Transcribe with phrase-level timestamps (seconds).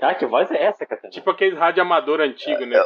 [0.00, 1.10] Cara, que voz é essa, Catena?
[1.10, 2.78] Tipo aquele rádio amador antigo, né?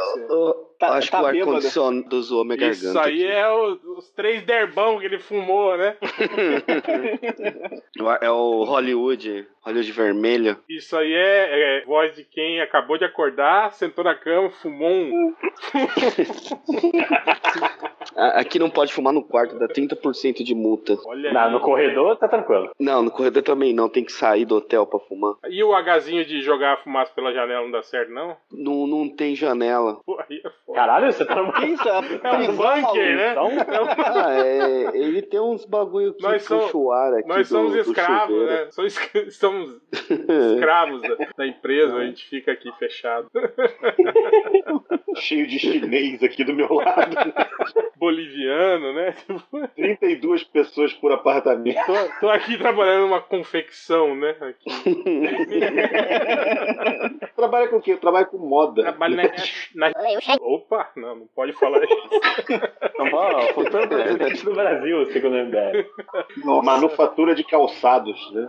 [0.78, 3.08] Tá, acho tá que o ar-condicionado zoou minha Isso garganta.
[3.08, 3.32] aí aqui.
[3.32, 5.96] é o- os três derbão que ele fumou, né?
[8.20, 10.58] É o Hollywood, Hollywood vermelho.
[10.68, 15.34] Isso aí é, é voz de quem acabou de acordar, sentou na cama, fumou um.
[18.16, 20.96] Aqui não pode fumar no quarto, dá 30% de multa.
[21.06, 21.52] Olha Não, aí.
[21.52, 22.70] no corredor tá tranquilo.
[22.78, 25.34] Não, no corredor também não, tem que sair do hotel pra fumar.
[25.48, 28.36] E o Hzinho de jogar a fumaça pela janela não dá certo, não?
[28.52, 30.00] Não, não tem janela.
[30.04, 30.78] Pô, aí é foda.
[30.78, 31.52] Caralho, você tá numa.
[31.52, 31.88] Que isso?
[31.88, 33.30] É, É um bunker, né?
[33.32, 33.86] Então, É um-
[34.24, 37.78] Ah, é, ele tem uns bagulho que Nós somos- ar aqui Nós do- somos do
[37.80, 38.68] escravos, né?
[38.70, 38.94] Somos,
[39.38, 43.28] somos escravos da, da empresa, a gente fica aqui fechado.
[45.16, 47.14] Cheio de chinês aqui do meu lado.
[47.96, 49.14] Boliviano, né?
[49.76, 51.78] 32 pessoas por apartamento.
[51.86, 54.34] Tô, tô aqui trabalhando numa confecção, né?
[54.40, 54.70] Aqui.
[57.36, 57.92] Trabalha com o quê?
[57.92, 58.82] Eu trabalho com moda.
[58.82, 59.22] Trabalho na,
[59.74, 59.92] na.
[60.40, 62.08] Opa, não, não pode falar isso.
[62.96, 65.84] São Paulo, futuro do Brasil, segundo o MBL.
[66.62, 68.48] Manufatura de calçados, né?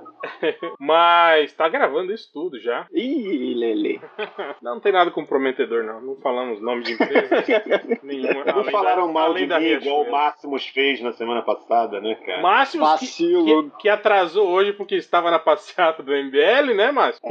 [0.79, 2.85] Mas tá gravando isso tudo já.
[2.93, 4.01] Ih, Lele.
[4.61, 6.01] Não, não tem nada comprometedor, não.
[6.01, 7.43] Não falamos nome de empresa
[8.03, 8.45] nenhuma.
[8.45, 10.11] Não falaram da- mal além da mim igual o.
[10.11, 12.41] Máximos fez na semana passada, né, cara?
[12.41, 17.21] Máximos que, que, que atrasou hoje porque estava na passeata do MBL, né, Márcio?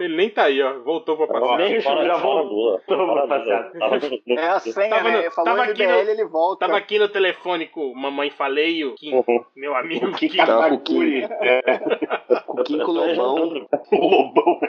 [0.00, 0.78] Ele nem tá aí, ó.
[0.80, 1.56] Voltou pra passeata.
[1.56, 2.80] Nem já voltou.
[2.88, 5.30] no- no- É a senha, Tava né?
[5.30, 6.66] falou tava aqui MBL, no- ele volta.
[6.66, 9.12] Tava aqui no telefone com mamãe falei, o Kim,
[9.56, 10.36] meu amigo Que Kim.
[10.38, 11.24] Katakuri.
[11.24, 11.62] É,
[12.46, 13.66] Com o Kinko Lobão.
[13.92, 14.60] o Lobão.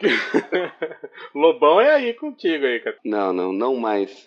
[1.34, 2.96] Lobão é aí contigo aí, cara.
[3.04, 4.19] Não, não, não mais.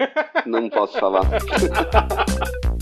[0.45, 1.23] Não posso falar.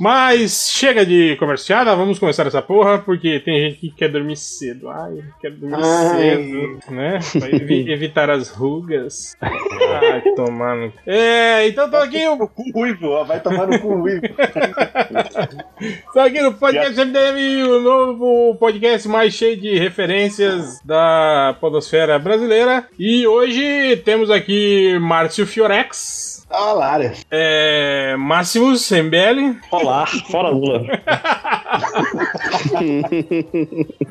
[0.00, 4.88] Mas chega de converseada, vamos começar essa porra, porque tem gente que quer dormir cedo.
[4.88, 6.16] Ai, quer dormir Ai.
[6.16, 7.18] cedo, né?
[7.38, 9.36] Pra evi- evitar as rugas.
[9.40, 10.92] Ai, tomando.
[11.04, 14.22] É, então tô aqui, eu Cu ruivo, ó, vai tomar no cu ruivo.
[16.12, 22.86] Tô aqui no podcast MDM, o novo podcast mais cheio de referências da podosfera brasileira.
[22.98, 27.12] E hoje temos aqui Márcio Fiorex, Lara.
[27.30, 30.82] é, Máximos MBL, Olá, fora Lula.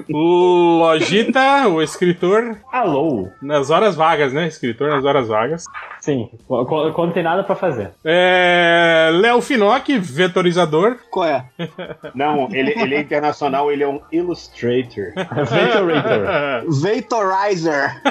[0.10, 3.28] Logita, o escritor, Alô?
[3.42, 4.48] nas horas vagas, né?
[4.48, 5.66] Escritor nas horas vagas.
[6.00, 7.92] Sim, qu- qu- quando tem nada pra fazer.
[8.06, 10.98] É, Léo Finocchi, vetorizador.
[11.10, 11.46] Qual é?
[12.16, 15.14] Não, ele, ele é internacional, ele é um illustrator.
[15.16, 16.66] Vetorator.
[16.70, 18.02] Vatorizer.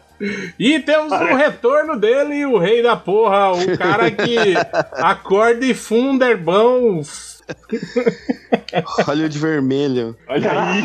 [0.58, 4.36] E temos o retorno dele, o rei da porra, o cara que
[4.92, 7.02] acorda e funda herbão.
[9.06, 10.16] Hollywood vermelho.
[10.28, 10.82] Olha aí,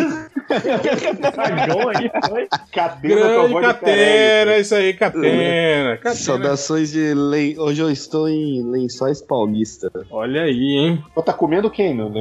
[0.49, 2.47] Dragão aí, foi.
[2.71, 5.97] Catena Grande de Catena, isso aí, Catena.
[5.97, 6.15] Catena.
[6.15, 7.57] Saudações de len...
[7.57, 9.91] Hoje eu estou em Lençóis Paulista.
[10.09, 11.03] Olha aí, hein?
[11.13, 12.11] Pô, tá comendo quem, meu?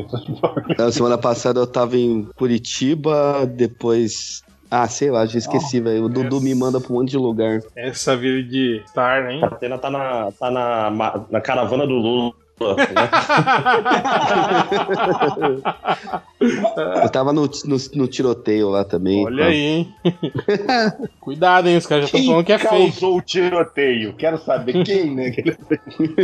[0.78, 4.42] Na semana passada eu tava em Curitiba, depois.
[4.70, 6.04] Ah, sei lá, já esqueci, velho.
[6.04, 7.60] O Dudu essa- me manda pra um monte de lugar.
[7.76, 9.40] Essa vida de estar, hein?
[9.42, 10.90] A Atena tá na, tá na,
[11.30, 12.32] na caravana do Lula.
[12.58, 12.58] Né?
[17.02, 19.24] Eu tava no, no, no tiroteio lá também.
[19.24, 19.94] Olha aí, hein?
[21.20, 21.76] Cuidado, hein?
[21.76, 22.74] Os caras já estão falando que é fake.
[22.92, 24.12] causou o tiroteio?
[24.14, 25.32] Quero saber quem, né?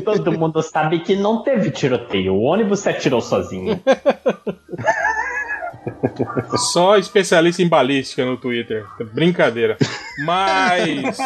[0.04, 2.34] Todo mundo sabe que não teve tiroteio.
[2.34, 3.80] O ônibus se atirou sozinho.
[6.72, 8.84] Só especialista em balística no Twitter.
[9.12, 9.76] Brincadeira.
[10.24, 11.18] Mas.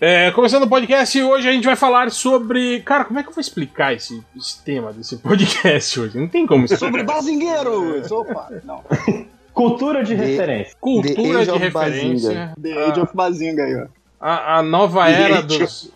[0.00, 2.80] é, começando o podcast, hoje a gente vai falar sobre.
[2.80, 6.18] Cara, como é que eu vou explicar esse, esse tema desse podcast hoje?
[6.18, 6.86] Não tem como explicar.
[6.86, 8.10] Sobre bazingueiros.
[8.10, 8.82] Opa, não.
[9.52, 10.76] Cultura de The- referência.
[10.80, 12.52] Cultura de referência.
[12.62, 13.86] The Age of Bazinga aí, ó.
[14.20, 15.92] A, a nova era dos.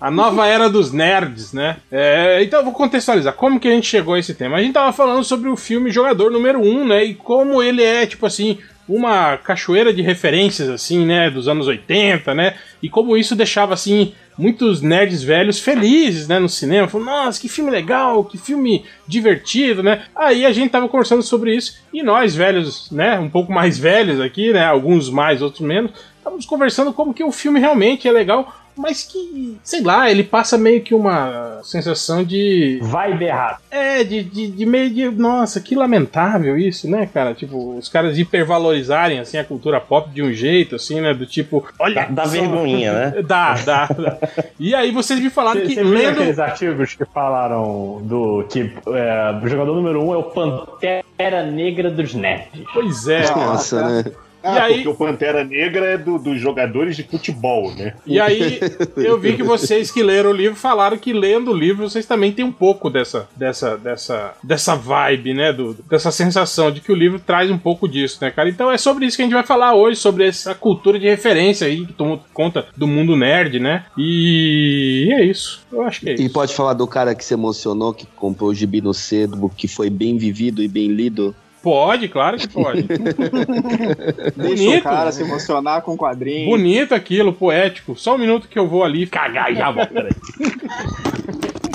[0.00, 1.76] A nova era dos nerds, né?
[1.90, 3.32] É, então eu vou contextualizar.
[3.34, 4.56] Como que a gente chegou a esse tema?
[4.56, 7.04] A gente tava falando sobre o filme Jogador número 1, né?
[7.04, 8.58] E como ele é, tipo assim,
[8.88, 11.30] uma cachoeira de referências, assim, né?
[11.30, 12.54] Dos anos 80, né?
[12.82, 16.38] E como isso deixava, assim, muitos nerds velhos felizes, né?
[16.38, 16.88] No cinema.
[16.88, 20.04] Falando, nossa, que filme legal, que filme divertido, né?
[20.16, 21.78] Aí a gente tava conversando sobre isso.
[21.92, 23.18] E nós, velhos, né?
[23.18, 24.64] Um pouco mais velhos aqui, né?
[24.64, 25.90] Alguns mais, outros menos.
[26.28, 30.56] Estávamos conversando como que o filme realmente é legal mas que, sei lá, ele passa
[30.56, 32.78] meio que uma sensação de.
[32.80, 33.58] Vibe errado.
[33.70, 35.10] É, de, de, de meio de.
[35.10, 37.34] Nossa, que lamentável isso, né, cara?
[37.34, 41.12] Tipo, os caras hipervalorizarem, assim, a cultura pop de um jeito, assim, né?
[41.12, 42.02] Do tipo, olha.
[42.02, 43.22] Dá, dá só- vergonhinha, né?
[43.26, 44.18] Dá, dá, dá.
[44.60, 46.20] E aí vocês me falaram Você que você lendo.
[46.20, 51.90] aqueles artigos que falaram do que é, o jogador número um é o Pantera Negra
[51.90, 52.62] dos nerds.
[52.72, 53.28] Pois é.
[53.34, 54.04] Nossa, né?
[54.42, 57.94] Ah, E aí- porque o Pantera Negra é do- dos jogadores de futebol, né?
[58.06, 58.60] E aí
[58.96, 62.30] eu vi que vocês que leram o livro falaram que lendo o livro vocês também
[62.32, 66.94] têm um pouco dessa dessa dessa dessa vibe, né, do, dessa sensação de que o
[66.94, 68.48] livro traz um pouco disso, né, cara?
[68.48, 71.66] Então é sobre isso que a gente vai falar hoje, sobre essa cultura de referência
[71.66, 73.84] aí que toma conta do mundo nerd, né?
[73.96, 75.60] E é isso.
[75.72, 76.22] Eu acho que é isso.
[76.22, 79.66] E pode falar do cara que se emocionou, que comprou o gibi no cedo, que
[79.68, 81.34] foi bem vivido e bem lido.
[81.62, 82.82] Pode, claro que pode.
[82.86, 84.78] Deixa Bonito.
[84.80, 86.48] o cara se emocionar com o quadrinho.
[86.48, 87.96] Bonito aquilo, poético.
[87.96, 89.92] Só um minuto que eu vou ali cagar e já volto.
[89.92, 90.12] Peraí.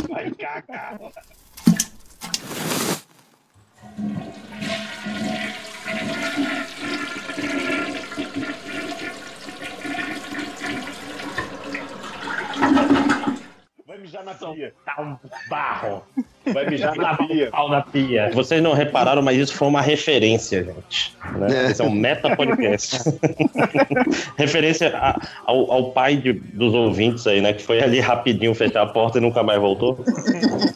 [0.10, 1.00] Vai cagar.
[14.04, 14.74] Mijar na pia.
[14.86, 15.16] Tá um
[15.50, 16.04] barro.
[16.54, 17.50] Vai mijar na pia.
[17.50, 18.30] pau na pia.
[18.34, 21.16] Vocês não repararam, mas isso foi uma referência, gente.
[21.38, 21.48] Né?
[21.68, 21.72] É.
[21.72, 23.00] Esse é um meta-podcast.
[24.38, 27.54] referência a- ao, ao pai de- dos ouvintes aí, né?
[27.54, 30.04] Que foi ali rapidinho fechar a porta e nunca mais voltou.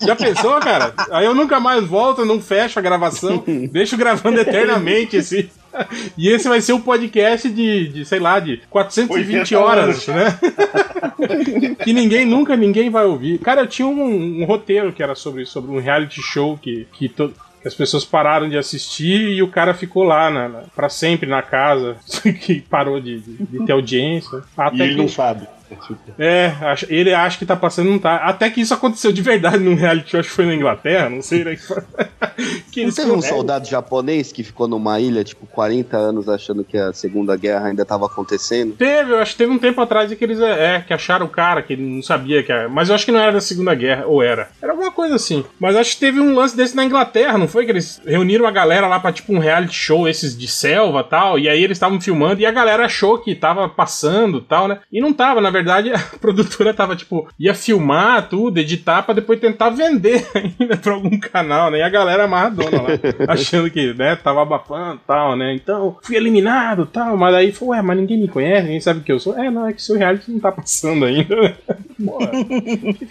[0.05, 0.93] Já pensou, cara?
[1.11, 5.49] Aí eu nunca mais volto, não fecho a gravação, deixo gravando eternamente, assim.
[6.17, 10.37] E esse vai ser um podcast de, de sei lá, de 420 80 horas, né?
[11.83, 13.39] que ninguém, nunca ninguém vai ouvir.
[13.39, 17.09] Cara, eu tinha um, um roteiro que era sobre, sobre um reality show que, que,
[17.09, 17.33] to-
[17.65, 21.41] as pessoas pararam de assistir e o cara ficou lá na, na, pra sempre na
[21.41, 21.97] casa,
[22.41, 24.37] que parou de, de- de ter audiência.
[24.37, 25.47] E Até ele que, não sabe.
[26.17, 26.53] É,
[26.89, 28.17] ele acha que tá passando, não tá.
[28.17, 31.21] Até que isso aconteceu de verdade num reality show, acho que foi na Inglaterra, não
[31.21, 31.57] sei, né?
[32.71, 36.77] que Não teve um soldado japonês que ficou numa ilha, tipo, 40 anos achando que
[36.77, 38.73] a Segunda Guerra ainda tava acontecendo?
[38.73, 41.61] Teve, eu acho que teve um tempo atrás que eles é, que acharam o cara,
[41.61, 42.69] que não sabia que era.
[42.69, 44.49] Mas eu acho que não era da Segunda Guerra, ou era.
[44.61, 45.43] Era alguma coisa assim.
[45.59, 47.65] Mas acho que teve um lance desse na Inglaterra, não foi?
[47.65, 51.03] Que eles reuniram a galera lá pra tipo um reality show, esses de selva e
[51.03, 51.39] tal.
[51.39, 54.79] E aí eles estavam filmando e a galera achou que tava passando e tal, né?
[54.91, 59.39] E não tava, na verdade, a produtora tava tipo, ia filmar tudo, editar pra depois
[59.39, 61.79] tentar vender ainda pra algum canal, né?
[61.79, 62.89] E a galera amarradona lá,
[63.33, 65.53] achando que, né, tava abafando e tal, né?
[65.53, 67.17] Então, fui eliminado e tal.
[67.17, 69.37] Mas aí foi, ué, mas ninguém me conhece, ninguém sabe que eu sou.
[69.37, 71.55] É, não, é que seu reality não tá passando ainda, né?
[72.05, 72.31] Porra.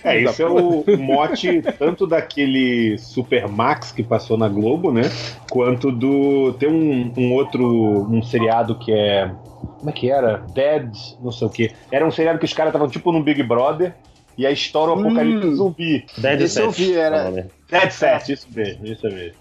[0.05, 5.03] É, esse é o mote tanto daquele Supermax que passou na Globo, né?
[5.51, 6.53] Quanto do.
[6.55, 8.07] Tem um, um outro.
[8.11, 9.31] um seriado que é.
[9.79, 10.39] Como é que era?
[10.55, 10.91] Dead,
[11.21, 11.71] não sei o que.
[11.91, 13.95] Era um seriado que os caras estavam tipo num Big Brother.
[14.39, 15.55] E aí estoura o apocalipse Hum.
[15.55, 16.05] zumbi.
[16.19, 17.47] Dead Esse eu Set, vi, era- é.
[17.71, 19.35] Dead Set, isso mesmo, isso mesmo.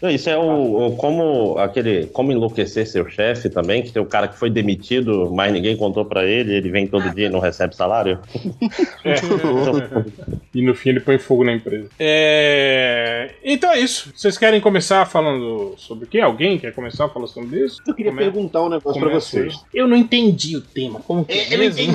[0.00, 4.06] Não, Isso é o, o como aquele como enlouquecer seu chefe também, que tem o
[4.06, 7.40] cara que foi demitido, mas ninguém contou pra ele, ele vem todo dia e não
[7.40, 8.18] recebe salário.
[10.52, 11.88] E no fim ele põe fogo na empresa.
[11.96, 13.30] É...
[13.44, 14.12] Então é isso.
[14.14, 16.18] Vocês querem começar falando sobre o quê?
[16.18, 17.80] Alguém quer começar falando sobre isso?
[17.86, 19.64] Eu queria Come- perguntar um negócio pra começa vocês.
[19.72, 20.98] Eu não entendi o tema.
[21.06, 21.56] Como que é?
[21.56, 21.80] mesmo?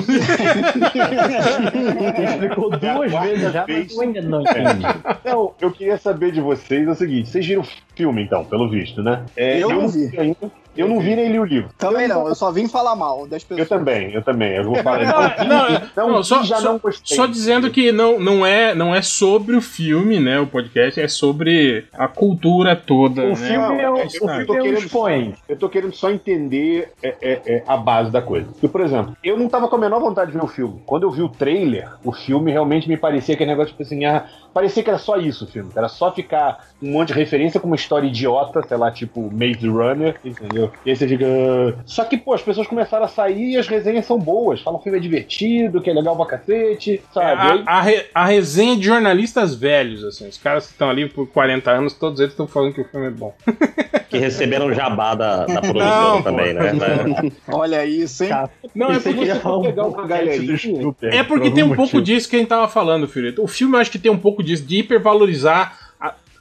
[2.30, 3.86] Explicou duas vezes já, vez.
[3.86, 4.82] mas eu ainda não entendi.
[5.24, 7.62] Não, eu queria saber de vocês é o seguinte: vocês viram
[7.96, 9.24] filme, então, pelo visto, né?
[9.36, 10.18] É, Eu não vi.
[10.18, 10.36] ainda.
[10.76, 11.70] Eu não vi nem li o livro.
[11.78, 13.60] Também não, eu só vim falar mal das pessoas.
[13.70, 14.52] Eu também, eu também.
[14.56, 15.06] Eu vou falar.
[15.46, 17.16] Não, não, Não, não, só, já só- não gostei.
[17.16, 20.38] só dizendo que não, não, é, não é sobre o filme, né?
[20.38, 23.22] O podcast é sobre a cultura toda.
[23.22, 23.36] O né?
[23.36, 25.34] filme é o, eu o tô filme é o querendo- expõe.
[25.48, 28.46] Eu tô querendo só entender é, é, é, a base da coisa.
[28.52, 30.82] Porque, por exemplo, eu não tava com a menor vontade de ver o filme.
[30.84, 34.26] Quando eu vi o trailer, o filme realmente me parecia aquele negócio tipo assim, ah,
[34.52, 35.70] parecia que era só isso o filme.
[35.72, 39.30] que Era só ficar um monte de referência com uma história idiota, sei lá, tipo
[39.32, 40.70] Maze Runner, entendeu?
[40.84, 41.24] E aí você fica.
[41.26, 41.82] "Ah".
[41.86, 44.60] Só que, pô, as pessoas começaram a sair e as resenhas são boas.
[44.60, 47.40] Falam que o filme é divertido, que é legal pra cacete, sabe?
[47.40, 51.08] Aí- A, a, re- a resenha de jornalistas velhos, assim, os caras que estão ali
[51.08, 53.34] por 40 anos, todos eles estão falando que o filme é bom.
[54.08, 56.62] Que receberam jabá da, da produtora Não, também, pô.
[56.62, 57.32] né?
[57.52, 58.30] Olha isso, hein?
[58.72, 60.52] Não, é porque, um galerinha.
[60.52, 63.34] do Spielberg, é porque por tem um pouco disso que a gente tava falando, filho.
[63.42, 65.85] O filme eu acho que tem um pouco disso, de hipervalorizar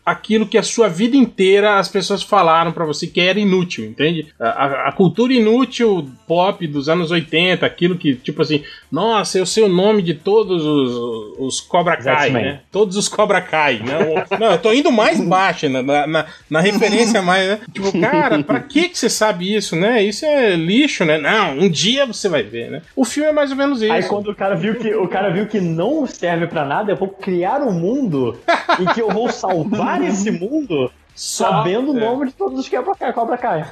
[0.06, 4.28] aquilo que a sua vida inteira as pessoas falaram pra você que era inútil, entende?
[4.40, 9.64] A, a- cultura inútil pop dos anos 80, aquilo que, tipo assim, nossa, eu sei
[9.64, 12.60] o nome de todos os, os Cobra Kai, né?
[12.72, 13.80] Todos os Cobra Kai.
[13.84, 15.82] Não, não eu tô indo mais baixo, né?
[15.82, 17.60] na, na, na referência mais, né?
[17.74, 20.04] Tipo, cara, pra que que você sabe isso, né?
[20.04, 21.18] Isso é lixo, né?
[21.18, 22.82] Não, um dia você vai ver, né?
[22.96, 23.92] O filme é mais ou menos isso.
[23.92, 26.96] Aí quando o cara viu que o cara viu que não serve pra nada, eu
[26.96, 28.38] vou criar um mundo
[28.80, 32.02] em que eu vou salvar esse mundo Só- sabendo o é.
[32.02, 33.14] nome de todos os Cobra Kai.
[33.14, 33.66] Cobra Kai.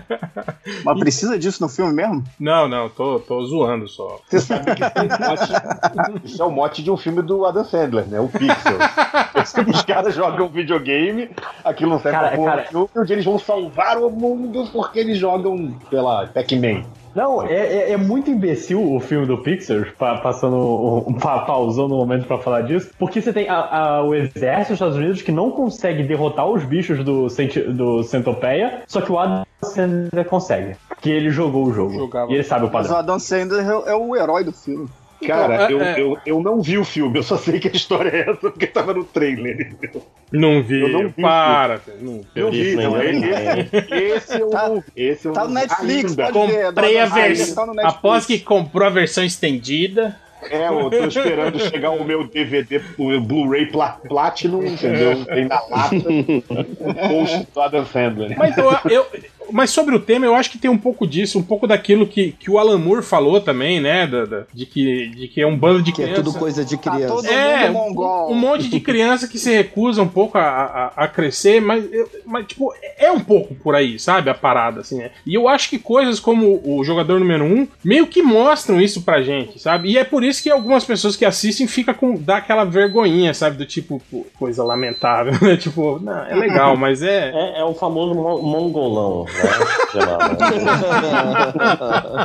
[0.84, 2.22] Mas precisa disso no filme mesmo?
[2.38, 4.20] Não, não, tô, tô zoando só.
[4.28, 7.44] Você sabe que isso é o mote- isso é o mote de um filme do
[7.44, 8.20] Adam Sandler, né?
[8.20, 8.78] O Pixel.
[9.68, 11.30] Os caras jogam videogame,
[11.64, 14.68] aquilo não serve Cara, pra porra cara- e um dia eles vão salvar o mundo
[14.72, 16.82] porque eles jogam, sei lá, Pac-Man.
[17.14, 20.56] Não, é, é- é muito imbecil o filme do Pixar, pa- passando
[21.08, 23.56] um, pa- pausando um momento pra falar disso, porque você tem a-
[23.98, 28.02] a- o exército dos Estados Unidos que não consegue derrotar os bichos do, Centi- do
[28.04, 32.30] Centopeia, só que o Adam Sandler consegue, porque ele jogou o jogo Jogava.
[32.30, 32.96] e ele sabe o Mas o padrão.
[32.98, 34.88] Adam Sandler é, é o herói do filme.
[35.26, 37.72] Cara, Então, eu, é- eu, eu não vi o filme, eu só sei que a
[37.72, 39.72] história é essa porque tava no trailer.
[40.32, 41.80] Não vi, Eu não vi, para.
[42.00, 44.84] Não, Eu vi, não, nem esse, esse eu Tá- não vi.
[44.96, 46.32] Esse eu Tá não no Netflix, ainda.
[46.32, 46.66] pode ver.
[46.66, 47.54] Comprei a Sandler versão.
[47.54, 47.98] tá no Netflix.
[47.98, 50.16] Após que comprou a versão estendida.
[50.50, 55.22] É, eu tô esperando chegar o meu DVD, o Blu-ray Pla- Platinum, entendeu?
[55.26, 56.40] Tem na lata, um
[57.10, 58.38] post do Adam Sandler.
[58.38, 59.06] Mas, eu, eu-
[59.52, 62.32] mas sobre o tema, eu acho que tem um pouco disso, um pouco daquilo que,
[62.32, 64.06] que o Alan Moore falou também, né?
[64.06, 66.24] da- da- de, que, de que é um bando de Que é crianças.
[66.24, 67.14] tudo coisa de Tá criança.
[67.14, 68.30] todo É, mongol.
[68.30, 70.42] um monte de criança que se recusa um pouco a,
[70.96, 71.84] a, a crescer, mas,
[72.24, 74.30] mas, tipo, é um pouco por aí, sabe?
[74.30, 75.10] A parada, assim, né?
[75.26, 79.22] E eu acho que coisas como o jogador número um meio que mostram isso pra
[79.22, 79.90] gente, sabe?
[79.90, 82.14] E é por isso que algumas pessoas que assistem ficam com.
[82.16, 83.56] dá aquela vergonhinha, sabe?
[83.56, 85.56] Do tipo, pô, coisa lamentável, né?
[85.56, 87.30] Tipo, não, é legal, mas é.
[87.34, 89.50] É, é o famoso mo- mongolão, né?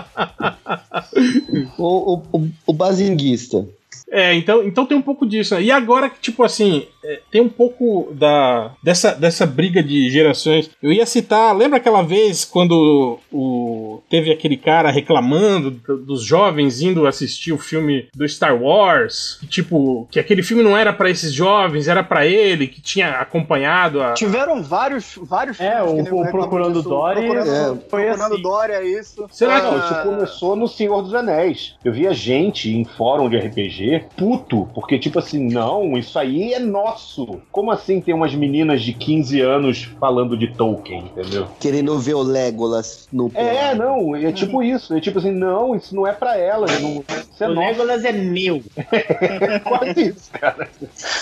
[1.78, 3.66] O, o, o, o bazinguista.
[4.12, 5.56] É, então, então tem um pouco disso.
[5.56, 5.64] né?
[5.64, 10.70] E agora, tipo assim, é, tem um pouco da dessa, dessa briga de gerações.
[10.82, 16.82] Eu ia citar, lembra aquela vez quando o, teve aquele cara reclamando do- dos jovens
[16.82, 19.38] indo assistir o filme do Star Wars?
[19.42, 23.10] Que, tipo, que aquele filme não era pra esses jovens, era pra ele, que tinha
[23.20, 24.14] acompanhado a.
[24.14, 26.90] Tiveram vários, vários É, filmes o- que o Procurando disso.
[26.90, 28.42] Dory, Procurando, é, foi Procurando assim.
[28.42, 29.26] Dory é isso.
[29.32, 31.76] Será Não, que- isso começou no Senhor dos Anéis.
[31.84, 36.60] Eu via gente em fórum de RPG puto, porque tipo assim, não, isso aí é
[36.60, 37.42] nosso.
[37.52, 41.48] Como assim tem umas meninas de 15 anos falando de Tolkien, entendeu?
[41.60, 44.94] Querendo ver o Legolas no É, não, é tipo isso.
[44.96, 46.80] É tipo assim, não, isso não é pra elas.
[46.82, 47.68] Não, isso é O nosso.
[47.70, 48.62] Legolas é meu.
[48.92, 50.68] É quase isso, cara.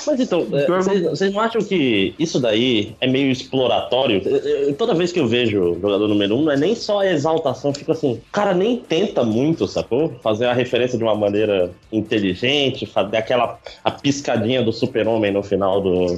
[0.08, 4.22] Mas então, é, vocês vocês não acham que isso daí é meio exploratório?
[4.26, 7.00] Eu- eu- Toda vez que eu vejo o jogador número um, não é nem só
[7.00, 10.14] a exaltação, fica assim, o cara nem tenta muito, sacou?
[10.22, 15.82] Fazer a referência de uma maneira inteligente, fazer aquela a piscadinha do super-homem no final
[15.82, 16.18] do,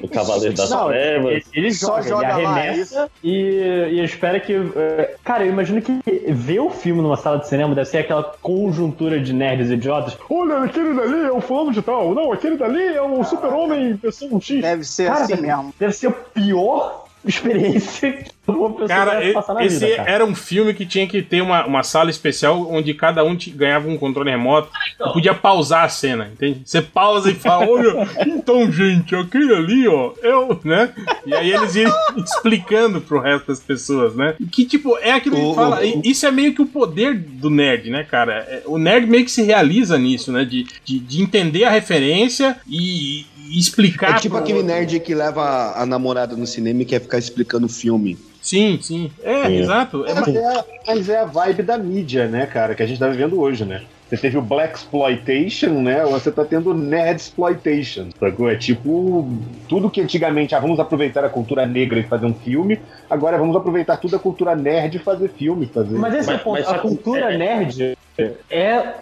[0.00, 1.30] do Cavaleiro das Não, Trevas.
[1.32, 4.52] ele, ele Só joga, joga ele arremessa e, e espera que.
[4.52, 8.22] eh, Cara, eu imagino que ver o filme numa sala de cinema deve ser aquela
[8.40, 10.16] conjuntura de nerds idiotas.
[10.28, 12.14] Olha, aquele dali é o fulano de tal.
[12.14, 14.60] Não, aquele dali é o super-homem pessoa X.
[14.62, 15.74] Deve ser Cara, assim mesmo.
[15.78, 20.10] Deve ser a pior experiência que uma pessoa Cara, e- passar na esse vida, cara.
[20.10, 23.50] era um filme que tinha que ter uma, uma sala especial onde cada um te-
[23.50, 24.68] ganhava um controle remoto
[25.00, 26.62] e podia pausar a cena, entende?
[26.64, 30.92] Você pausa e fala, olha, então, gente, aquele ali, ó, eu, né?
[31.26, 34.34] E aí eles iam explicando pro resto das pessoas, né?
[34.40, 36.66] E Que, tipo, é aquilo que O- fala, o- e- isso é meio que o
[36.66, 38.38] poder do nerd, né, cara?
[38.48, 40.44] É, O nerd meio que se realiza nisso, né?
[40.44, 43.26] De, de, de entender a referência e
[43.58, 44.16] explicar.
[44.16, 47.66] É tipo pro aquele nerd que leva a namorada no cinema e quer ficar explicando
[47.66, 48.16] o filme.
[48.42, 49.10] Sim, sim.
[49.22, 49.56] É, Sim.
[49.60, 50.06] exato.
[50.06, 53.06] É, Mas é, mas é a vibe da mídia, né, cara, que a gente tá
[53.08, 53.82] vivendo hoje, né?
[54.08, 56.04] Você teve o Black Exploitation, né?
[56.04, 58.08] Ou você tá tendo Nerd Exploitation.
[58.18, 58.50] sacou?
[58.50, 59.28] É tipo
[59.68, 63.54] tudo que antigamente, ah, vamos aproveitar a cultura negra e fazer um filme, agora vamos
[63.54, 65.96] aproveitar tudo a cultura nerd e fazer filme, fazer.
[65.96, 66.60] Mas esse é o Mas- ponto.
[66.60, 67.96] mas a cultura é- nerd
[68.50, 68.94] é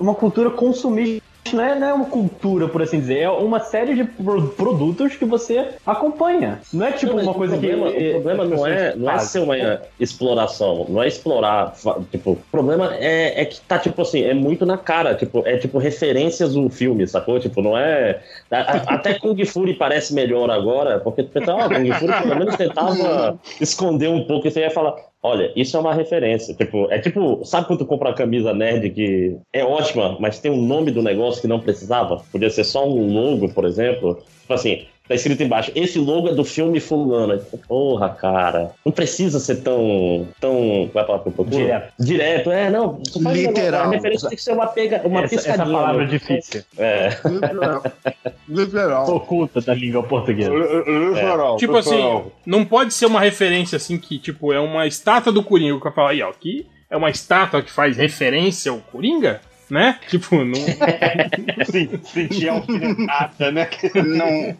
[0.00, 1.22] uma cultura consumista.
[1.54, 3.18] Não é, não é uma cultura, por assim dizer.
[3.20, 6.60] É uma série de pro- produtos que você acompanha.
[6.72, 8.08] Não é tipo Não, uma coisa problema, que.
[8.08, 9.56] O problema as não é, não é ser uma
[10.00, 11.74] exploração, não é explorar.
[12.10, 15.14] Tipo, o problema é, é que tá, tipo assim, é muito na cara.
[15.14, 17.38] Tipo, é tipo referências do filme, sacou?
[17.38, 18.20] Tipo, não é.
[18.50, 24.08] a- Até Kung Fury parece melhor agora, porque ah, Kung Fury pelo menos tentava esconder
[24.08, 24.94] um pouco e você ia falar.
[25.22, 26.54] Olha, isso é uma referência.
[26.54, 30.50] Tipo, é tipo, sabe quando tu compra uma camisa nerd que é ótima, mas tem
[30.50, 32.22] o nome do negócio que não precisava?
[32.30, 34.22] Podia ser só um logo, por exemplo.
[34.42, 37.32] Tipo assim, tá escrito embaixo, esse logo é do filme fulano.
[37.32, 41.50] Aí, Porra, cara, não precisa ser tão, tão, vai falar procuro?
[41.50, 41.92] Direto.
[41.98, 43.00] Direto, é, não.
[43.16, 43.88] um Literal.
[43.88, 45.76] A referência tem que ser uma, pega, uma essa, essa piscadinha.
[45.78, 46.10] palavra né?
[46.10, 46.64] difícil.
[46.78, 47.08] É.
[47.24, 47.82] Literal.
[48.48, 49.14] Literal.
[49.14, 50.50] Oculta da língua portuguesa.
[50.50, 52.32] Literal, Tipo assim, literal.
[52.44, 55.92] não pode ser uma referência assim que, tipo, é uma estátua do Coringa que eu
[55.92, 59.98] falo aí, ó, aqui é uma estátua que faz referência ao Coringa, né?
[60.08, 60.54] Tipo, não,
[61.70, 63.68] Sim, sentir a alfinetada, né?
[63.94, 64.56] Não,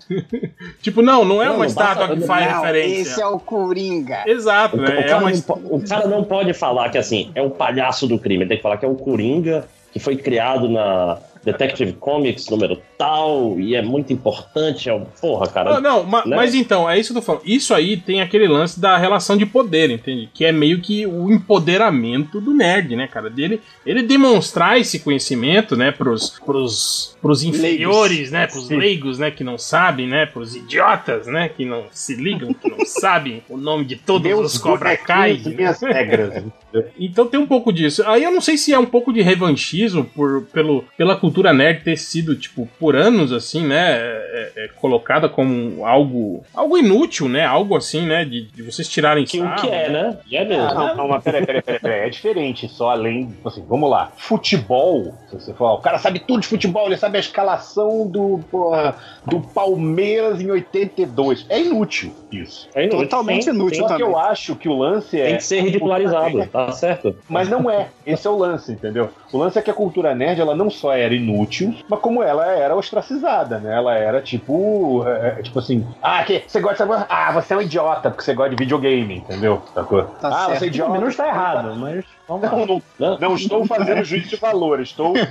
[0.82, 3.00] tipo, não, não é Não, uma não estátua basta- que faz não, referência.
[3.02, 4.22] esse é o Coringa.
[4.26, 4.88] Exato, O, né?
[4.88, 8.06] o É cara uma não, o cara não pode falar que assim, é o palhaço
[8.06, 8.42] do crime.
[8.42, 12.82] Ele tem que falar que é o Coringa, que foi criado na Detective Comics número
[12.98, 14.88] tal, e é muito importante.
[14.88, 15.04] É um...
[15.04, 15.76] Porra, cara.
[15.76, 16.34] Ah, não, ma- né?
[16.34, 17.42] mas então, é isso que eu tô falando.
[17.44, 20.28] Isso aí tem aquele lance da relação de poder, entende?
[20.34, 23.30] Que é meio que o empoderamento do nerd, né, cara?
[23.30, 29.44] Dele, ele demonstrar esse conhecimento, né, pros, pros, pros inferiores, né, pros leigos, né, que
[29.44, 33.84] não sabem, né, pros idiotas, né, que não se ligam, que não sabem o nome
[33.84, 35.40] de todos os Cobra Kai.
[35.44, 36.44] minhas regras.
[36.98, 38.02] Então tem um pouco disso.
[38.06, 41.82] Aí eu não sei se é um pouco de revanchismo por, pelo, pela cultura nerd
[41.84, 43.92] ter sido, tipo, por anos, assim, né?
[43.96, 47.44] é- é- é colocada como algo algo inútil, né?
[47.44, 48.24] Algo assim, né?
[48.24, 50.18] De, de vocês tirarem Que o sarro, que é, né?
[50.30, 50.64] E é mesmo.
[50.64, 52.06] Ah, não, não, mas peraí, peraí, peraí, peraí.
[52.06, 53.26] É diferente, só além.
[53.28, 54.12] tipo Assim, vamos lá.
[54.16, 58.40] Futebol, se você falar, o cara sabe tudo de futebol, ele sabe a escalação do,
[58.50, 58.94] porra,
[59.26, 61.46] do Palmeiras em 82.
[61.48, 62.68] É inútil isso.
[62.74, 63.00] É inútil.
[63.00, 64.06] Totalmente Sim, inútil Só que também.
[64.06, 65.26] eu acho que o lance é.
[65.26, 67.16] Tem que ser ridicularizado, tá certo?
[67.28, 67.88] Mas não é.
[68.06, 69.10] Esse é o lance, entendeu?
[69.32, 72.46] O lance é que a cultura nerd, ela não só era inútil, mas como ela
[72.46, 73.74] era ostracizada, né?
[73.74, 75.04] Ela era tipo.
[75.06, 75.86] é, é, tipo assim.
[76.02, 76.92] Ah, que, você gosta de.
[77.08, 79.62] Ah, você é um idiota porque você gosta de videogame, entendeu?
[79.74, 80.04] Sacou?
[80.04, 80.58] Tá ah, certo.
[80.58, 81.00] você é idiota.
[81.00, 82.50] Não está errado, mas vamos lá.
[82.56, 83.18] Não, não, Não.
[83.18, 85.14] não estou fazendo juízo de valor, estou?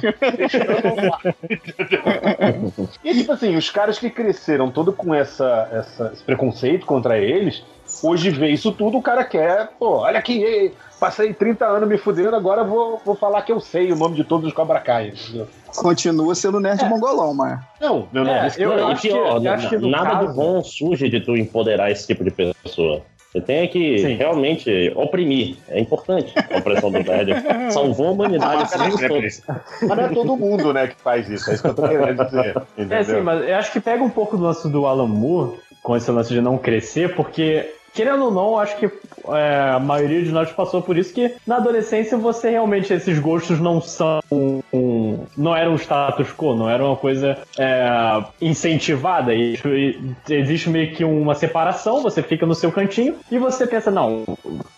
[3.04, 7.64] E tipo assim, os caras que cresceram todo com essa, essa- esse preconceito contra eles,
[8.04, 10.74] hoje vê isso tudo, o cara quer, pô, olha aqui, ei,
[11.06, 14.24] passei 30 anos me fudendo, agora vou, vou falar que eu sei o nome de
[14.24, 15.48] todos os Cobra Kai, entendeu?
[15.76, 16.90] Continua sendo nerd É.
[16.90, 17.60] mongolão, mas.
[17.80, 19.78] Não, meu nome É, é, eu Não, e acho que- pior, eu na- acho que
[19.78, 23.04] nada caso- de bom surge de tu empoderar esse tipo de pessoa.
[23.32, 24.16] Você tem que Sim.
[24.16, 25.58] realmente oprimir.
[25.68, 27.34] É importante a opressão do nerd.
[27.72, 28.72] Salvou a humanidade.
[28.72, 29.42] somos todos.
[29.82, 32.26] Mas não é todo mundo, né, que faz isso, é isso que eu tô querendo
[32.26, 32.56] dizer.
[32.78, 32.98] Entendeu?
[32.98, 35.96] É, sim, mas eu acho que pega um pouco do lance do Alan Moore, com
[35.96, 40.32] esse lance de não crescer, porque, querendo ou não, acho que é, a maioria de
[40.32, 44.20] nós passou por isso, que na adolescência você realmente, esses gostos não são.
[44.32, 49.34] um- não eram um status quo, não era uma coisa é, incentivada.
[49.34, 49.98] E, e
[50.30, 54.24] existe meio que uma separação, você fica no seu cantinho e você pensa, não,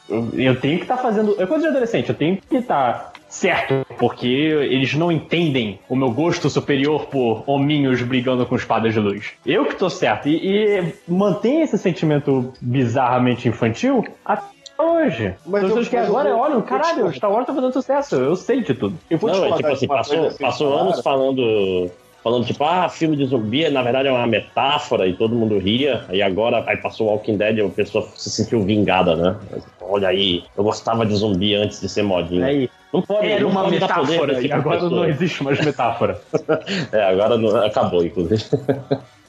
[0.10, 1.36] eu, eu tenho que estar fazendo.
[1.42, 6.12] É coisa de adolescente, eu tenho que estar certo, porque eles não entendem o meu
[6.12, 9.32] gosto superior por hominhos brigando com espadas de luz.
[9.46, 10.28] Eu que tô certo.
[10.30, 10.36] E,
[10.80, 14.44] e mantém esse sentimento bizarramente infantil até
[14.78, 15.34] hoje.
[15.46, 17.54] Mas As pessoas eu- que eu agora olham, eu vou caralho, te- Star Wars tá
[17.54, 18.98] fazendo sucesso, eu sei de tudo.
[19.10, 20.84] Eu vou te Não, é falar tipo assim, passou, assim, passou claro.
[20.90, 21.92] anos falando.
[22.24, 26.04] Falando, tipo, ah, filme de zumbi, na verdade é uma metáfora e todo mundo ria.
[26.12, 29.36] E agora, aí passou o Walking Dead e a pessoa se sentiu vingada, né?
[29.80, 32.46] Olha aí, eu gostava de zumbi antes de ser modinha.
[32.48, 35.02] Aí, Não pode, era uma metáfora, e agora pessoa.
[35.02, 36.20] não existe mais metáfora.
[36.92, 38.44] É, agora não- acabou, inclusive.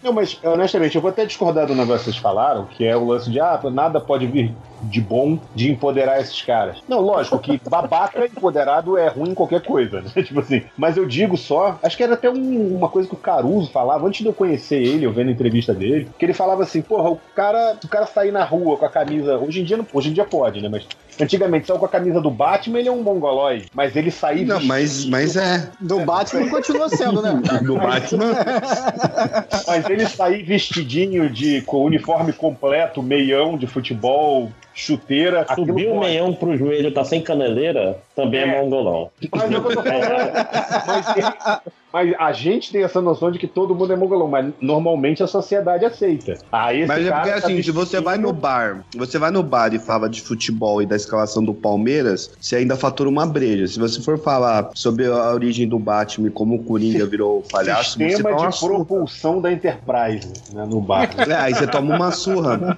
[0.03, 3.05] Não, mas honestamente, eu vou até discordar do negócio que vocês falaram, que é o
[3.07, 6.79] lance de ah, nada pode vir de bom de empoderar esses caras.
[6.89, 10.11] Não, lógico que babaca empoderado é ruim em qualquer coisa, né?
[10.23, 10.63] Tipo assim.
[10.77, 14.07] Mas eu digo só, acho que era até um- uma coisa que o Caruso falava
[14.07, 17.11] antes de eu conhecer ele, eu vendo a entrevista dele, que ele falava assim, porra,
[17.11, 20.11] o cara, o cara sair na rua com a camisa, hoje em dia não, hoje
[20.11, 20.69] em dia pode, né?
[20.69, 20.87] Mas
[21.21, 24.57] antigamente saiu com a camisa do Batman, ele é um mongolóide, mas ele sair Não,
[24.57, 25.71] vestido- mas, mas é.
[25.81, 27.41] Do Batman continua sendo, né?
[27.65, 28.35] Do Batman.
[29.67, 36.33] Mas ele sair vestidinho de com uniforme completo, meião de futebol, chuteira, Subir o meião
[36.33, 38.63] pro joelho, tá sem caneleira, também é, É.
[38.63, 39.11] mongolão.
[39.35, 40.33] Mas, é eu tô falando.
[40.87, 44.53] Mas ele- mas a gente tem essa noção de que todo mundo é mongolão, mas
[44.61, 46.35] normalmente a sociedade aceita.
[46.53, 49.43] Ah, esse Mas é porque tá assim, se você vai no bar, você vai no
[49.43, 53.67] bar e fala de futebol e da escalação do Palmeiras, você ainda fatura uma breja.
[53.67, 57.99] Se você for falar sobre a origem do Batman e como o Coringa virou palhaço,
[57.99, 58.75] você Sistema toma uma de surra.
[58.75, 61.09] propulsão da Enterprise né, no bar.
[61.29, 62.77] É, aí você toma uma surra.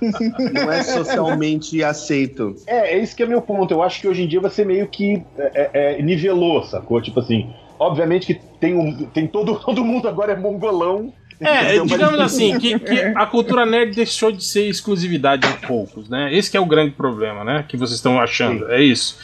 [0.53, 2.55] Não é socialmente aceito.
[2.67, 3.73] É, é isso que é meu ponto.
[3.73, 7.01] Eu acho que hoje em dia você meio que é, é, é, nivelou, sacou?
[7.01, 12.21] Tipo assim, obviamente que tem, um, tem todo, todo mundo agora é mongolão É, digamos
[12.21, 16.33] assim, que, que a cultura nerd deixou de ser exclusividade de poucos, né?
[16.35, 17.65] Esse é o grande problema, né?
[17.67, 18.71] Que vocês estão achando.
[18.71, 19.17] É isso.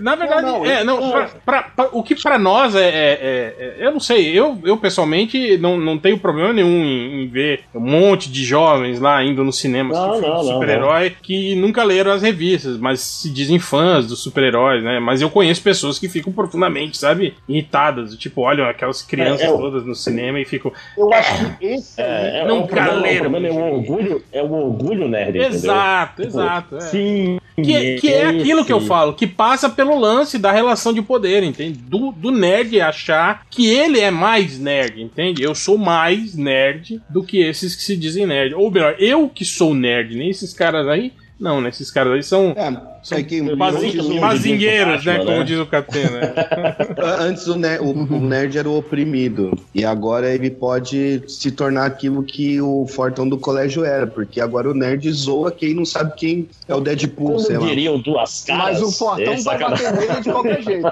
[0.00, 2.90] Na verdade, Não, não, é, não, pra- pra- pra- o que pra nós é, é-
[2.90, 7.28] é- é- Eu não sei, eu, eu pessoalmente não, não tenho problema nenhum em, em
[7.28, 12.22] ver um monte de jovens lá indo no cinema assistir super-herói que nunca leram as
[12.22, 14.98] revistas, mas se dizem fãs dos super-heróis, né?
[15.00, 18.16] Mas eu conheço pessoas que ficam profundamente, sabe, irritadas.
[18.16, 20.72] Tipo, olham aquelas crianças É, eu- todas no cinema e ficam.
[20.96, 24.52] Eu acho que esse É, é, Não o problema, galera, é o orgulho, é o
[24.52, 25.48] orgulho nerd, entendeu?
[25.54, 26.76] Exato, Tipo, exato.
[26.76, 26.80] é.
[26.80, 27.38] Sim.
[27.56, 31.42] Que, que é aquilo que eu falo, que passa pelo lance da relação de poder,
[31.42, 31.78] entende?
[31.78, 35.42] Do, do nerd achar que ele é mais nerd, entende?
[35.42, 38.54] Eu sou mais nerd do que esses que se dizem nerd.
[38.54, 41.12] Ou melhor, eu que sou nerd, nem esses caras aí.
[41.38, 41.68] Não, né?
[41.68, 42.70] Esses caras aí são, É,
[43.02, 45.12] são é que lindo bazingueiros, né?
[45.14, 45.44] Batman, Como né?
[45.44, 46.34] diz o Catena.
[47.18, 49.58] antes o, ne- o- o nerd era o oprimido.
[49.74, 54.06] E agora ele pode se tornar aquilo que o Fortão do colégio era.
[54.06, 57.74] Porque agora o nerd zoa quem não sabe quem é o Deadpool, sei Como lá.
[57.74, 58.62] diriam duas caras.
[58.80, 59.84] Mas o Fortão é vai sacanagem.
[59.92, 60.90] bater nele de qualquer jeito.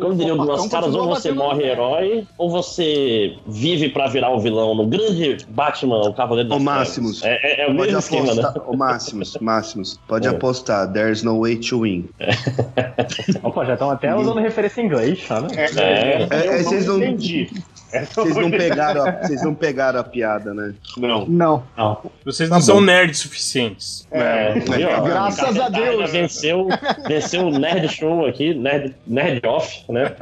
[0.00, 4.30] Como diriam O duas caras, ou você morre no- herói, ou você vive pra virar
[4.30, 6.78] o vilão no grande Batman, o Cavaleiro das Trevas.
[6.78, 8.42] Máximos, É, é, é o Pode mesmo esquema, né?
[8.42, 10.30] apostar, ô Máximos, Máximos, pode É.
[10.30, 10.90] apostar.
[10.92, 12.08] There's no way to win.
[13.42, 15.48] Opa, já estão até usando referência em inglês, tá, né?
[15.56, 16.22] É, É.
[16.22, 17.50] eu É, é, não vocês não- entendi.
[18.02, 20.74] Vocês não pegaram a, vocês não pegaram a piada, né?
[20.96, 21.26] Não.
[21.26, 21.62] Não.
[22.24, 24.06] Vocês Tá não são nerds suficientes.
[24.10, 24.88] É, viu?
[25.04, 26.10] Graças a Deus.
[26.10, 26.68] Venceu,
[27.06, 30.12] venceu o Nerd Show aqui, Nerd, nerd Off, né?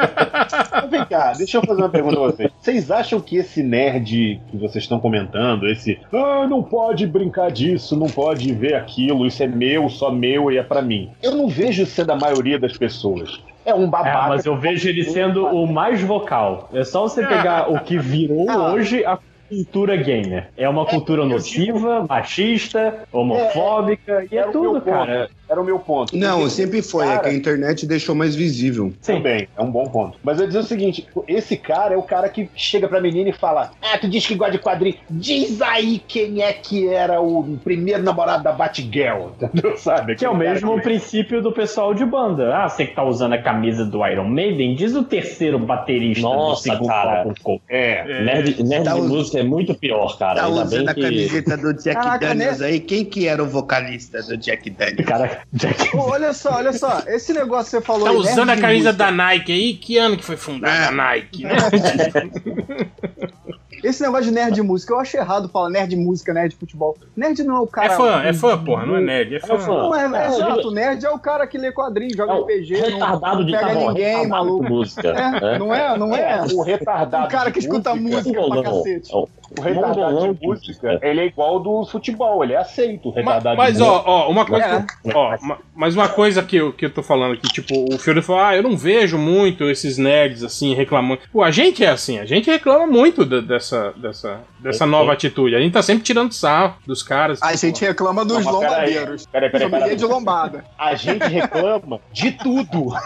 [0.91, 2.51] Vem cá, deixa eu fazer uma pergunta pra vocês.
[2.61, 7.97] Vocês acham que esse nerd que vocês estão comentando, esse ah, não pode brincar disso,
[7.97, 11.11] não pode ver aquilo, isso é meu, só meu e é pra mim.
[11.23, 13.41] Eu não vejo isso ser da maioria das pessoas.
[13.65, 14.29] É um É, babaca.
[14.29, 16.69] mas eu vejo ele sendo o mais vocal.
[16.73, 18.73] É só você pegar o que virou Ah.
[18.73, 20.49] hoje a cultura gamer.
[20.57, 24.85] É uma cultura nociva, machista, homofóbica, e é tudo, ponto.
[24.85, 25.31] cara.
[25.53, 26.17] Era o meu ponto.
[26.17, 27.05] Não, Porque sempre foi.
[27.05, 28.93] É cara- que a internet deixou mais visível.
[29.01, 29.17] Sim.
[29.17, 30.19] Também, é um bom ponto.
[30.25, 33.29] Mas eu ia dizer o seguinte: esse cara é o cara que chega pra menina
[33.31, 34.97] e fala: Ah, tu diz que gosta de quadrinho.
[35.11, 39.29] Diz aí quem é que era o primeiro namorado da Batgirl.
[39.43, 39.77] Entendeu?
[39.77, 40.15] Sabe?
[40.17, 42.55] Que é o mesmo que- princípio do pessoal de banda.
[42.57, 46.63] Ah, você que tá usando a camisa do Iron Maiden, diz o terceiro baterista Nossa,
[46.71, 47.19] do segundo cara.
[47.21, 47.35] álbum.
[47.43, 47.63] Cold.
[47.69, 48.23] É.
[48.25, 50.41] Nerd, nerd Tá de us- música é muito pior, cara.
[50.41, 51.01] Tá Ainda usando bem a que...
[51.03, 52.67] camiseta do Jack Caraca, Daniels né?
[52.69, 52.81] aí.
[52.81, 55.07] Quem que era o vocalista do Jack Daniels?
[55.07, 55.97] Cara, Jack.
[55.97, 57.03] Olha só, olha só.
[57.07, 58.93] Esse negócio que você falou Tá aí, usando a camisa música.
[58.93, 59.75] da Nike aí?
[59.75, 60.87] Que ano que foi fundada É.
[60.87, 61.45] a Nike?
[61.45, 61.53] né?
[63.83, 66.57] Esse negócio de nerd de música, eu acho errado falar nerd de música, nerd de
[66.57, 66.97] futebol.
[67.17, 67.93] Nerd não é o cara.
[67.93, 69.55] É fã, é fã, porra, não é nerd, é fã.
[69.55, 69.73] É fã.
[69.73, 72.81] Não é, é É, exato, nerd é o cara que lê quadrinho, joga É RPG,
[72.81, 74.65] não, retardado de não pega tá ninguém, retardado maluco.
[74.65, 75.09] música.
[75.09, 76.43] É, não é, não é.
[76.53, 77.27] O retardado.
[77.27, 78.63] O cara que de escuta música pra Mongolão.
[78.63, 79.11] cacete.
[79.13, 79.17] É
[79.61, 80.99] o retardado de de música, música.
[81.07, 83.99] ele é igual do futebol, ele é aceito, o retardado Mas, de música.
[84.09, 84.65] ó, ó, uma coisa.
[84.65, 85.11] É.
[85.11, 87.99] eu- ó, ma- mas uma coisa que eu, que eu tô falando aqui, tipo, o
[87.99, 91.21] Fiore falou: ah, eu não vejo muito esses nerds assim reclamando.
[91.31, 93.27] Pô, a gente é assim, a gente reclama muito
[93.73, 95.55] da- dessa, dessa, dessa nova atitude.
[95.55, 97.43] A gente tá sempre tirando sarro dos caras.
[97.43, 99.27] A gente reclama dos Não, peraí, lombadeiros.
[99.27, 99.97] Peraí, peraí, peraí.
[99.97, 100.65] de lombada.
[100.79, 102.93] A gente reclama de tudo.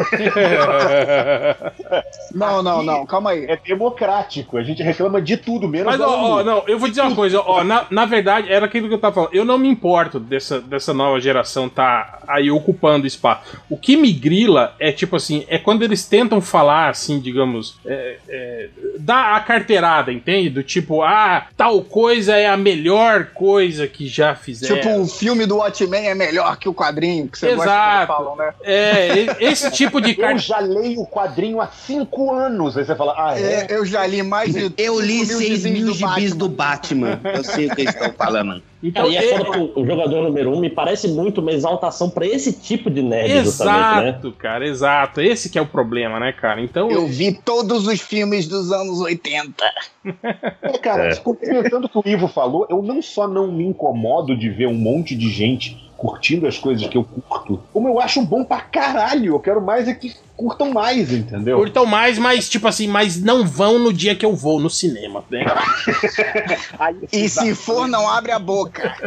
[2.34, 3.46] Não, não, não, calma aí.
[3.46, 4.58] É democrático.
[4.58, 7.40] A gente reclama de tudo, menos Mas, ó, ó, não, eu vou dizer uma coisa,
[7.40, 9.34] ó, na, na verdade, era aquilo que eu tava falando.
[9.34, 13.58] Eu não me importo dessa, dessa nova geração tá aí ocupando espaço.
[13.70, 18.18] O que me grila é, tipo assim, é quando eles tentam falar, assim, digamos, é,
[18.28, 20.50] é, dar a carteirada, entende?
[20.50, 24.76] Do tipo, ah, tal coisa é a melhor coisa que já fizeram.
[24.76, 28.06] Tipo, o filme do Watchmen é melhor que o quadrinho que você gosta que Exato.
[28.06, 28.54] falam, né?
[28.62, 32.76] É, esse tipo de Eu já leio o quadrinho há cinco anos.
[32.76, 33.42] Aí você fala, ah, é?
[33.42, 36.36] É, eu já li mais de Eu li 5 6 mil gibis Batman.
[36.36, 37.20] do Batman.
[37.34, 38.62] Eu sei o que eles estão falando.
[38.82, 41.50] Então, Cara, e é é- foda que o jogador número um me parece muito uma
[41.50, 43.40] exaltação pra esse tipo de nerd, né?
[43.40, 45.20] Exato, cara, exato.
[45.20, 46.60] Esse que é o problema, né, cara?
[46.60, 46.90] Então.
[46.90, 49.64] Eu vi todos os filmes dos anos 80.
[50.62, 51.16] É, cara, É.
[51.16, 54.74] complementando o que o Ivo falou, eu não só não me incomodo de ver um
[54.74, 59.34] monte de gente curtindo as coisas que eu curto, como eu acho bom pra caralho.
[59.34, 61.56] Eu quero mais é que curtam mais, entendeu?
[61.58, 65.24] Curtam mais, mas tipo assim, mas não vão no dia que eu vou no cinema,
[65.30, 65.44] né?
[66.78, 68.94] Aí, E se for, não abre a boca.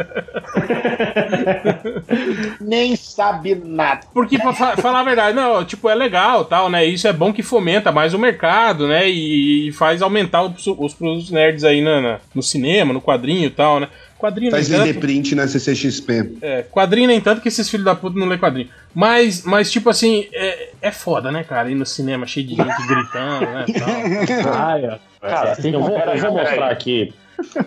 [2.60, 4.00] nem sabe nada.
[4.12, 6.84] Porque, pra fa- falar a verdade, não, tipo, é legal tal, né?
[6.84, 9.08] Isso é bom que fomenta mais o mercado, né?
[9.08, 13.46] E, e faz aumentar os, os produtos nerds aí na, na- no cinema, no quadrinho
[13.46, 13.88] e tal, né?
[14.20, 16.36] Quadrinho Faz nem tanto, vender print na CCXP.
[16.42, 18.68] é, quadrinho nem tanto que esses filhos da puta não lê quadrinho.
[18.94, 21.70] Mas, mas tipo assim, é, é foda, né, cara?
[21.70, 23.64] Ir no cinema cheio de gente gritando, né?
[24.42, 24.76] Tal.
[24.78, 24.98] É.
[25.20, 27.12] Cara, Assim eu vou, eu vou mostrar aqui.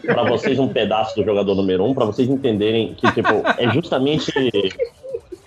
[0.06, 4.32] pra vocês um pedaço do jogador número um, pra vocês entenderem que, tipo, é justamente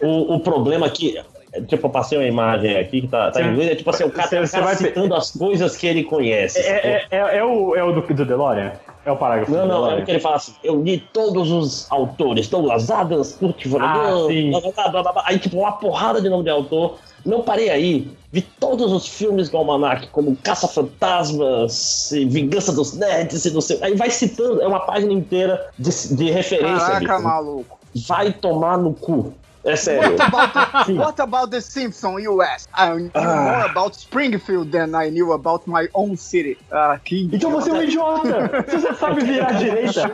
[0.02, 1.20] o, o problema que.
[1.68, 4.10] Tipo, eu passei uma imagem aqui que tá, tá em inglês, é tipo assim, o
[4.10, 6.58] cara, Você- o você cara vai- citando as coisas que ele conhece.
[6.60, 8.72] É, é, é, é o, é o do, do DeLorean?
[9.06, 10.52] É o parágrafo Não, não, é o que ele fala assim.
[10.64, 16.28] Eu li todos os autores, Douglas Adams, Kurt Vonnegut, Ah, aí tipo uma porrada de
[16.28, 16.98] nome de autor.
[17.24, 23.50] Não parei aí, vi todos os filmes do Almanac, como Caça-Fantasmas, Vingança dos Nerds e
[23.52, 23.78] não sei.
[23.80, 26.78] Aí vai citando, é uma página inteira de, de referência.
[26.78, 27.22] Caraca, bicho.
[27.22, 27.78] maluco.
[28.08, 29.32] Vai tomar no cu.
[29.66, 30.12] É sério.
[30.12, 32.68] What about, what about the Simpsons US?
[32.72, 36.56] I knew more about Springfield than I knew about my own city.
[36.70, 38.64] Ah, que Então você é um idiota!
[38.68, 40.08] Você sabe virar à direita!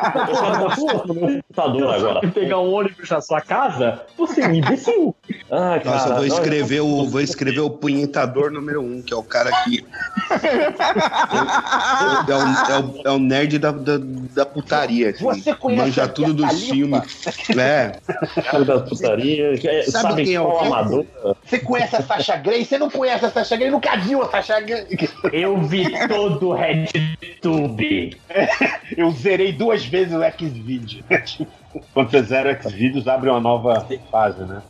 [1.07, 2.21] Computador agora.
[2.27, 4.01] E pegar um ônibus na sua casa?
[4.17, 5.15] Você é um imbecil!
[5.51, 9.13] Ah, cara, Nossa, eu vou não, escrever o, vou escrever o punhetador número um, que
[9.13, 9.85] é o cara que.
[12.27, 12.41] É, o,
[12.73, 15.11] é, o, é o nerd da, da, da putaria.
[15.11, 15.25] Assim.
[15.25, 17.03] Você conhece Manja a tudo dos filmes.
[17.57, 17.99] É.
[18.43, 19.42] cara da putaria.
[19.59, 21.07] Que é- Sabe Sabe, quem é o amador?
[21.45, 22.65] Você conhece a Sasha Grey?
[22.65, 23.71] Você não conhece a Sasha Grey?
[23.71, 24.87] Nunca viu a Sasha Grey?
[25.33, 28.17] Eu vi todo o RedTube.
[28.97, 31.05] Eu zerei duas vezes o X-Video.
[31.95, 34.63] Quando você zera o X-Videos, abre uma nova fase, né?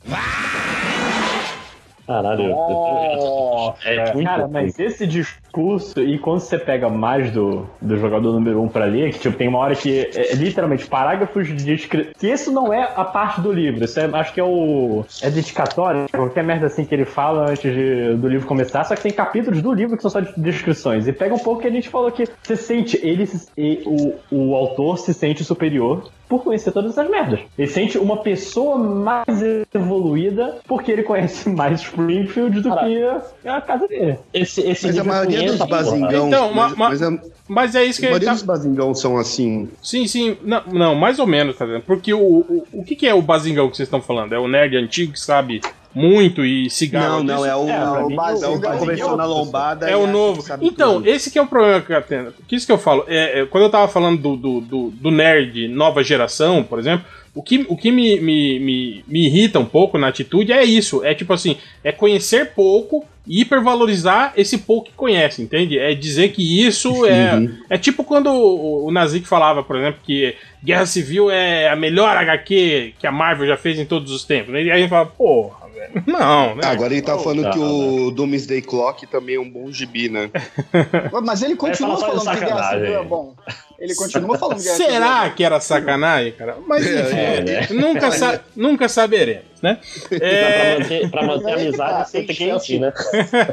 [2.07, 2.49] Caralho.
[2.49, 8.33] Nossa, É muito Cara, mas esse discurso, e quando você pega mais do, do jogador
[8.33, 12.13] número um pra ler, que tipo, tem uma hora que é, literalmente parágrafos de descrição.
[12.19, 15.05] Que isso não é a parte do livro, isso é, acho que é o.
[15.23, 19.03] É dedicatório, qualquer merda assim que ele fala antes de- do livro começar, só que
[19.03, 21.07] tem capítulos do livro que são só de descrições.
[21.07, 24.55] E pega um pouco que a gente falou que você sente, ele e o, o
[24.57, 27.41] autor se sente superior por conhecer todas essas merdas.
[27.59, 29.43] Ele sente uma pessoa mais
[29.75, 34.19] evoluída porque ele conhece mais Springfield do Cara, que a casa dele.
[34.33, 35.69] Esse, esse Mas a maioria dos porra.
[35.71, 36.29] basingão.
[36.29, 38.35] Então, mas, ma- mas a, a Mas é isso que ele maioria tá.
[38.35, 39.69] dos basingão são assim.
[39.83, 40.39] Sim, sim.
[40.43, 41.83] Não, não, mais ou menos, tá vendo?
[41.83, 44.33] Porque o, o, o que, que é o basingão que vocês estão falando?
[44.33, 45.61] É o nerd antigo que sabe
[45.95, 47.69] muito e se gaba Não, não, é o.
[47.69, 49.17] É, É, mim, o, Basingão é o é começou outro.
[49.17, 49.91] na lombada.
[49.91, 50.45] É o acha novo.
[50.61, 51.09] Então, tudo.
[51.09, 52.33] esse que é o problema que eu tenho.
[52.47, 53.05] Que isso que eu falo.
[53.09, 57.05] É, é, quando eu tava falando do, do, do, do nerd nova geração, por exemplo,
[57.35, 61.05] o que, o que me, me, me, me irrita um pouco na atitude é isso.
[61.05, 65.79] É tipo assim, é conhecer pouco e hipervalorizar esse pouco que conhece, entende?
[65.79, 67.49] É dizer que isso é.
[67.71, 72.17] É tipo quando o, o Nazik falava, por exemplo, que Guerra Civil é a melhor
[72.17, 74.53] HQ que a Marvel já fez em todos os tempos.
[74.53, 74.63] né?
[74.63, 76.05] E aí a gente fala, porra, velho.
[76.07, 76.63] Não, né?
[76.65, 80.31] Agora ele tá falando cara, que o Doomsday Clock também é um bom gibi, né?
[81.23, 82.81] Mas ele continua falando que Guerra sacanagem.
[82.81, 83.35] Civil é bom.
[83.83, 86.57] Ele continua falando que Guerra Civil é Será que era sacanagem, cara?
[86.67, 87.67] Mas enfim, É, né?
[87.71, 89.79] nunca, sa- nunca saberemos, né?
[90.09, 92.93] Pra É, manter, pra manter a amizade, tá, você tem ser assim, gente- né?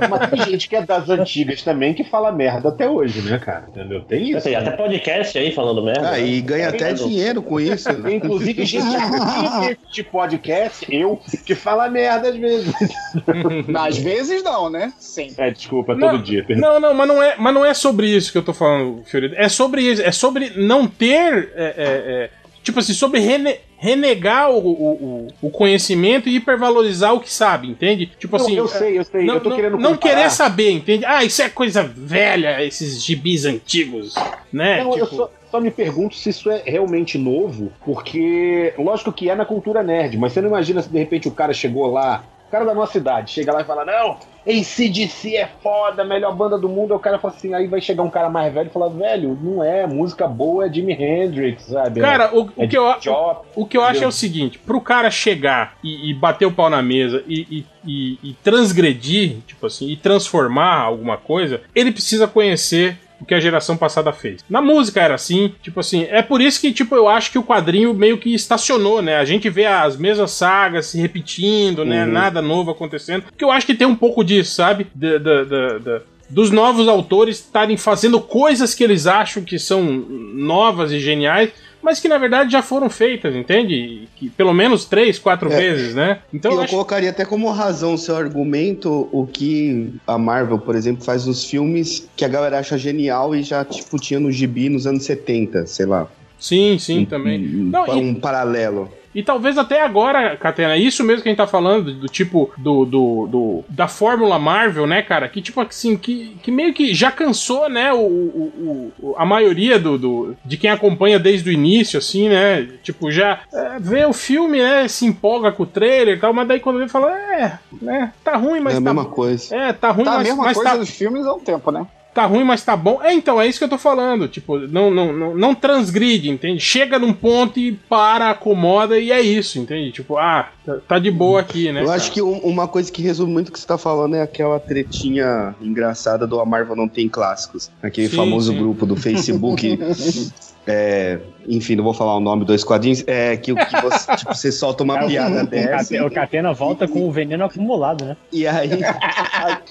[0.10, 3.66] Mas tem gente que é das antigas também que fala merda até hoje, né, cara?
[3.70, 4.02] Entendeu?
[4.04, 4.44] Tem isso.
[4.44, 6.08] Tem até podcast aí falando merda.
[6.10, 6.22] Ah, né?
[6.28, 7.08] e ganha até Tá vendo?
[7.08, 7.92] dinheiro com isso.
[7.94, 8.14] né?
[8.14, 12.72] Inclusive, gente aqui de podcast, eu, que fala merda às vezes.
[13.76, 14.94] Às vezes não, né?
[15.00, 15.34] Sim.
[15.38, 16.46] É, desculpa, Não, todo dia.
[16.50, 19.36] não, não, mas não, é, mas não é sobre isso que eu tô falando, Fiorito.
[19.38, 20.02] É sobre isso.
[20.02, 21.52] É sobre não ter.
[21.56, 22.30] é, é, é,
[22.64, 28.06] tipo assim, sobre rene- renegar o, o, o- conhecimento e hipervalorizar o que sabe, entende?
[28.20, 28.56] Tipo Não, assim.
[28.58, 29.26] eu sei, eu sei.
[29.26, 30.16] Não, eu tô não- querendo não comparar.
[30.16, 31.06] querer saber, entende?
[31.06, 34.14] Ah, isso é coisa velha, esses gibis antigos,
[34.52, 34.84] né?
[34.84, 39.30] Não, eu Tipo, só, só me pergunto se isso é realmente novo, porque lógico que
[39.30, 42.24] é na cultura nerd, mas você não imagina se de repente o cara chegou lá,
[42.50, 46.58] o cara da nossa idade, chega lá e fala, não, ACDC é foda, melhor banda
[46.58, 48.74] do mundo, aí o cara fala assim, aí vai chegar um cara mais velho e
[48.74, 52.02] falar, velho, não é, música boa é Jimi Hendrix, sabe?
[52.02, 53.40] Cara, o, é o que eu, Job.
[53.56, 56.70] O que eu acho é o seguinte: pro cara chegar e, e bater o pau
[56.72, 62.28] na mesa e, e- e- e transgredir, tipo assim, e transformar alguma coisa, ele precisa
[62.28, 64.44] conhecer o que a geração passada fez.
[64.50, 67.44] Na música era assim, tipo assim, é por isso que, tipo, eu acho que o
[67.44, 69.18] quadrinho meio que estacionou, né?
[69.18, 72.06] A gente vê as mesmas sagas se repetindo, né?
[72.06, 72.12] Uhum.
[72.12, 73.24] Nada novo acontecendo.
[73.24, 74.88] Porque eu acho que tem um pouco disso, sabe?
[74.96, 80.92] Da- da- da- dos novos autores estarem fazendo coisas que eles acham que são novas
[80.92, 81.50] e geniais,
[81.82, 84.08] mas que na verdade já foram feitas, entende?
[84.16, 85.56] Que pelo menos três, quatro É.
[85.58, 86.20] vezes, né?
[86.34, 90.60] Então E eu eu acho colocaria até como razão seu argumento o que a Marvel,
[90.60, 94.32] por exemplo, faz nos filmes que a galera acha genial e já, tipo, tinha no
[94.32, 96.08] gibi nos anos 70, sei lá.
[96.40, 97.40] Sim, sim, também.
[97.40, 98.90] Um, Não, um paralelo.
[99.14, 102.52] E talvez até agora, Catena, é isso mesmo que a gente tá falando, do tipo,
[102.56, 105.28] do, do, do- da fórmula Marvel, né, cara?
[105.28, 109.80] Que tipo assim, que, que meio que já cansou, né, o, o, o- a maioria
[109.80, 112.68] do, do, de quem acompanha desde o início, assim, né?
[112.84, 116.48] Tipo, já é, vê o filme, né, se empolga com o trailer e tal, mas
[116.48, 119.56] daí quando vê fala, é, né, tá ruim, mas é a tá mesma coisa.
[119.56, 121.72] É, tá ruim, Tá a mas, mesma mas coisa tá, dos filmes há um tempo,
[121.72, 121.86] né?
[122.14, 123.00] Tá ruim, mas tá bom.
[123.02, 124.28] É, então, é isso que eu tô falando.
[124.28, 126.60] Tipo, não, não, não, não transgride, entende?
[126.60, 129.92] Chega num ponto e para, acomoda e é isso, entende?
[129.92, 131.82] Tipo, ah, tá, tá de boa aqui, né?
[131.82, 131.98] Eu cara?
[131.98, 134.60] acho que um- uma coisa que resume muito o que você tá falando é aquela
[134.60, 137.70] tretinha engraçada do A Marvel Não Tem Clássicos.
[137.82, 138.58] Aquele Sim, famoso sim.
[138.58, 139.78] grupo do Facebook.
[140.72, 143.04] é, enfim, não vou falar o nome dos quadrinhos.
[143.08, 146.06] É que, o que você, tipo, você solta uma piada O dessa.
[146.06, 148.18] O Catena volta com o veneno acumulado, né?
[148.32, 148.70] E aí.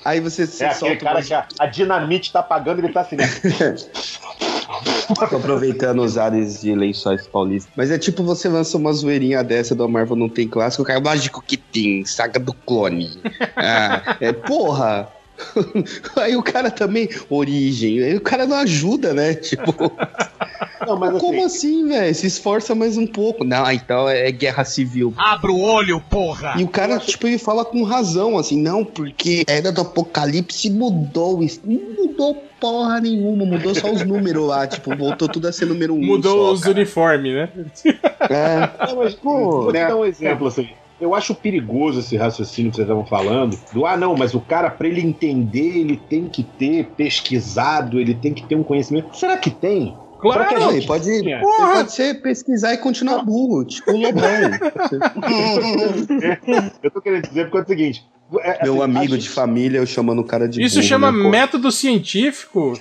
[0.04, 2.88] Aí você, você É aquele solta cara uma- que a, a dinamite tá apagando, ele
[2.92, 3.24] tá assim, né?
[5.28, 7.72] Tô aproveitando os ares de lençóis paulistas.
[7.76, 11.42] Mas é tipo você lança uma zoeirinha dessa do Marvel não tem clássico, cara, lógico
[11.46, 13.18] que tem, saga do clone.
[13.56, 15.08] Ah, é porra.
[16.16, 19.34] Aí o cara também, origem, aí o cara não ajuda, né?
[19.34, 19.72] Tipo,
[20.86, 22.14] Não, mas assim, como assim, velho?
[22.14, 23.44] Se esforça mais um pouco.
[23.44, 25.12] Não, então é guerra civil.
[25.16, 26.54] Abra o olho, porra!
[26.56, 30.70] E o cara, tipo, ele fala com razão, assim, não, porque a era do apocalipse
[30.70, 31.42] mudou.
[31.42, 35.66] isso Não mudou porra nenhuma, mudou só os números lá, tipo, voltou tudo a ser
[35.66, 36.04] número um.
[36.04, 37.48] Mudou só, os uniformes, né?
[38.28, 38.86] É.
[38.86, 39.86] Não, mas, Pô, vou te né?
[39.86, 40.68] dar um exemplo assim.
[41.00, 43.56] Eu acho perigoso esse raciocínio que vocês estavam falando.
[43.72, 48.14] Do ah, não, mas o cara, pra ele entender, ele tem que ter pesquisado, ele
[48.14, 49.16] tem que ter um conhecimento.
[49.16, 49.94] Será que tem?
[50.18, 50.48] Claro!
[50.48, 50.54] Que
[50.86, 54.22] pode, pode ser pesquisar e continuar burro, tipo o Lobão.
[56.82, 58.04] Eu tô querendo dizer porque é o seguinte.
[58.40, 61.10] É, Meu assim, amigo gente- de família, eu chamando o cara de Isso burro, chama
[61.12, 62.72] né, método científico.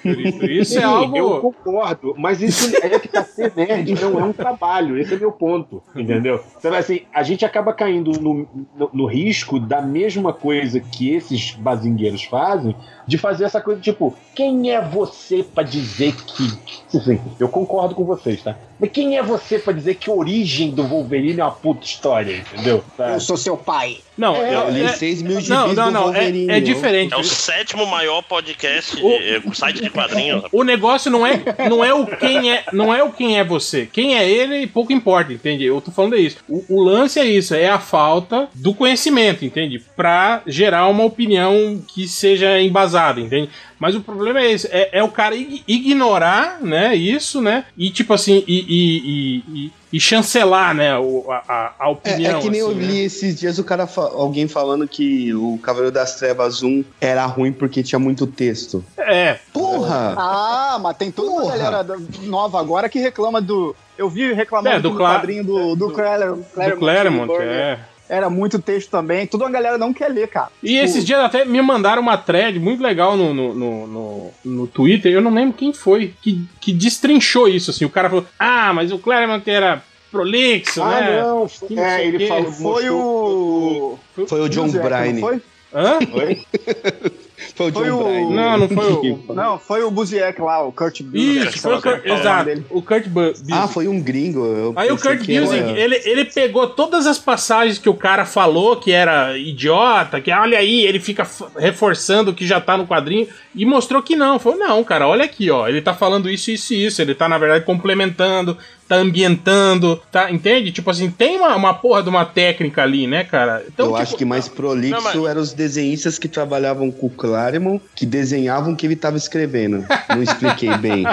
[0.50, 1.18] Isso Sim, é algo.
[1.18, 5.18] eu concordo, mas isso é que tá ser nerd não é um trabalho, esse é
[5.18, 6.42] meu ponto, entendeu?
[6.58, 11.52] Então, assim, a gente acaba caindo no, no, no risco da mesma coisa que esses
[11.52, 12.76] bazingueiros fazem,
[13.08, 16.98] de fazer essa coisa tipo, quem é você pra dizer que.
[16.98, 18.58] Assim, eu concordo com vocês, tá?
[18.80, 22.36] Mas quem é você pra dizer que a origem do Wolverine é uma puta história,
[22.38, 22.84] entendeu?
[22.96, 23.14] Tá?
[23.14, 23.98] Eu sou seu pai.
[24.18, 26.04] Não, É, eu- Eu li é- 6 mil gibis não, não, não.
[26.06, 26.50] Wolverine.
[26.52, 27.14] É, é diferente.
[27.14, 30.44] É o sétimo maior podcast, O- eh, site de quadrinhos.
[30.52, 33.88] O negócio não é, não é o quem é, não é o quem é você.
[33.92, 35.64] Quem é ele, pouco importa, entende?
[35.66, 36.38] Eu tô falando isso.
[36.50, 39.80] O, o lance é isso, é a falta do conhecimento, entende?
[39.96, 43.50] Pra gerar uma opinião que seja embasada, entende?
[43.80, 47.66] Mas o problema é esse, é, é o cara ig- ignorar, né, isso, né?
[47.78, 52.40] E tipo assim, e, e, e- e- chancelar, né, o- a, a- a É, opinião.
[52.40, 52.86] é que nem eu assim, né?
[52.86, 57.52] li esses dias o cara alguém falando que o Cavaleiro das Trevas 1 era ruim
[57.54, 58.84] porque tinha muito texto.
[58.98, 60.16] É, Porra!
[60.18, 61.58] Ah, mas tem toda uma Porra.
[61.58, 63.76] galera da- nova agora que reclama do.
[63.98, 66.44] Eu vi reclamando É, do do, Cla- quadrinho do, do, Claremont.
[66.70, 67.80] do Claremont, é.
[68.10, 69.28] Era muito texto também.
[69.28, 70.50] Toda uma galera não quer ler, cara.
[70.64, 74.32] E Tipo, esses dias até me mandaram uma thread muito legal no, no, no, no,
[74.46, 77.86] no Twitter, eu não lembro quem foi, que, que destrinchou isso, assim.
[77.86, 81.22] O cara falou, ah, mas o Claremont era prolixo, Ah, né?
[81.22, 82.52] não, Que não é, ele falou.
[82.54, 84.00] Foi o.
[84.28, 85.20] Foi o John Bryan.
[85.20, 85.42] Foi?
[85.74, 86.00] Hã?
[86.14, 86.46] Oi?
[87.56, 88.30] Foi o John Foi o- Bryan.
[88.32, 89.20] Não, não foi o...
[89.34, 91.48] Não, foi o Buziek lá, o Kurt Busiek.
[91.50, 93.52] Isso, foi o Kurt, exato, o Kurt Bu- Busiek.
[93.54, 94.44] Ah, foi um gringo.
[94.46, 97.94] eu Aí o Kurt que era- Busiek, ele, ele pegou todas as passagens que o
[97.94, 102.76] cara falou que era idiota, que olha aí, ele fica reforçando o que já tá
[102.76, 104.40] no quadrinho, e mostrou que não.
[104.40, 107.28] Falou, não, cara, olha aqui, ó, ele tá falando isso, isso e isso, ele tá,
[107.30, 110.72] na verdade, complementando, tá ambientando, tá, entende?
[110.72, 113.64] Tipo assim, tem uma, uma porra de uma técnica ali, né, cara?
[113.68, 117.08] Então, eu tipo, acho que mais prolixo Não, mas- eram os desenhistas que trabalhavam com
[117.08, 119.86] o Claremont, que desenhavam o que ele tava escrevendo.
[120.10, 121.04] Não expliquei bem.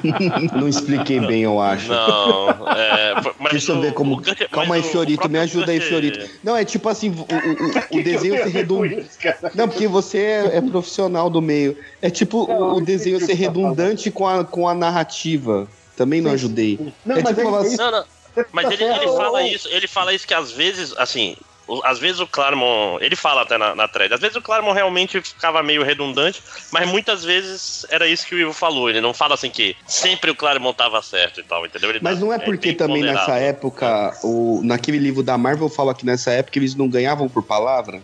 [0.54, 1.88] Não expliquei bem, eu acho.
[1.88, 4.16] Não, é, mas Deixa eu ver como.
[4.16, 6.28] o Calma aí, Fiorito, o me ajuda aí, Fiorito.
[6.42, 9.06] Não, é tipo assim, o, o- o- o desenho ser redundante.
[9.20, 9.56] redundante.
[9.56, 11.76] Não, porque você é, é profissional do meio.
[12.00, 15.68] É tipo o, o desenho ser redundante com a, com a narrativa.
[15.96, 16.78] Também não ajudei.
[17.04, 17.76] Não, É mas tipo é falar isso.
[17.76, 18.04] Não, não.
[18.52, 19.16] Mas Tá ele, ele certo.
[19.16, 21.36] fala isso, ele fala isso que às vezes, assim,
[21.84, 25.20] às vezes o Claremont, ele fala até na, na thread, às vezes o Claremont realmente
[25.20, 29.34] ficava meio redundante, mas muitas vezes era isso que o Ivo falou, ele não fala
[29.34, 31.90] assim que sempre o Claremont tava certo e tal, entendeu?
[31.90, 33.44] Ele Mas tá- não é porque bem também nessa ponderado.
[33.44, 38.00] época, o, naquele livro da Marvel fala que nessa época eles não ganhavam por palavra?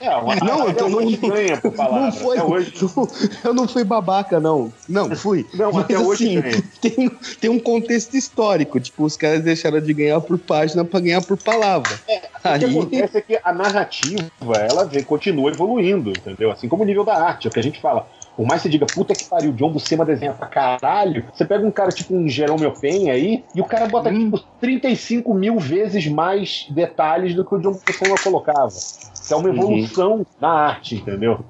[0.00, 0.08] É,
[0.42, 2.00] Não, então não- hoje ganha por palavra.
[2.06, 2.40] Não foi.
[2.40, 3.08] Hoje, não-
[3.44, 4.72] eu não fui babaca, não.
[4.88, 5.46] Não, fui.
[5.54, 6.62] Não, Mas até hoje assim, ganha.
[6.80, 7.08] tem,
[7.40, 8.80] tem um contexto histórico.
[8.80, 11.96] Tipo, os caras deixaram de ganhar por página pra ganhar por palavra.
[12.06, 16.50] Que Aí, acontece é que a narrativa, ela vem, continua evoluindo, entendeu?
[16.50, 18.06] Assim como o nível da arte, é o que a gente fala.
[18.36, 21.64] Por mais que você diga, puta que pariu, John Buscema desenha pra caralho, você pega
[21.64, 26.06] um cara tipo um Jerome Open aí, e o cara bota tipo 35 mil vezes
[26.08, 28.68] mais detalhes do que o John Buscema colocava.
[28.68, 31.44] Isso é uma evolução na arte, entendeu?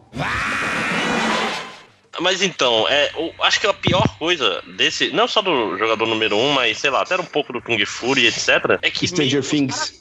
[2.20, 6.37] Mas então, é, o- acho que a, pior coisa desse, não só do jogador número
[6.37, 8.79] 1, um, mas sei lá, até um pouco do Kung Fury, etc.
[8.83, 9.92] É que Stranger meio, Things.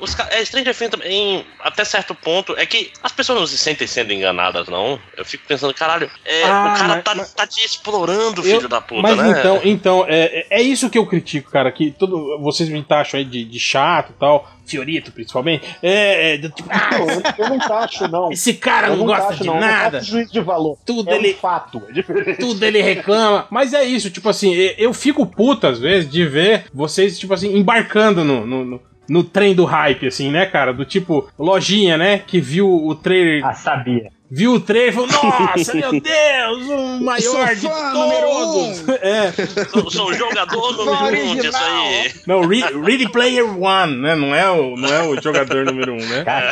[0.00, 3.56] Os os, é, Stranger Things também, até certo ponto, é que as pessoas não se
[3.58, 4.98] sentem sendo enganadas, não.
[5.16, 8.62] Eu fico pensando, caralho, é, Ah, o cara mas- tá, mas- tá te explorando, filho
[8.62, 9.38] Eu- da puta, Mas né?
[9.38, 11.70] então, então é, é isso que eu critico, cara.
[11.72, 15.64] Que todo, vocês me taxam aí de, de chato e tal, Fiorito principalmente.
[15.82, 18.32] É, é, tipo, ah, Não, eu, eu não tacho, não.
[18.32, 19.54] esse cara eu não, gosta de não.
[19.54, 20.78] Eu não nada, faço juízo de valor.
[20.86, 21.82] tudo é ele, um fato.
[21.94, 23.46] É tudo ele reclama.
[23.50, 27.56] Mas é isso, tipo assim, eu fico puto às vezes de ver vocês, tipo assim,
[27.56, 28.46] embarcando no.
[28.46, 30.72] no, no- no trem do hype, assim, né, cara?
[30.72, 32.18] Do tipo, lojinha, né?
[32.24, 33.44] Que viu o trailer.
[33.44, 34.12] Ah, sabia.
[34.30, 38.88] Viu o trailer e falou: Nossa, meu Deus, o maior de todos.
[38.88, 38.92] um.
[39.02, 39.32] É.
[39.70, 42.10] Sou, sou o jogador número um disso aí.
[42.26, 44.14] Não, Re Ready Player One, né?
[44.14, 46.24] Não é o, não é o jogador número um, né?
[46.24, 46.50] Cara,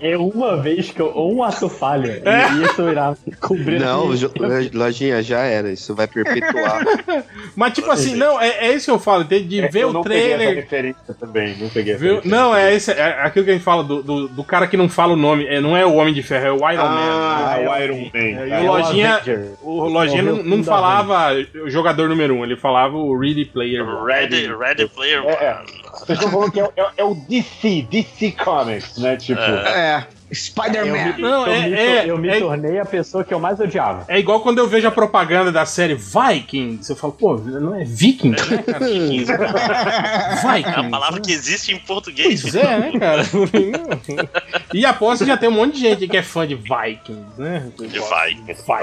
[0.00, 3.80] é, é uma vez que eu, um ato falha e isso irá cobrir.
[3.80, 4.30] Não, jo-
[4.72, 5.72] lojinha, já era.
[5.72, 6.84] Isso vai perpetuar.
[7.56, 9.92] Mas, tipo assim, não, é, é isso que eu falo, de, de ver eu o
[9.92, 10.54] não peguei essa trailer.
[10.56, 11.56] referência também.
[11.58, 12.14] Não peguei essa Viu?
[12.16, 12.38] referência.
[12.40, 14.88] Não, é, esse, é aquilo que a gente fala do, do, do cara que não
[14.88, 15.44] fala o nome.
[15.46, 17.10] É, não é o Homem de Ferro, é o Iron Man.
[17.10, 17.68] Ah, né?
[17.68, 18.10] o Iron Man.
[18.14, 19.20] É, e É o Lojinha,
[19.62, 23.86] o Lojinha É não, não falava o jogador número um, ele falava o Ready Player
[23.86, 24.06] One.
[24.12, 25.54] Ready, Ready Player É, é.
[25.58, 25.66] One.
[25.98, 29.16] Vocês estão falando que é, é- é o DC, DC Comics, né?
[29.16, 29.40] Tipo.
[29.40, 30.06] É.
[30.30, 31.14] Eu Spider-Man.
[31.16, 33.58] me, Não, eu é- me, é- eu me é- tornei a pessoa que eu mais
[33.58, 34.04] odiava.
[34.08, 36.90] É igual quando eu vejo a propaganda da série Vikings.
[36.90, 38.86] Eu falo, pô, não é Vikings, né, cara?
[38.86, 39.32] Vikings.
[39.32, 42.42] É uma palavra que existe em português.
[42.42, 43.22] Pois é, né, cara?
[44.72, 47.70] e aposto que já tem um monte de gente que é fã de Vikings, né?
[47.78, 48.36] De vai.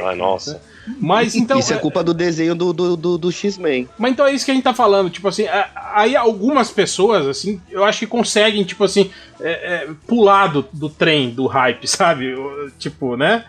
[0.05, 0.61] Ai, nossa.
[0.99, 1.59] Mas então.
[1.59, 3.89] Isso é culpa do desenho do, do, do, do X-Men.
[3.97, 5.45] Mas então é isso que a gente tá falando, tipo assim,
[5.93, 9.09] aí algumas pessoas, assim, eu acho que conseguem, tipo assim,
[9.39, 12.35] é, é, pular do, do trem, do hype, sabe?
[12.77, 13.45] Tipo, né?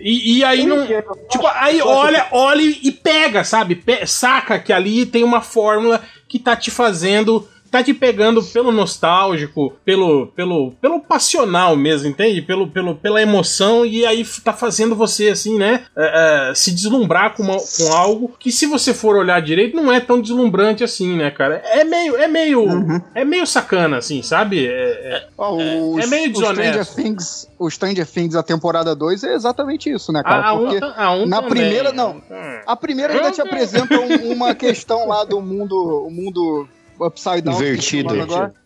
[0.00, 0.86] E, e aí não.
[1.28, 3.74] Tipo, aí olha, olha e pega, sabe?
[3.74, 7.48] Pe- saca que ali tem uma fórmula que tá te fazendo.
[7.70, 12.40] Tá te pegando pelo nostálgico, pelo, pelo, pelo passional mesmo, entende?
[12.42, 15.84] Pelo, pelo, pela emoção, e aí tá fazendo você, assim, né?
[15.96, 19.92] é, é, se deslumbrar com, uma- com algo que, se você for olhar direito, não
[19.92, 21.62] é tão deslumbrante assim, né, cara?
[21.64, 22.16] É meio.
[22.16, 22.66] É meio.
[23.14, 24.66] É meio sacana, assim, sabe?
[24.66, 26.94] É- é- Ó, o, É meio o Stranger desonesto.
[26.96, 30.36] Things, o Stranger Things, a temporada 2 é exatamente isso, né, cara?
[30.42, 31.50] a, a um, Porque a um na também.
[31.50, 32.22] primeira, não.
[32.66, 35.74] A primeira ainda te apresenta um- uma questão lá do mundo,
[36.06, 36.68] o mundo
[37.00, 37.54] upside down.
[37.56, 38.14] Invertido.
[38.14, 38.54] eu tô falando Agora.
[38.54, 38.58] Ah,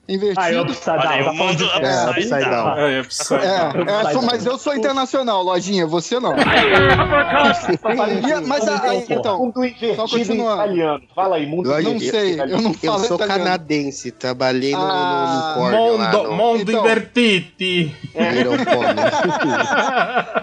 [0.52, 0.74] eu Invertido.
[0.74, 1.30] Olha dar.
[1.30, 2.64] o mundo É, upside upside down.
[2.64, 2.76] down.
[2.78, 6.34] É, é, precisa- É, é, sou- mas eu sou internacional, lojinha, você não.
[8.42, 11.02] E- mas a- aí, então, mundo invertido só italiano.
[11.14, 13.44] Fala aí, mundo Olha, não sei, eu não Eu falo sou italiano.
[13.44, 16.80] canadense, trabalhei no, no, Ah, no Cornell lá Mondo, no mondo Então.
[16.80, 17.94] invertiti.
[18.14, 18.66] Aeropone.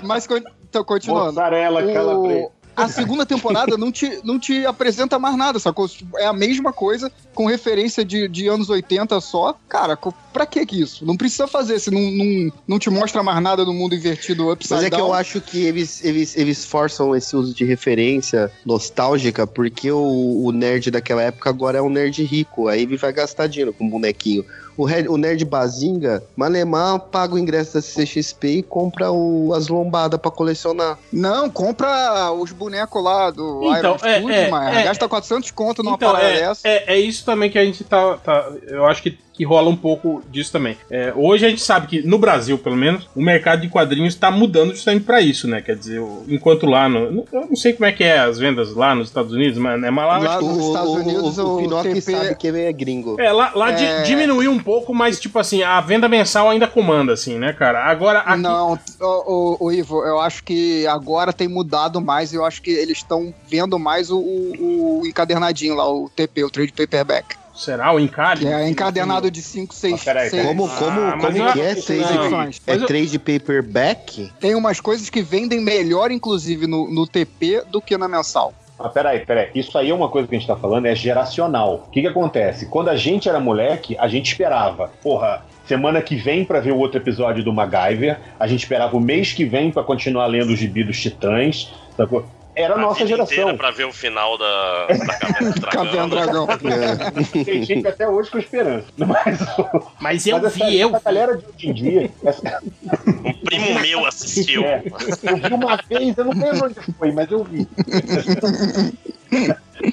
[0.03, 0.27] Mas
[0.69, 1.25] então, continuando.
[1.27, 2.49] Mozzarella calabresa.
[2.75, 5.85] A segunda temporada não te, não te apresenta mais nada, sacou?
[6.17, 9.55] É a mesma coisa, com referência de, de anos 80 só.
[9.69, 9.97] Cara,
[10.33, 11.05] pra que que isso?
[11.05, 14.73] Não precisa fazer, se não, não, não te mostra mais nada no mundo invertido upside
[14.75, 15.07] Mas é que down.
[15.07, 20.51] eu acho que eles, eles, eles forçam esse uso de referência nostálgica, porque o, o
[20.51, 24.43] nerd daquela época agora é um nerd rico, aí ele vai gastar dinheiro com bonequinho.
[24.77, 29.67] O, red- o nerd bazinga, Malemar paga o ingresso da CXP e compra o- as
[29.67, 30.97] lombadas pra colecionar.
[31.11, 34.83] Não, compra os bonecos lá do Então, Iron é, Studio, é, mas é.
[34.83, 36.65] gasta 400 conto numa Então, parada é, dessa.
[36.65, 38.17] é, é isso também que a gente tá.
[38.17, 40.75] tá- eu acho que, que rola um pouco disso também.
[40.91, 44.29] É, hoje a gente sabe que, no Brasil, pelo menos, o mercado de quadrinhos está
[44.29, 45.61] mudando justamente pra isso, né?
[45.61, 47.25] Quer dizer, enquanto lá no.
[47.31, 49.89] Eu não sei como é que é as vendas lá nos Estados Unidos, mas, né,
[49.89, 50.17] mas lá.
[50.17, 53.15] Lá nos Estados Unidos, o, o o Pinocchio TP sabe que ele é gringo.
[53.17, 54.01] É, lá, lá di- É.
[54.01, 57.85] diminuiu um pouco, mas, tipo assim, a venda mensal ainda comanda, assim, né, cara?
[57.85, 59.05] Agora, aqui, Não, o,
[59.61, 62.33] o, o Ivo, eu acho que agora tem mudado mais.
[62.33, 66.49] Eu acho que eles estão vendo mais o, o, o encadernadinho lá, o TP, o
[66.49, 67.38] Trade Paperback.
[67.59, 68.41] Será o encalhe?
[68.41, 70.45] Que é encadernado de 5, 6, Ah, peraí, peraí.
[70.47, 71.75] Como, como, Ah, como que é?
[71.75, 72.21] que Trade, não.
[72.23, 72.61] edições.
[72.65, 74.31] é Mas eu- trade paperback?
[74.39, 78.53] Tem umas coisas que vendem melhor, inclusive, no, no TP do que na mensal.
[78.79, 79.49] Ah, peraí, peraí.
[79.53, 81.83] Isso aí é uma coisa que a gente tá falando, é geracional.
[81.87, 82.65] O que que acontece?
[82.67, 86.77] Quando a gente era moleque, a gente esperava, porra, semana que vem pra ver o
[86.77, 90.59] outro episódio do MacGyver, a gente esperava o mês que vem pra continuar lendo os
[90.59, 92.25] gibi dos Titãs, sacou?
[92.61, 93.55] Era a nossa geração.
[93.57, 95.85] pra ver o final da, da Caverna do Dragão.
[95.85, 96.47] Caverna do Dragão.
[97.39, 97.43] É.
[97.43, 98.85] Tem gente até hoje com esperança.
[98.97, 99.39] Mas,
[99.99, 102.61] Mas eu mas essa, vi, eu essa galera de hoje em dia, essa-
[103.25, 104.63] Um primo meu assistiu.
[104.65, 104.83] É.
[105.23, 107.67] eu vi uma vez, eu não lembro onde foi, mas eu vi.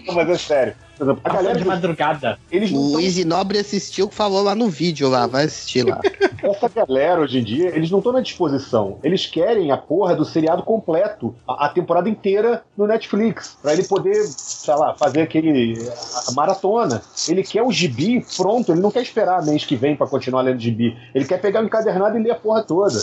[0.06, 0.74] Não, mas é sério.
[1.00, 1.58] Exemplo, a galera.
[1.58, 2.38] de madrugada.
[2.50, 6.00] Eles O tão- Easy Nobre assistiu, falou lá no vídeo lá, vai assistir lá.
[6.42, 8.98] essa galera hoje em dia, eles não estão na disposição.
[9.02, 13.84] Eles querem a porra do seriado completo, a, a temporada inteira no Netflix, Pra ele
[13.84, 17.02] poder, sei lá, fazer aquele a, a maratona.
[17.28, 20.60] Ele quer o gibi pronto, ele não quer esperar mês que vem pra continuar lendo
[20.60, 20.96] gibi.
[21.14, 22.98] Ele quer pegar o encadernado e ler a porra toda.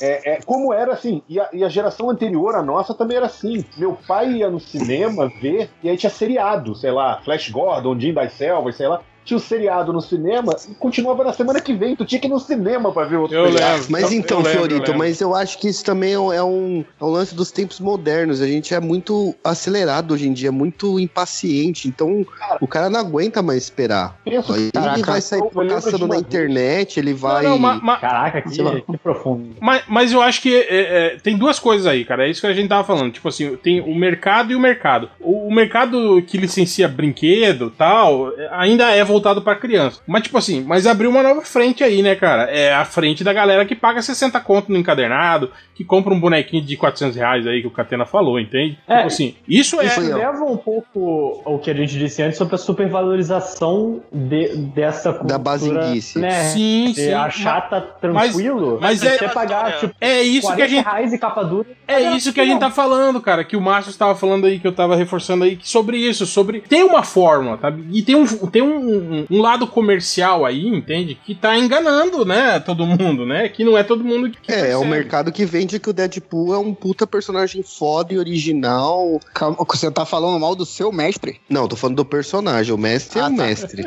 [0.00, 3.26] É, é, como era assim, e a, e a geração anterior à nossa também era
[3.26, 3.64] assim.
[3.76, 8.14] Meu pai ia no cinema ver, e aí tinha seriado, sei lá, Flash Gordon, Jim
[8.14, 9.02] das Selvas, sei lá.
[9.28, 11.94] Tinha o seriado no cinema e continuava na semana que vem.
[11.94, 13.74] Tu tinha que ir no cinema pra ver outro Eu seriado.
[13.74, 13.92] lembro.
[13.92, 14.98] Mas então, eu Fiorito, lembro.
[14.98, 17.78] mas eu acho que isso também é um, é um, é um lance dos tempos
[17.78, 18.40] modernos.
[18.40, 21.88] A gente é muito acelerado hoje em dia, muito impaciente.
[21.88, 22.24] Então,
[22.58, 24.18] o cara não aguenta mais esperar.
[24.24, 24.38] Ele
[24.72, 27.42] Caraca, vai sair uma na internet, ele vai.
[27.44, 29.56] Não, não, ma- ma- Caraca, que, que profundo.
[29.60, 32.26] Mas, mas eu acho que é, é, tem duas coisas aí, cara.
[32.26, 33.12] É isso que a gente tava falando.
[33.12, 35.10] Tipo assim, tem o mercado e o mercado.
[35.20, 40.00] O, o mercado que licencia brinquedo tal, ainda é voltado pra criança.
[40.06, 42.44] Mas, tipo assim, mas abriu uma nova frente aí, né, cara?
[42.44, 46.64] É a frente da galera que paga 60 conto no encadernado, que compra um bonequinho
[46.64, 48.78] de 400 reais aí que o Catena falou, entende?
[48.86, 49.86] É, tipo assim, isso é.
[49.86, 50.16] Isso ó.
[50.16, 55.28] leva um pouco ao que a gente disse antes sobre a supervalorização de, dessa cultura.
[55.34, 56.18] Da bazinguice.
[56.18, 56.30] Né?
[56.44, 57.12] Sim, Você sim.
[57.12, 60.84] achar tá tranquilo, mas você é- pagar tipo, É isso que a 40 gente.
[60.84, 61.66] reais e capa dura.
[61.86, 63.44] É isso que a gente tá falando, cara.
[63.44, 66.60] Que o Márcio estava falando aí, que eu tava reforçando aí, que sobre isso, sobre.
[66.60, 67.72] Tem uma fórmula, tá?
[67.92, 71.14] E tem um, tem um, um lado comercial aí, entende?
[71.14, 72.58] Que tá enganando, né?
[72.60, 73.48] Todo mundo, né?
[73.48, 74.52] Que não é todo mundo que.
[74.52, 74.86] É, é o percebe.
[74.90, 79.20] mercado que vende que o Deadpool é um puta personagem foda e original.
[79.34, 81.40] Calma, você tá falando mal do seu mestre?
[81.48, 82.72] Não, tô falando do personagem.
[82.74, 83.42] O mestre é Ah, o tá.
[83.42, 83.84] mestre.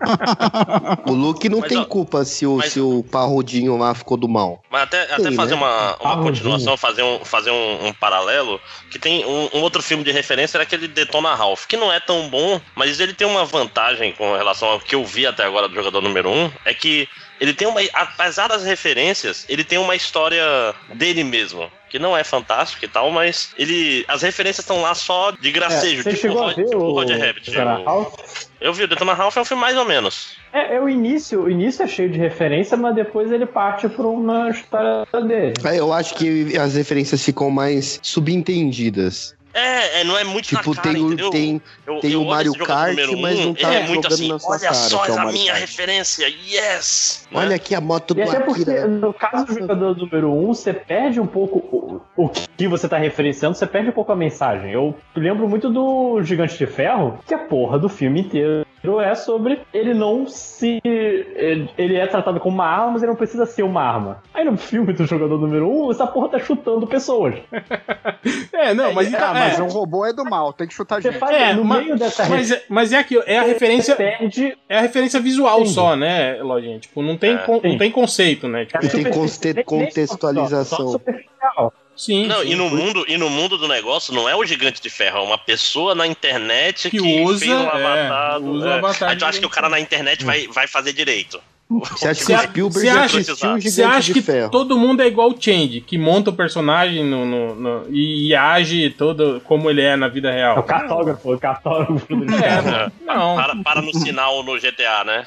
[1.06, 4.16] o Luke não Mas, tem ó, culpa se o, mas- se o parrudinho lá ficou
[4.16, 4.62] do mal.
[4.70, 5.60] Mas até, até Sim, fazer né?
[5.60, 8.60] uma, uma continuação, fazer, um, fazer um, um paralelo,
[8.90, 12.00] que tem um, um outro filme de referência, era aquele Detona Ralph, que não é
[12.00, 15.68] tão bom, mas ele tem uma vantagem com relação ao que eu vi até agora
[15.68, 17.08] do jogador número 1, um, é que
[17.40, 17.80] ele tem uma.
[17.94, 21.70] Apesar das referências, ele tem uma história dele mesmo.
[21.88, 24.04] Que não é fantástica e tal, mas ele.
[24.06, 26.02] As referências estão lá só de gracejo.
[26.02, 27.50] Você tipo chegou a ver tipo o Roger Rabbit.
[27.50, 27.82] Detona
[28.60, 30.36] Eu, vi, o Detona Ralph é um filme mais ou menos.
[30.52, 34.06] É, é o início, o início é cheio de referência, mas depois ele parte por
[34.06, 35.54] uma história dele.
[35.64, 39.34] É, Eu acho que as referências ficam mais subentendidas.
[39.52, 41.30] É, é, não é muito Tipo, na cara, tem, entendeu?
[41.30, 44.28] tem, Eu- tem eu o Mario Kart, mas não tá ele é muito jogando assim,
[44.28, 45.60] na sua olha cara, só que é o a Mario minha Kart.
[45.60, 47.26] referência, yes!
[47.30, 47.38] Né?
[47.40, 48.86] Olha aqui a moto E do até porque, Akira.
[48.86, 52.88] no caso do jogador número 1, um, você perde um pouco o, o que você
[52.88, 54.70] tá referenciando, você perde um pouco a mensagem.
[54.72, 58.64] Eu lembro muito do Gigante de Ferro, que a porra do filme inteiro
[59.02, 60.80] é sobre ele não se.
[60.84, 64.22] Ele, é tratado como uma arma, mas ele não precisa ser uma arma.
[64.32, 67.34] Aí no filme do jogador número 1, um, essa porra tá chutando pessoas.
[68.52, 69.08] É, não, mas.
[69.08, 71.18] então, ah, mas é, um robô é do mal, tem que chutar Você gente.
[71.18, 73.96] faz É, no meio dessa mas, é, mas é aquilo, é a referência.
[73.96, 74.56] Perde.
[74.68, 75.74] É a referência visual Entendi.
[75.74, 76.78] só, né, Lojinha?
[76.78, 77.38] Tipo, não tem, É.
[77.38, 77.78] con- não Sim.
[77.78, 78.66] tem conceito, né?
[78.66, 80.78] Tipo, E tem contextualização.
[80.78, 81.72] Só, só superficial.
[82.00, 82.26] Sim.
[82.26, 82.52] Não, sim.
[82.52, 85.22] e no, mundo, e no mundo do negócio não é o gigante de ferro, é
[85.22, 88.40] uma pessoa na internet Que que, usa, fez um é, avatar.
[88.40, 88.74] usa o é.
[88.74, 91.40] avatar Aí tu acha que o cara na internet vai, vai fazer direito.
[91.70, 94.50] Você acha que o Spielberg você já acha- Você acha que Ferro?
[94.50, 98.90] todo mundo é igual o Change, que monta o personagem no, no- no- e age
[98.90, 100.62] todo como ele é na vida É o real?
[100.64, 103.36] cartógrafo, o cartógrafo do É, não.
[103.36, 105.24] Para, para no sinal no GTA, né?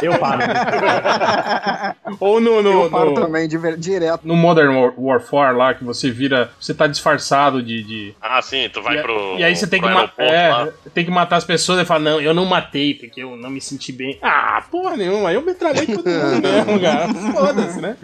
[0.00, 0.42] Eu paro.
[2.20, 3.48] Ou no, no, Eu paro no, também,
[3.78, 4.20] direto.
[4.24, 6.50] no Modern War- Warfare lá, que você vira.
[6.60, 7.82] Você tá disfarçado de.
[7.82, 9.36] de- Ah, sim, tu vai e, pro.
[9.38, 12.32] e aí você tem que, é, tem que matar as pessoas e falar, não, eu
[12.34, 14.18] não matei, porque eu não me senti bem.
[14.22, 17.14] Ah, porra nenhuma, eu metralhei todo mundo mesmo, cara.
[17.14, 17.96] Foda-se, né?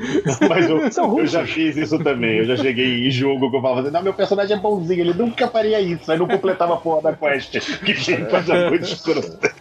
[0.49, 2.39] Mas eu, eu já fiz isso também.
[2.39, 5.15] Eu já cheguei em jogo que eu falava assim: não, meu personagem é bonzinho, ele
[5.15, 6.11] nunca faria isso.
[6.11, 7.59] Aí não completava a porra da quest.
[7.85, 9.53] Que tinha coisa muito escrota.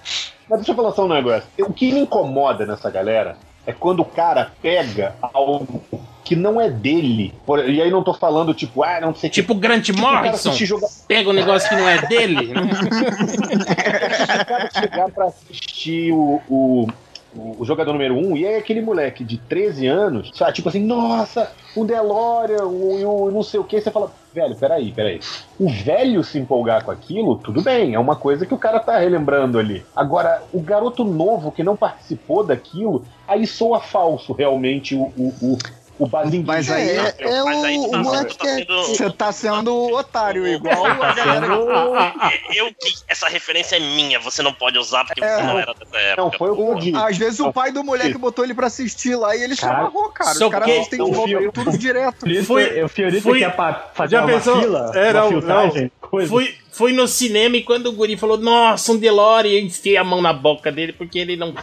[0.49, 1.43] Mas deixa eu falar só um negócio.
[1.59, 3.37] O que me incomoda nessa galera
[3.67, 5.83] é quando o cara pega algo
[6.23, 7.33] que não é dele.
[7.45, 9.41] Por- E aí não tô falando, tipo, ah, não sei o que.
[9.41, 12.51] Tipo Grant o cara Morrison, jogar, pega um negócio que não é dele.
[14.41, 16.87] o cara chegar pra assistir o, o,
[17.35, 20.83] o jogador número 1 um, e aí aquele moleque de 13 anos, sabe, tipo assim,
[20.83, 25.19] nossa, o DeLorean, o, o não sei o que, você fala, velho, peraí, peraí.
[25.59, 28.97] O velho se empolgar com aquilo, tudo bem, é uma coisa que o cara tá
[28.97, 29.85] relembrando ali.
[29.95, 35.57] Agora, o garoto novo que não participou daquilo, aí soa falso realmente o, o, o,
[35.99, 36.47] o basinguinho.
[36.47, 38.55] Mas aí É, é Mas aí o, tu tá- o moleque que tá é...
[38.55, 41.47] sendo- Você tá sendo otário, igual a galera.
[42.55, 42.93] Eu que.
[43.07, 45.35] Essa referência é minha, você não pode usar porque É.
[45.35, 46.21] você não era dessa época.
[46.21, 47.03] Não, foi o que disse.
[47.03, 49.79] Às vezes o pai do moleque botou ele pra assistir lá e ele se Cara,
[49.79, 50.33] amarrou, cara.
[50.33, 52.45] só Os caras que- assistem não, de volta tudo direto.
[52.45, 54.59] Foi- o Fiorito foi- quer pa- fazer Já uma pensou?
[54.61, 56.29] fila, É, uma não, coisas.
[56.29, 60.03] Fui, fui no cinema e quando o guri falou, nossa, um DeLorean, eu enfiei a
[60.03, 61.53] mão na boca dele porque ele não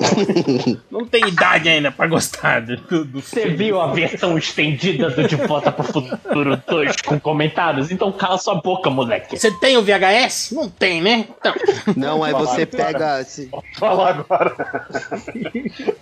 [0.91, 3.57] não tem idade ainda pra gostar do, do Você filme.
[3.57, 7.91] viu a versão estendida do De Volta pro Futuro 2 com comentários?
[7.91, 9.39] Então cala sua boca, moleque.
[9.39, 10.53] Você tem o VHS?
[10.53, 11.27] Não tem, né?
[11.39, 11.55] Então,
[11.97, 13.23] Não, aí você pega.
[13.25, 14.55] Se, Falar agora.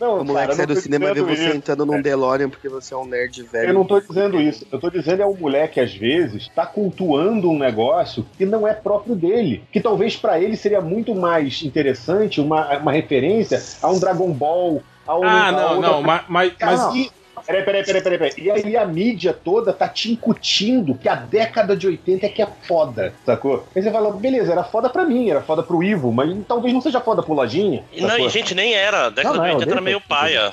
[0.01, 1.57] Não, o moleque cara, sai eu do cinema e vê você isso.
[1.57, 3.69] entrando num DeLorean porque você é um nerd velho.
[3.71, 4.67] Eu não tô dizendo isso.
[4.71, 8.75] Eu tô dizendo é um moleque, às vezes, tá cultuando um negócio que não é
[8.75, 9.63] próprio dele.
[9.73, 14.83] Que talvez pra ele seria muito mais interessante uma, uma referência a um Dragon Ball.
[15.07, 17.11] A um, ah, não, outra- não, mas, mas, mas Mas
[17.47, 18.33] Peraí, peraí, peraí, peraí, peraí.
[18.39, 22.43] E aí a mídia toda tá te incutindo que a década de 80 é que
[22.43, 23.67] é foda, sacou?
[23.75, 26.81] Aí você fala, beleza, era foda pra mim, era foda pro Ivo, mas talvez não
[26.81, 27.85] seja foda pro Lojinha.
[27.99, 29.07] Não, e gente, nem era.
[29.07, 30.53] A década Não, não, de 80 era meio paia.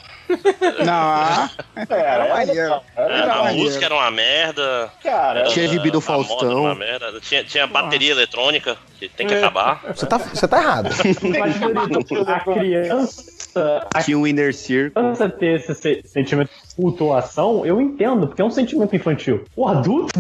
[0.86, 1.50] Não,
[1.90, 2.62] Era, era, maneiro.
[2.96, 3.64] era, É, Era a maneiro.
[3.64, 4.92] música era uma merda.
[5.04, 6.78] cara, Tinha gibi do a moda Faustão.
[7.22, 9.38] Tinha, tinha bateria eletrônica, que tem que É.
[9.40, 9.82] acabar.
[9.94, 10.90] Você tá, você tá errado.
[12.28, 13.24] A criança,
[13.60, 14.92] a Tinha o Inner Circle.
[14.92, 19.44] criança ter esse se- sentimento de cultuação, eu entendo, porque é um sentimento infantil.
[19.56, 20.12] O adulto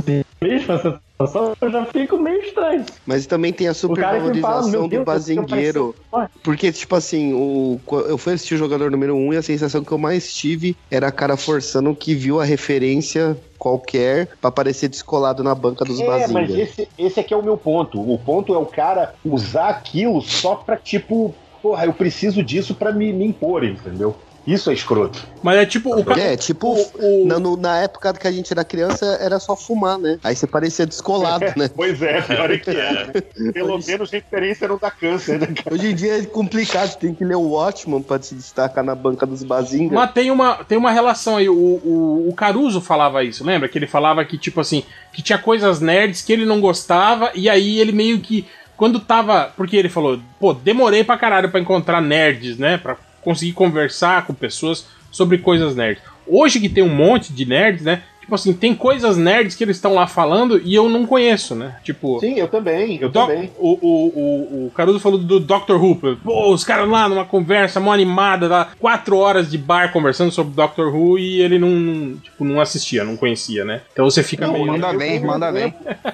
[0.42, 2.84] mesmo essa sensação, eu já fico meio estranho.
[3.06, 5.96] Mas também tem a que supervalorização meu do bazingueiro.
[6.44, 9.84] Porque, tipo assim, o, eu fui assistir o jogador número 1 um, e a sensação
[9.84, 14.88] que eu mais tive era a cara forçando que viu a referência qualquer pra parecer
[14.90, 16.58] descolado na banca dos É, mas bazingas.
[16.58, 18.02] esse, esse aqui é o meu ponto.
[18.02, 22.92] O ponto é o cara usar aquilo só pra, tipo, porra, eu preciso disso pra
[22.92, 24.16] me, me impor, entendeu?
[24.48, 25.24] Isso é escroto.
[25.44, 28.66] mas é tipo o, É, tipo, o- na, no- na época que a gente era
[28.66, 30.18] criança, era só fumar, né?
[30.24, 31.70] Aí você parecia descolado, né?
[31.78, 33.12] Pois é, pior é que é.
[33.54, 35.72] Pelo menos referência não dá câncer, né, cara?
[35.76, 39.28] Hoje em dia é complicado, tem que ler o Watchman pra se destacar na banca
[39.28, 39.94] dos bazingas.
[39.94, 41.48] Mas tem uma, tem uma relação aí.
[41.48, 43.70] O, o, o Caruso falava isso, lembra?
[43.70, 44.84] Que ele falava que, tipo assim,
[45.14, 48.48] que tinha coisas nerds que ele não gostava, e aí ele meio que.
[48.82, 49.54] Quando tava.
[49.56, 52.80] Porque ele falou, pô, demorei pra caralho pra encontrar nerds, né?
[52.80, 56.02] Pra conseguir conversar com pessoas sobre coisas nerds.
[56.26, 58.02] Hoje que tem um monte de nerds, né?
[58.32, 61.76] Tipo assim, tem coisas nerds que eles estão lá falando e eu não conheço, né?
[61.84, 62.18] Tipo.
[62.22, 63.52] Sim, eu também, eu também.
[63.60, 65.74] o, o, o, o Caruso falou do Dr.
[65.74, 66.16] Who.
[66.24, 70.54] Pô, os caras lá numa conversa mó animada, lá, quatro horas de bar conversando sobre
[70.54, 70.84] Dr.
[70.96, 73.82] Who e ele não, tipo, não assistia, não conhecia, né?
[73.92, 74.68] Então você fica Não, meio.
[74.68, 75.74] manda eu bem, manda bem.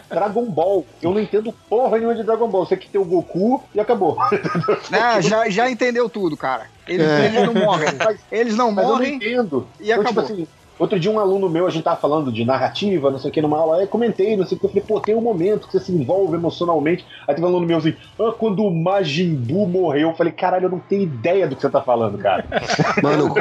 [0.09, 0.88] Dragon Ball.
[1.03, 2.65] Eu não entendo porra nenhuma de Dragon Ball.
[2.65, 4.18] Você que tem o Goku e acabou.
[4.91, 6.63] Ah, já, já entendeu tudo, cara.
[6.88, 7.26] Eles, É.
[7.28, 7.88] eles não morrem.
[8.32, 9.68] Eles não Mas eu não morrem entendo.
[9.80, 10.24] e Então, acabou.
[10.24, 10.47] tipo assim,
[10.80, 13.41] outro dia um aluno meu, a gente tava falando de narrativa, não sei o que,
[13.41, 15.67] numa aula, aí eu comentei, não sei o que, eu falei, pô, tem um momento
[15.67, 17.05] que você se envolve emocionalmente.
[17.28, 20.65] Aí teve um aluno meu assim, ah, quando o Majin Buu morreu, eu falei, caralho,
[20.65, 22.47] eu não tenho ideia do que você tá falando, cara.
[23.01, 23.34] Mano,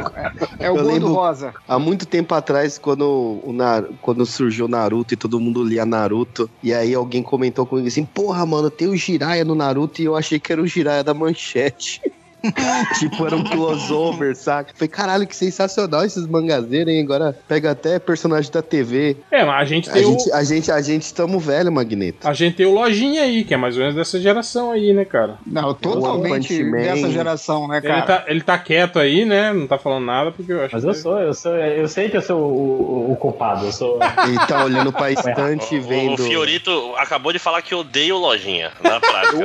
[0.60, 1.52] é o lembro- rosa.
[1.66, 5.84] há muito tempo atrás, quando, o Nar- quando surgiu o Naruto e todo mundo lia
[5.86, 10.04] Naruto, e aí alguém comentou comigo assim: Porra, mano, tem o Jiraiya no Naruto e
[10.04, 12.00] eu achei que era o Jiraiya da manchete.
[12.98, 14.72] tipo, era um crossover, saca?
[14.74, 17.02] Falei, caralho, que sensacional esses mangazeiros, hein?
[17.02, 19.16] Agora pega até personagem da TV.
[19.30, 20.34] É, mas a gente A tem gente, o.
[20.34, 22.26] a gente, a gente estamos velho, Magneto.
[22.28, 25.04] A gente tem o Lojinha aí, que é mais ou menos dessa geração aí, né,
[25.04, 25.38] cara?
[25.46, 28.02] Não, totalmente dessa geração, né, Ele cara?
[28.02, 29.52] tá, ele tá quieto aí, né?
[29.52, 30.90] Não tá falando nada, porque eu acho Mas que.
[30.90, 33.64] eu sou, eu sou, eu sei que eu sou o, o- o culpado.
[33.66, 33.98] Eu sou.
[34.26, 36.22] Ele tá olhando pra estante e O, o vendo.
[36.24, 39.36] Fiorito acabou de falar que odeia o Lojinha, na prática.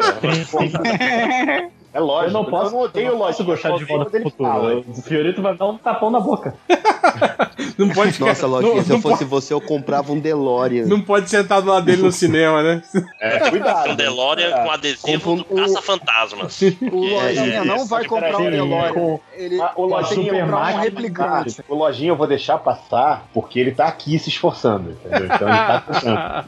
[0.82, 1.70] né?
[1.94, 2.30] É lógico.
[2.30, 4.50] Eu não posso, eu não odeio eu não posso gostar eu de volta pro futuro.
[4.50, 4.76] fala.
[4.80, 6.54] O Fiorito vai dar um tapão na boca.
[7.78, 8.26] Não pode ficar.
[8.28, 10.86] Nossa, Lojinha, não, se eu não fosse você, eu comprava um DeLorean.
[10.86, 12.82] Não pode sentar do lado dele no cinema, né?
[13.20, 13.92] É, cuidado.
[13.92, 16.60] Um DeLorean com adesivo do Compra um- Caça-Fantasmas.
[16.92, 17.88] O Lojinha é, não isso.
[17.88, 18.94] vai comprar um DeLorean.
[18.94, 21.64] com- Ele Ah, o vai Lojinha comprar um replicante.
[21.70, 25.26] O Lojinha eu vou deixar passar porque ele tá aqui se esforçando, entendeu?
[25.26, 26.46] Então ele tá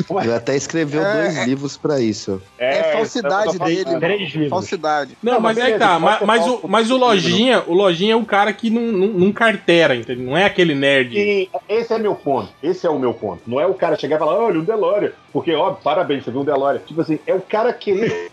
[0.00, 0.22] tentando.
[0.22, 1.44] Ele até escreveu É, dois é.
[1.44, 2.40] livros pra isso.
[2.58, 3.84] É, falsidade eu dele.
[3.84, 4.00] falando.
[4.00, 4.50] Três livros.
[4.50, 5.16] Falsidade.
[5.22, 5.98] Não, Não, mas mas é que beleza, tá.
[5.98, 9.06] Mas, mas o, um mas o Lojinha, o Lojinha é o cara que não, não,
[9.08, 10.26] não carteira, entendeu?
[10.26, 11.16] Não é aquele nerd.
[11.16, 12.48] E esse é meu ponto.
[12.62, 13.42] Esse é o meu ponto.
[13.46, 15.12] Não é o cara chegar e falar, olha, um DeLorean.
[15.32, 16.80] Porque, ó, parabéns, você viu um DeLorean.
[16.84, 18.30] Tipo assim, é o cara querer.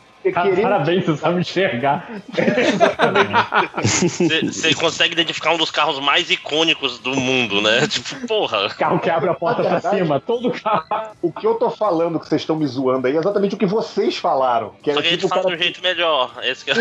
[0.62, 2.22] Parabéns, você sabe enxergar.
[3.84, 7.88] Você consegue identificar um dos carros mais icônicos do mundo, né?
[7.92, 8.70] Tipo, porra.
[8.70, 10.86] Carro que abre a porta pra cima, todo carro.
[11.22, 13.66] O que eu tô falando que vocês estão me zoando aí é exatamente o que
[13.66, 14.74] vocês falaram.
[14.82, 16.32] Que Só que a gente tipo faz de um jeito melhor.
[16.44, 16.76] Esse que é...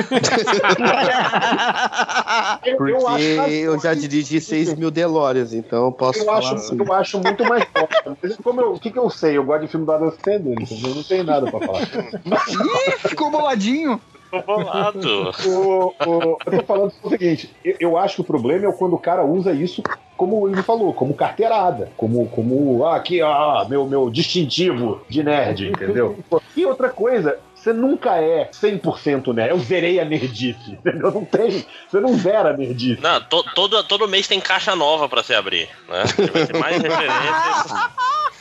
[2.65, 6.39] Eu, Porque eu acho, eu já dirigi 6 mil DeLoreans, então eu posso eu falar
[6.39, 6.79] acho, assim.
[6.79, 8.17] eu acho muito mais foda.
[8.43, 9.37] Como eu, o que, que eu sei?
[9.37, 10.95] Eu gosto de filme do Adam Sandler, entendeu?
[10.95, 11.83] Não tem nada pra falar.
[11.83, 14.01] Ih, ficou boladinho.
[14.31, 15.01] Tô bolado.
[15.45, 18.95] O- o- eu tô falando o seguinte, eu, eu acho que o problema é quando
[18.95, 19.83] o cara usa isso
[20.17, 25.71] como ele falou, como carteirada, como, como ah, aqui, ó, meu, meu distintivo de nerd,
[25.71, 26.19] entendeu?
[26.55, 29.51] E outra coisa, você nunca é 100% nerd.
[29.51, 31.13] Eu zerei a nerdice, entendeu?
[31.13, 31.65] Não tem.
[31.89, 33.03] Você não zera a nerdice.
[33.03, 36.05] Não, to, todo, todo mês tem caixa nova pra se abrir, né?
[36.33, 37.91] Vai ter mais referências.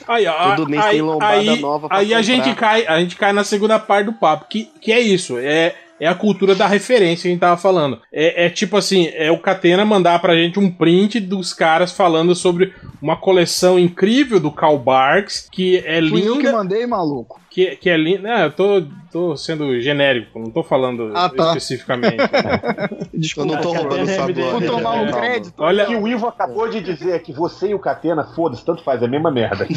[0.07, 2.99] Aí, ó, Todo mês aí, tem lombada aí, nova pra aí a gente cai, a
[2.99, 6.55] gente cai na segunda parte do papo, que, que é isso, é, é a cultura
[6.55, 8.01] da referência que a gente tava falando.
[8.11, 12.34] É, é tipo assim, é o Catena mandar pra gente um print dos caras falando
[12.34, 17.39] sobre uma coleção incrível do Karl Barks, que é Fui eu que linda, mandei, maluco.
[17.49, 18.22] que, que é linda.
[18.22, 21.47] Não, eu tô, tô sendo genérico, não tô falando Ah, tá.
[21.47, 22.18] especificamente.
[23.14, 23.53] Eu Desculpa.
[23.53, 24.51] não tô roubando sua Vou glória.
[24.51, 25.12] Vou tomar um Calma.
[25.20, 25.53] crédito.
[25.57, 28.84] Olha, que o Ivo acabou de dizer é que você e o Catena, foda-se, tanto
[28.84, 29.68] faz, é a mesma merda.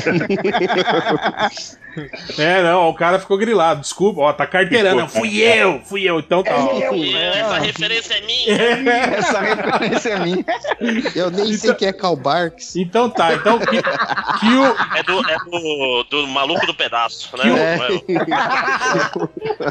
[2.38, 6.20] é, não, o cara ficou grilado, desculpa, ó, tá carteirando, não, fui eu, fui eu,
[6.20, 6.52] então tá.
[6.54, 6.94] ó.
[6.94, 8.54] Essa referência é minha.
[9.16, 10.44] Essa referência é minha.
[11.14, 12.76] Eu nem sei quem é Karl Barks.
[12.76, 14.64] Então tá, então que, que o,
[14.96, 17.44] É do, é do, do maluco do pedaço, né?
[17.52, 19.21] É.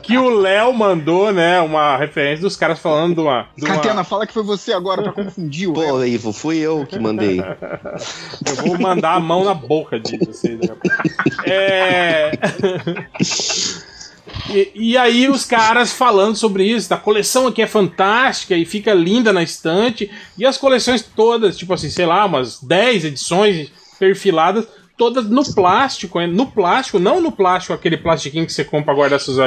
[0.03, 3.47] que o Léo mandou, né, uma referência dos caras falando de uma.
[3.57, 6.85] de uma- Catena, fala que foi você agora pra confundir o Pô, Ivo, fui eu
[6.85, 7.39] que mandei.
[8.45, 10.59] Eu vou mandar a mão na boca de vocês.
[10.59, 10.81] pouco.
[11.45, 12.31] É.
[14.49, 18.93] E, e aí os caras falando sobre isso, a coleção aqui é fantástica e fica
[18.93, 24.67] linda na estante, e as coleções todas, tipo assim, sei lá, umas 10 edições perfiladas,
[24.97, 29.19] todas no plástico, no plástico, não no plástico, aquele plastiquinho que você compra pra guardar
[29.19, 29.37] seus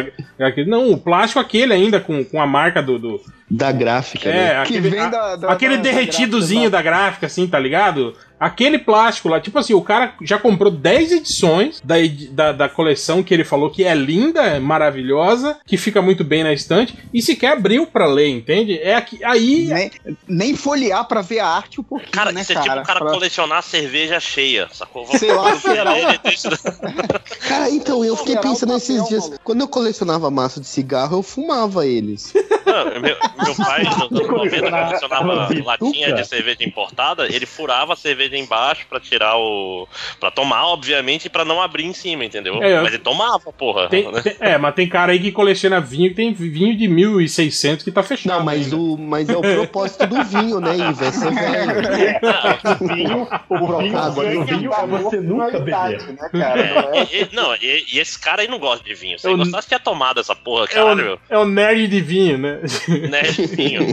[0.66, 3.20] não, o plástico aquele ainda com, com a marca do, do,
[3.50, 4.46] Da gráfica, né?
[4.46, 8.14] é, Que aquele, vem a- da- da- aquele da- derretidozinho da gráfica, assim, tá ligado?
[8.40, 11.94] Aquele plástico lá, tipo assim, o cara já comprou 10 edições da,
[12.30, 16.42] da, da coleção que ele falou que é linda, é maravilhosa, que fica muito bem
[16.42, 18.78] na estante, e sequer abriu pra ler, entende?
[18.78, 19.66] É aqui, aí.
[19.72, 19.90] Nem,
[20.26, 22.66] nem folhear pra ver a arte um pouquinho, Cara, né, isso é cara?
[22.68, 25.06] tipo o cara Pra- colecionar cerveja cheia, sacou?
[25.16, 25.52] Sei lá,
[27.48, 29.30] Cara, então, eu fiquei pensando papel, esses dias.
[29.42, 32.32] Quando eu colecionava maço de cigarro, eu fumava eles.
[32.66, 37.96] Não, meu, meu pai, nos anos 90, colecionava latinha de cerveja importada, ele furava a
[37.96, 39.86] cerveja embaixo pra tirar o.
[40.20, 42.62] pra tomar, obviamente, e pra não abrir em cima, entendeu?
[42.62, 43.88] É, Mas ele tomava, porra.
[43.88, 44.20] Tem- né?
[44.22, 47.90] tem- é, mas tem cara aí que coleciona vinho que tem vinho de 1.600 que
[47.92, 48.38] tá fechado.
[48.38, 48.76] Não, mas, ainda.
[48.76, 51.04] o, mas é o propósito do vinho, né, Ivo?
[51.04, 51.74] É ser velho.
[52.80, 56.02] O vinho, o vinho, o vinho é você nunca beber.
[56.02, 56.60] né, cara?
[56.60, 59.18] É, e- e- não, e, e esse cara aí não gosta de vinho.
[59.18, 61.14] Se ele Eu- gostasse, tinha tomado essa porra, É caralho.
[61.30, 62.60] o, é o nerd de vinho, né?
[63.10, 63.86] Né, vinho.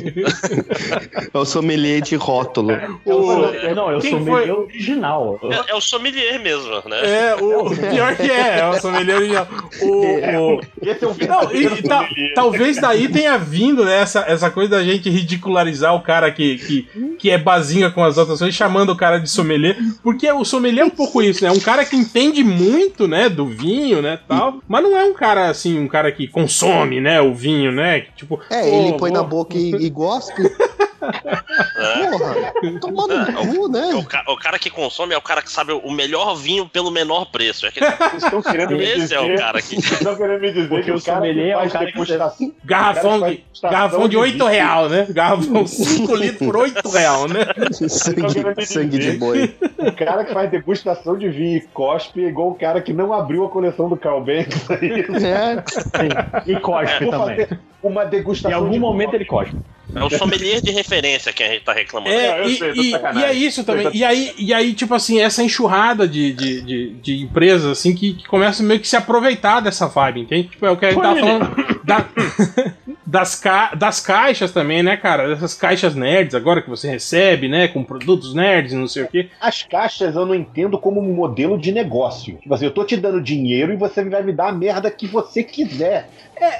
[1.33, 2.71] É o sommelier de rótulo.
[3.05, 5.39] Eu sou, O- não, eu quem sou foi- original.
[5.67, 6.99] É, é o sommelier mesmo, né?
[7.03, 9.47] É, o pior que é, é o sommelier original.
[9.81, 9.85] O,
[10.57, 14.71] o- Esse é o Não, e, ta- talvez daí tenha vindo né, essa, essa coisa
[14.71, 16.87] da gente ridicularizar o cara que, que,
[17.19, 20.83] que é bazinha com as outras coisas, chamando o cara de sommelier, porque o sommelier
[20.83, 21.49] é um pouco isso, né?
[21.49, 25.13] É um cara que entende muito, né, do vinho, né, tal, mas não é um
[25.13, 28.01] cara assim, um cara que consome, né, o vinho, né?
[28.01, 30.43] que, Tipo, É, ele põe vou- na boca e, e gospe.
[31.01, 32.07] É.
[32.11, 34.05] Porra, toma no cu, O, né?
[34.07, 37.25] ca- o cara que consome é o cara que sabe o melhor vinho pelo menor
[37.31, 37.65] preço.
[37.65, 39.75] É Vocês estão querendo me esse dizer, é o cara que.
[39.75, 41.71] Vocês estão querendo me dizer Porque que o o cara sommelier que é o faz
[41.73, 42.53] cara que degustação...
[42.63, 44.45] Garrafão cara de, garrafão de de 8 vinho.
[44.47, 45.07] real, né?
[45.09, 47.45] Garrafão 5 litros por 8 real, né?
[47.89, 49.55] Sangue, sangue de boi.
[49.79, 53.13] O cara que faz degustação de vinho e cospe é igual o cara que não
[53.13, 55.01] abriu a coleção do Carl Banks aí.
[55.25, 56.51] É, Sim.
[56.51, 57.47] E cospe também.
[57.81, 59.55] uma Em degustação algum de momento ele cospe.
[59.93, 60.90] É o sommelier de referência
[61.33, 62.13] que a gente tá reclamando.
[62.13, 63.89] É, eu e, sei, tô e- e é isso também.
[63.93, 68.13] E aí, e aí, tipo assim, essa enxurrada de, de, de, de empresas, assim, que,
[68.15, 70.47] que começam meio que se aproveitar dessa vibe, entende?
[70.49, 72.05] Tipo, é o que a gente tava falando da-
[73.11, 75.27] das, ca, das caixas também, né, cara?
[75.27, 79.07] Dessas caixas nerds agora que você recebe, né, com produtos nerds e não sei o
[79.07, 79.29] quê.
[79.39, 82.37] As caixas eu não entendo como um modelo de negócio.
[82.37, 85.07] Tipo assim, eu tô te dando dinheiro e você vai me dar a merda que
[85.07, 86.09] você quiser.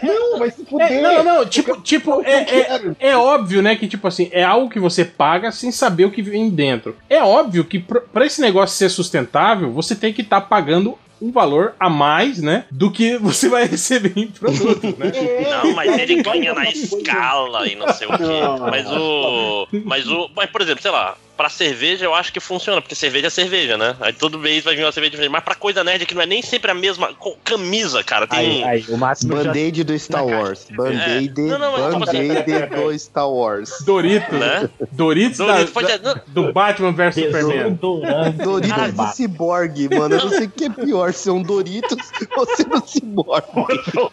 [0.04, 0.92] não, vai se fuder.
[0.92, 4.44] É, não, não, tipo, tipo eu é, é, é óbvio, né, que tipo assim, é
[4.44, 6.98] algo que você paga sem saber o que vem dentro.
[7.10, 11.32] É óbvio que pra pra esse negócio ser sustentável, você tem que estar pagando um
[11.32, 15.12] valor a mais, né, do que você vai receber em produtos, né?
[15.64, 18.42] Não, mas ele ganha na escala e não sei o quê.
[18.70, 19.68] Mas o.
[19.86, 20.30] Mas o.
[20.36, 23.76] Mas, por exemplo, sei lá, pra cerveja eu acho que funciona, porque cerveja é cerveja,
[23.76, 23.96] né?
[24.00, 25.32] Aí todo mês vai vir uma cerveja diferente.
[25.32, 27.10] Mas pra coisa nerd que não é nem sempre a mesma.
[27.44, 28.64] Camisa, cara, tem.
[28.64, 29.46] Aí, aí, o máximo já...
[29.46, 30.68] Band-aid do Star Wars.
[30.70, 31.44] Band-aid É.
[31.46, 33.72] Não, não, mas tipo assim- Band-aid do Star Wars.
[33.84, 34.70] Doritos, Né?
[34.92, 37.74] Doritos, da- Doritos, da- do Batman vs Superman.
[38.38, 40.16] Doritos de ciborgue, mano.
[40.16, 41.98] Eu não sei o que é pior, ser um Doritos
[42.38, 43.48] ou ser um ciborgue.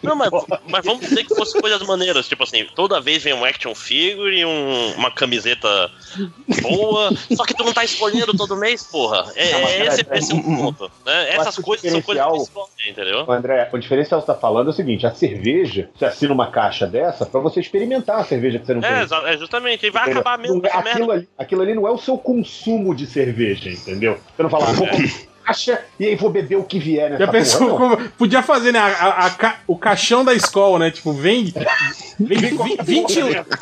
[0.01, 0.31] Não, mas,
[0.67, 2.27] mas vamos dizer que fosse coisas maneiras.
[2.27, 5.91] Tipo assim, toda vez vem um action figure, um- uma camiseta
[6.61, 9.31] boa, Só que tu não tá escolhendo todo mês, porra.
[9.35, 10.91] É, Não, é esse, é o ponto.
[11.05, 11.29] Né?
[11.35, 13.31] Essas coisas são coisas escolhem, entendeu?
[13.31, 16.51] André, o diferencial que você tá falando é o seguinte: a cerveja, você assina uma
[16.51, 19.13] caixa dessa pra você experimentar a cerveja que você não É, conhece.
[19.25, 20.21] é justamente, e vai Entendeu?
[20.21, 20.91] acabar mesmo Não é- essa merda.
[20.91, 24.19] aquilo, ali, aquilo ali não é o seu consumo de cerveja, entendeu?
[24.35, 25.28] Você não fala, ah, vou É.
[25.49, 27.89] caixa e aí vou beber o que vier nessa Já pensou porra.
[27.89, 27.97] Não.
[27.97, 28.09] como.
[28.11, 28.79] Podia fazer, né?
[28.79, 30.91] a- a- a ca- o caixão da escola, né?
[30.91, 31.53] Tipo, vem.
[32.19, 33.19] Vem, vem, 20,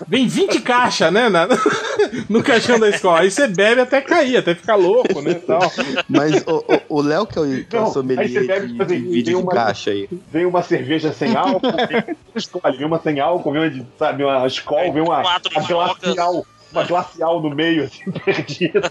[0.08, 1.30] vem 20 caixas, né?
[1.30, 1.48] na-
[2.30, 3.20] no caixão da escola.
[3.22, 5.36] Aí você bebe até cair, até ficar louco, né?
[5.36, 5.60] Tal.
[6.10, 6.44] Mas
[6.90, 9.02] o- Léo, que é o, que é o aí sommelier você deve de, fazer- de
[9.08, 10.10] vídeo tem de uma- caixa aí.
[10.32, 14.24] Vem uma cerveja sem álcool, vem, escolhe, vem uma sem álcool, vem uma, de, sabe,
[14.24, 16.46] uma escola, vem uma, uma glacial.
[16.78, 18.82] Uma glacial no meio, assim, perdida.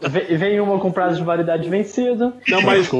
[0.00, 2.34] Vem, vem uma com prazo de validade vencido.
[2.48, 2.90] Não, mas.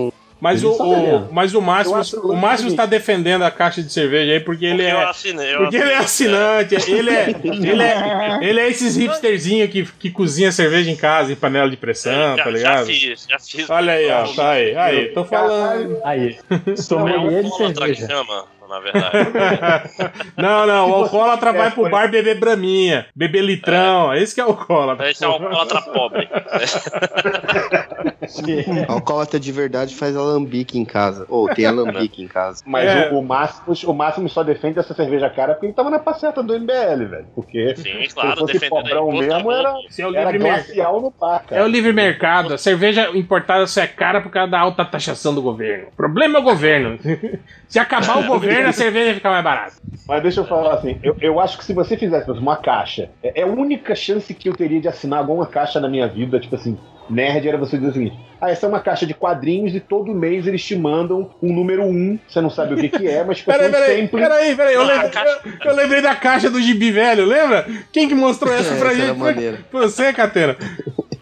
[0.41, 1.29] Mas o, o, beleza.
[1.31, 4.99] mas o acho o Máximo está defendendo a caixa de cerveja aí porque ele eu
[4.99, 5.05] é.
[5.05, 5.55] assinei.
[5.55, 10.51] Porque ele é assinante, ele é, ele é, ele é esses hipsterzinho que, que cozinha
[10.51, 12.87] cerveja em casa, em panela de pressão, já, tá já ligado?
[12.87, 13.69] fiz, já fiz.
[13.69, 15.99] Olha aí, ó, tá aí, aí, tô falando.
[16.05, 18.07] Aí, É sommelier de alcoólatra que cerveja.
[18.09, 19.29] chama, na verdade.
[20.37, 24.49] Não, não, o alcoólatra vai pro bar beber braminha, beber litrão, esse que é o
[24.49, 25.11] alcoólatra.
[25.11, 26.29] Esse é um alcoólatra pobre.
[28.89, 31.27] Alcoólatra de verdade faz alambique em casa.
[31.29, 32.63] Ou tem alambique em casa.
[32.67, 33.11] Mas É.
[33.11, 36.43] o, o, Máximo, o Máximo só defende essa cerveja cara porque ele tava na passeata
[36.43, 37.27] do MBL, velho.
[37.35, 40.65] Porque Sim, se claro, fosse defendendo pobrão aí, mesmo, era, é o era livre mercado.
[40.67, 41.45] glacial no cara.
[41.51, 42.55] É o livre mercado.
[42.55, 45.89] A cerveja importada só é cara por causa da alta taxação do governo.
[45.93, 46.99] O problema é o governo.
[47.69, 49.75] Se acabar o governo, a cerveja fica mais barata.
[50.07, 53.41] Mas deixa eu falar assim, eu, eu acho que se você fizesse uma caixa, é,
[53.41, 56.57] é a única chance que eu teria de assinar alguma caixa na minha vida, tipo
[56.57, 56.77] assim,
[57.11, 60.15] nerd, era você dizer o seguinte, ah, essa é uma caixa de quadrinhos e todo
[60.15, 63.39] mês eles te mandam um número um, você não sabe o que que é, mas
[63.39, 64.21] tipo, Peraí, peraí, sempre...
[64.21, 64.75] peraí, peraí.
[64.75, 67.67] Eu, Ah, lembrei, caixa- eu, eu lembrei da caixa do gibi velho, lembra?
[67.93, 69.01] Quem que mostrou essa É, pra essa
[69.41, 69.65] gente?
[69.71, 70.57] Foi você, Catena.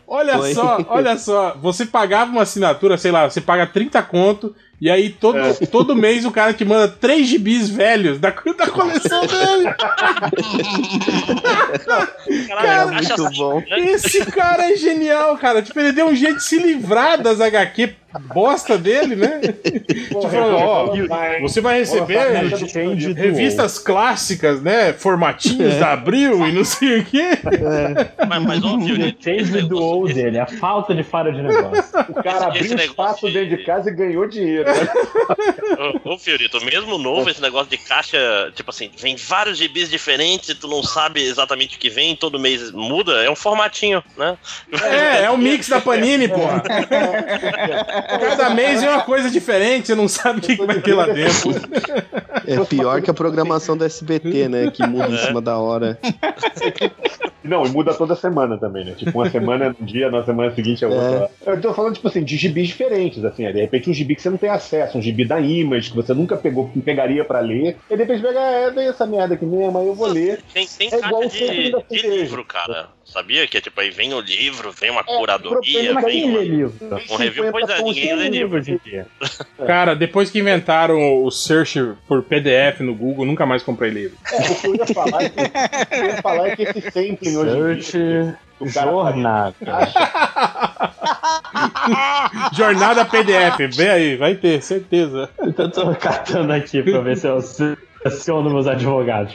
[0.07, 0.55] Olha Foi.
[0.55, 1.55] só, olha só.
[1.61, 5.53] Você pagava uma assinatura, sei lá, você paga 30 conto, e aí todo, É.
[5.67, 9.75] todo mês o cara te manda três gibis velhos da, da coleção dele.
[12.49, 13.61] Caralho, caixa Muito assim, bom.
[13.61, 13.81] né?
[13.91, 15.63] Esse cara é genial, cara.
[15.63, 19.41] Tipo, ele deu um jeito de se livrar das HQ bosta dele, né?
[20.09, 20.97] Tipo, falando, ó,
[21.41, 22.19] você vai receber
[22.69, 24.93] Change do revistas clássicas, né?
[24.93, 27.31] Formatinhos da Abril e não sei o quê.
[28.29, 31.43] Mas, mas ô, Fiorito, esse Change do negócio- ou dele, a falta de fara de
[31.43, 31.85] negócio.
[32.09, 34.65] O cara abriu Esse espaço de- dentro de casa e ganhou dinheiro.
[34.65, 34.89] Né?
[36.05, 38.19] Ô, ô, Fiorito, mesmo novo, esse negócio de caixa,
[38.55, 42.73] tipo assim, vem vários gibis diferentes, tu não sabe exatamente o que vem, todo mês
[42.73, 44.37] muda, é um formatinho, né?
[44.83, 46.63] É, é o mix da Panini, porra.
[48.09, 51.07] Cada mês é uma coisa diferente, você não sabe o que, que vai ter lá
[51.07, 51.51] dentro.
[52.47, 54.71] É pior que a programação do SBT, né?
[54.71, 55.99] Que muda em cima da hora.
[57.45, 58.93] Não, e muda toda semana também, né?
[58.97, 61.31] Tipo, uma semana é um dia, na semana seguinte é outra.
[61.47, 63.47] Eu tô falando, tipo assim, de gibis diferentes, assim.
[63.47, 65.97] é, De repente um gibi que você não tem acesso, um gibi da Image, que
[65.97, 67.77] você nunca pegou, pegaria pra ler.
[67.91, 70.41] E de repente pega, é, vem essa merda aqui mesmo, aí eu vou ler.
[70.53, 72.23] Tem, tem É igual de, da de cerveja.
[72.23, 72.89] livro, cara.
[73.05, 76.75] Sabia que é tipo, aí vem o livro, vem uma É, curadoria, vem uma, livro?
[77.11, 77.51] um review.
[77.51, 78.59] Pois é, ninguém lê livro.
[78.59, 79.07] hoje em dia.
[79.67, 84.17] Cara, depois que inventaram o search por PDF no Google, nunca mais comprei livro.
[84.33, 87.37] É, o que eu ia falar é que, eu ia falar é que esse sampling
[87.37, 88.39] hoje em dia.
[88.61, 89.55] Jornada.
[92.53, 95.31] Jornada PDF, vê aí, vai ter, certeza.
[95.39, 99.35] Eu tô catando aqui pra ver se eu seleciono meus advogados.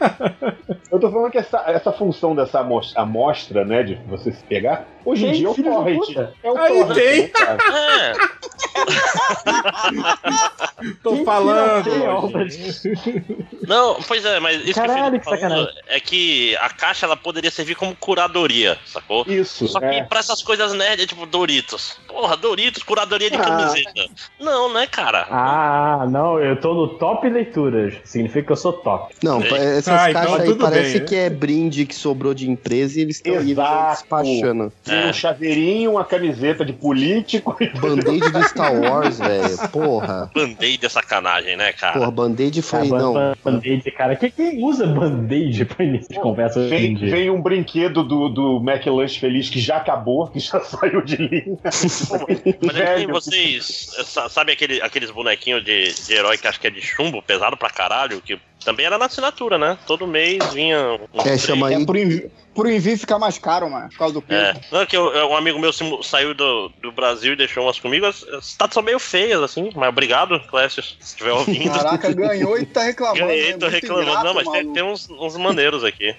[0.90, 4.86] Eu tô falando que essa, essa função dessa amos- amostra, né, de você se pegar,
[5.04, 6.16] hoje em dia é o torrent.
[6.42, 7.22] É o Aí torrent, tem.
[7.22, 7.58] né, cara?
[7.58, 8.12] É,
[11.02, 11.88] Tô Quem falando.
[13.66, 15.74] não, pois é, mas isso Caralho, que eu falando sacanagem.
[15.88, 19.24] é que a caixa ela poderia servir como curadoria, sacou?
[19.26, 19.66] Isso.
[19.68, 20.02] Só que é.
[20.04, 21.98] pra essas coisas nerd, é tipo Doritos.
[22.06, 23.40] Porra, Doritos, curadoria de Ah.
[23.40, 24.06] camiseta.
[24.40, 25.26] Não, né, cara?
[25.30, 27.94] Ah, não, eu tô no top leituras.
[28.04, 29.14] Significa que eu sou top.
[29.22, 31.06] Não, pa- essas Ah, então caixas aí tudo parece bem, né?
[31.06, 34.72] que é brinde que sobrou de empresa e eles estão aí despachando.
[34.84, 35.06] Tem É.
[35.08, 37.56] um chaveirinho, uma camiseta de político.
[37.80, 39.68] Band-aid do Star Wars, velho.
[39.70, 40.30] Porra.
[40.34, 41.98] Band-aid é sacanagem, né, cara?
[41.98, 42.80] Porra, band-aid foi.
[42.80, 43.12] Ah, Não.
[43.12, 44.16] ban- Band-aid, cara.
[44.16, 47.10] Que- Quem usa band-aid pra início de conversa hoje em Vem, dia?
[47.10, 51.58] vem um brinquedo do, do McLanche Feliz que já acabou, que já saiu de linha.
[51.62, 51.94] Mas
[52.24, 52.72] é que nem
[53.06, 53.12] Velho.
[53.12, 53.88] vocês.
[54.04, 57.56] sa- Sabe aquele, aqueles bonequinhos de, de herói que acho que é de chumbo, pesado
[57.56, 58.20] pra caralho?
[58.20, 59.78] Que também era na assinatura, né?
[59.86, 60.78] Todo mês vinha
[61.14, 61.20] um.
[61.24, 61.74] É, chama aí.
[61.74, 64.42] É pro envio, pro envio ficar mais caro, mano, por causa do peso.
[64.42, 68.04] É, não, que eu- um amigo meu saiu do, do Brasil e deixou umas comigo.
[68.04, 71.72] As as são meio feias, assim, mas obrigado, Clécio, se estiver ouvindo.
[71.72, 73.20] Caraca, ganhou e tá reclamando.
[73.26, 73.58] Ganhei, né?
[73.58, 74.08] tô Muito reclamando.
[74.10, 76.14] ingrato, não, mas tem, tem uns, uns maneiros aqui.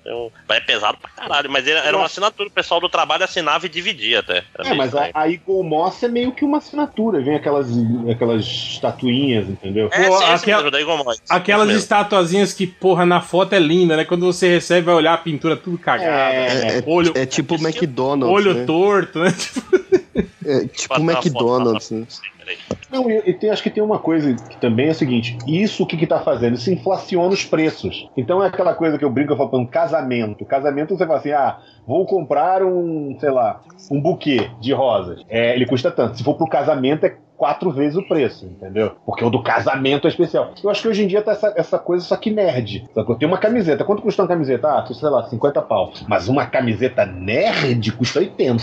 [0.00, 3.68] Então, é pesado pra caralho, mas era uma assinatura, o pessoal do trabalho assinava e
[3.68, 4.42] dividia até.
[4.58, 7.68] é, mas a, a Eagle Moss é meio que uma assinatura, vem aquelas,
[8.10, 9.88] aquelas estatuinhas, entendeu?
[9.92, 11.22] É, Pô, sim, aquela- mesmo, da Eagle Moss.
[11.28, 14.04] Aquelas estatuazinhas que, porra, na foto é linda, né?
[14.04, 16.10] Quando você recebe, vai olhar a pintura tudo cagada.
[16.10, 18.34] É, é- olho é tipo o McDonald's.
[18.34, 18.64] olho né?
[18.64, 19.34] torto, né?
[20.44, 21.90] É tipo Botar o uma foto McDonald's.
[21.90, 22.06] né?
[22.90, 25.82] Não, e, e tem- acho que tem uma coisa que também é o seguinte: isso
[25.82, 26.54] o que, que tá fazendo?
[26.54, 28.08] Isso inflaciona os preços.
[28.16, 30.44] Então é aquela coisa que eu brinco, eu falo, um casamento.
[30.46, 35.22] Casamento você fala assim: ah, vou comprar um, sei lá, um buquê de rosas.
[35.28, 36.16] É, ele custa tanto.
[36.16, 38.96] Se for pro casamento, é quatro vezes o preço, entendeu?
[39.06, 40.52] Porque o do casamento é especial.
[40.62, 42.84] Eu acho que hoje em dia tá essa, essa coisa só que nerd.
[42.94, 43.14] Sacou?
[43.16, 43.84] Tem uma camiseta.
[43.84, 44.68] Quanto custa uma camiseta?
[44.68, 45.92] Ah, sei lá, 50 pau.
[46.08, 48.62] Mas uma camiseta nerd custa 80.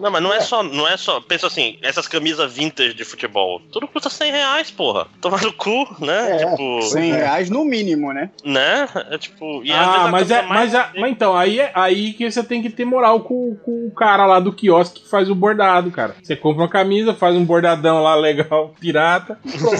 [0.00, 1.20] Não, mas não é só, não é só.
[1.20, 5.06] Pensa assim, essas camisas vintage de futebol, tudo custa 100 reais, porra.
[5.20, 6.42] Toma no cu, né?
[6.42, 8.30] É, tipo, 100 reais no mínimo, né?
[8.44, 8.88] né?
[9.10, 9.62] É tipo.
[9.64, 12.70] E Ah, mas, é, mas, a- mas então, aí, é, aí que você tem que
[12.70, 16.16] ter moral com, com o cara lá do quiosque que faz o bordado, cara.
[16.22, 19.76] Você compra uma camisa, faz um bordadão lá legal, pirata, pronto.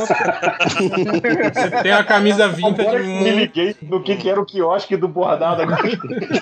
[1.54, 3.36] você tem a camisa vintage Agora que me muito.
[3.36, 5.82] liguei no que, que era o quiosque do bordado agora.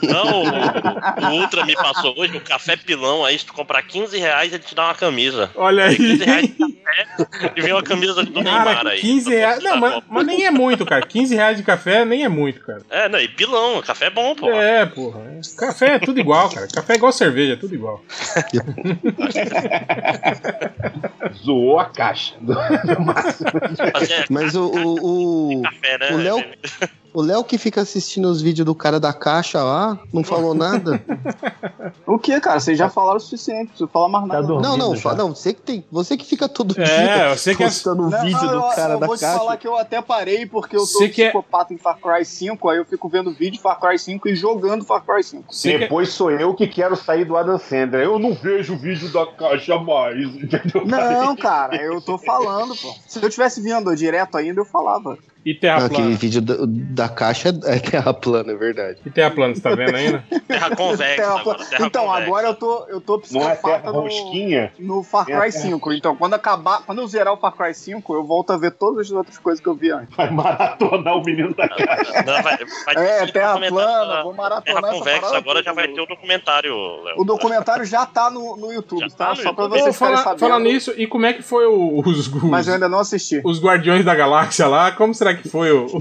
[0.03, 4.19] Não, o, o Ultra me passou hoje, o café pilão, aí se tu comprar 15
[4.19, 5.51] reais, ele te dá uma camisa.
[5.55, 5.97] Olha aí.
[5.97, 9.01] 15 reais de café e vem uma camisa do Neymar Cara, aí.
[9.01, 9.63] 15 reais.
[9.63, 11.05] Não, mas, mas nem é muito, cara.
[11.07, 12.83] 15 reais de café nem é muito, cara.
[12.91, 14.51] É, não, e pilão, café é bom, pô.
[14.51, 15.21] É, porra.
[15.57, 16.67] Café é tudo igual, cara.
[16.69, 18.03] Café é igual cerveja, é tudo igual.
[21.45, 22.35] Zoou a caixa.
[22.41, 22.55] do-
[23.93, 26.11] Fazer Mas o, o, o, né?
[26.13, 26.45] o Léo-
[27.15, 31.03] o Léo que fica assistindo os vídeos do cara da caixa lá, não falou nada?
[32.07, 32.59] O que, cara?
[32.61, 34.47] Vocês já falaram o suficiente, não falar mais Tá nada.
[34.47, 35.03] dormindo Não, não, já.
[35.03, 35.85] fa- não, você que tem.
[35.91, 38.55] Você que fica todo É, dia você que é- postando o Não, vídeo não, do
[38.55, 39.39] eu, cara eu da vou te caixa.
[39.39, 42.69] falar que eu até parei porque eu Você que é- psicopata em Far Cry 5,
[42.69, 45.53] aí eu fico vendo vídeo de Far Cry 5 e jogando Far Cry 5.
[45.55, 48.03] Você que- Depois sou eu que quero sair do Adam Sandler.
[48.05, 50.85] Eu não vejo o vídeo da caixa mais, entendeu?
[50.87, 52.95] Não, cara, eu tô falando, pô.
[53.07, 55.17] Se eu tivesse vindo direto ainda, eu falava.
[55.45, 56.17] E terra Não, aquele plana?
[56.17, 58.99] vídeo da, da caixa é terra plana, é verdade.
[59.05, 60.25] E terra plana, você tá vendo ainda?
[60.49, 61.71] Terra convexa Terra agora, plana.
[61.71, 62.23] terra então, convexa.
[62.25, 64.73] agora eu tô, eu tô Não é psicopata no, rosquinha?
[64.79, 65.93] no Far É Cry terra- 5.
[65.93, 69.07] Então, quando acabar, quando eu zerar o Far Cry 5, eu volto a ver todas
[69.07, 70.15] as outras coisas que eu vi antes.
[70.17, 72.23] Vai maratonar o menino da caixa.
[72.23, 76.01] Não, vai, vai É, ter terra plana, vou maratonar Terra convexa agora já vai ter
[76.01, 77.15] o documentário, Léo.
[77.19, 79.25] O documentário já tá no, no YouTube, Já tá?
[79.27, 79.71] tá no Só pra YouTube.
[79.81, 80.41] vocês Pô, ficarem fala, sabendo.
[80.41, 83.41] fala nisso, e como é que foi o- os, os, Mas eu ainda não assisti.
[83.45, 84.93] os Guardiões da Galáxia lá?
[84.93, 85.87] Como será que foi o.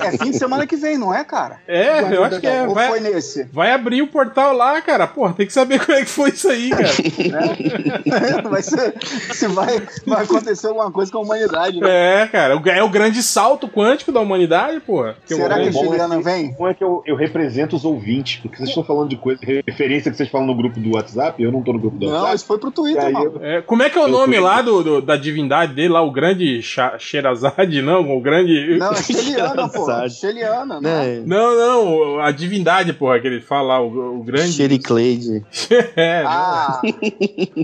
[0.00, 1.58] É fim de semana que vem, não é, cara?
[1.66, 2.62] É, eu acho que é.
[2.66, 3.44] Ou Vai, foi nesse?
[3.52, 5.06] vai abrir o portal lá, cara.
[5.06, 6.88] Porra, tem que saber como é que foi isso aí, cara.
[8.48, 8.94] vai ser,
[9.34, 12.22] se vai, vai acontecer alguma coisa com a humanidade, né?
[12.22, 12.56] É, cara.
[12.56, 15.16] o- É o grande salto quântico da humanidade, porra.
[15.26, 16.52] Que Será o- que a bom é Juliana que- vem?
[16.54, 18.40] Como é que eu, eu represento os ouvintes?
[18.40, 21.50] Porque vocês estão falando de coisa, referência que vocês falam no grupo do WhatsApp, eu
[21.52, 22.36] não tô no grupo do Não, WhatsApp.
[22.36, 24.44] isso foi pro Twitter, Aí eu- É, como é que é o Eu nome fui-
[24.44, 28.16] lá do, do- da divindade dele, lá, o grande Sha- Sherazade, não?
[28.16, 28.76] O grande.
[28.78, 29.82] Não, é Sheliana, pô.
[29.82, 30.10] Engraçado.
[30.10, 31.04] Sheliana, né?
[31.04, 31.22] Né?
[31.26, 34.52] Não, não, a divindade, porra, que ele fala lá, o, o grande.
[34.52, 35.44] Xericleide.
[35.96, 36.80] é, Ah,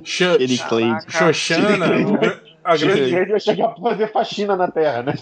[0.05, 0.99] Xa- Xericleide.
[1.09, 1.87] Xoxana,
[2.67, 5.15] a grande, ia chegar pra fazer faxina na Terra, né?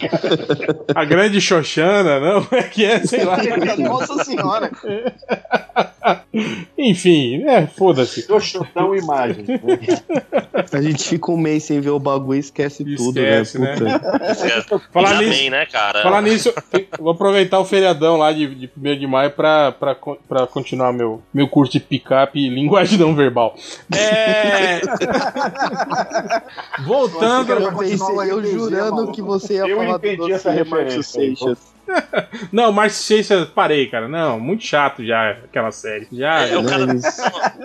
[0.95, 2.47] a grande Xoxana, não?
[2.53, 3.39] É que é, sei lá.
[3.79, 4.71] nossa senhora.
[6.77, 8.23] Enfim, é, foda-se.
[8.23, 9.47] Seu chutão imagens.
[9.49, 9.59] Né?
[10.73, 13.77] A gente fica um mês sem ver o bagulho e esquece, tudo, Esquece, né?
[13.81, 13.99] né?
[14.69, 14.83] Puta.
[14.93, 16.03] Falar Ainda nisso- bem, né, cara?
[16.03, 16.53] Falar nisso,
[16.99, 21.23] vou aproveitar o feriadão lá de, de 1 de maio pra, pra, pra continuar meu,
[21.33, 23.55] meu curso de picape e linguagem não verbal.
[23.95, 24.81] É.
[26.85, 27.34] Voltando.
[27.43, 31.75] Eu Eu, pensei, jurando que você ia Eu falar do essa dossiê Márcio Seixas.
[32.51, 34.09] Não, Márcio Seixas, parei, cara.
[34.09, 36.07] Não, muito chato já aquela série.
[36.11, 36.47] Já.
[36.47, 37.19] É, o cara Mas-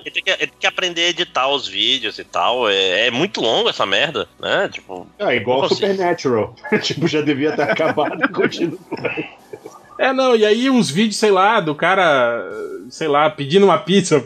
[0.03, 2.69] ele tem, que, ele tem que aprender a editar os vídeos e tal.
[2.69, 4.67] É, é muito longo essa merda, né?
[4.71, 5.67] Tipo, É igual?
[5.69, 6.53] Supernatural.
[6.81, 8.79] tipo, já devia ter acabado e continua.
[9.99, 12.41] É, não, e aí uns vídeos, sei lá, do cara,
[12.89, 14.23] sei lá, pedindo uma pizza.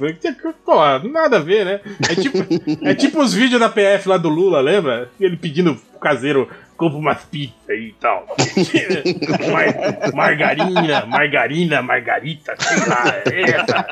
[0.64, 0.76] Pô,
[1.12, 1.80] nada a ver, né?
[2.10, 2.38] É tipo,
[2.86, 5.10] é tipo os vídeos da PF lá do Lula, lembra?
[5.20, 6.48] Ele pedindo pro caseiro,
[6.78, 8.28] compra umas pizzas e tal.
[9.52, 13.88] Mar- margarina, margarina, margarita, sei lá, essa,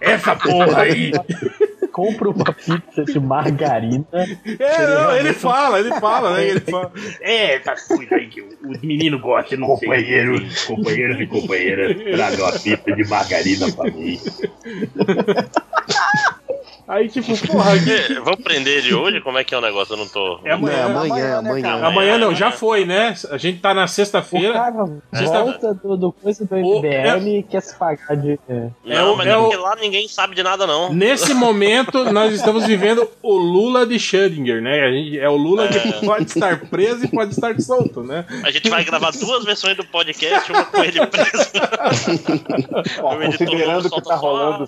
[0.00, 1.10] essa porra aí.
[1.96, 4.04] Compra uma pizza de margarina.
[4.12, 6.46] É, não, ele fala, ele fala, né?
[6.46, 6.92] Ele fala.
[7.22, 9.88] É, essas coisas aí que os meninos gostam, não sei.
[9.88, 14.20] Companheiros, companheiros e companheiras, traga uma pizza de margarina pra mim.
[16.88, 19.20] Aí, tipo, porra, É, Vamos prender ele hoje?
[19.20, 19.94] Como é que é o negócio?
[19.94, 20.38] Eu não tô.
[20.44, 20.76] é amanhã.
[20.76, 22.18] É, amanhã, amanhã, né, amanhã.
[22.18, 23.14] não, já foi, né?
[23.30, 24.52] A gente tá na sexta-feira.
[24.52, 28.38] cara Sexta- volta do, do coisa do O- MBL e quer se pagar de.
[28.48, 28.68] é.
[28.84, 30.92] Não, o- mas é é o- porque lá ninguém sabe de nada, não.
[30.92, 34.84] Nesse momento, nós estamos vivendo o Lula de Schrödinger, né?
[34.84, 38.24] A gente, é o Lula que pode estar preso e pode estar solto, né?
[38.44, 41.50] A gente vai gravar duas versões do podcast, uma com ele preso.
[43.02, 44.64] Ó, considerando que tá rolando,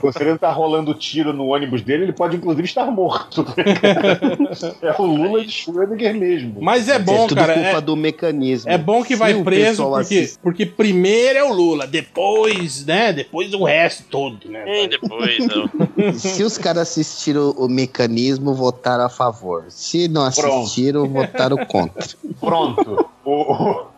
[0.00, 3.44] considerando que tá rolando tiro no ônibus dele, ele pode inclusive estar morto.
[4.82, 6.56] é o Lula de Schrödinger mesmo.
[6.60, 7.54] Mas é bom, é tudo cara.
[7.54, 8.70] culpa É, do mecanismo.
[8.70, 11.86] é bom que Se vai o preso pessoal porque, assiste- porque primeiro é o Lula,
[11.86, 13.12] depois, né?
[13.12, 14.84] Depois o resto todo, né?
[14.84, 16.12] E depois, eu...
[16.18, 19.64] Se os caras assistiram o mecanismo, votaram a favor.
[19.68, 20.58] Se não Pronto.
[20.60, 22.06] assistiram, votaram contra.
[22.40, 23.08] Pronto.
[23.24, 23.52] O,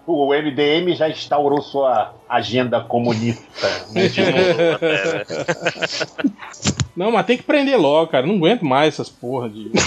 [0.06, 3.42] o, o MDM já instaurou sua agenda comunista.
[3.92, 4.08] né?
[4.08, 4.32] de novo?
[6.96, 8.26] Não, mas tem que prender logo, cara.
[8.26, 9.70] Não aguento mais essas porra de.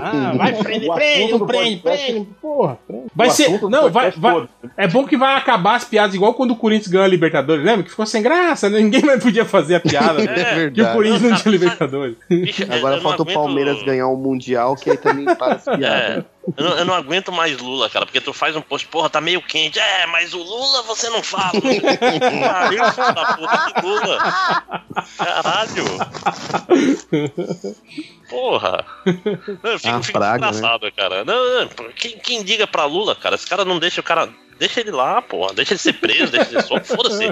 [0.00, 2.28] Ah, vai prender, O prende, não prende, podcast- prende.
[2.40, 3.04] Porra, prende.
[3.14, 3.62] Vai O ser.
[3.62, 4.34] Não, vai, vai.
[4.34, 4.48] todo.
[4.76, 7.64] É bom que vai acabar as piadas, igual quando o Corinthians ganhou a Libertadores.
[7.64, 7.82] Lembra?
[7.82, 8.78] Que ficou sem graça, né?
[8.80, 10.22] ninguém mais podia fazer a piada.
[10.26, 10.94] É, Que o verdade.
[10.96, 12.16] Corinthians não tinha Cara, Libertadores.
[12.28, 15.64] Bicho, Agora não falta o aguento- Palmeiras ganhar o Mundial, que aí também para as
[15.64, 15.82] piadas.
[16.18, 16.24] É,
[16.56, 19.20] eu não, eu não aguento mais Lula, cara, porque tu faz um post, porra, tá
[19.20, 19.78] meio quente.
[19.78, 21.52] É, mas o Lula você não fala.
[21.52, 24.18] Pariu, filho da puta, que Lula.
[25.16, 25.84] Caralho.
[28.28, 28.84] Porra.
[29.62, 31.24] Eu fico, Ah, fico praga, engraçado, cara.
[31.24, 34.28] Não, não, quem, quem diga pra Lula, cara, esse cara não deixa o cara.
[34.58, 35.52] Deixa ele lá, porra.
[35.52, 36.86] Deixa ele ser preso, deixa ele solto.
[36.86, 37.26] Foda-se.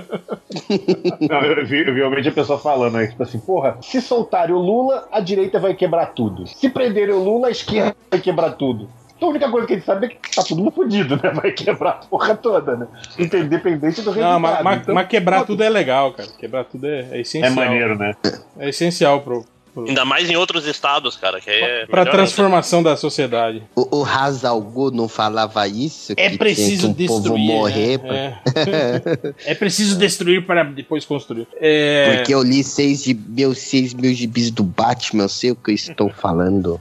[1.26, 4.54] Não, eu vi, eu vi realmente a pessoa falando aí, tipo assim, porra, se soltarem
[4.54, 6.46] o Lula, a direita vai quebrar tudo.
[6.46, 8.90] Se prenderem o Lula, a esquerda vai quebrar tudo.
[9.24, 11.30] Então a única coisa que a gente sabe é que tá todo mundo fodido, né?
[11.30, 12.86] Vai quebrar a porra toda, né?
[13.18, 14.32] Independente do resultado.
[14.32, 16.28] Não, mas, Então, mas quebrar tudo é legal, cara.
[16.38, 17.52] Quebrar tudo é, é é essencial.
[17.54, 18.14] maneiro, né?
[18.58, 19.44] É essencial pro,
[19.76, 21.86] Ainda mais em outros estados, cara, que é.
[21.86, 23.62] pra transformação da sociedade.
[23.74, 26.12] O, o Hazalgu não falava isso?
[26.16, 27.46] É que preciso que o povo destruir.
[27.46, 28.02] morrer.
[28.02, 28.38] né?
[28.44, 29.34] pra- É.
[29.52, 31.46] É preciso destruir para depois construir.
[31.60, 32.16] É...
[32.16, 35.70] Porque eu li seis de meus seis mil gibis do Batman, eu sei o que
[35.70, 36.80] eu estou falando.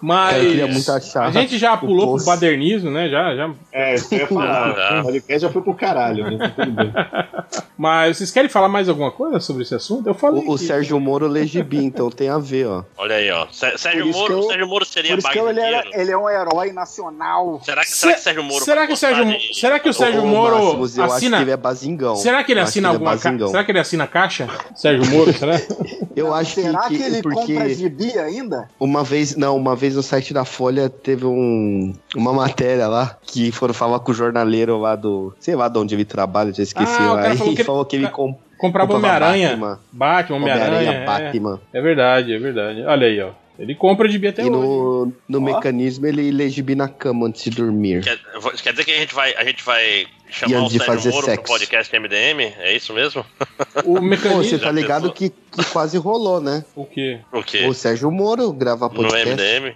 [0.00, 3.08] Mas Cara, eu queria muito achar a gente já pulou pro badernismo, né?
[3.08, 3.50] Já, já.
[3.72, 4.70] É, isso eu ia falar.
[4.78, 6.52] Ah, O podcast já foi pro caralho, né?
[6.54, 6.92] Tudo bem.
[7.76, 10.06] Mas vocês querem falar mais alguma coisa sobre esse assunto?
[10.08, 10.42] Eu falei.
[10.46, 12.84] O, o Sérgio Moro lê gibi, então tem a ver, ó.
[12.96, 13.46] Olha aí, ó.
[13.50, 16.28] Sé- Sérgio Moro, eu- Sérgio Moro seria Por isso que ele, era- ele é um
[16.30, 17.60] herói nacional.
[17.64, 19.92] Será que, Se- será que Sérgio Moro será que o Sérgio, de- será que o
[19.92, 21.36] Sérgio Ô, Moro Máximos, eu acho assina?
[21.38, 22.16] que ele é basingão.
[22.16, 23.28] Será que ele Eu acho assina ele é alguma caixa?
[23.28, 23.48] basingão.
[23.48, 24.48] Será que ele assina caixa?
[24.74, 25.52] Sérgio Moro, será?
[26.14, 28.68] Eu acho Será que, que, ele porque compra gibi ainda?
[28.78, 33.50] uma vez, não, uma vez no site da Folha teve um, uma matéria lá que
[33.50, 36.92] foram falar com o jornaleiro lá do, sei lá de onde ele trabalha, já esqueci
[36.98, 37.28] Ah, lá.
[37.32, 39.48] E falou que ele- falou que ele com, Comprava Homem-Aranha.
[39.50, 40.68] Batman, Batman, Homem-Aranha.
[40.70, 41.04] Homem-Aranha, é.
[41.04, 41.60] Batman.
[41.72, 42.82] É verdade, é verdade.
[42.84, 43.30] Olha aí, ó.
[43.58, 44.50] Ele compra de até E hoje.
[44.52, 48.02] no, no mecanismo ele lê gibi na cama antes de dormir.
[48.02, 48.18] Quer,
[48.62, 51.10] quer dizer que a gente vai, a gente vai chamar o antes de Sérgio fazer
[51.10, 51.42] Moro sexo.
[51.42, 52.40] pro podcast MDM?
[52.58, 53.24] É isso mesmo?
[53.84, 54.44] O Pô, mecanismo.
[54.44, 56.64] você tá ligado que, que quase rolou, né?
[56.76, 57.18] O quê?
[57.32, 57.66] O quê?
[57.66, 59.28] O Sérgio Moro gravar No podcast.
[59.30, 59.74] MDM?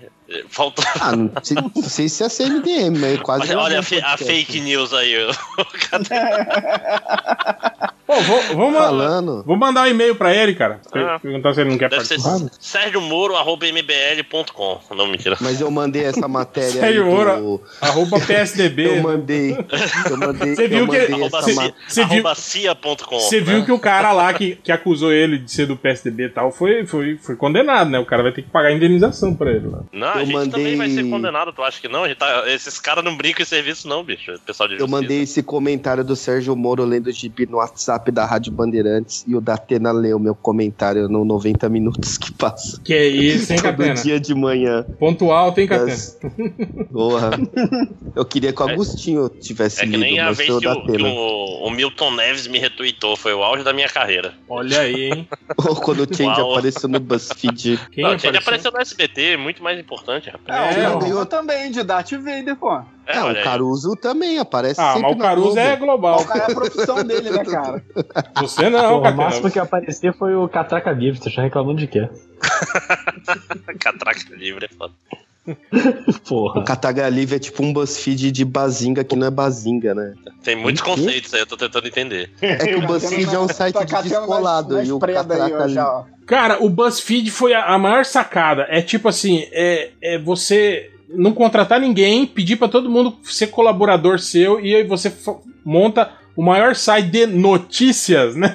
[0.48, 0.82] Falta.
[1.00, 4.16] Ah, não sei, não sei se é CMDM, mas quase Olha, olha a, fe- a
[4.16, 5.14] fake news aí.
[8.06, 9.42] Pô, vou, vou, Falando.
[9.44, 10.80] vou mandar um e-mail pra ele, cara.
[10.94, 11.18] Ah.
[11.20, 12.50] Perguntar se ele não quer Deve ser participar.
[12.60, 14.80] sérgiomoro.mbl.com.
[14.94, 15.36] Não, mentira.
[15.40, 17.10] Mas eu mandei essa matéria aí Sérgio do...
[17.10, 17.60] Moro.
[17.80, 18.98] Arroba PSDB.
[18.98, 19.56] Eu mandei.
[20.08, 20.54] Eu mandei.
[20.54, 23.18] Você viu que- Arroba, essa cia- arroba cia.com.
[23.18, 23.64] Você viu né?
[23.64, 26.86] que o cara lá que, que acusou ele de ser do PSDB e tal foi,
[26.86, 27.98] foi, foi condenado, né?
[27.98, 29.80] O cara vai ter que pagar indenização pra ele lá.
[29.92, 32.04] Não, a Eu gente também vai ser mandei- condenado, tu acha que não?
[32.04, 34.32] A gente tá- Esses caras não brincam em serviço, não, bicho.
[34.44, 38.24] Pessoal de Eu mandei esse comentário do Sérgio Moro lendo o gibi no WhatsApp da
[38.24, 42.80] Rádio Bandeirantes e o Datena leu meu comentário no 90 minutos que passa.
[42.84, 43.94] Que é isso, hein, Todo Catena?
[43.94, 44.84] dia de manhã.
[44.98, 45.86] Ponto alto, hein, Catena?
[45.90, 46.18] Das-
[46.92, 47.30] Porra.
[48.14, 50.60] Eu queria que o Agostinho tivesse É que lido, nem a mas vez foi o
[50.60, 53.16] que, o, que o- o Milton Neves me retweetou.
[53.16, 54.34] Foi o auge da minha carreira.
[54.48, 55.28] Olha aí, hein?
[55.58, 56.52] Ou quando o Change Uau.
[56.52, 57.78] apareceu no BuzzFeed.
[57.92, 58.30] Quem não, apareceu?
[58.30, 60.76] ele apareceu no SBT, muito mais importante, rapaz.
[60.76, 62.72] É, É, o eu também, de Darth Vader, pô.
[63.06, 63.42] É, É, o aí.
[63.42, 66.20] Caruso também aparece Ah, sempre mas o Caruso é global.
[66.20, 67.82] O cara é a profissão dele, né, cara?
[68.40, 71.86] Você não, Pô, o máximo que aparecer foi o Catraca Livre, você tá reclamando de
[71.86, 72.08] quê?
[73.80, 74.92] Catraca livre é foda.
[76.28, 76.60] Porra.
[76.60, 80.14] O Cataga Livre é tipo um BuzzFeed de Bazinga que não é Bazinga, né?
[80.42, 82.30] Tem muitos conceitos aí, eu tô tentando entender.
[82.40, 86.04] É que o BuzzFeed é um site de catando descolado nas- e o ó.
[86.26, 88.66] Cara, o BuzzFeed foi a, a maior sacada.
[88.68, 94.18] É tipo assim, é, é você não contratar ninguém, pedir pra todo mundo ser colaborador
[94.18, 95.12] seu e aí você
[95.64, 98.54] monta o maior site de notícias, né?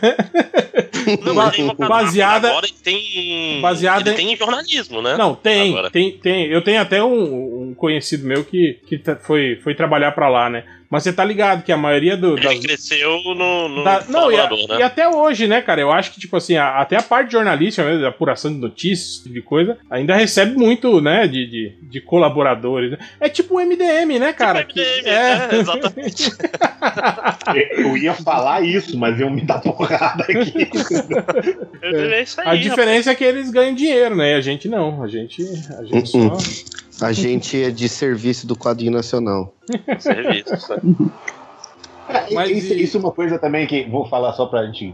[1.24, 1.58] Não, mas
[1.88, 3.60] Baseada- Agora tem.
[3.62, 5.18] Baseada ele em- tem jornalismo, né?
[5.18, 5.90] Não, tem, Agora.
[5.90, 6.46] tem, tem.
[6.48, 10.64] Eu tenho até um, um conhecido meu que, que foi, foi trabalhar pra lá, né?
[10.92, 14.30] Mas você tá ligado que a maioria do, das, Ele cresceu no, no da- não,
[14.32, 14.84] e, a- colaborador, e né?
[14.86, 15.80] até hoje, né, cara?
[15.82, 19.24] Eu acho que, tipo assim, a- até a parte jornalística, mesmo, apuração de notícias, esse
[19.24, 22.92] tipo de coisa, ainda recebe muito, né, de, de, de colaboradores.
[22.92, 22.98] né?
[23.22, 24.64] É tipo o MDM, né, cara?
[24.66, 25.36] Tipo Que- MDM, é.
[25.38, 25.50] né?
[25.60, 26.32] Exatamente.
[27.78, 30.70] Eu ia falar isso, mas eu me dar porrada aqui.
[31.82, 32.48] É isso aí.
[32.50, 34.32] A diferença é que eles ganham dinheiro, né?
[34.32, 35.02] E a gente não.
[35.04, 35.42] A gente,
[35.78, 36.38] a gente só.
[37.02, 39.54] A gente é de serviço do quadrinho nacional.
[40.00, 40.96] serviço, sabe?
[42.32, 44.94] Mas isso, e- isso é uma coisa também que vou falar só pra gente,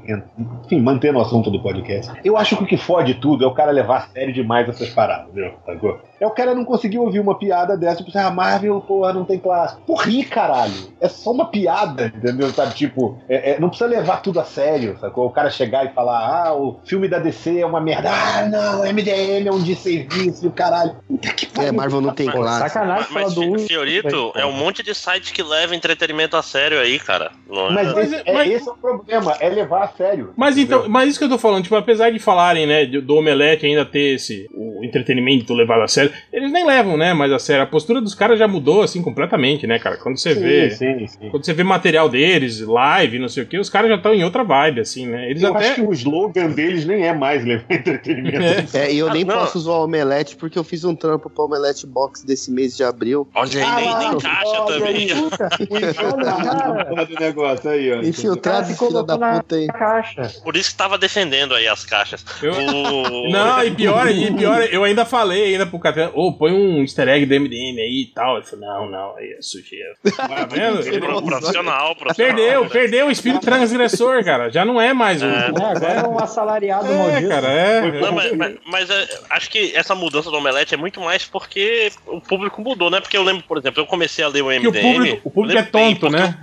[0.66, 2.12] enfim, manter no assunto do podcast.
[2.24, 4.90] Eu acho que o que fode tudo é o cara levar a sério demais essas
[4.90, 5.52] paradas, viu?
[5.66, 6.00] Sacou?
[6.20, 9.24] É o cara não conseguir ouvir uma piada dessa, tipo, assim, ah, Marvel, porra, não
[9.24, 9.78] tem classe.
[9.86, 10.74] Porri, caralho.
[11.00, 12.50] É só uma piada, entendeu?
[12.50, 15.28] Sabe, tipo, é- é, não precisa levar tudo a sério, sacou?
[15.28, 18.10] O cara chegar e falar, ah, o filme da DC é uma merda.
[18.12, 20.96] Ah, não, MDM é um desserviço, e caralho.
[21.08, 21.74] Puta que É, pariu.
[21.74, 22.60] Marvel não tem classe.
[22.60, 23.68] sacanagem Mas, falar do Fi-.
[23.68, 27.32] Fiorito, é um monte de site que leva entretenimento a sério aí, cara.
[27.50, 27.72] Não é?
[27.72, 30.34] Mas, Mas- esse, é, mas- esse é o problema, é levar a sério.
[30.36, 30.92] Mas então, entendeu?
[30.92, 34.16] mas isso que eu tô falando, tipo, apesar de falarem, né, do Omelete ainda ter
[34.16, 37.64] esse o entretenimento levado a sério, eles nem levam, né, mais a sério.
[37.64, 39.96] A postura dos caras já mudou assim completamente, né, cara?
[39.98, 41.30] Quando você vê, sim, sim.
[41.30, 44.24] quando você vê material deles, live, não sei o que, os caras já estão em
[44.26, 45.30] outra vibe assim, né?
[45.30, 48.76] Eles Eu até acho que o slogan deles nem é mais levar entretenimento.
[48.78, 48.88] É.
[48.88, 49.36] É, e eu Ah, nem não.
[49.36, 52.84] posso usar o Omelete porque eu fiz um trampo pro Omelete Box desse mês de
[52.84, 53.28] abril.
[53.34, 55.08] Olha aí, nem, nem caixa também.
[56.98, 58.02] Olha do negócio aí, ó.
[58.02, 59.68] Infiltrado, ficou filho da puta aí.
[59.68, 60.32] caixa.
[60.44, 62.26] Por isso que tava defendendo aí as caixas.
[62.42, 66.52] Eu- O- Não, e pior, e pior, eu ainda falei ainda pro Catena, ô, põe
[66.52, 68.38] um easter egg do MDM aí e tal.
[68.38, 69.94] Ele falou, não, não, aí é sujeira.
[70.16, 70.80] Tá vendo?
[70.88, 72.36] Ele- Pro- Profissional, profissional.
[72.36, 72.70] Perdeu, né?
[72.70, 74.50] perdeu o espírito transgressor, cara.
[74.50, 75.28] Já não é mais um.
[75.30, 75.48] É.
[75.48, 77.30] É, agora é um assalariado É, maldito.
[77.30, 78.02] cara, é.
[78.02, 81.92] Não, mas, mas- mas, é, acho que essa mudança do Omelete é muito mais porque
[82.06, 83.00] o público mudou, né?
[83.00, 84.68] Porque eu lembro, por exemplo, eu comecei a ler o Que MDM.
[84.70, 86.38] o público, o público é lembro bem, tonto, né?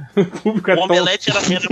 [0.45, 0.93] Público é O tonto.
[0.93, 1.69] Omelete era, era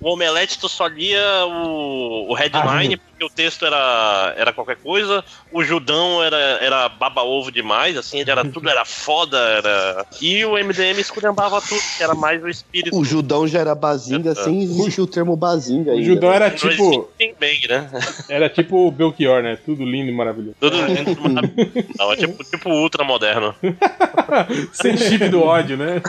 [0.00, 5.24] O Omelete tu só lia o, o headline, porque o texto era, era qualquer coisa.
[5.50, 10.06] O Judão era, era baba-ovo demais, assim, ele era tudo era foda, era.
[10.20, 12.96] E o MDM esculhambava tudo, que era mais o espírito.
[12.96, 16.02] O Judão já era bazinga sem existir o termo bazinga O.
[16.02, 17.08] Judão era Não tipo.
[17.40, 17.90] Bang, né?
[18.28, 19.58] Era tipo o Belchior, né?
[19.64, 20.56] Tudo lindo e maravilhoso.
[20.60, 21.88] Tudo lindo, maravilhoso.
[21.98, 23.54] Não, é tipo, tipo ultra moderno.
[24.72, 26.00] Sem chip do ódio, né?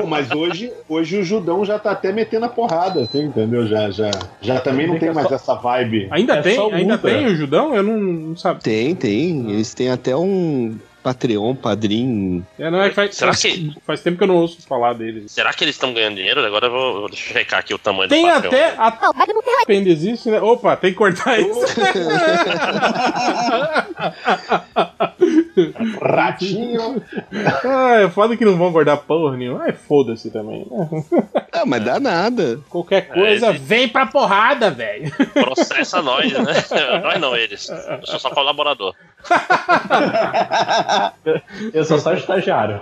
[0.00, 3.66] Pô, mas hoje, hoje o Judão já tá até metendo a porrada, assim, entendeu?
[3.66, 4.10] Já, já,
[4.40, 5.81] já também não tem mais essa vibe.
[6.10, 7.74] Ainda É tem, ainda tem o Judão?
[7.74, 8.62] Eu não, não sabia.
[8.62, 9.50] Tem, tem.
[9.50, 12.46] Eles têm até um Patreon, padrinho.
[12.58, 14.92] É, não, é que faz, Será faz, que- faz tempo que eu não ouço falar
[14.94, 15.32] deles.
[15.32, 16.44] Será que eles estão ganhando dinheiro?
[16.44, 18.52] Agora eu vou, vou checar aqui o tamanho Tem do Patreon.
[18.78, 18.78] até.
[18.78, 20.40] até ainda existe, né?
[20.40, 21.60] Opa, tem que cortar isso.
[26.00, 27.02] Ratinho.
[27.64, 29.64] ah, é foda que não vão guardar porra nenhuma.
[29.64, 30.66] Ai, foda-se também.
[30.70, 31.04] né?
[31.52, 32.60] Ah, mas dá nada.
[32.68, 35.10] Qualquer coisa, esse- vem pra porrada, velho.
[35.32, 36.40] Processa nós, né?
[37.02, 37.68] nós não, eles.
[37.68, 38.94] Eu sou só colaborador.
[41.72, 42.80] Eu sou só estagiário.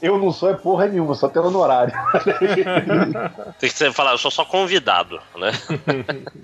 [0.00, 1.92] Eu não sou é porra nenhuma, só tenho honorário.
[3.58, 5.52] Tem que ser, falar, eu sou só convidado, né?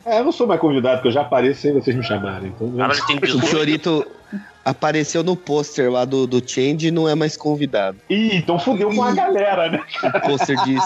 [0.04, 2.48] É, eu não sou mais convidado, porque eu já apareço sem vocês me chamarem.
[2.48, 3.46] Então, Cara, ele tem O 18.
[3.46, 4.06] Fiorito
[4.64, 7.98] apareceu no pôster lá do, do Change e não é mais convidado.
[8.09, 9.82] Ih, então fudeu com a galera, né?
[10.05, 10.76] O pôster de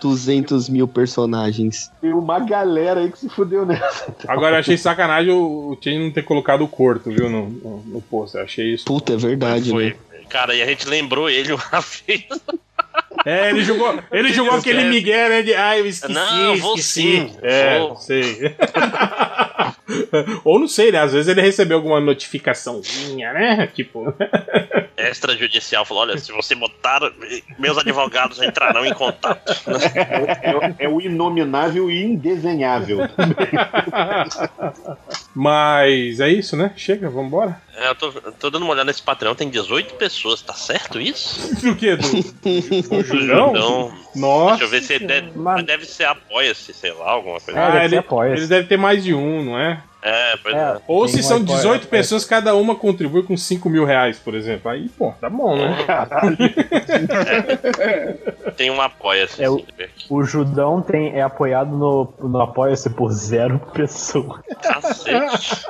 [0.00, 1.90] 200 mil personagens.
[2.00, 4.14] Tem uma galera aí que se fudeu nessa.
[4.26, 7.82] Agora eu achei sacanagem o, o Chain não ter colocado o corto, viu, no, no,
[7.86, 8.36] no post.
[8.36, 8.84] Eu achei isso.
[8.84, 9.90] Puta, é verdade, Foi.
[9.90, 9.96] né?
[10.28, 11.62] Cara, e a gente lembrou ele uma
[12.06, 12.26] vez.
[13.24, 15.42] É, ele jogou, ele jogou aquele Miguel, né?
[15.42, 16.12] De, ah, eu esqueci.
[16.12, 17.02] Não, vou esqueci.
[17.02, 17.96] sim, É, vou.
[17.96, 18.54] sei.
[20.44, 21.00] Ou não sei, né?
[21.00, 23.66] Às vezes ele recebeu alguma notificaçãozinha, né?
[23.68, 24.14] Tipo.
[25.10, 27.00] Extrajudicial falou: olha, se você botar,
[27.58, 29.52] meus advogados entrarão em contato.
[30.78, 33.00] É, é o inominável e indesenhável.
[35.34, 36.72] Mas é isso, né?
[36.76, 37.60] Chega, vambora.
[37.76, 41.54] É, eu tô, tô dando uma olhada nesse Patreon, tem 18 pessoas, tá certo isso?
[41.60, 41.94] Do que?
[41.94, 43.22] Do, do?
[43.22, 44.50] Então, Nossa.
[44.56, 47.60] deixa eu ver se deve, Mas- deve ser apoia-se, sei lá, alguma coisa.
[47.60, 49.82] É, Ah, deve ele, eles devem ter mais de um, não é?
[50.02, 50.58] É, pois é.
[50.58, 54.34] É, Ou se são apoia- 18 pessoas, cada uma contribui com 5 mil reais, por
[54.34, 54.70] exemplo.
[54.70, 55.76] Aí, pô, tá bom, né?
[58.56, 59.42] Tem um apoia-se.
[59.42, 59.64] É o-.
[60.08, 64.40] O Judão tem, é apoiado no, no Apoia-se por zero pessoas.
[64.62, 65.66] Cacete.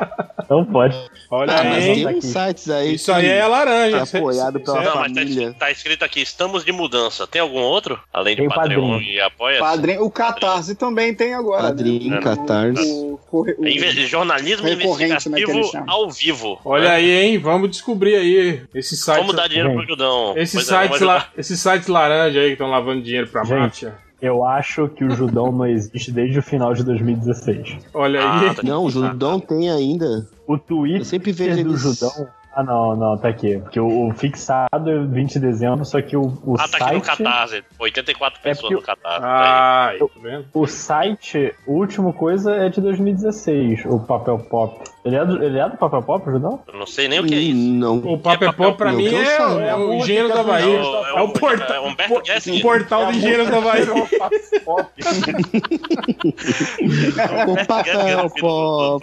[0.49, 0.97] Não pode.
[1.31, 2.05] Olha Ah, mas aí.
[2.05, 2.95] tem sites aí.
[2.95, 4.07] Isso aí é laranja.
[4.07, 5.31] que é apoiado pela é- Não, mas tá família.
[5.41, 7.27] escrito, tá escrito aqui, estamos de mudança.
[7.27, 7.99] Tem algum outro?
[8.13, 9.01] Além de Patreon padrinho.
[9.03, 11.63] e apoia Padrinho, o Catarse também tem agora.
[11.63, 11.69] né?
[11.69, 12.83] Padrinho, Catarse.
[12.93, 16.59] O, corre- o- Inve- Jornalismo investigativo ao vivo.
[16.65, 16.95] Olha né?
[16.97, 17.39] aí, hein?
[17.39, 19.19] Vamos descobrir aí esse site.
[19.21, 20.35] Como dar dinheiro pro Judão.
[20.37, 21.17] Esses Pois é, sites, vamos la...
[21.17, 21.33] ajudar.
[21.37, 23.59] esses sites laranja aí que estão lavando dinheiro pra Gente.
[23.85, 24.07] máfia.
[24.21, 27.77] Eu acho que o Judão não existe desde o final de 2016.
[27.93, 28.49] Olha aí.
[28.49, 28.63] Ah, tá.
[28.63, 30.27] Não, o Judão tem ainda.
[30.47, 31.81] O Eu Twitter sempre vejo do eles.
[31.83, 32.27] Judão.
[32.59, 33.59] Ah, não, não, tá aqui.
[33.59, 36.95] Porque o, o fixado é 20 de dezembro, só que o, o Ah, tá aqui
[36.97, 37.19] no site.
[37.23, 37.65] Catarse.
[37.79, 39.21] 84 É pessoas porque- no Catarse.
[39.21, 40.47] tá Ai, tá vendo?
[40.55, 44.83] O site, o último coisa é de 2016, o Papel Pop.
[45.07, 46.61] Ele é do, ele é do Papel Pop, Judão?
[46.67, 47.57] Eu não sei nem o que é isso.
[47.57, 47.99] Não.
[47.99, 49.63] O Papel Pop pra não, mim é, saiba.
[49.63, 50.67] é o Engenheiro da Bahia.
[50.77, 51.77] É o- É o portal.
[51.77, 52.59] é Humberto Gessinger.
[52.59, 53.85] O portal do Engenheiro da Bahia.
[53.95, 54.91] O papel pop.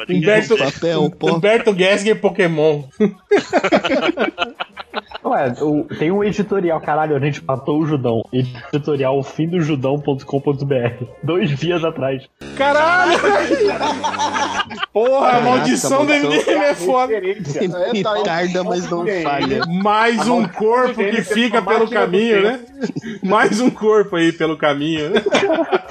[0.09, 1.31] Humberto- O papel pop.
[1.31, 2.83] Humberto Gessinger Pokémon.
[5.25, 8.21] Ué, o- tem um editorial, caralho, a gente matou o Judão.
[8.31, 11.05] Editorial fimdojudão.com.br.
[11.23, 12.23] Dois dias atrás.
[12.57, 13.17] Caralho!
[14.91, 16.13] Porra, a maldição do.
[16.13, 17.13] MDM é foda.
[17.15, 18.13] É, tá.
[18.23, 19.61] Tarda, mas não falha.
[19.81, 22.59] Mais um corpo que fica pelo caminho, né?
[23.23, 25.23] Mais um corpo aí pelo caminho, né?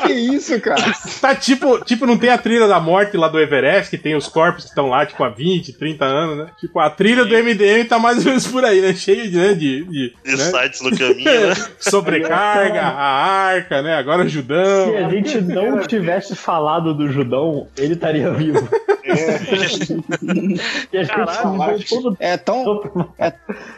[0.07, 0.83] Que isso, cara?
[1.21, 4.29] Tá tipo, tipo, não tem a trilha da morte lá do Everest, que tem os
[4.29, 6.47] corpos que estão lá, tipo, há 20, 30 anos, né?
[6.61, 8.95] Tipo, a trilha do MDM tá mais ou menos por aí, né?
[8.95, 9.55] Cheio de, né?
[9.55, 10.37] de, de, De né?
[10.37, 11.55] sites no caminho, né?
[11.79, 13.95] sobrecarga, a arca, né?
[13.95, 14.91] Agora o Judão.
[14.91, 18.69] Se a gente não tivesse falado do Judão, ele estaria vivo.
[19.31, 23.33] A gente Caralho, todo É tão, é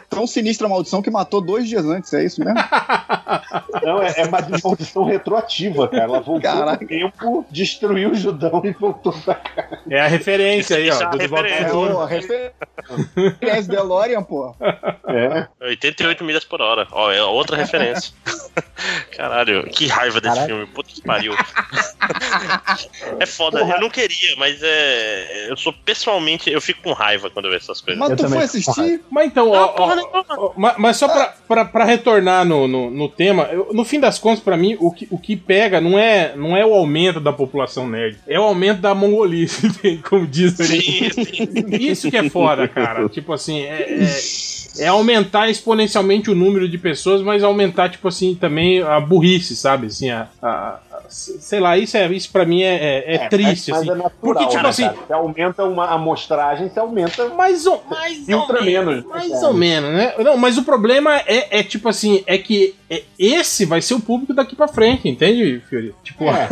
[0.09, 2.55] tão sinistra a maldição que matou dois dias antes, é isso mesmo?
[3.83, 6.03] Não, é, é uma maldição retroativa, cara.
[6.03, 6.83] Ela voltou Caraca.
[6.83, 9.79] no tempo, destruiu o Judão e voltou pra cá.
[9.89, 11.01] É a referência aí, é ó.
[11.01, 11.69] a Do De Volta ao referência.
[11.69, 11.93] Futuro.
[11.93, 14.55] Pô, referência DeLorean, pô.
[15.07, 15.47] É.
[15.61, 16.87] 88 milhas por hora.
[16.91, 18.13] Ó, é outra referência.
[19.15, 20.55] Caralho, que raiva desse Caralho.
[20.55, 20.73] filme.
[20.73, 21.33] Puta que pariu.
[23.19, 23.59] é foda.
[23.59, 25.34] Eu não queria, mas é.
[25.49, 26.49] Eu sou pessoalmente.
[26.49, 27.99] Eu fico com raiva quando eu vejo essas coisas.
[27.99, 29.01] Mas Eu tu foi assistir?
[29.11, 29.95] Mas então, ó, ó,
[30.37, 33.99] ó, ma- mas só pra, pra, pra retornar no, no, no tema, eu- no fim
[33.99, 37.19] das contas, pra mim, o que, o que pega não é, não é o aumento
[37.19, 39.69] da população nerd, é o aumento da mongolice,
[40.09, 40.81] como diz ali.
[40.81, 41.47] Sim, sim.
[41.79, 43.07] Isso que é foda, cara.
[43.09, 43.99] Tipo assim, é,
[44.79, 49.55] é, é aumentar exponencialmente o número de pessoas, mas aumentar, tipo assim, também a burrice,
[49.55, 49.87] sabe?
[49.87, 50.79] Assim, a- a-
[51.09, 53.89] sei lá, isso, é, isso pra mim é, é- é triste, mas assim.
[53.91, 54.97] é natural, Porque, tipo né, assim, cara?
[55.07, 57.29] Você aumenta uma amostragem, você aumenta.
[57.29, 58.65] mais ou, mais ou menos.
[58.95, 60.13] menos, Mais né, ou menos, né?
[60.19, 62.84] Não, mas o problema é, é tipo assim, é que é-
[63.17, 65.93] esse vai ser o público daqui pra frente, entende, Fiori?
[66.03, 66.47] Tipo, É.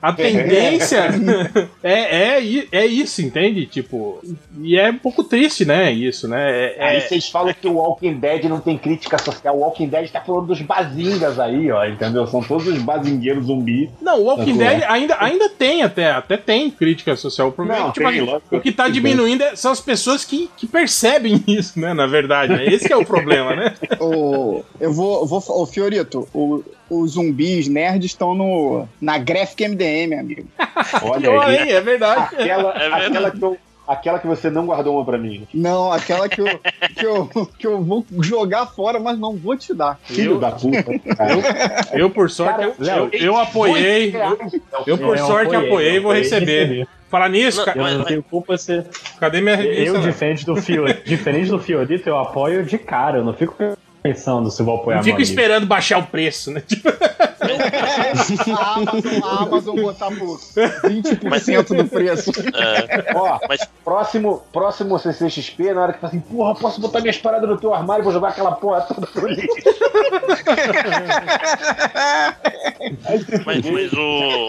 [0.00, 1.08] a tendência
[1.82, 3.66] é, é, é isso, entende?
[3.66, 4.20] Tipo,
[4.60, 5.92] e é um pouco triste, né?
[5.92, 6.50] Isso, né?
[6.50, 9.56] É- é- Aí vocês falam que o Walking Dead não tem crítica social.
[9.56, 12.26] O Walking Dead tá falando dos bazingas aí, ó, entendeu?
[12.26, 13.90] São todos os bazingueiros zumbi.
[14.00, 17.48] Não, o Walking Tá Dead ainda, ainda tem até, até tem crítica social.
[17.48, 20.24] O problema Não, é que, tipo, tem, o que tá diminuindo é- são as pessoas
[20.24, 21.92] que, que percebem isso, né?
[21.92, 22.64] Na verdade, né?
[22.66, 23.74] Esse que é o problema, né?
[24.00, 25.41] O, eu vou, eu vou.
[25.48, 30.46] Ô, Fiorito, o- os zumbis nerds estão no, na Graphic MDM, amigo.
[31.02, 31.58] Olha aí.
[31.58, 32.34] aí, é verdade.
[32.34, 33.06] Aquela, É verdade.
[33.06, 33.58] aquela, que eu-
[33.88, 35.46] aquela que você não guardou uma pra mim.
[35.54, 36.46] Não, aquela que eu,
[36.96, 39.98] que, eu, que eu vou jogar fora, mas não vou te dar.
[40.04, 40.82] Filho Eu- da puta.
[41.16, 41.34] cara.
[41.92, 44.14] Eu, por sorte, Cara, eu, Léo, eu apoiei.
[44.14, 44.38] Eu,
[44.86, 46.62] eu, por É, eu sorte, apoiei, apoiei e eu vou apoiei receber.
[46.66, 46.88] receber.
[47.10, 47.78] Falar nisso, Não, cara.
[47.78, 48.82] Eu não mas- tenho culpa se.
[49.20, 49.92] Cadê minha Eu, revista?
[49.98, 50.12] velho?
[50.12, 53.18] diferente do Fiorito, diferente do Fiorito, eu apoio de cara.
[53.18, 53.54] Eu não fico
[54.02, 56.60] pensando se vou apoiar Não fico esperando baixar o preço, né?
[56.66, 56.88] Tipo,
[58.56, 62.30] a Amazon, a Amazon botar por 20% do preço.
[62.54, 67.18] É, Ó, Mas- próximo, próximo CCXP, na hora que fala assim, porra, posso botar minhas
[67.18, 69.46] paradas no teu armário e vou jogar aquela porra toda pro lixo.
[73.44, 74.48] Mas, mas o.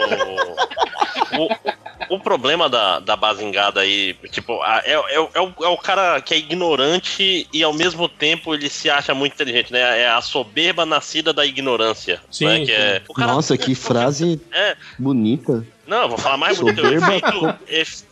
[2.09, 5.67] O, o problema da, da basingada aí, tipo, a- é, é, o- é, o, é
[5.67, 10.01] o cara que é ignorante e ao mesmo tempo ele se acha muito inteligente, né?
[10.01, 12.19] É a soberba nascida da ignorância.
[12.31, 12.59] Sim, né?
[12.59, 12.71] Que sim.
[12.73, 15.65] é, o cara- Nossa, que frase É, bonita.
[15.87, 16.81] não, eu vou falar mais bonito.
[16.81, 18.03] Soberba Efeito, ef-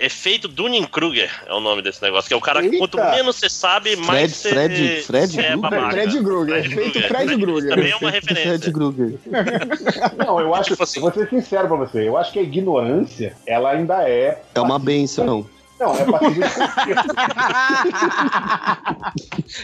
[0.00, 2.78] efeito Dunning-Kruger é o nome desse negócio, que é o cara que Eita.
[2.78, 5.58] quanto menos você sabe, mais você Fred- Fred é Krueger?
[5.58, 5.90] babaca.
[5.90, 7.08] Fred Gruger, Fred feito Krueger.
[7.08, 7.70] Fred Gruger.
[7.70, 8.72] Também é uma Fred referência.
[8.72, 9.18] Krueger.
[10.16, 11.00] Não, eu acho, Tipo assim.
[11.00, 14.42] vou ser sincero pra você, eu acho que a ignorância, ela ainda é.
[14.54, 15.46] É uma benção.
[15.80, 16.42] Não, é passível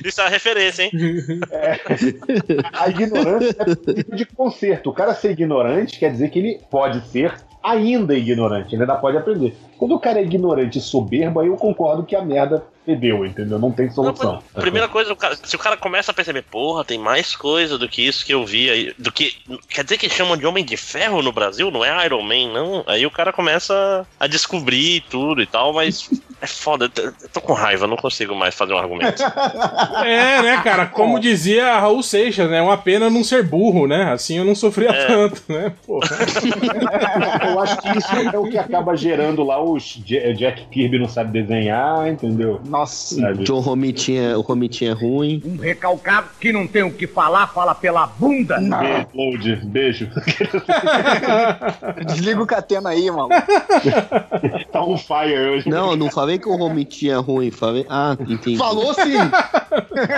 [0.02, 0.08] de.
[0.08, 0.90] Isso é uma referência, hein?
[2.72, 4.90] A ignorância é passível de conserto.
[4.90, 8.94] O cara ser ignorante quer dizer que ele pode ser ainda é ignorante, ele ainda
[8.96, 9.56] pode aprender.
[9.84, 13.58] Quando o cara é ignorante e soberbo, aí eu concordo que a merda fedeu, entendeu?
[13.58, 14.42] Não tem solução.
[14.54, 17.76] Não, primeira coisa, o cara- se o cara começa a perceber, porra, tem mais coisa
[17.78, 19.34] do que isso que eu vi aí, do que.
[19.68, 21.70] Quer dizer que chamam de Homem de Ferro no Brasil?
[21.70, 22.84] Não é Iron Man, não?
[22.86, 26.10] Aí o cara começa a descobrir tudo e tal, mas
[26.42, 29.22] é foda, eu tô- com raiva, não consigo mais fazer um argumento.
[30.04, 30.86] É, né, cara?
[30.86, 32.60] Como dizia Raul Seixas, né?
[32.60, 34.12] Uma pena não ser burro, né?
[34.12, 35.06] Assim eu não sofria É.
[35.06, 35.72] tanto, né?
[35.86, 36.00] Pô.
[37.48, 41.08] Eu acho que isso é o que acaba gerando lá os Ja- Jack Kirby não
[41.08, 42.60] sabe desenhar, entendeu?
[42.66, 43.14] Nossa.
[43.20, 43.44] Sabe?
[43.44, 45.42] John Romitinha, o Romitinha é ruim.
[45.44, 48.58] Um recalcado que não tem o que falar, fala pela bunda.
[48.58, 50.10] Beijo, Load, beijo.
[52.06, 53.28] Desliga o catena aí, mano.
[54.72, 55.68] tá on fire hoje.
[55.68, 57.86] Não, eu não falei que o Romitinha é ruim, falei.
[57.88, 58.56] Ah, entendi.
[58.56, 59.14] Falou sim.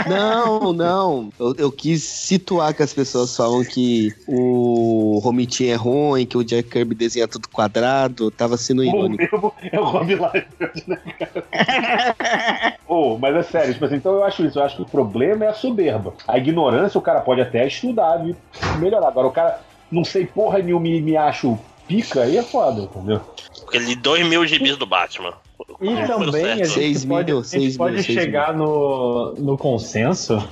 [0.08, 1.30] Não, não.
[1.38, 6.44] Eu, eu quis situar que as pessoas falam que o Romitinha é ruim, que o
[6.44, 8.30] Jack Kirby desenha tudo quadrado.
[8.30, 9.35] Tava sendo irônico.
[9.72, 12.76] É o Rob Liefeld, né, cara?
[12.86, 15.44] oh, mas é sério, tipo assim, então eu acho isso, eu acho que o problema
[15.44, 16.14] é a soberba.
[16.26, 18.34] A ignorância o cara pode até estudar e
[18.78, 19.08] melhorar.
[19.08, 19.60] Agora, o cara
[19.90, 23.20] não sei porra nenhuma e me acho pica, aí é foda, entendeu?
[23.62, 25.34] Porque ele 2 mil gibis do Batman.
[25.80, 30.42] E É, também a gente pode, mil, a gente pode mil, chegar no, no consenso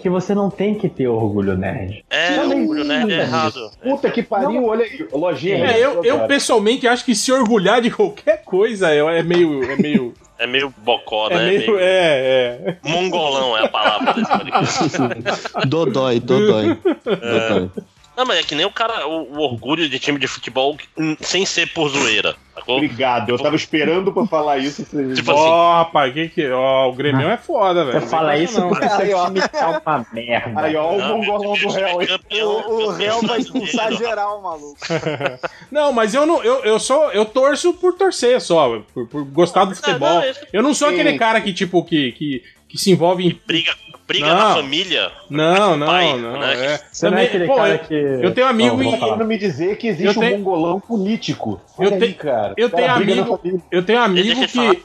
[0.00, 2.04] que você não tem que ter orgulho nerd.
[2.10, 3.70] É, o orgulho nerd é errado.
[3.82, 5.66] Puta que pariu, olha aí, lojinha.
[5.66, 9.62] É, eu, eu pessoalmente acho que se orgulhar de qualquer coisa é, é meio.
[9.64, 10.12] É meio.
[10.36, 11.46] É meio bocó, É né?
[11.46, 11.60] meio.
[11.60, 11.78] meio...
[11.78, 12.76] É, é.
[12.82, 14.80] Mongolão é a palavra desse podcast.
[15.68, 16.76] Dodói, Dodói.
[17.04, 17.70] Dodói.
[18.16, 21.16] Não, mas é que nem o cara, o, o orgulho de time de futebol hum,
[21.20, 22.36] sem ser por zoeira.
[22.54, 22.76] Sacou?
[22.76, 24.84] Obrigado, eu tava esperando pra falar isso.
[24.84, 26.50] Tipo Ó, assim, rapaz, que que.
[26.50, 28.00] Ó, o Grêmio é foda, velho.
[28.00, 28.68] Você fala isso não.
[28.68, 29.26] porque Aí, seu ó.
[29.26, 30.60] time tá uma merda.
[30.62, 34.78] Aí, ó, o meu do campeão, O, o réu vai expulsar geral, maluco.
[35.70, 39.64] Não, mas eu não, eu, eu sou, eu torço por torcer só, por, por gostar
[39.64, 40.08] do futebol.
[40.08, 40.32] não, é.
[40.52, 40.94] Eu não sou Sim.
[40.94, 42.42] aquele cara que tipo que, que,
[42.74, 43.72] que se envolve em Briga,
[44.06, 44.34] briga Não.
[44.48, 45.12] na família.
[45.30, 46.38] não, não, Pai, não.
[46.40, 46.54] né?
[46.74, 46.80] É.
[46.90, 47.94] Você não é aquele pô, cara eu, que.
[47.94, 48.82] eu tenho amigo Não,
[49.22, 51.60] em- me dizer que existe Eu tenho- um mongolão político.
[51.78, 52.54] Eu Olha aí, tenho- cara.
[52.56, 53.40] eu tenho na amigo-
[53.70, 54.82] eu tenho amigo que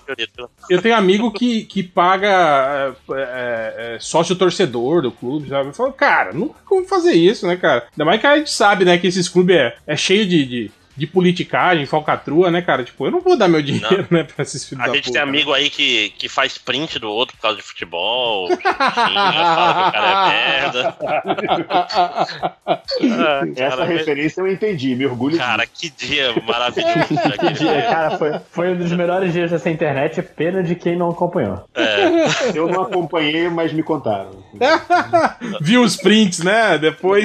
[0.69, 5.69] eu tenho amigo que, que paga é, é, é, sócio torcedor do clube, sabe?
[5.69, 7.87] Eu falo, cara, nunca como fazer isso, né, cara?
[7.91, 10.71] Ainda mais que a gente sabe, né, que esses clubes é, é cheio de, de,
[10.99, 12.83] de politicagem, falcatrua, né, cara?
[12.83, 15.13] Tipo, eu não vou dar meu dinheiro, né, pra esses filhos A da gente puta,
[15.13, 15.29] tem né?
[15.29, 19.89] amigo aí que, que faz print do outro por causa de futebol, xinga, fala que
[19.89, 20.95] o cara é merda.
[22.67, 27.07] Ah, Essa cara, referência eu entendi, me orgulho Cara, que dia maravilhoso.
[27.39, 31.11] Que dia, cara, foi, foi um dos melhores dias dessa internet, pena de quem não
[31.11, 31.63] acompanhou.
[31.73, 32.43] É, disso.
[32.53, 34.43] Eu não acompanhei, mas me contaram.
[35.61, 36.77] Viu os prints, né?
[36.77, 37.23] Depois.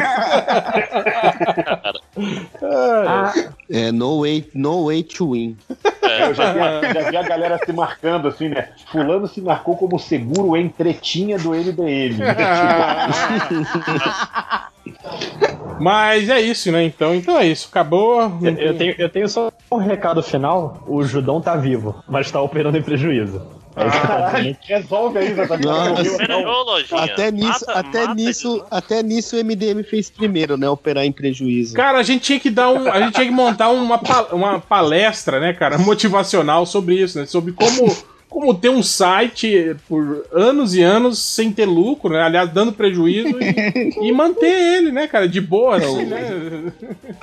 [2.63, 3.33] Ah,
[3.71, 5.57] É, no way, no way to win.
[6.21, 8.69] Eu já vi, a, já vi a galera se marcando assim, né?
[8.93, 12.23] Fulano se marcou como seguro em tretinha do MBL.
[15.81, 16.85] Mas é isso, né?
[16.85, 17.69] Então, então é isso.
[17.71, 18.21] Acabou.
[18.43, 22.41] eu, eu tenho, eu tenho só um recado final: o Judão tá vivo, mas tá
[22.41, 23.43] operando em prejuízo.
[23.77, 24.57] É tá.
[24.67, 25.35] Resolve aí.
[25.35, 26.33] Nossa.
[26.37, 27.05] Ô, Lojinha.
[27.05, 28.67] Até nisso, Mata- até mata nisso, isso.
[28.71, 30.69] até nisso o MDM fez primeiro, né?
[30.69, 31.75] Operar em prejuízo.
[31.75, 32.89] Cara, a gente tinha que dar um.
[32.91, 34.01] A gente tinha que montar uma,
[34.33, 37.27] uma palestra, né, cara, motivacional sobre isso, né?
[37.27, 38.15] Sobre como.
[38.27, 42.21] Como ter um site por anos e anos sem ter lucro, né?
[42.23, 45.29] Aliás, dando prejuízo e, e manter ele, né, cara?
[45.29, 46.73] De boa, assim, né?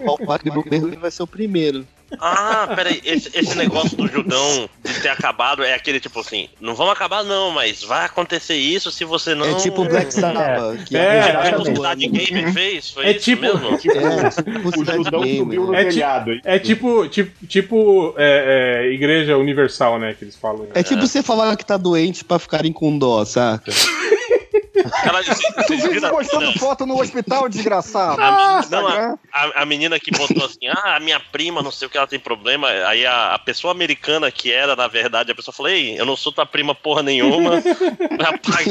[0.05, 1.85] O Wagner vai ser o primeiro.
[2.19, 6.75] Ah, peraí, esse, esse negócio do Judão de ter acabado é aquele tipo assim, não
[6.75, 9.45] vamos acabar não, mas vai acontecer isso se você não...
[9.45, 10.83] É tipo Black Sabbath.
[10.85, 12.13] que É, É, tipo o Cidade ano.
[12.13, 13.69] Gamer fez, foi É isso tipo- mesmo?
[13.81, 16.31] É, tipo O Cidade Judão subiu no É telhado.
[16.43, 20.13] É tipo, tipo, tipo é, é, Igreja Universal, né?
[20.17, 20.67] Que eles falam.
[20.73, 23.71] É tipo você falar que tá doente pra ficarem com dó, saca?
[25.23, 28.21] Vocês- Tu vive postando menina- foto no hospital, desgraçado.
[28.21, 29.17] a, não, a, Instagram.
[29.33, 32.07] a- a menina que botou assim, ah, a minha prima, não sei o que, ela
[32.07, 32.67] tem problema.
[32.67, 36.15] Aí a, a pessoa americana que era, na verdade, a pessoa falou, ei, eu não
[36.15, 37.61] sou tua prima porra nenhuma.
[38.19, 38.67] Rapaz,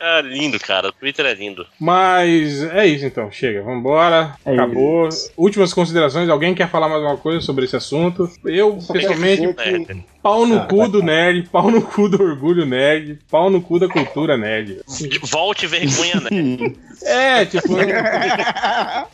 [0.00, 0.88] é lindo, cara.
[0.88, 1.66] O Twitter é lindo.
[1.80, 4.34] Mas é isso então, chega, vambora.
[4.44, 5.08] É acabou.
[5.36, 8.30] Últimas considerações, alguém quer falar mais alguma coisa sobre esse assunto?
[8.44, 9.96] Eu, pessoalmente, É,
[10.26, 13.78] pau no Ah, cu do nerd, pau no cu do orgulho nerd, pau no cu
[13.78, 14.80] da cultura nerd.
[15.22, 16.30] volte vergonha, né?
[17.02, 17.68] É, tipo,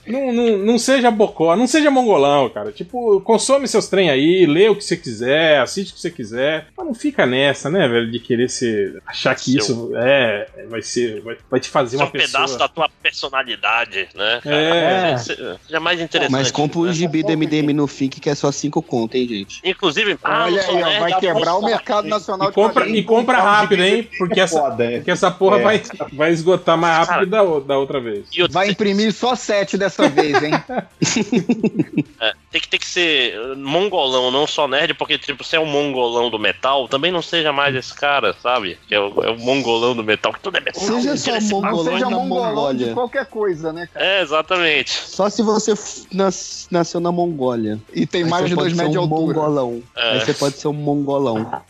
[0.06, 2.70] não, não, não seja bocó, não seja mongolão, cara.
[2.72, 6.68] Tipo, consome seus trem aí, lê o que você quiser, assiste o que você quiser,
[6.76, 9.02] mas não fica nessa, né, velho, de querer ser.
[9.04, 10.46] achar que Seu- isso é.
[10.70, 11.20] vai ser.
[11.22, 12.32] vai, vai te fazer é uma um pessoa.
[12.44, 14.40] pedaço da tua personalidade, né?
[14.42, 14.56] cara?
[14.56, 15.16] É.
[15.18, 16.32] Seja seja mais interessante.
[16.32, 16.92] Mas compra o né?
[16.92, 19.60] gibi do MDM no FIC que é só 5 conto, hein, gente?
[19.64, 22.98] Inclusive, ah, Olha aí, ó, nerd, vai quebrar o mercado nacional E de compra, quadrinhos.
[23.00, 24.08] e compra rápido, hein?
[24.18, 24.96] Porque essa, Foda, é.
[24.96, 25.62] porque essa porra É.
[25.62, 28.26] vai, vai esgotar mais rápido da, o- da outra vez.
[28.32, 30.52] E Vai imprimir só sete dessa vez, hein?
[32.20, 35.66] é, tem que ter que ser mongolão, não só nerd, porque, tipo, se é um
[35.66, 38.78] mongolão do metal, também não seja mais esse cara, sabe?
[38.88, 40.82] Que é o, é o mongolão do metal, que tudo é metal.
[40.82, 44.04] Seja só mongolão seja mongolão de qualquer coisa, né, cara?
[44.04, 44.90] É, exatamente.
[44.92, 45.74] Só se você
[46.12, 47.78] nas- nasceu na Mongólia.
[47.92, 49.38] E tem Aí mais de dois metros de um altura.
[49.40, 49.82] mongolão.
[49.96, 50.12] É.
[50.12, 51.62] Aí você pode ser um mongolão.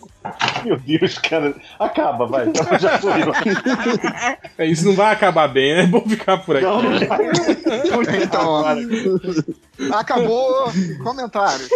[0.64, 1.54] Meu Deus, cara.
[1.78, 2.48] Acaba, vai.
[2.48, 3.12] Então já foi.
[4.58, 5.82] É, Isso não vai acabar bem, né?
[5.82, 6.64] É bom ficar por aqui.
[6.64, 7.18] Não, não vai.
[8.22, 8.64] Então,
[9.92, 10.72] acabou
[11.02, 11.66] comentário.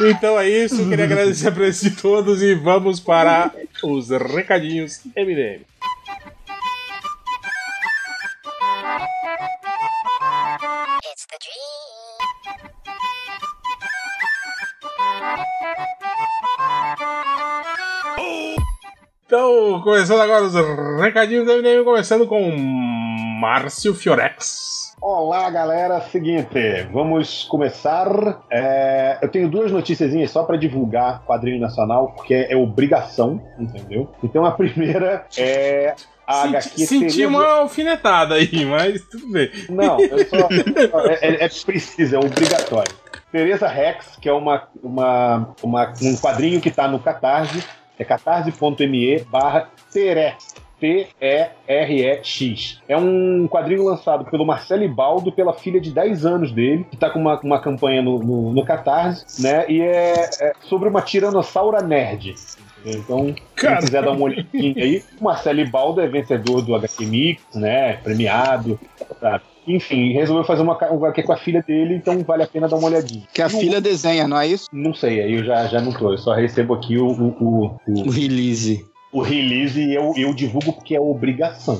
[0.00, 3.52] Então é isso, queria agradecer a presença de todos e vamos para
[3.82, 5.64] os recadinhos MDM.
[19.26, 20.54] Então, começando agora os
[21.02, 22.50] recadinhos do MDM, começando com
[23.40, 24.94] Márcio Fiorex.
[25.00, 26.00] Olá, galera.
[26.00, 26.58] Seguinte,
[26.92, 28.08] vamos começar.
[28.50, 34.10] É, eu tenho duas noticiazinhas só para divulgar quadrinho nacional, porque é obrigação, entendeu?
[34.24, 35.94] Então a primeira é
[36.26, 39.50] a Senti, HQ senti Tereza- uma alfinetada aí, mas tudo bem.
[39.68, 40.48] Não, eu só.
[41.20, 42.92] é, é, é preciso, é obrigatório.
[43.32, 47.62] Teresa Rex, que é uma, uma, uma- um quadrinho que está no Catarse,
[47.98, 50.54] é catarse.me barra Terex.
[50.80, 52.80] T-E-R-E-X.
[52.88, 57.10] É um quadrinho lançado pelo Marcelo Ibaldo, pela filha de 10 anos dele, que está
[57.10, 59.64] com uma, uma campanha no, no, no Catarse, né?
[59.68, 62.32] E é, é sobre uma tiranossaura nerd.
[62.86, 63.78] Então, Cara.
[63.78, 67.94] quem quiser dar uma olhadinha aí, o Marcelo Ibaldo é vencedor do HQ Mix, né?
[67.94, 68.78] Premiado,
[69.20, 69.42] sabe?
[69.68, 72.76] Enfim, resolveu fazer uma um HQ com a filha dele, então vale a pena dar
[72.76, 73.22] uma olhadinha.
[73.32, 74.66] Que a filha desenha, não é isso?
[74.72, 77.80] Não sei, aí eu já, já não tô, eu só recebo aqui o, o, o,
[77.86, 78.84] O o, release.
[79.12, 81.78] o release e eu, eu divulgo porque é obrigação.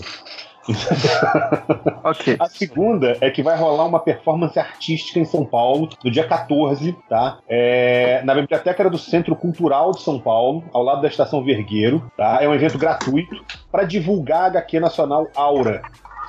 [2.05, 2.37] Ok.
[2.39, 6.95] A segunda é que vai rolar uma performance artística em São Paulo, no dia 14,
[7.09, 7.39] tá?
[7.49, 12.39] É, na biblioteca do Centro Cultural de São Paulo, ao lado da Estação Vergueiro, tá?
[12.43, 13.43] É um evento gratuito
[13.73, 15.83] para divulgar a HQ nacional Aura,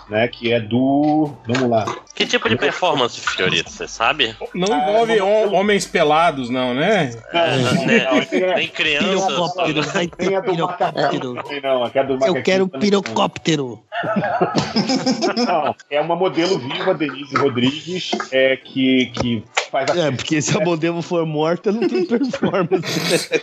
[0.10, 0.28] né?
[0.28, 1.32] Que é do.
[1.48, 1.86] Vamos lá.
[2.16, 4.36] Que tipo de performance, Fiorito, você sabe?
[4.54, 7.12] Não envolve hom- homens pelados, não, né?
[7.34, 8.26] Né?
[8.30, 9.08] tem a- Tem crianças.
[9.10, 9.82] Pirocóptero,
[10.18, 11.34] tem a do pirocóptero.
[11.64, 11.86] não.
[12.26, 12.80] É Eu quero não.
[12.80, 13.82] pirocóptero.
[15.46, 20.58] Não, é uma modelo viva, Denise Rodrigues, é, que, que faz a É, porque se
[20.58, 23.42] a modelo for morta, não tem performance.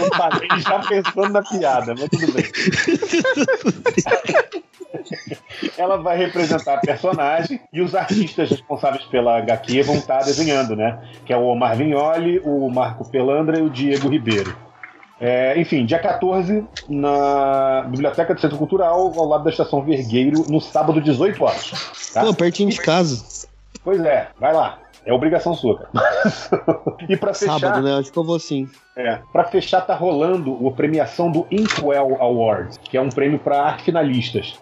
[0.00, 2.44] Não parei já pensando na piada, mas tudo bem.
[5.82, 10.96] Ela vai representar a personagem e os artistas responsáveis pela HQ vão estar desenhando, né?
[11.26, 14.56] Que é o Omar Vignoli, o Marco Pelandra e o Diego Ribeiro.
[15.20, 20.60] É, enfim, dia 14, na Biblioteca do Centro Cultural, ao lado da Estação Vergueiro, no
[20.60, 22.12] sábado, 18 horas.
[22.14, 22.24] tá?
[22.24, 23.48] Pô, pertinho de casa.
[23.82, 24.78] Pois é, vai lá.
[25.04, 25.90] É obrigação sua, cara.
[27.08, 27.58] e pra fechar.
[27.58, 27.98] Sábado, né?
[27.98, 28.68] Acho que eu vou sim.
[28.96, 33.62] É, pra fechar, tá rolando a premiação do Inkwell Award, que é um prêmio para
[33.62, 34.60] arte finalistas.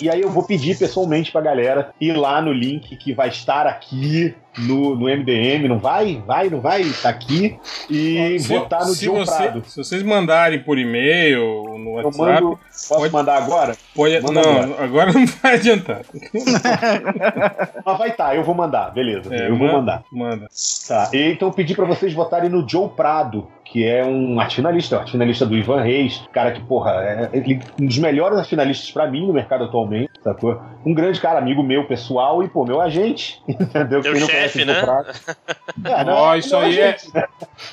[0.00, 3.66] E aí eu vou pedir pessoalmente pra galera ir lá no link que vai estar
[3.66, 5.66] aqui no, no MDM.
[5.68, 6.22] Não vai?
[6.26, 6.84] Vai, não vai?
[7.02, 7.58] Tá aqui.
[7.90, 9.62] E Se- votar no se, John você- Prado.
[9.66, 12.58] se vocês mandarem por e-mail no WhatsApp, mando.
[12.70, 13.76] Posso pode- mandar agora?
[13.94, 15.12] pode- manda não, agora.
[15.12, 16.00] não vai adiantar.
[17.84, 19.34] Ah, vai tá, eu vou mandar, beleza.
[19.34, 20.04] É, eu vou man- mandar.
[20.12, 20.46] Manda.
[20.88, 24.56] Tá, e então eu pedi pra vocês votarem no Joe Prado, que é um arte
[24.56, 28.38] finalista, um arte finalista do Ivan Reis, cara que, porra, é ele- um dos melhores
[28.38, 30.60] arte finalistas pra mim no mercado atualmente, sacou?
[30.84, 34.00] Um grande cara, amigo meu, pessoal, e, pô, meu agente, entendeu?
[34.02, 34.82] Quem não chefe, né?
[35.84, 37.24] É, não, Ó, isso aí é- né?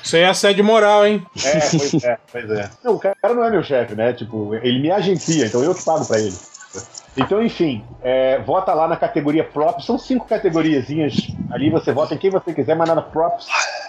[0.02, 1.24] Isso aí é assédio moral, hein?
[1.44, 2.70] É, pois é, pois é.
[2.82, 4.12] Não, o cara não é meu chefe, né?
[4.12, 6.34] Tipo, ele me agencia, então eu que pago pra ele.
[7.16, 9.84] Então, enfim, é, vota lá na categoria Props.
[9.84, 11.70] São cinco categoriazinhas ali.
[11.70, 13.46] Você vota em quem você quiser, mas nada Props.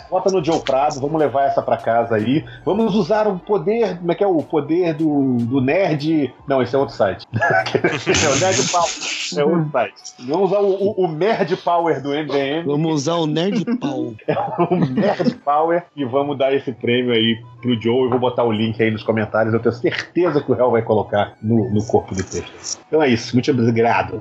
[0.09, 0.99] Vota no Joe Prado.
[0.99, 2.43] Vamos levar essa pra casa aí.
[2.65, 3.97] Vamos usar o poder.
[3.97, 4.27] Como é que é?
[4.27, 6.33] O poder do, do nerd.
[6.47, 7.25] Não, esse é outro site.
[7.33, 8.89] é o Nerd Power.
[9.37, 9.93] É outro site.
[10.19, 12.65] Vamos usar o, o, o Nerd Power do MDM.
[12.65, 14.13] Vamos usar o Nerd Pau.
[14.69, 15.85] o Nerd Power.
[15.95, 18.03] E vamos dar esse prêmio aí pro Joe.
[18.03, 19.53] Eu vou botar o link aí nos comentários.
[19.53, 22.79] Eu tenho certeza que o réu vai colocar no, no corpo do texto.
[22.87, 23.33] Então é isso.
[23.35, 24.19] Muito obrigado.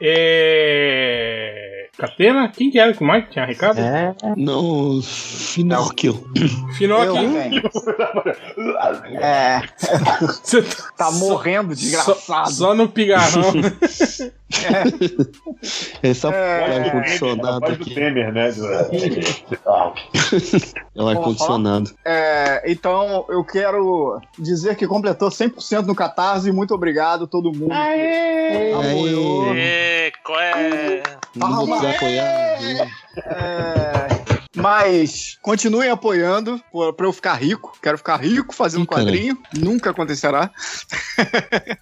[0.00, 1.69] É...
[2.00, 2.48] Catena?
[2.48, 3.78] Quem que era que mais tinha recado?
[3.78, 4.14] É.
[4.36, 6.24] Não, Finóquio.
[6.78, 7.16] Finocchio.
[7.16, 7.30] Eu.
[9.20, 9.60] É,
[10.42, 12.50] Você tá tá morrendo, desgraçado.
[12.52, 13.42] só no pigarrão.
[16.02, 16.32] Essa É.
[16.32, 17.94] é, A ar-condicionado voz do aqui.
[17.94, 18.50] Temer, né?
[20.94, 21.90] É o ar-condicionado.
[22.04, 26.50] É, então, eu quero dizer que completou 100% no Catarse.
[26.52, 27.72] Muito obrigado, todo mundo.
[27.72, 29.54] que apoiou.
[29.54, 31.02] Ê, qual é?
[31.36, 31.58] Vamos
[31.90, 32.88] Apoiar.
[33.16, 34.20] É,
[34.56, 36.60] mas continuem apoiando
[36.96, 37.76] pra eu ficar rico.
[37.82, 39.06] Quero ficar rico fazendo Ih, caralho.
[39.08, 39.38] quadrinho.
[39.58, 40.50] Nunca acontecerá.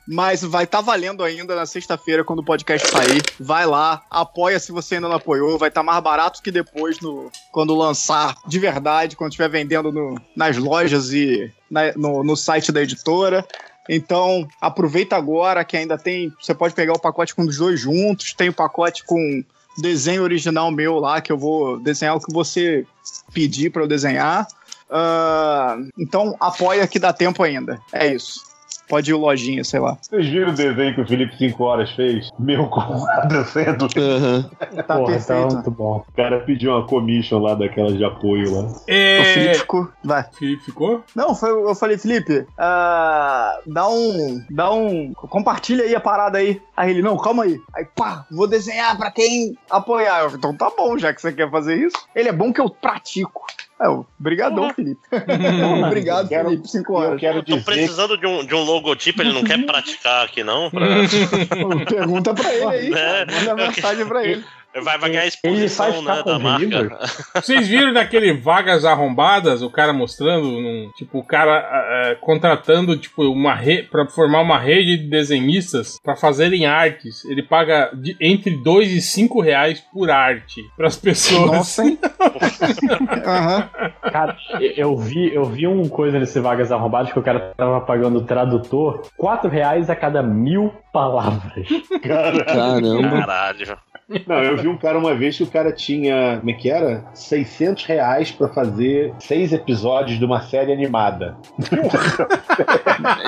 [0.07, 3.23] mas vai estar valendo ainda na sexta-feira quando o podcast sair.
[3.41, 5.59] Vai lá, apoia se você ainda não apoiou.
[5.59, 10.21] Vai estar mais barato que depois no, quando lançar de verdade, quando estiver vendendo no-
[10.37, 13.47] nas lojas e na- no, no site da editora.
[13.91, 16.31] Então, aproveita agora que ainda tem.
[16.39, 18.35] Você pode pegar o pacote com os dois juntos.
[18.35, 19.43] Tem o pacote com
[19.81, 22.87] desenho original meu lá, que eu vou desenhar o que você
[23.33, 24.47] pedir para eu desenhar.
[24.91, 27.81] Ah, então, apoia que dá tempo ainda.
[27.93, 28.48] É isso.
[28.89, 29.97] Pode ir o lojinha, sei lá.
[30.01, 32.31] Vocês viram o desenho que o Felipe 5 horas fez?
[32.39, 33.91] Meu Adam Sandler.
[33.99, 34.51] Aham.
[34.87, 35.49] Tá Porra, perfeito.
[35.49, 36.05] tá muito bom.
[36.09, 38.63] O cara pediu uma commission lá daquelas de apoio lá.
[38.65, 39.55] O Felipe É...
[39.55, 39.89] ficou.
[40.03, 40.25] Vai.
[40.39, 41.03] Felipe ficou?
[41.15, 44.45] Não, foi, eu falei, Felipe, ah, dá um.
[44.51, 45.13] Dá um.
[45.15, 46.61] Compartilha aí a parada aí.
[46.77, 47.61] Aí ele, não, calma aí.
[47.75, 50.23] Aí, pá, vou desenhar pra quem apoiar.
[50.23, 51.97] Eu, então tá bom, já que você quer fazer isso.
[52.15, 53.45] Ele é bom que eu pratico.
[53.81, 55.01] É, eu, brigadão, Felipe.
[55.87, 56.69] Obrigado, Eu quero- Felipe.
[56.69, 57.21] Cinco Eu horas.
[57.21, 60.69] quero Tô dizer precisando de um, de um logotipo, ele não quer praticar aqui, não?
[60.71, 62.93] Pra- Pergunta pra ele aí.
[62.93, 63.27] É.
[63.27, 64.45] Manda mensagem pra ele.
[64.83, 66.99] Vai, vai ganhar Ele exposição, né, da marca.
[67.35, 73.55] Vocês viram daquele Vagas Arrombadas, o cara mostrando, num- tipo, o cara contratando, tipo, uma
[73.55, 77.25] rede, pra formar uma rede de desenhistas pra fazerem artes.
[77.25, 81.51] Ele paga de- entre 2 e 5 reais por arte pras pessoas.
[81.51, 81.99] Nossa, hein?
[83.27, 83.69] Aham.
[84.13, 84.37] Cara,
[84.77, 88.25] eu- vi, eu vi uma coisa nesse Vagas Arrombadas que o cara tava pagando o
[88.25, 91.67] tradutor 4 reais a cada mil palavras.
[92.03, 93.21] Caramba.
[93.21, 93.79] Caralho.
[94.27, 97.05] Não, eu vi um cara uma vez que o cara tinha, como é que era?
[97.13, 101.37] 600 reais pra fazer seis episódios de uma série animada.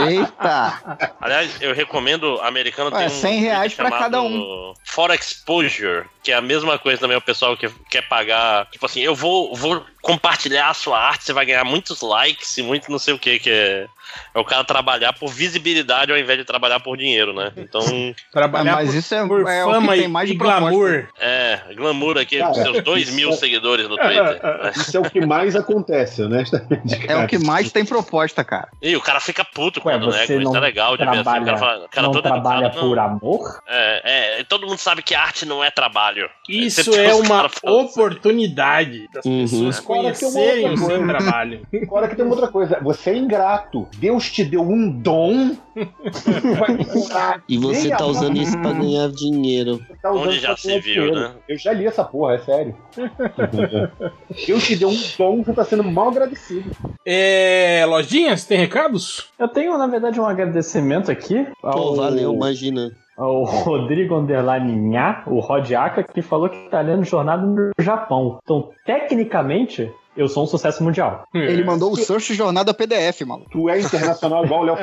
[0.08, 1.12] Eita!
[1.20, 6.32] Aliás, eu recomendo, americano Ué, tem um 100 reais pra cada chamado For Exposure, que
[6.32, 9.84] é a mesma coisa também, o pessoal que quer pagar, tipo assim, eu vou, vou
[10.00, 13.38] compartilhar a sua arte, você vai ganhar muitos likes e muito não sei o que,
[13.38, 13.86] que é,
[14.34, 17.52] é o cara trabalhar por visibilidade ao invés de trabalhar por dinheiro, né?
[17.56, 17.80] Então,
[18.32, 20.60] Trabalhar Mas por, isso é, por é o que fama tem mais de e proposta.
[20.60, 21.08] glamour.
[21.20, 24.40] é, glamour aqui, Cara, seus 2 isso mil é- seguidores no Twitter.
[24.76, 27.00] Isso é o que mais acontece, honestamente.
[27.08, 28.68] É o que mais tem proposta, cara.
[28.80, 31.20] E o cara fica puto Ué, quando nega, isso não é legal de ver assim,
[31.20, 33.02] o trabalha, cara fala, cara não todo trabalha educado, por não.
[33.04, 33.60] amor?
[33.68, 36.28] É, é, todo mundo sabe que arte não é trabalho.
[36.48, 38.00] Isso é uma falando assim.
[38.00, 39.42] oportunidade das Uhum.
[39.42, 41.60] pessoas uma conhecerem o seu trabalho.
[41.82, 42.78] Agora que tem uma outra coisa.
[42.82, 43.88] Você é ingrato.
[44.00, 45.54] Deus te deu um dom.
[46.58, 49.76] vai curar E você tá usando isso pra ganhar dinheiro.
[49.86, 51.14] Você tá usando Onde já se viu, dinheiro.
[51.20, 51.32] né?
[51.48, 52.74] Eu já li essa porra, é sério.
[54.46, 56.70] Deus te deu um dom, você tá sendo mal agradecido.
[57.06, 59.28] É, lojinhas, tem recados?
[59.38, 62.90] Eu tenho, na verdade, um agradecimento aqui ao, Pô, valeu, imagina.
[63.16, 68.38] ao Rodrigo Underline Nha, o Rodiaka, que falou que tá lendo Jornada no Japão.
[68.42, 71.24] Então, tecnicamente, eu sou um sucesso mundial.
[71.34, 73.50] Ele mandou o Search Jornada PDF, maluco.
[73.50, 74.76] Tu é internacional igual o Léo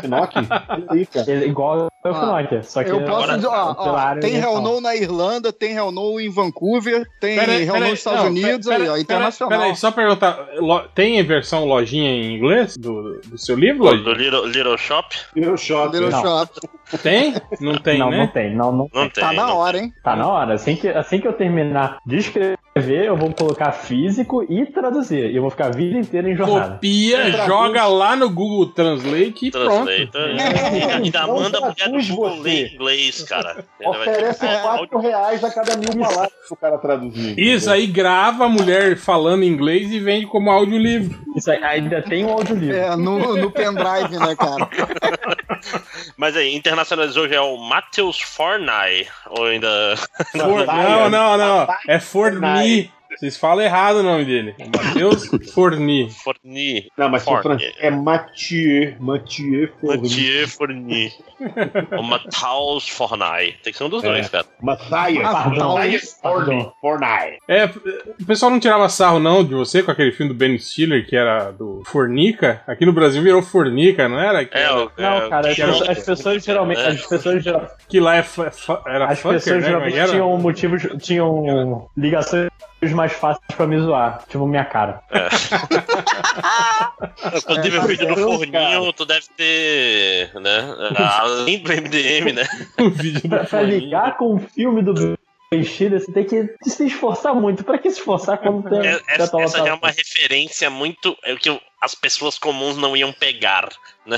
[1.05, 1.25] cara.
[1.31, 2.13] Ele- igual o Ah,
[2.47, 6.19] Finock, só que Eu posso dizer, ó, ó, tem No na Irlanda, tem Hell No
[6.21, 9.49] em Vancouver, tem aí, nos Estados não, Unidos, pera- aí, ó, internacional.
[9.59, 13.85] Pera aí, só perguntar, lo- tem versão lojinha em inglês do, do seu livro, Do
[14.09, 14.13] lojinha?
[14.17, 15.15] Little, Little Shop?
[15.35, 15.91] Little Shop.
[15.93, 16.21] Little Não.
[16.21, 16.59] Shop.
[17.03, 17.33] Tem?
[17.59, 18.17] Não tem, não, né?
[18.19, 18.89] não tem, não, não.
[18.93, 19.21] Não tem.
[19.23, 19.93] Tá na hora, hein?
[20.01, 20.53] Tá na hora.
[20.53, 25.31] Assim que, assim que eu terminar de escrever, eu vou colocar físico e traduzir.
[25.31, 26.73] E eu vou ficar a vida inteira em jornada.
[26.75, 29.85] Copia, joga lá no Google Translate e pronto.
[29.85, 30.29] Translator.
[30.29, 33.65] E ainda Não manda a mulher do traduz Google ler inglês, cara.
[33.83, 37.37] Oferece ter- 4 reais a cada mil palavras pro cara traduzir.
[37.39, 41.17] Isso aí grava a mulher falando inglês e vende como audiolivro.
[41.35, 42.75] Isso aí, ainda tem um audiolivro.
[42.75, 44.67] É, no, no pendrive, né, cara?
[46.17, 49.07] Mas aí, internacionalizou já é o Matheus Fornay.
[49.29, 49.95] Ou ainda.
[50.31, 51.67] For- não, não, não.
[51.87, 51.99] É
[52.67, 52.96] Forni.
[53.17, 54.55] Vocês falam errado o nome dele.
[54.59, 56.09] Matheus Forni.
[56.11, 56.87] Forni.
[56.97, 57.73] Não, mas Forni.
[57.79, 58.95] é Mathieu.
[58.99, 60.01] Mathieu Fournier.
[60.01, 61.11] Mathieu Forni.
[61.97, 63.55] o Matheus Fornay.
[63.63, 64.07] Tem que ser um dos É.
[64.07, 64.45] dois, cara.
[64.61, 65.23] Matthias.
[65.23, 66.69] Matthias Forney.
[66.79, 67.37] Forney.
[67.47, 71.05] É, o pessoal não tirava sarro não de você com aquele filme do Ben Stiller
[71.07, 72.61] que era do Fornica.
[72.67, 74.45] Aqui no Brasil virou Fornica, não era?
[74.45, 76.81] Que, É, era- o- Não, cara, as, pessoas- as pessoas geralmente.
[76.81, 76.87] É.
[76.87, 78.25] As pessoas, geral- que lá é
[78.87, 79.67] era as fucker, pessoas né?
[79.67, 80.87] geralmente é tinham motivos.
[81.01, 82.49] tinham ligações
[82.93, 84.23] mais fáceis pra me zoar.
[84.27, 85.01] Tipo, minha cara.
[87.45, 90.75] Quando teve o vídeo do Deus, Forninho, tu deve ter, né?
[91.19, 92.47] Além do MDM, né?
[92.79, 95.17] o vídeo do Pra, ligar com o filme do
[95.63, 97.63] Stiller, você tem que se esforçar muito.
[97.63, 98.85] Pra que se esforçar quando tem.
[98.85, 101.15] É- Essa, tá essa já é uma referência muito.
[101.23, 103.69] É o que as pessoas comuns não iam pegar,
[104.07, 104.17] né?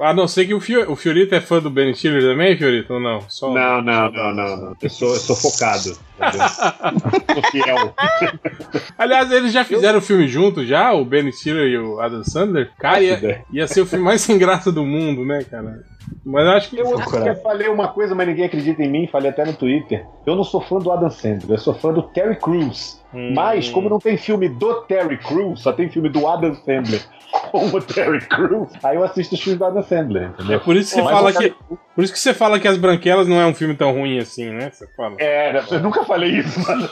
[0.00, 2.94] A não ser que o, Fio, o Fiorito é fã do Ben Stiller também, Fiorito,
[2.94, 3.20] ou não?
[3.28, 3.52] Só...
[3.52, 4.76] Não, não, não, não, não.
[4.82, 5.94] Eu sou, eu sou focado.
[5.94, 7.94] sou fiel.
[8.98, 10.92] Aliás, eles já fizeram o filme junto, já?
[10.92, 12.72] O Ben Stiller e o Adam Sandler?
[12.80, 15.84] Cara, ia, ia ser o filme mais sem graça do mundo, né, cara?
[16.24, 16.78] Mas eu acho que.
[16.78, 20.04] Eu, eu falei uma coisa, mas ninguém acredita em mim, falei até no Twitter.
[20.26, 23.00] Eu não sou fã do Adam Sandler, eu sou fã do Terry Crews.
[23.14, 23.34] Hum.
[23.34, 27.02] Mas, como não tem filme do Terry Crews, só tem filme do Adam Sandler
[27.50, 30.60] com o Terry Crews, aí eu assisto os filmes do Adam Sandler, É entendeu?
[30.60, 31.54] por isso que você Mas fala o que.
[31.94, 34.48] Por isso que você fala que As Branquelas não é um filme tão ruim assim,
[34.50, 34.70] né?
[34.72, 35.16] Você fala.
[35.18, 36.84] É, eu nunca falei isso, mas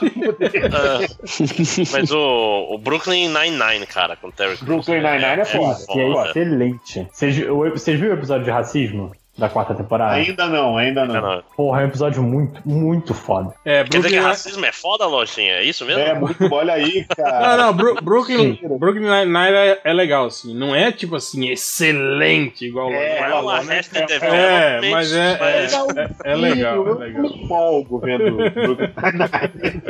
[0.71, 0.99] Ah,
[1.91, 4.61] mas o, o Brooklyn Nine-Nine, cara, com o Terry Crews.
[4.85, 5.77] Brooklyn Nine-Nine é foda.
[5.95, 6.29] E é Foda.
[6.29, 7.07] excelente.
[7.11, 9.11] Vocês, o- vocês viram o episódio de racismo
[9.41, 10.13] da quarta temporada?
[10.15, 11.13] ainda não, ainda não.
[11.15, 11.43] Não, não.
[11.57, 13.53] Porra, é um episódio muito, muito foda.
[13.65, 14.21] É, Quer dizer que Brooklyn.
[14.21, 15.53] racismo é foda, Lojinha?
[15.55, 16.01] É isso mesmo?
[16.01, 17.57] É muito bom, olha aí, Não, cara.
[17.57, 20.53] não, Bru- Brooklyn, Brooklyn Nine-Nine é, é legal, assim.
[20.53, 23.73] Não é tipo assim, excelente igual É, Não é igual- uma né?
[23.73, 27.21] Arrested É, Development, mas é, é, é, é legal, é Eu legal.
[27.21, 29.81] não me empolgo vendo Brooklyn Nine-Nine.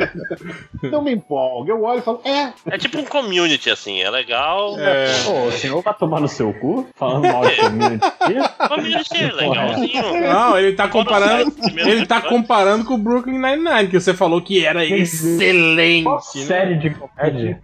[0.90, 1.70] Não me empolgo.
[1.70, 4.74] Eu olho e falo, é, É tipo um community, assim, é legal.
[4.80, 6.88] É, Pô, o senhor vai tomar no seu cu?
[6.96, 8.06] Falando mal de community.
[8.68, 10.20] Community é legalzinho.
[10.20, 11.52] Não, ele tá comparando.
[11.76, 16.04] Ele tá comparando com o Brooklyn Nine-Nine, que você falou que era excelente.
[16.04, 16.18] Né?
[16.44, 17.60] série de comédia?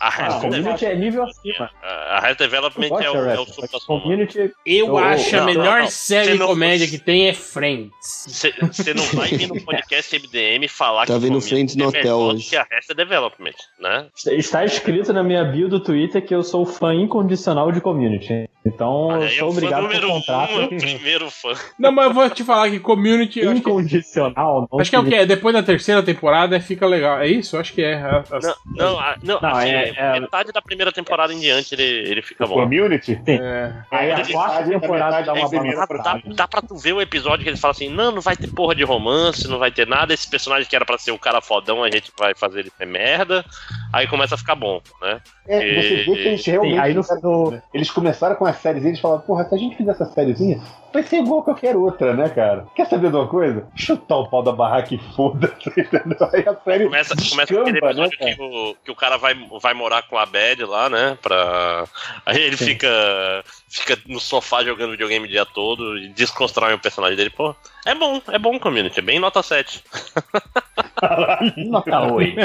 [0.00, 1.70] A Ah, community é nível acima.
[1.82, 3.46] A Arrested Development Eu é o, é o
[3.86, 4.50] Community.
[4.64, 8.26] Eu acho a melhor série de comédia que tem é Friends.
[8.26, 12.16] Você não vai vir no podcast MDM falar Tá que vendo Friends no é hotel
[12.16, 12.50] hoje.
[12.50, 14.06] que a Arrested Development, né?
[14.32, 18.48] Está escrito na minha bio do Twitter que eu sou fã incondicional de community.
[18.64, 20.75] Então eu Aí é sou obrigado por número um, é contrato.
[20.78, 21.52] Primeiro fã.
[21.78, 23.40] Não, mas eu vou te falar que Community.
[23.40, 24.68] que, Incondicional.
[24.70, 25.34] não acho que é o significa- quê?
[25.34, 27.18] Depois da terceira temporada fica legal.
[27.20, 27.56] É isso?
[27.56, 27.94] Acho que é.
[27.94, 31.38] A- a- Não, não, a- não, Não, assim, é- é- metade da primeira temporada em
[31.40, 32.54] diante ele, ele fica bom.
[32.54, 33.20] community.
[33.26, 33.72] é.
[33.90, 37.42] Aí a quarta temporada metade dá uma Dá, dá, dá pra tu ver o episódio
[37.44, 40.12] que ele fala assim: não, não vai ter porra de romance, não vai ter nada.
[40.12, 42.86] Esse personagem que era pra ser o cara fodão, a gente vai fazer ele ser
[42.86, 43.44] merda.
[43.92, 45.20] Aí começa a ficar bom, né?
[45.48, 45.64] É, você
[45.96, 46.74] vê que eles realmente.
[46.74, 49.58] Sim, aí no, no- Eles começaram com as séries e eles falaram, porra, se a
[49.58, 50.60] gente fizer essa sériezinha,
[50.96, 52.66] vai ser igual a qualquer outra, né, cara?
[52.74, 53.66] Quer saber de uma coisa?
[53.74, 56.28] Chutar o pau da barraca e foda-se, entendeu?
[56.32, 58.34] Aí a série Começa, começa descamba, aquele né, episódio cara?
[58.34, 61.18] que, o, que o cara vai, vai morar com a Bad lá, né?
[61.20, 61.84] Pra...
[62.24, 62.88] Aí ele fica,
[63.68, 67.30] fica no sofá jogando videogame o dia todo e desconstrói o personagem dele.
[67.30, 69.84] Pô, é bom, é bom community, é bem nota 7.
[71.68, 72.36] nota 8.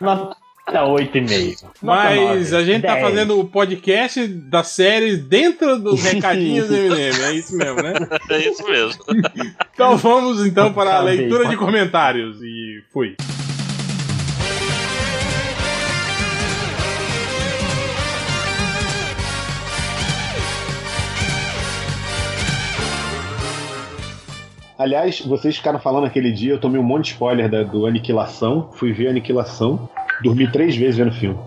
[0.00, 1.64] Nota 8,5.
[1.80, 3.04] Mas a gente tá 10.
[3.06, 7.22] fazendo o podcast das séries dentro dos recadinhos do MDM.
[7.24, 7.92] É isso mesmo, né?
[8.30, 9.04] É isso mesmo.
[9.76, 12.38] Então vamos então para a leitura de comentários.
[12.42, 13.14] E fui.
[24.78, 28.68] Aliás, vocês ficaram falando aquele dia, eu tomei um monte de spoiler da- do Aniquilação,
[28.74, 29.88] fui ver Aniquilação,
[30.22, 31.38] dormi três vezes vendo o filme.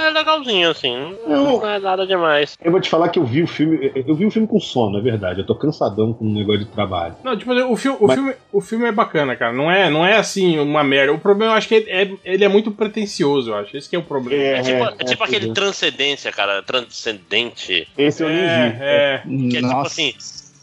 [0.00, 1.14] É legalzinho, assim.
[1.26, 2.56] Não é nada demais.
[2.62, 4.98] Eu vou te falar que eu vi o filme, eu vi o filme com sono,
[4.98, 7.14] é verdade, eu tô cansadão com o negócio de trabalho.
[7.24, 9.52] Não, tipo, o, fi o, Mas- filme, o filme é bacana, cara.
[9.52, 11.12] Não é, não é assim uma merda.
[11.12, 13.76] O problema eu acho que é, é- ele é muito pretencioso, eu acho.
[13.76, 14.42] Esse que é o problema.
[14.42, 15.52] É tipo, é é, tipo é, aquele é.
[15.52, 16.62] transcendência, cara.
[16.62, 17.88] Transcendente.
[17.96, 18.42] Esse eu nem vi.
[18.80, 19.86] é, Que é tipo Nossa.
[19.86, 20.14] assim.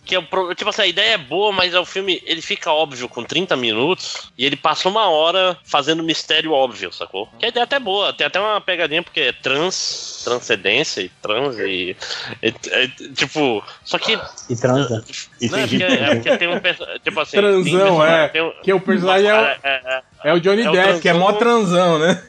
[0.07, 2.71] Que é o tipo assim, a ideia é boa, mas é o filme ele fica
[2.71, 7.27] óbvio com 30 minutos e ele passa uma hora fazendo mistério óbvio, sacou?
[7.37, 11.09] Que a ideia é até boa, tem até uma pegadinha porque é trans, transcendência e
[11.21, 11.95] trans e.
[12.41, 13.63] é- é, tipo.
[13.83, 14.17] Só que.
[14.49, 15.03] E transa.
[15.41, 16.59] Não, é porque, é porque tem um.
[17.03, 17.37] Tipo assim.
[17.37, 18.27] Transão, tem um é.
[18.29, 20.01] tem um- que o personagem é, o- é, é, é.
[20.23, 22.23] É o Johnny É Depp, que é mó transão, né?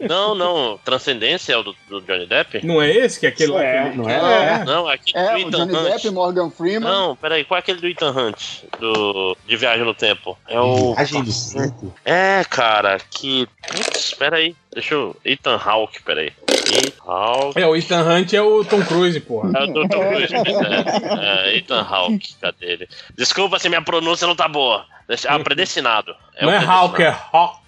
[0.00, 0.78] Não, não.
[0.84, 2.64] Transcendência é o do, do Johnny Depp?
[2.66, 3.62] Não é esse que é aquele lá?
[3.62, 4.64] É, aquele- não é?
[4.64, 5.92] Não, é aquele É, do o Ethan Johnny Hunt.
[5.92, 6.90] Depp, Morgan Freeman.
[6.90, 8.62] Não, peraí, qual é aquele do Ethan Hunt?
[8.78, 10.38] Do, de Viagem no Tempo?
[10.48, 10.94] É o.
[10.94, 11.94] Viagem do Tempo?
[12.04, 13.48] É, cara, que.
[13.68, 14.54] Putz, peraí.
[14.72, 15.14] Deixa eu.
[15.24, 16.32] Ethan Hawke, peraí.
[16.48, 17.60] Ethan Hawke.
[17.60, 19.50] É, o Ethan Hunt é o Tom Cruise, porra.
[19.58, 21.48] É o do Tom Cruise, é.
[21.50, 21.56] é.
[21.58, 22.88] Ethan Hawke, cadê ele?
[23.16, 24.84] Desculpa se minha pronúncia não tá boa.
[25.08, 26.14] Deixa- Ah, predestinado.
[26.40, 27.61] Não é Hulk, é Hawk.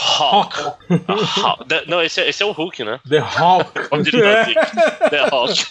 [0.00, 0.54] Hawk.
[1.42, 1.64] Hawk.
[1.66, 3.00] The- Não, esse é, esse é o Hulk, né?
[3.08, 3.70] The Hawk.
[4.04, 4.54] Dick.
[5.10, 5.66] The Hulk.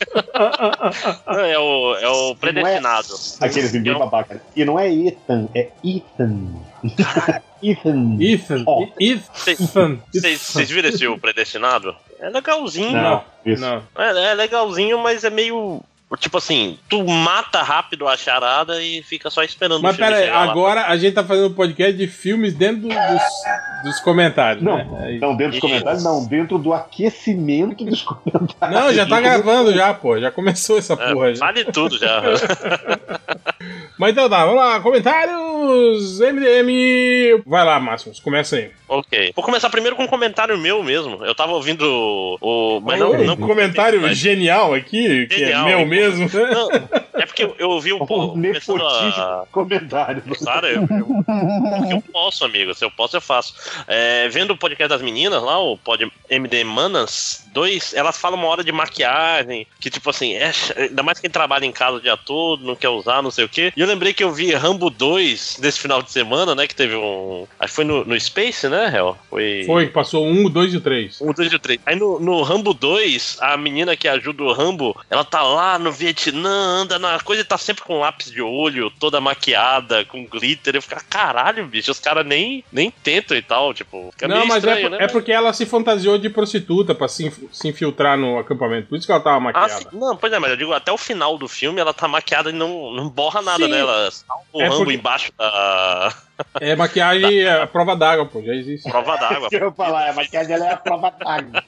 [1.27, 3.07] Não, é o, é o predestinado.
[3.39, 4.41] Aquele assim, bem Eu- babaca.
[4.55, 6.55] E não é Ethan, é Ethan.
[7.63, 8.17] Ethan.
[8.19, 8.63] Ethan.
[8.67, 8.85] Ó.
[8.99, 9.99] Ethan.
[10.13, 11.95] Vocês vocês viram esse o predestinado?
[12.19, 12.91] É legalzinho.
[12.91, 13.61] Não, isso.
[13.61, 13.83] Não.
[13.97, 15.81] É, é legalzinho, mas é meio.
[16.19, 20.21] Tipo assim, tu mata rápido a charada e fica só esperando Mas o filme pera
[20.21, 20.51] aí, chegar lá.
[20.51, 24.77] agora a gente tá fazendo um podcast de filmes dentro do- dos, dos comentários, Não,
[24.77, 24.87] né?
[25.01, 28.79] Aí- não, dentro dos comentários, não, dentro do aquecimento dos comentários.
[28.79, 30.17] Não, já tá gravando já, pô.
[30.17, 31.45] Já começou essa É, porra já.
[31.45, 32.21] vale tudo já.
[33.99, 34.79] Mas então tá, vamos lá.
[34.79, 37.41] Comentários MDM.
[37.45, 38.69] Vai lá, Máximos, começa aí.
[38.87, 39.33] ok.
[39.35, 41.25] Vou começar primeiro com um comentário meu mesmo.
[41.25, 42.37] Eu tava ouvindo o.
[42.77, 45.85] o- mas não, um não comentário mas- genial aqui, que Genial, é meu hein?
[45.97, 46.29] Mesmo.
[46.33, 46.71] Não,
[47.13, 48.29] é porque eu, eu ouvi um pouco.
[48.29, 50.23] Começando a- nepotismo comentário.
[50.39, 52.73] Claro, eu, eu, eu posso, amigo.
[52.73, 53.53] Se eu posso, eu faço.
[53.87, 58.47] É, vendo o podcast das meninas lá, o pod MD Manas 2, elas falam uma
[58.47, 62.17] hora de maquiagem, que tipo assim, é, ainda mais quem trabalha em casa o dia
[62.17, 63.71] todo, não quer usar, não sei o quê.
[63.75, 66.67] E eu lembrei que eu vi Rambo 2 nesse final de semana, né?
[66.67, 67.45] Que teve um.
[67.59, 69.17] Acho que foi no, no Space, né, Hel?
[69.29, 69.63] Foi.
[69.65, 71.19] Foi, passou um, dois e o três.
[71.21, 71.79] Um, dois e o três.
[71.85, 75.86] Aí no, no Rambo 2, a menina que ajuda o Rambo, ela tá lá no
[75.91, 80.75] Vietnã, anda na coisa e tá sempre com lápis de olho, toda maquiada, com glitter.
[80.75, 84.09] Eu fico, caralho, bicho, os caras nem, nem tentam e tal, tipo.
[84.13, 85.03] Fica Não, meio mas estranho, é, por- né?
[85.03, 88.87] é porque ela se fantasiou de prostituta pra se, se infiltrar no acampamento.
[88.89, 89.69] Por isso que ela tava Ah, maquiada.
[89.69, 89.85] sim.
[89.93, 92.53] Não, pois é, mas eu digo, até o final do filme ela tá maquiada e
[92.53, 93.71] não, não borra nada Sim.
[93.71, 94.09] dela.
[94.11, 96.13] Salva o É porque- embaixo da
[96.61, 98.89] É maquiagem é a prova d'água, pô, já existe.
[98.89, 99.47] prova d'água.
[99.51, 101.63] Eu falar, a maquiagem dela é a prova d'água.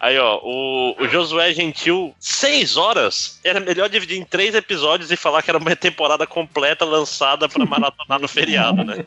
[0.00, 3.38] Aí, ó, o, o Josué Gentil, seis horas?
[3.44, 7.66] Era melhor dividir em três episódios e falar que era uma temporada completa lançada pra
[7.66, 8.94] maratonar no feriado, né?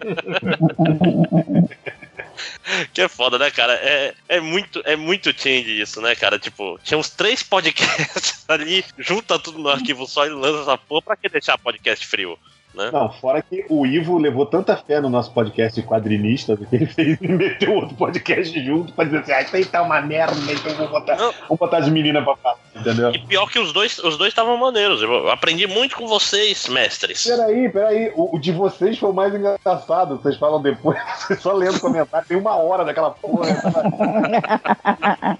[2.94, 3.74] que é foda, né, cara?
[3.74, 6.38] É, é, muito, é muito change isso, né, cara?
[6.38, 11.02] Tipo, tinha uns três podcasts ali, junta tudo no arquivo só e lança essa porra.
[11.02, 12.38] Pra que deixar podcast frio?
[12.74, 12.90] Né?
[12.92, 16.86] Não, fora que o Ivo levou tanta fé no nosso podcast de quadrinista que ele
[16.88, 20.36] fez e meteu outro podcast junto pra dizer assim: ah, isso aí tá uma merda,
[20.52, 21.32] então vou botar, Não.
[21.48, 23.12] vou botar as meninas pra falar, entendeu?
[23.12, 25.02] E pior que os dois os dois estavam maneiros.
[25.02, 27.26] Eu aprendi muito com vocês, mestres.
[27.26, 30.18] Peraí, peraí, o, o de vocês foi o mais engraçado.
[30.18, 33.54] Vocês falam depois, vocês só lendo comentário, tem uma hora daquela porra.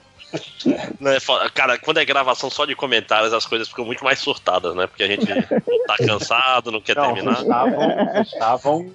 [1.00, 1.50] Né, foda.
[1.50, 4.88] Cara, quando é gravação só de comentários, as coisas ficam muito mais surtadas, né?
[4.88, 5.26] Porque a gente
[5.88, 7.42] tá cansado, não quer Não, terminar.
[7.42, 8.92] estavam, estavam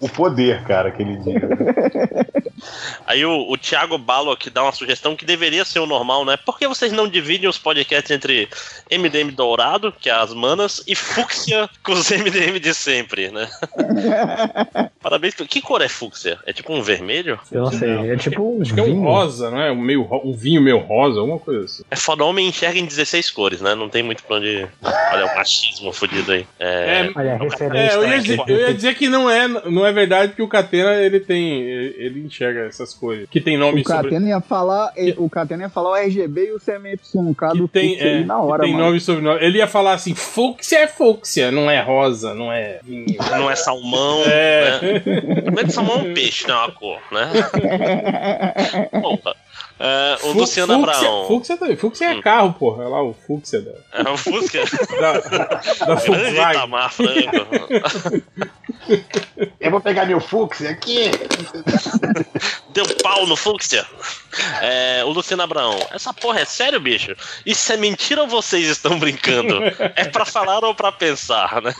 [0.00, 1.40] o poder, cara, aquele dia.
[3.06, 6.36] Aí o, o Thiago Balo aqui dá uma sugestão que deveria ser o normal, né?
[6.36, 8.48] Por que vocês não dividem os podcasts entre
[8.90, 13.48] MDM Dourado, que é as manas, e Fúcsia com os MDM de sempre, né?
[15.00, 15.34] Parabéns.
[15.34, 16.38] Que cor é Fúcsia?
[16.46, 17.38] É tipo um vermelho?
[17.52, 19.02] Eu não sei, é tipo um Acho que é um vinho.
[19.02, 19.70] rosa, não é?
[19.70, 21.82] Um, meio, ro- um vinho meio rosa, alguma coisa assim.
[21.90, 23.74] É foda, homem enxerga em 16 cores, né?
[23.74, 24.66] Não tem muito pra onde.
[24.82, 26.46] Olha, o machismo fudido aí.
[26.58, 27.08] É.
[27.14, 27.94] Olha, a É, referência.
[27.94, 30.94] eu ia, dizer, eu ia dizer que não é, não é verdade que o Catena
[30.96, 33.28] ele tem, ele, enxerga essas coisas.
[33.30, 34.10] Que tem nome O sobre.
[34.10, 36.98] Catena ia falar, eh, o Catena ia falar o RGB e o CMYK
[37.52, 38.84] Que do tem, é, na hora, que tem mano.
[38.86, 39.44] nome e sobrenome.
[39.44, 43.06] Ele ia falar assim: fúcsia é fúcsia, não é rosa, não é vinho.
[43.36, 44.80] Não é salmão, É.
[44.80, 45.02] né?
[45.52, 47.30] Não é de salmão é um peixe, não é uma cor, né?
[49.00, 49.34] Porra.
[49.78, 51.26] É, o Fu- Luciano fúcsia, Abraão.
[51.26, 51.76] Fúcsia, também.
[51.76, 52.20] Fúcsia é Hum.
[52.22, 52.78] carro, porra.
[52.84, 54.60] Olha lá o Fúcsia da, É o Fusca.
[54.98, 55.12] da,
[55.86, 56.34] da Grande.
[56.56, 58.22] Itamar Franco.
[59.60, 61.10] Eu vou pegar meu Fux aqui.
[62.72, 63.86] Deu pau no Fúcsia.
[64.60, 65.78] É, o Luciano Abraão.
[65.90, 67.14] Essa porra é sério, bicho?
[67.44, 69.60] Isso é mentira ou vocês estão brincando?
[69.96, 71.74] É pra falar ou pra pensar, né?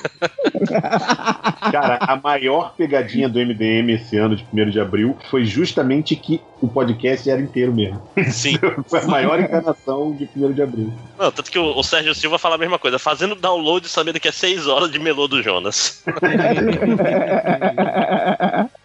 [1.70, 6.40] Cara, a maior pegadinha do MDM esse ano, de 1 de abril, foi justamente que
[6.60, 8.02] o podcast era inteiro mesmo.
[8.30, 8.58] Sim.
[8.88, 10.92] Foi a maior enganação de 1 de abril.
[11.18, 14.28] Não, tanto que o, o Sérgio Silva fala a mesma coisa, fazendo download sabendo que
[14.28, 16.02] é 6 horas de melô do Jonas.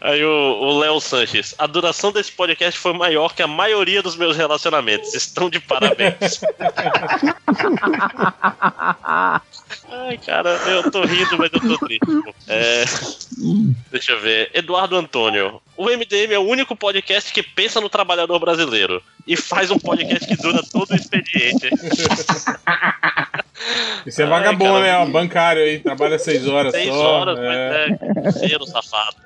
[0.00, 1.54] Aí o Léo Sanches.
[1.58, 5.14] A duração desse podcast foi maior que a maioria dos meus relacionamentos.
[5.14, 6.40] Estão de parabéns.
[9.88, 12.04] Ai, cara, eu tô rindo, mas eu tô triste.
[12.48, 12.84] É,
[13.90, 14.50] deixa eu ver.
[14.54, 15.60] Eduardo Antônio.
[15.76, 20.26] O MDM é o único podcast que pensa no trabalhador brasileiro e faz um podcast
[20.26, 21.70] que dura todo o expediente.
[24.06, 24.82] Isso é Ai, vagabundo, cara.
[24.82, 24.96] né?
[24.98, 27.20] Ó, bancário aí, trabalha seis horas Seis só.
[27.20, 27.98] horas, é.
[28.24, 29.16] mas é cheiro safado.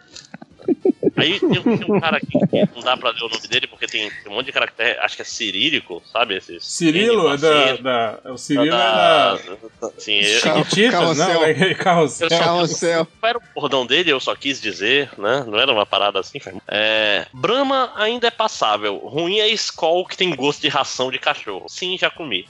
[1.17, 3.87] Aí tem, tem um cara aqui que não dá pra ler o nome dele porque
[3.87, 6.37] tem, tem um monte de caractere, acho que é cirílico, sabe?
[6.37, 7.77] Esses Cirilo, é da,
[8.17, 11.35] da, o Cirilo da- é Sim, eu, Carro- da Chiquititas, carrossel.
[11.35, 11.45] não?
[11.45, 12.29] É carrossel.
[12.29, 13.07] Eu só- Carrossel.
[13.21, 14.11] Qual era o bordão dele?
[14.11, 15.45] Eu só quis dizer, né?
[15.47, 16.41] Não era uma parada assim.
[16.67, 18.97] É, Brahma ainda é passável.
[18.97, 21.67] Ruim é Skol que tem gosto de ração de cachorro.
[21.69, 22.49] Sim, já comi.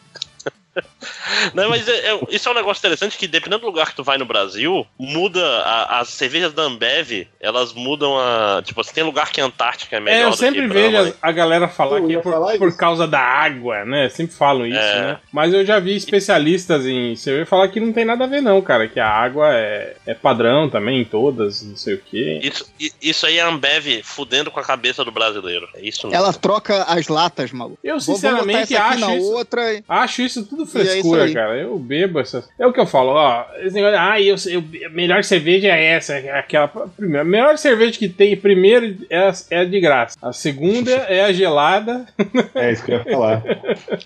[1.54, 4.04] Não, mas é- é- isso é um negócio interessante que dependendo do lugar que tu
[4.04, 8.62] vai no Brasil, muda a- as cervejas da Ambev, elas mudam a.
[8.64, 10.16] Tipo, assim, tem lugar que a Antártica é melhor.
[10.18, 11.14] É, eu do sempre que vejo Brahma.
[11.22, 14.08] a, a galera falar que é por, falar por causa da água, né?
[14.08, 15.00] Sempre falam isso, É.
[15.02, 15.18] né?
[15.32, 18.60] Mas eu já vi especialistas em cerveja falar que não tem nada a ver, não,
[18.62, 18.88] cara.
[18.88, 22.40] Que a água é, é padrão também em todas, não sei o quê.
[22.42, 22.66] Isso,
[23.00, 25.68] isso aí é a Ambev fudendo com a cabeça do brasileiro.
[25.74, 26.16] É isso mesmo.
[26.22, 27.78] Ela troca as latas, maluco.
[27.84, 29.74] Eu, sinceramente, acho na isso, outra.
[29.74, 31.34] e- acho isso tudo E é frescura, aí.
[31.34, 31.56] cara.
[31.56, 32.48] Eu bebo essas.
[32.58, 33.44] É o que eu falo, ó.
[33.60, 36.68] Esse negócio, ah, eu, eu, a melhor cerveja é essa, é aquela.
[36.68, 40.16] Primeiro, a melhor cerveja que tem, primeiro, é é de graça.
[40.22, 42.06] A segunda é a gelada.
[42.54, 43.42] É isso que eu ia falar.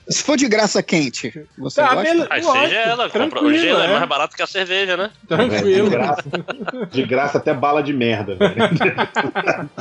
[0.08, 2.14] Se for de graça quente, você Tá, gosta?
[2.14, 3.84] Lógico, seja ela, compra, o gelo é.
[3.84, 3.88] é.
[3.88, 5.10] mais barato que a cerveja, né?
[5.24, 5.90] É, Tranquilo.
[5.90, 6.22] de, graça,
[6.90, 8.54] de graça até bala de merda, velho.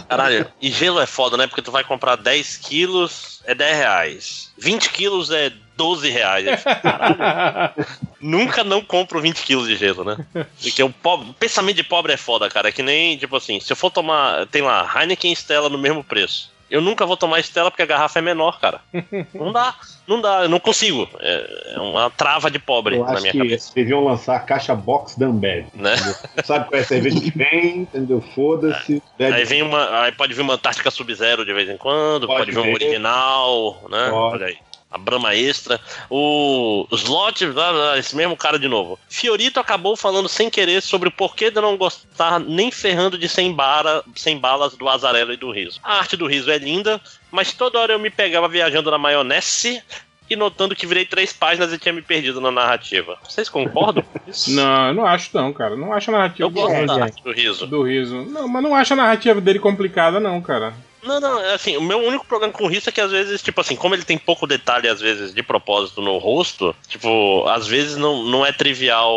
[0.08, 1.48] Caralho, e gelo é foda, né?
[1.48, 4.52] Porque tu vai comprar 10 quilos, é 10 reais.
[4.58, 6.64] 20 quilos é 12 reais.
[6.64, 7.74] Caralho,
[8.20, 10.18] nunca não compro 20 quilos de gelo, né?
[10.62, 12.68] Porque o pobre, pensamento de pobre é foda, cara.
[12.68, 15.78] É que nem, tipo assim, se eu for tomar, tem lá, Heineken e Stella no
[15.78, 16.52] mesmo preço.
[16.70, 18.82] Eu nunca vou tomar Stella porque a garrafa é menor, cara.
[19.34, 19.74] Não dá,
[20.08, 21.08] não dá, eu não consigo.
[21.20, 24.40] É é uma trava de pobre Eu na acho minha que cabeça, deviam lançar a
[24.40, 25.68] caixa box da Ambev.
[25.74, 25.96] né?
[26.44, 28.22] Sabe qual é a cerveja que vem, entendeu?
[28.34, 29.02] Foda-se.
[29.18, 30.02] Bebe- Aí vem uma.
[30.02, 33.82] Aí pode vir uma Antártica Sub-Zero de vez em quando, pode, Pode vir um original,
[33.90, 34.10] né?
[34.10, 34.36] Pode.
[34.36, 34.58] Olha aí.
[34.90, 35.80] A Brahma Extra.
[36.10, 37.46] O Slot,
[37.98, 38.98] esse mesmo cara de novo.
[39.10, 43.54] Fiorito acabou falando sem querer sobre o porquê de não gostar nem ferrando de 100,
[43.54, 45.80] bara, 100 balas do Azarelo e do Riso.
[45.84, 47.02] A arte do Riso é linda,
[47.32, 49.82] mas toda hora eu me pegava viajando na maionese
[50.30, 53.18] e notando que virei três páginas e tinha me perdido na narrativa.
[53.24, 54.52] Vocês concordam com isso?
[54.56, 55.76] Não, eu não acho não, cara.
[55.76, 57.68] Não acho a narrativa Eu gosto da arte do Riso.
[57.68, 58.26] do riso.
[58.26, 60.74] Não, mas não acho a narrativa dele complicada, não, cara.
[61.04, 63.42] Não, não, é assim, o meu único problema com o Risto é que às vezes,
[63.42, 67.68] tipo assim, como ele tem pouco detalhe, às vezes, de propósito no rosto, tipo, às
[67.68, 69.16] vezes não, não é trivial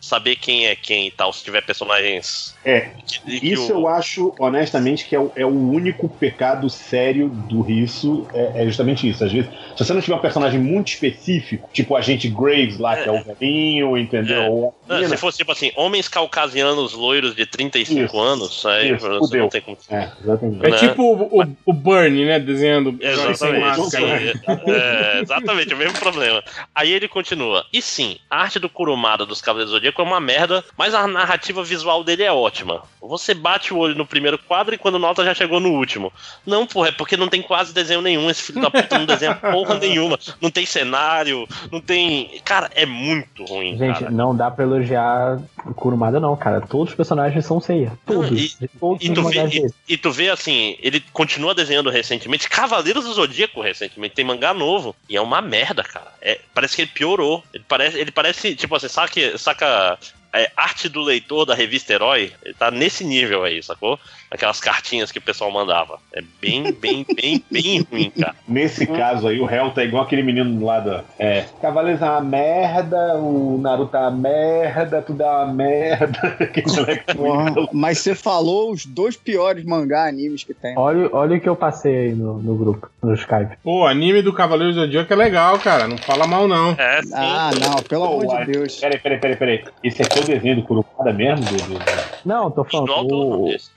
[0.00, 2.54] saber quem é quem e tal, se tiver personagens.
[2.64, 6.68] É, que- que isso o- eu acho, honestamente, que é o, é o único pecado
[6.68, 8.26] sério do Risso.
[8.34, 9.24] É, é justamente isso.
[9.24, 12.96] Às vezes, se você não tiver um personagem muito específico, tipo o agente Graves lá,
[12.96, 14.74] que é o velhinho, entendeu?
[14.88, 15.00] É.
[15.00, 18.18] Não, se fosse, tipo assim, homens caucasianos loiros de 35 Isso.
[18.20, 19.42] anos, aí Isso, você fudeu.
[19.42, 19.76] não tem como.
[19.88, 20.66] É, exatamente.
[20.66, 20.76] É Né?
[20.78, 22.38] tipo o, o, o Bernie, né?
[22.38, 26.42] Desenhando Exatamente, é, é, exatamente, o mesmo problema.
[26.74, 27.64] Aí ele continua.
[27.72, 31.06] E sim, a arte do Kurumada dos Cavaleiros do Zodíaco é uma merda, mas a
[31.06, 32.82] narrativa visual dele é ótima.
[33.00, 36.12] Você bate o olho no primeiro quadro e quando nota já chegou no último.
[36.46, 38.28] Não, porra, é porque não tem quase desenho nenhum.
[38.30, 40.18] Esse filho da puta não desenha porra nenhuma.
[40.40, 42.40] Não tem cenário, não tem.
[42.44, 44.10] Cara, é muito ruim, Gente, cara.
[44.10, 46.60] não dá pra elogiar o Kurumada, não, cara.
[46.60, 47.92] Todos os personagens são ceia.
[48.06, 48.30] Todos.
[48.30, 53.04] e- todos E tu, vê, e, e tu vê assim, ele continua desenhando recentemente, Cavaleiros
[53.04, 56.12] do Zodíaco recentemente, tem mangá novo, e é uma merda, cara.
[56.20, 57.44] É, parece que ele piorou.
[57.52, 59.98] Ele parece, ele parece tipo assim, saca, saca
[60.32, 62.32] é, arte do leitor da revista Herói?
[62.42, 63.98] Ele tá nesse nível aí, sacou?
[64.30, 65.98] Aquelas cartinhas que o pessoal mandava.
[66.12, 68.34] É bem, bem, bem, bem ruim, cara.
[68.46, 71.02] Nesse caso aí, o réu tá igual aquele menino lá da.
[71.18, 76.36] É, Cavaleiros é uma merda, o Naruto é uma merda, tudo é uma merda.
[76.76, 80.78] Moleque Porra, mas você falou os dois piores mangá animes que tem.
[80.78, 83.56] Olha, olha o que eu passei aí no, no grupo, no Skype.
[83.64, 85.88] Pô, o anime do Cavaleiro do Zodíaco é legal, cara.
[85.88, 86.70] Não fala mal, não.
[86.78, 87.10] É, sim.
[87.14, 88.76] Ah, não, pelo Pô, amor de Deus.
[88.78, 89.64] Peraí, peraí, peraí, peraí.
[89.82, 91.44] Esse aqui é o desenho do Kurumada mesmo?
[91.46, 91.84] Do, do- do-
[92.24, 93.70] Não, tô falando todo o- desse.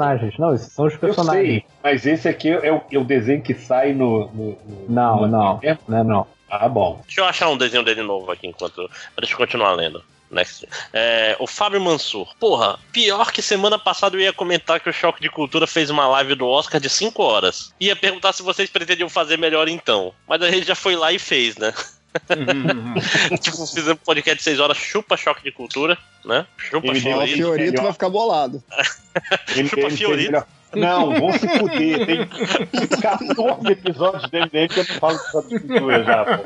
[0.00, 0.38] Personagens.
[0.38, 1.46] Não, esses são os Eu personagens.
[1.46, 4.28] sei, mas esse aqui é o, é o desenho que sai no.
[4.32, 5.60] no- no- Não, no- não.
[5.62, 5.76] É?
[5.88, 6.26] Não é não.
[6.48, 7.00] Ah, bom.
[7.06, 8.90] Deixa eu achar um desenho dele novo aqui enquanto.
[9.18, 10.02] Deixa eu continuar lendo.
[10.30, 10.64] Next.
[10.92, 12.28] É, o Fábio Mansur.
[12.38, 16.06] Porra, pior que semana passada eu ia comentar que o Choque de Cultura fez uma
[16.06, 17.74] live do Oscar de 5 horas.
[17.80, 20.12] Ia perguntar se vocês pretendiam fazer melhor então.
[20.28, 21.72] Mas a gente já foi lá e fez, né?
[23.40, 26.46] tipo, fizemos um podcast de 6 horas, chupa choque de cultura, né?
[26.56, 27.36] Chupa Fiorito.
[27.36, 28.62] Fiorito vai ficar bolado.
[29.56, 30.44] Ele, Chupa Fiorito.
[30.74, 32.06] Não, vão se fuder.
[32.06, 36.42] Tem 14 episódios dele dele que eu não falo sobre cultura já, pô.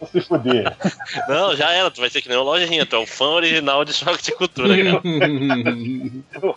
[0.00, 0.76] Vão se fuder.
[1.28, 3.84] Não, já era, tu vai ser que nem o Lojinha, tu é o fã original
[3.84, 5.02] de choque de cultura, cara.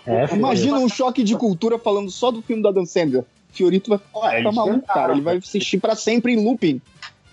[0.05, 3.25] É, Imagina um choque de cultura falando só do filme da Dan Sandler.
[3.49, 5.13] Fiorito vai ficar maluco, tentaram, cara.
[5.13, 6.81] Ele vai assistir pra sempre em looping.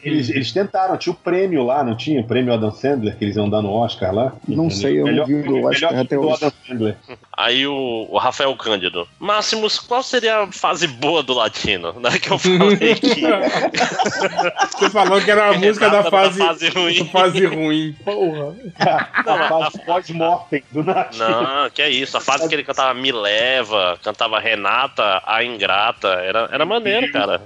[0.02, 2.20] Eles, eles tentaram, tinha o prêmio lá, não tinha?
[2.20, 4.34] O prêmio Adam Sandler, que eles iam dar no Oscar lá.
[4.48, 6.34] Não sei, eu não vi o Oscar até hoje.
[6.34, 6.96] Adam Sandler.
[7.42, 9.08] Aí o, o Rafael Cândido.
[9.18, 11.92] Máximos, qual seria a fase boa do latino?
[12.02, 12.18] Né?
[12.18, 13.22] Que eu falei que.
[14.78, 17.04] Você falou que era a música da fase, fase ruim.
[17.10, 17.96] fase ruim.
[18.04, 18.54] Porra.
[18.78, 21.16] A fase pós-mortem do Nath.
[21.16, 22.16] Não, que é isso.
[22.16, 26.08] A fase que ele cantava Me Leva, cantava Renata, a Ingrata.
[26.08, 27.40] Era, era maneiro, cara.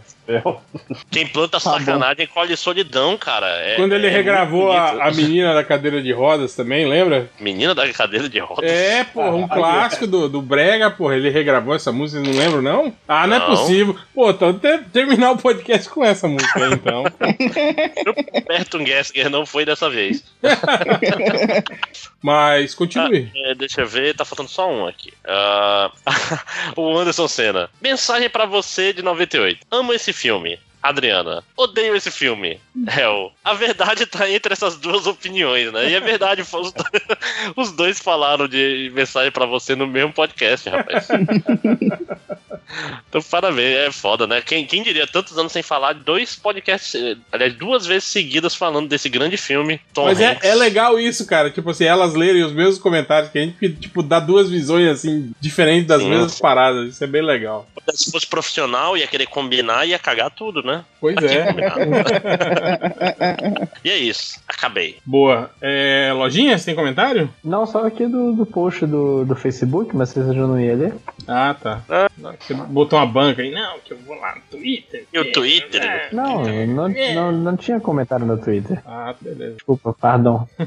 [1.10, 3.46] Quem planta Tá sacanagem colhe solidão, cara.
[3.46, 7.30] É- Quando ele é regravou a, a menina da cadeira de rodas também, lembra?
[7.38, 8.70] Menina da cadeira de rodas.
[8.70, 11.16] É, porra, um clássico do, do Brega, porra.
[11.16, 12.92] Ele regravou essa música, não lembro, não?
[13.06, 13.46] Ah, não, é Não.
[13.46, 13.96] possível.
[14.14, 17.04] Pô, então ter- terminar o podcast com essa música aí, então.
[18.48, 20.24] Berton Gessger não foi dessa vez.
[22.22, 23.30] Mas continue.
[23.34, 25.12] É, deixa eu ver, tá faltando só um aqui.
[25.24, 25.90] Ah,
[26.76, 27.68] o Anderson Senna.
[27.80, 29.60] Mensagem pra você de 98.
[29.70, 30.58] Amo esse filme.
[30.88, 32.60] Adriana, odeio esse filme.
[32.96, 35.90] Hell, a verdade tá entre essas duas opiniões, né?
[35.90, 36.72] E é verdade, os dois,
[37.56, 41.08] os dois falaram de mensagem pra você no mesmo podcast, rapaz.
[43.08, 44.42] Então, parabéns, é foda, né?
[44.42, 46.94] Quem, quem diria tantos anos sem falar de dois podcasts,
[47.30, 51.50] aliás, duas vezes seguidas falando desse grande filme, Tom Mas é, é legal isso, cara.
[51.50, 55.32] Tipo assim, elas lerem os mesmos comentários que a gente, tipo, dá duas visões, assim,
[55.40, 56.10] diferentes das Sim.
[56.10, 56.94] mesmas paradas.
[56.94, 57.68] Isso é bem legal.
[57.94, 60.75] Se fosse profissional, ia querer combinar, ia cagar tudo, né?
[61.00, 61.46] Pois Aqui é.
[63.84, 64.96] e é isso, acabei.
[65.04, 65.50] Boa.
[65.60, 67.28] É, lojinha, você tem comentário?
[67.44, 70.94] Não, só aqui do, do post do, do Facebook, mas vocês já não ia ler.
[71.28, 71.82] Ah, tá.
[72.40, 73.50] Você botou uma banca aí.
[73.50, 75.04] Não, que eu vou lá no Twitter.
[75.12, 75.82] E o Twitter?
[75.82, 76.08] É.
[76.12, 78.80] Não, não, não, não tinha comentário no Twitter.
[78.86, 79.54] Ah, beleza.
[79.54, 80.46] Desculpa, pardon.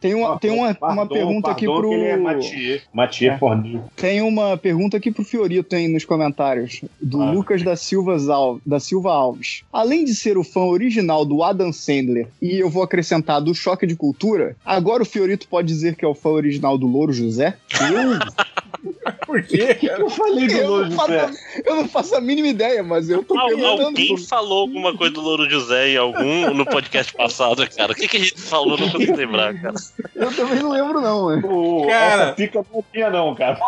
[0.00, 1.88] Tem uma, tem uma, uma Pardon, pergunta aqui pro.
[1.88, 2.80] que Ele é Mathieu.
[2.92, 3.38] Mathieu É.
[3.38, 3.80] Forni.
[3.96, 6.82] Tem uma pergunta aqui pro Fiorito aí nos comentários.
[7.00, 7.30] Do Ah.
[7.32, 9.62] Lucas da Silva, Al- da Silva Alves.
[9.72, 13.86] Além de ser o fã original do Adam Sandler, e eu vou acrescentar do Choque
[13.86, 17.58] de Cultura, agora o Fiorito pode dizer que é o fã original do Louro José?
[19.28, 20.00] Por quê, cara?
[20.00, 21.24] Eu falei do Eu Louro não, faço, José.
[21.26, 23.82] a- eu não faço a mínima ideia, mas eu tô Al- perguntando.
[23.84, 27.92] alguém falou alguma coisa do Louro José em algum no podcast passado, cara?
[27.92, 28.78] O que, que a gente falou?
[28.78, 29.74] Não consigo lembrar, cara.
[30.16, 31.28] Eu também não lembro, não.
[31.28, 31.42] né?
[31.44, 32.22] O- Cara.
[32.24, 33.60] Essa pica não tinha, não, cara.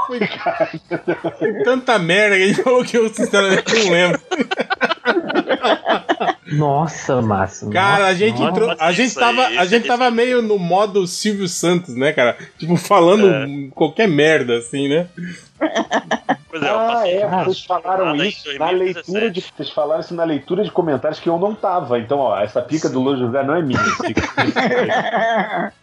[1.62, 4.20] Tanta merda que a gente falou que eu sinceramente não lembro.
[6.50, 7.72] Nossa, Máximo.
[7.72, 8.50] Cara, a nossa, gente nossa.
[8.50, 11.94] entrou, a gente Isso aí, tava, a isso gente tava meio no modo Silvio Santos,
[11.94, 12.36] né, cara?
[12.58, 13.46] Tipo, falando É.
[13.74, 15.06] qualquer merda, assim, né?
[16.50, 18.74] Pois é, Ah, é, Ah, vocês falaram isso na 2017.
[18.78, 19.40] leitura de.
[19.40, 21.98] Vocês falaram isso na leitura de comentários que eu não tava.
[21.98, 23.78] Então, ó, essa pica do Louro José não é minha.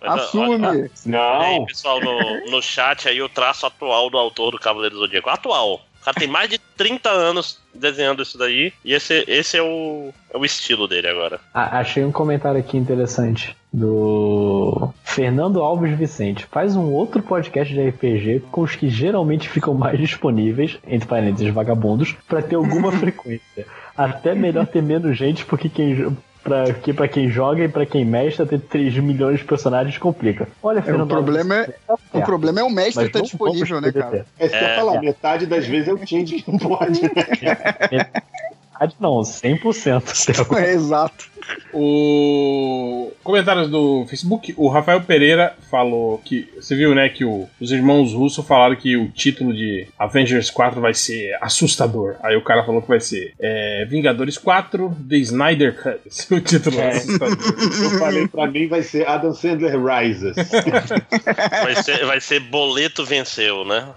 [0.01, 0.67] Ó, olha, Assume.
[0.67, 1.65] E aí, Não.
[1.65, 5.29] pessoal, no, no chat aí o traço atual do autor do Cavaleiro do Zodíaco.
[5.29, 5.81] Atual.
[6.07, 8.71] Cara tem mais de 30 anos desenhando isso daí.
[8.85, 11.37] E esse, esse é, o, é o estilo dele agora.
[11.53, 16.45] A- achei um comentário aqui interessante do Fernando Alves Vicente.
[16.49, 21.53] Faz um outro podcast de RPG com os que geralmente ficam mais disponíveis, entre parênteses,
[21.53, 23.65] vagabundos, pra ter alguma frequência.
[23.97, 26.15] Até melhor ter menos gente, porque quem.
[26.47, 30.47] Pra, que pra quem joga e pra quem mestra, ter 3 milhões de personagens complica.
[30.63, 33.91] Olha, É, o Fernando problema é, tá o problema é o mestre não disponível, né,
[33.91, 34.25] cara?
[34.39, 34.75] É, você É.
[34.75, 37.01] falar, metade das vezes é o change que não pode.
[37.01, 37.09] Né?
[38.79, 40.25] Ah, Não, 100%.
[40.25, 40.45] Theo.
[40.57, 41.25] É, exato.
[41.73, 47.71] O comentários do Facebook, o Rafael Pereira falou que você viu, né, que o- os
[47.71, 52.15] irmãos Russo falaram que o título de Avengers 4 vai ser assustador.
[52.23, 55.99] Aí o cara falou que vai ser é, Vingadores 4 The Snyder Cut.
[56.05, 56.89] Esse é o título É.
[56.89, 57.37] assustador.
[57.83, 60.35] Eu falei, pra mim vai ser Adam Sandler Rises.
[61.63, 63.87] Vai ser, vai ser boleto venceu, né?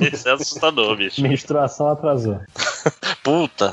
[0.12, 1.22] Isso é assustador, bicho.
[1.22, 2.40] Menstruação atrasou.
[3.22, 3.72] Puta.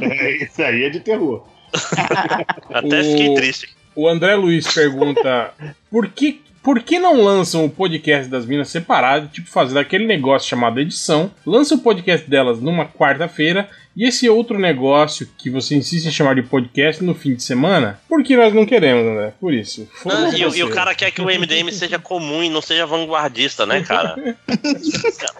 [0.00, 1.46] É, isso aí é de terror.
[2.72, 3.68] Até O- fiquei triste.
[3.94, 5.52] O André Luiz pergunta
[5.90, 10.48] por que, por que não lançam o podcast das minas separado, tipo fazer aquele negócio
[10.48, 13.68] chamado edição, lança o podcast delas numa quarta-feira
[13.98, 17.98] e esse outro negócio que você insiste em chamar de podcast no fim de semana,
[18.08, 19.32] porque nós não queremos, né?
[19.40, 19.88] Por isso.
[20.06, 23.66] Não, e, e o cara quer que o MDM seja comum e não seja vanguardista,
[23.66, 24.14] né, cara?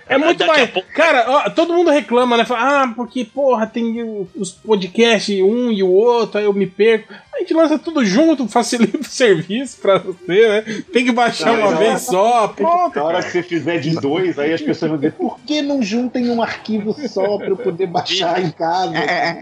[0.09, 0.69] É muito mais.
[0.71, 2.45] pouco- Cara, ó, todo mundo reclama, né?
[2.45, 7.13] Fala, ah, porque, porra, tem os podcasts, um e o outro, aí eu me perco.
[7.35, 10.83] A gente lança tudo junto, facilita o serviço pra você, né?
[10.93, 11.79] Tem que baixar Não, uma não.
[11.79, 12.97] vez só, pronto.
[12.97, 15.81] Na hora que você fizer de dois, aí as pessoas vão dizer, por que não
[15.83, 18.93] juntem um arquivo só pra eu poder baixar em casa?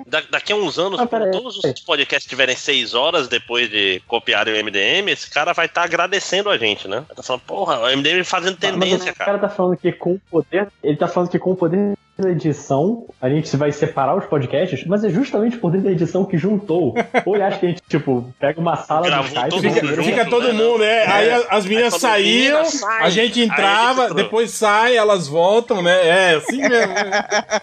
[0.06, 4.02] Da- daqui a uns anos, Ah, quando todos os podcasts tiverem seis horas depois de
[4.06, 7.04] copiarem o MDM, esse cara vai estar agradecendo a gente, né?
[7.06, 9.24] Vai tá falando, porra, o MDM fazendo tendência, Mas o cara.
[9.32, 10.68] cara tá falando que com o poder.
[10.82, 14.84] Ele tá falando que com o poder da edição a gente vai separar os podcasts,
[14.86, 16.94] mas é justamente o poder da edição que juntou.
[17.26, 19.70] Ou ele acha que a gente, tipo, pega uma sala do Gravou Skype todo e
[19.70, 21.02] Fica, junto, fica todo né, mundo, né?
[21.06, 21.34] Aí É.
[21.34, 23.02] a- as meninas Aí saíam, sai.
[23.04, 26.06] a gente Aí entrava, a gente depois sai, elas voltam, né?
[26.06, 26.94] É assim mesmo.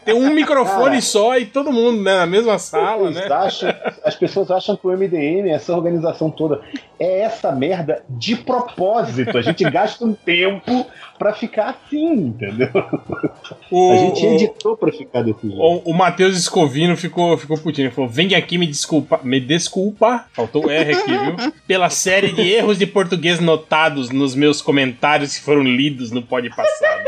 [0.05, 1.01] Tem um microfone Cara.
[1.01, 3.25] só e todo mundo né, na mesma sala, né?
[3.31, 3.73] acham-
[4.03, 6.61] as pessoas acham que o MDM, essa organização toda,
[6.99, 9.37] é essa merda de propósito.
[9.37, 10.85] A gente gasta um tempo
[11.23, 12.69] pra ficar assim, entendeu?
[13.71, 15.57] O, A gente o- editou pra ficar desse jeito.
[15.61, 17.85] O, o Matheus Escovino ficou, ficou putinho.
[17.87, 19.19] Ele falou: vem aqui me desculpa.
[19.23, 20.25] Me desculpa.
[20.33, 21.53] Faltou o R aqui, viu?
[21.65, 26.49] Pela série de erros de português notados nos meus comentários que foram lidos no pod
[26.49, 27.03] passado.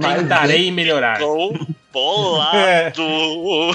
[0.00, 1.18] Tentarei melhorar.
[2.54, 2.90] É.
[2.90, 3.74] bolado.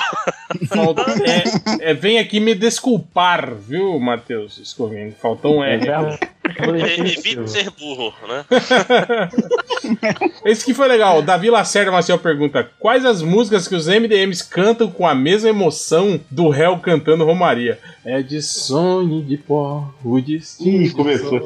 [0.70, 5.12] Faltou- é, é, vem aqui me desculpar, viu, Matheus Escovino?
[5.20, 5.86] Faltou um É, R.
[5.86, 8.46] verbo Evite ser burro, né?
[10.46, 11.20] Esse que foi legal.
[11.20, 15.50] O Davi Lacerda Maciel pergunta: Quais as músicas que os MDMs cantam com a mesma
[15.50, 17.80] emoção do réu cantando Romaria?
[18.06, 20.84] É de sonho de pó, o destino.
[20.84, 21.40] Ih, começou.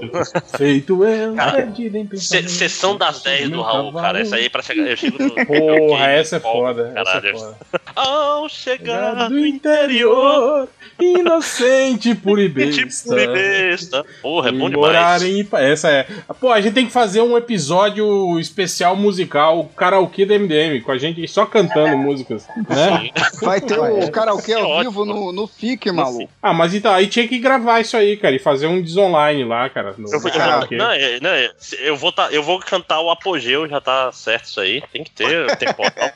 [0.57, 2.49] Feito eu, perdido em Se- pensamento.
[2.49, 4.19] Sessão das 10 do Raul, cara.
[4.21, 4.88] Essa aí pra chegar.
[4.89, 5.35] Eu chego no.
[5.45, 6.93] Porra, essa é foda.
[6.95, 7.38] Essa é caralho.
[7.39, 7.57] foda.
[7.95, 10.67] Ao chegar Do interior,
[10.99, 12.81] inocente, puro e besta.
[12.84, 14.05] tipo de besta.
[14.21, 15.21] Porra, é bom demais.
[15.23, 16.07] em Essa é.
[16.39, 20.97] Pô, a gente tem que fazer um episódio especial musical, karaokê da MDM, com a
[20.97, 23.09] gente só cantando músicas, né?
[23.43, 24.89] Vai ter o karaokê ao Ótimo.
[24.91, 26.29] vivo no, no FIC, maluco.
[26.48, 29.69] Ah, mas então, aí tinha que gravar isso aí, cara, e fazer um desonline lá,
[29.69, 29.94] cara.
[29.98, 31.52] No, Eu vou, no eu vou- não, é- não, é-
[31.82, 34.82] eu vou tá- eu vou cantar o apogeu, já tá certo isso aí.
[34.94, 36.10] Tem que ter, tem portal.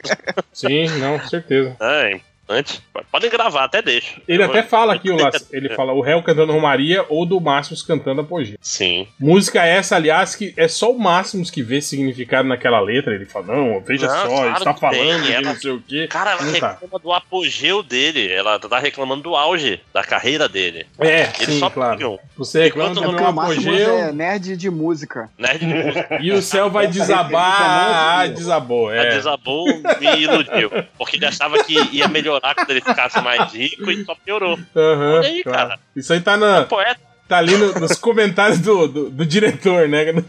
[0.54, 1.76] Sim, não, com certeza.
[1.82, 2.20] É
[2.52, 2.82] importante.
[3.12, 4.22] Podem gravar, até deixo.
[4.28, 7.26] Ele Eu até vou- fala aqui, o Lac- ele fala o réu cantando Romaria ou
[7.26, 8.58] do Máximos cantando Apogeu.
[8.62, 9.08] Sim.
[9.20, 13.14] Música essa, aliás, que é só o Máximos que vê significado naquela letra.
[13.14, 16.08] Ele fala, não, veja Não, só, claro está falando de ela- não sei o quê.
[16.08, 16.72] Cara, ela Não tá.
[16.72, 18.32] reclama do apogeu dele.
[18.32, 20.86] Ela tá reclamando do auge da carreira dele.
[21.00, 21.98] É, Eles sim, só claro.
[21.98, 25.30] pegam Você reclama do meu apogeu é nerd de música.
[25.38, 26.18] nerd de música.
[26.22, 28.22] e o céu vai desabar.
[28.22, 28.90] Ah, desabou.
[28.90, 29.10] A É.
[29.16, 29.66] desabou
[30.00, 30.70] me iludiu.
[30.98, 34.60] Porque ele achava que ia melhorar quando ele ficasse mais rico e só piorou.
[34.76, 35.70] Olha aí, claro.
[35.70, 35.80] cara.
[35.96, 37.11] Isso aí tá, na, Poeta.
[37.32, 40.12] Tá ali no- nos comentários do, do, do diretor, né?
[40.14, 40.24] Do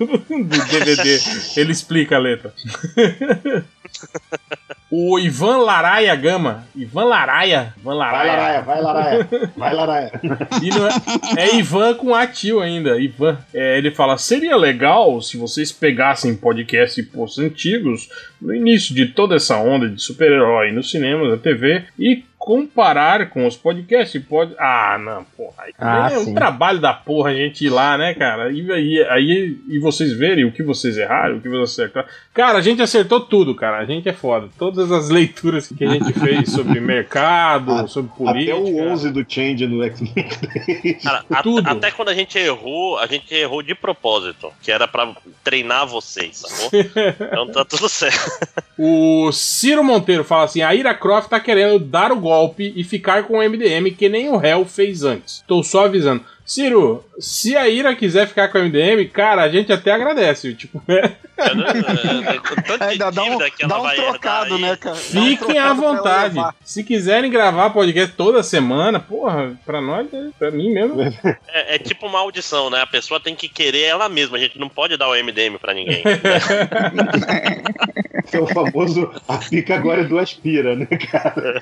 [0.70, 1.18] DVD.
[1.56, 2.54] Ele explica a letra.
[4.94, 6.66] O Ivan Laraia Gama.
[6.76, 7.72] Ivan Laraia.
[7.78, 8.32] Ivan Vai, Laraia.
[8.32, 9.28] Laraia, vai, Laraia.
[9.56, 10.20] Vai, Laraia.
[10.62, 10.92] E não é,
[11.38, 13.00] é Ivan com a tio ainda.
[13.00, 13.38] Ivan.
[13.54, 18.08] É, ele fala: seria legal se vocês pegassem podcast e posts antigos
[18.40, 23.46] no início de toda essa onda de super-herói no cinema, na TV e comparar com
[23.46, 24.20] os podcasts.
[24.24, 24.52] Pode...
[24.58, 25.54] Ah, não, porra.
[25.58, 26.34] Aí Ah, é um sim.
[26.34, 28.50] trabalho da porra a gente ir lá, né, cara?
[28.50, 32.08] E aí, aí e vocês verem o que vocês erraram, o que vocês acertaram.
[32.34, 33.78] Cara, a gente acertou tudo, cara.
[33.78, 34.48] A gente é foda.
[34.58, 38.56] Todas as leituras que a gente fez sobre mercado, Ah, sobre política.
[38.58, 40.12] Até o 11 do Change no X-Men.
[41.00, 41.68] Cara, a- Tudo.
[41.70, 44.50] até quando a gente errou, a gente errou de propósito.
[44.60, 45.14] Que era pra
[45.44, 46.70] treinar vocês, sacou?
[47.22, 48.32] então tá tudo certo.
[48.76, 53.24] O Ciro Monteiro fala assim: a Ira Croft tá querendo dar o golpe e ficar
[53.24, 55.44] com o MDM que nem o réu fez antes.
[55.46, 56.24] Tô só avisando.
[56.44, 60.54] Ciro, se a Ira quiser ficar com o MDM, cara, a gente até agradece.
[60.54, 63.74] Tipo, é, Eu não- eu- eu- eu- tanto de Ainda dá um, dívida que ela
[63.74, 64.94] dá um trocado, né, cara?
[64.96, 66.40] Um fiquem trocado à vontade.
[66.64, 71.00] Se quiserem gravar podcast toda semana, porra, pra nós, é- pra mim mesmo.
[71.48, 72.80] É, é tipo uma audição, né?
[72.82, 74.36] A pessoa tem que querer ela mesma.
[74.36, 76.02] A gente não pode dar o MDM pra ninguém.
[78.30, 81.60] Que é o famoso a pica agora é do aspira, né, cara?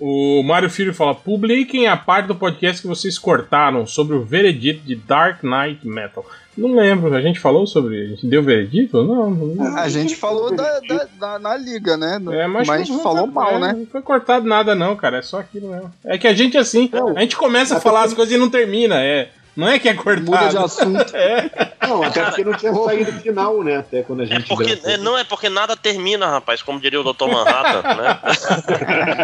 [0.00, 4.80] O Mário Filho fala: publiquem a parte do podcast que vocês cortaram sobre o veredito
[4.86, 6.24] de Dark Knight Metal.
[6.56, 8.04] Não lembro, a gente falou sobre.
[8.04, 9.02] A gente deu veredito?
[9.02, 9.76] Não, não.
[9.78, 12.20] A gente falou da, da- da- na liga, né?
[12.32, 13.72] É, mas, mas não- falou mal, é, né?
[13.78, 15.18] Não foi cortado nada, não, cara.
[15.18, 15.90] É só aquilo mesmo.
[16.04, 19.02] É que a gente, assim, a gente começa a falar as coisas e não termina.
[19.02, 19.30] É.
[19.54, 20.24] Não é que é cortado.
[20.30, 21.04] Muda de assunto.
[21.16, 21.72] É.
[21.86, 23.76] Não, até porque não tinha saído o final, né?
[23.76, 24.48] Até quando a É gente.
[24.48, 24.90] porque, gravou.
[24.90, 27.26] é, não é porque nada termina, rapaz, como diria o Dr.
[27.28, 28.18] Manhattan, né?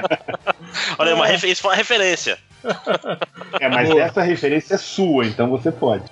[0.98, 2.38] Olha, uma refe- isso foi uma referência.
[3.60, 4.02] É, mas Boa.
[4.02, 6.04] essa referência é sua, então você pode.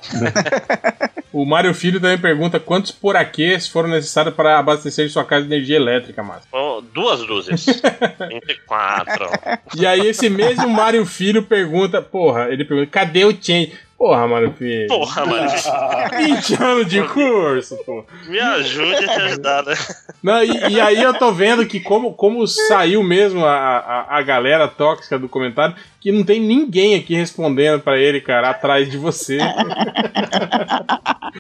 [1.33, 5.77] O Mário Filho também pergunta quantos poraquês foram necessários para abastecer sua casa de energia
[5.77, 6.49] elétrica, Márcio.
[6.51, 7.67] Foram duas luzes.
[7.67, 9.27] 24.
[9.77, 13.73] E aí esse mesmo Mário Filho pergunta, porra, ele pergunta, cadê o change?
[13.99, 14.89] Porra, Mário Filho.
[14.89, 15.49] Porra, mano.
[15.49, 18.05] 20 anos de curso, pô.
[18.29, 19.75] Me ajude a te ajudar, né?
[20.23, 24.23] Não, e, e aí eu tô vendo que como, como saiu mesmo a, a, a
[24.23, 28.99] galera tóxica do comentário, que não tem ninguém aqui respondendo pra ele, cara, atrás de
[28.99, 29.39] você.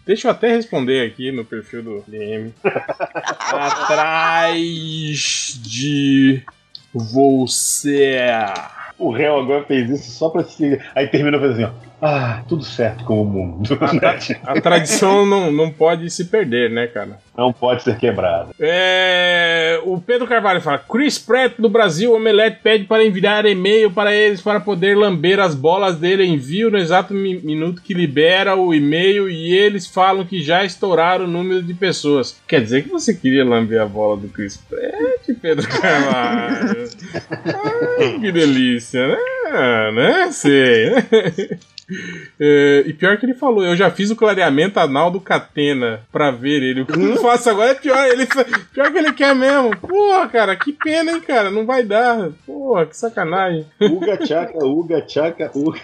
[0.07, 2.55] Deixa eu até responder aqui no perfil do DM.
[3.53, 4.59] Atrás
[5.62, 6.43] de
[6.95, 8.19] você.
[8.99, 10.81] O réu agora fez isso só pra se.
[10.95, 11.87] Aí terminou fazendo assim, ó.
[12.01, 13.78] Ah, tudo certo com o mundo.
[14.44, 17.18] A tradição não, não pode se perder, né, cara?
[17.36, 18.55] Não pode ser quebrado.
[18.60, 24.14] É, o Pedro Carvalho fala: Chris Pratt do Brasil, Omelete pede para enviar e-mail para
[24.14, 26.27] eles para poder lamber as bolas dele.
[26.27, 31.24] Envio no exato mi- minuto que libera o e-mail e eles falam que já estouraram
[31.24, 32.39] o número de pessoas.
[32.47, 36.89] Quer dizer que você queria lamber a bola do Chris Pratt, Pedro Carvalho?
[38.01, 39.16] Ai, que delícia, né?
[39.51, 40.28] Ah, né?
[40.31, 40.93] Sei.
[42.39, 46.31] É, e pior que ele falou, eu já fiz o clareamento anal do Catena pra
[46.31, 46.83] ver ele.
[46.83, 48.05] O que eu faço agora é pior.
[48.07, 48.27] Ele,
[48.73, 49.77] pior que ele quer mesmo.
[49.77, 51.51] Porra, cara, que pena, hein, cara.
[51.51, 52.31] Não vai dar.
[52.45, 53.67] Porra, que sacanagem.
[53.81, 55.81] Uga, tchaca, uga, tchaca, uga.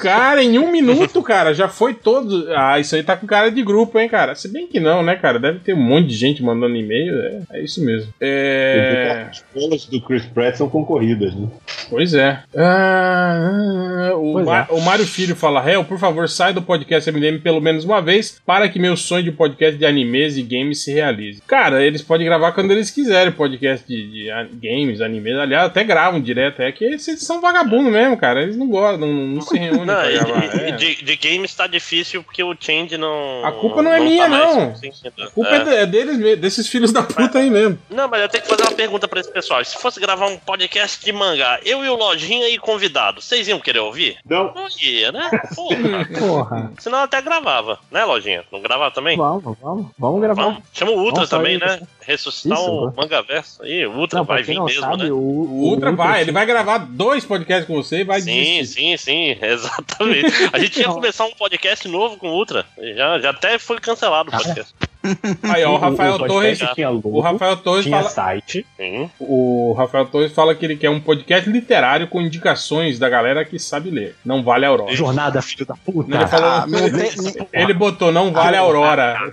[0.00, 2.46] Cara, em um minuto, cara, já foi todo.
[2.54, 4.34] Ah, isso aí tá com cara de grupo, hein, cara.
[4.34, 5.38] Se bem que não, né, cara?
[5.38, 7.20] Deve ter um monte de gente mandando e-mail.
[7.20, 8.12] É, é isso mesmo.
[8.20, 9.26] É.
[9.30, 11.48] As bolas do Chris Pratt são concorridas, né?
[11.88, 12.42] Pois é.
[12.56, 14.66] Ah, o, Pois é.
[14.76, 18.40] O Mário Filho fala: Réu, por favor, sai do podcast MDM pelo menos uma vez
[18.44, 21.42] para que meu sonho de podcast de animes e games se realize.
[21.46, 25.34] Cara, eles podem gravar quando eles quiserem podcast de, de a- games, animes.
[25.36, 26.60] Aliás, até gravam direto.
[26.62, 28.42] É que eles são vagabundos mesmo, cara.
[28.42, 30.44] Eles não gostam, não, não se reúnem Não, pra e, gravar.
[30.56, 30.70] e- É.
[30.72, 33.44] de, de games tá difícil porque o Change não.
[33.44, 34.74] A culpa não é minha, tá não.
[35.22, 35.82] A culpa é, É.
[35.82, 37.78] é deles, mesmo, desses filhos da puta aí mesmo.
[37.90, 39.64] Não, mas eu tenho que fazer uma pergunta pra esse pessoal.
[39.64, 43.58] Se fosse gravar um podcast de mangá, eu e o Lojinha e convidado, vocês iam
[43.60, 44.16] querer ouvir?
[44.28, 44.52] Não.
[44.66, 45.30] Não ia, né?
[45.54, 46.08] Porra.
[46.18, 46.72] Porra.
[46.78, 48.44] Senão eu até gravava, né, Lojinha?
[48.50, 49.16] Não gravava também?
[49.16, 49.86] Vamos, vamos.
[49.98, 50.42] Vamos gravar.
[50.42, 50.62] Vamos.
[50.72, 51.80] Chama o Ultra Vamos também, né?
[52.00, 52.96] Ressuscitar Isso, o vamos.
[52.96, 53.62] Mangaverso.
[53.62, 55.10] Aí, o Ultra Não, vai vir mesmo, sabe, né?
[55.10, 58.96] o, O Ultra vai, ele vai gravar dois podcasts com você e vai Sim, desistir.
[58.96, 60.32] sim, sim, exatamente.
[60.52, 62.64] A gente ia começar um podcast novo com o Ultra.
[62.96, 64.74] Já, já até foi cancelado o podcast.
[65.42, 66.74] Aí, ó, o Rafael podcast Torres.
[66.74, 68.10] Tinha logo, O Rafael Torres tinha fala.
[68.10, 68.66] site.
[68.76, 69.10] Sim.
[69.20, 73.58] O Rafael Torres fala que ele quer um podcast literário com indicações da galera que
[73.58, 74.16] sabe ler.
[74.24, 74.94] Não vale a Aurora.
[74.94, 76.14] Jornada, filho da puta.
[76.16, 79.16] Ele, falou- Ah, tem- ele botou não vale a Aurora.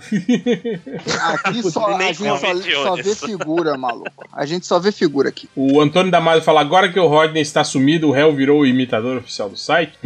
[1.44, 2.36] Aqui só, a gente só,
[2.82, 4.10] só vê figura, maluco.
[4.32, 5.48] A gente só vê figura aqui.
[5.54, 9.18] O Antônio Damasio fala: agora que o Rodney está sumido, o réu virou o imitador
[9.18, 9.98] oficial do site.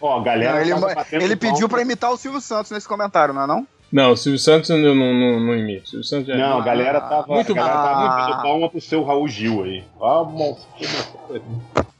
[0.00, 0.64] Ó, a galera.
[0.64, 1.68] Não, ele ele pediu palma.
[1.68, 3.66] pra imitar o Silvio Santos nesse comentário, não é não?
[3.94, 5.88] Não, o Silvio Santos eu não, não, não imito.
[5.88, 7.28] Silvio Santos já- Não, a galera tava.
[7.32, 8.08] Muito a galera tava bom.
[8.08, 9.84] batendo palma pro seu Raul Gil aí.
[10.00, 10.66] Vamos.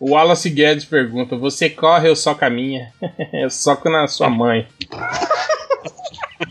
[0.00, 2.92] O Wallace Guedes pergunta: Você corre ou só caminha?
[3.32, 4.66] Eu soco na sua mãe.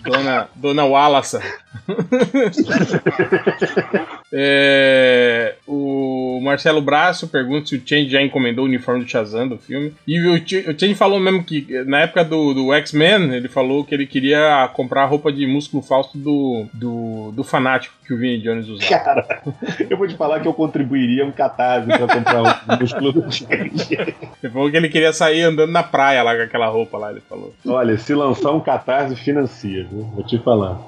[0.03, 1.39] Dona, Dona Wallace.
[4.35, 9.59] É, o Marcelo Braço pergunta se o Change já encomendou o uniforme do Shazam do
[9.59, 9.93] filme.
[10.07, 13.93] E o, o Change falou mesmo que na época do, do X-Men, ele falou que
[13.93, 18.41] ele queria comprar a roupa de músculo falso do, do, do fanático que o Vinnie
[18.41, 19.03] Jones usava.
[19.03, 19.43] Cara,
[19.87, 24.15] eu vou te falar que eu contribuiria um catarse pra comprar o músculo do Change.
[24.41, 27.21] Ele falou que ele queria sair andando na praia lá com aquela roupa lá, ele
[27.21, 27.53] falou.
[27.67, 30.79] Olha, se lançar um catarse, financia, Vou te falar.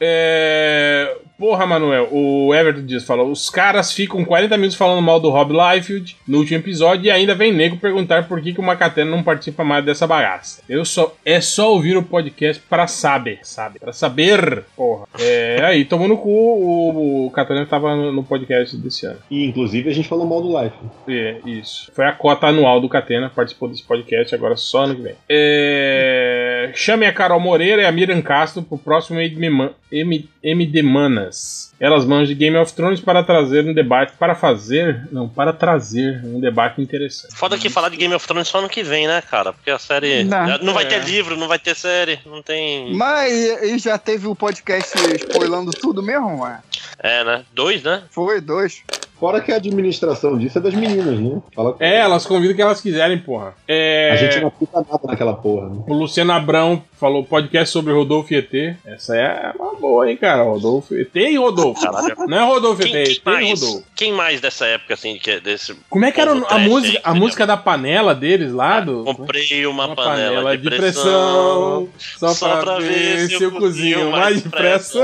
[0.00, 1.16] É...
[1.42, 5.52] Porra, Manuel, o Everton Dias falou: os caras ficam 40 minutos falando mal do Rob
[5.52, 9.24] Liefeld no último episódio e ainda vem nego perguntar por que, que o Macatena não
[9.24, 10.62] participa mais dessa bagaça.
[10.68, 13.80] Eu só é só ouvir o podcast pra saber, sabe?
[13.80, 15.08] Pra saber, porra.
[15.18, 19.18] É, aí, tomou no cu, o, o Catena tava no, podcast desse ano.
[19.28, 20.76] E inclusive a gente falou mal do Life.
[21.08, 21.90] É, isso.
[21.92, 25.14] Foi a cota anual do Catena, participou desse podcast, agora só ano que vem.
[25.28, 26.70] É...
[26.72, 31.71] Chame a Carol Moreira e a Miriam Castro pro próximo MD Man- M- MD Manas.
[31.82, 36.24] Elas manjam de Game of Thrones para trazer um debate, para fazer, não, para trazer
[36.24, 37.34] um debate interessante.
[37.34, 39.52] Foda que falar de Game of Thrones só ano que vem, né, cara?
[39.52, 40.22] Porque a série.
[40.22, 40.58] Não.
[40.58, 40.86] Não, vai É.
[40.86, 42.94] ter livro, não vai ter série, não tem.
[42.94, 43.32] Mas
[43.62, 46.60] e, já teve o podcast spoilando tudo mesmo, ué?
[47.02, 47.42] É, né?
[47.52, 48.04] Dois, né?
[48.10, 48.82] Foi, dois.
[49.18, 51.40] Fora que a administração disso é das meninas, né?
[51.54, 53.54] Fala com- É, elas convidam o que elas quiserem, porra.
[53.68, 54.10] É...
[54.12, 55.76] A gente não aplica nada naquela porra, né?
[55.86, 58.76] O Luciano Abrão falou podcast sobre Rodolfo e ET.
[58.84, 60.42] Essa é uma boa, hein, cara?
[60.42, 61.71] Rodolfo ET e Rodolfo.
[61.74, 62.16] Caralho.
[62.26, 63.86] Não é Rodolfo Quem, quem mais, Rodolfo.
[63.94, 65.74] quem mais dessa época, assim, que é desse.
[65.88, 68.80] Como é que era a música, aí, a música da panela deles lá?
[68.80, 69.04] Do...
[69.04, 71.88] Comprei uma, Uma panela, de pressão.
[71.98, 75.00] só, pra, ver se eu cozinho mais depressa.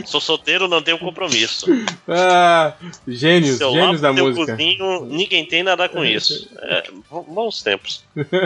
[0.06, 1.66] Sou solteiro, não tenho compromisso.
[2.08, 2.74] ah,
[3.08, 4.54] gênios, Se eu gênios da música.
[4.54, 6.50] cozinho, ninguém tem nada com isso.
[6.62, 8.04] É, bons tempos.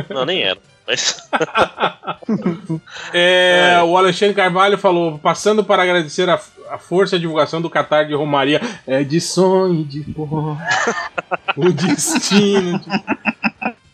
[0.09, 0.59] Não, nem era.
[0.87, 1.29] Mas
[3.13, 6.39] É, o Alexandre Carvalho falou: passando para agradecer a,
[6.69, 8.61] a força e a divulgação do Catar de Romaria.
[8.87, 10.57] É de sonho, de pó.
[11.57, 12.79] o destino.
[12.79, 12.89] de-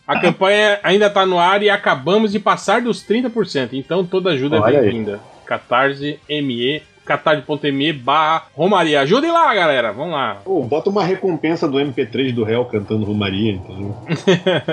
[0.06, 3.70] A campanha ainda está no ar e acabamos de passar dos 30%.
[3.72, 5.20] Então toda ajuda é bem-vinda.
[5.44, 9.00] Catarse ME, catarse.me barra Romaria.
[9.00, 9.92] Ajudem lá, galera.
[9.92, 10.42] Vamos lá.
[10.44, 13.96] Pô, bota uma recompensa do MP3 do réu cantando Romaria, entendeu?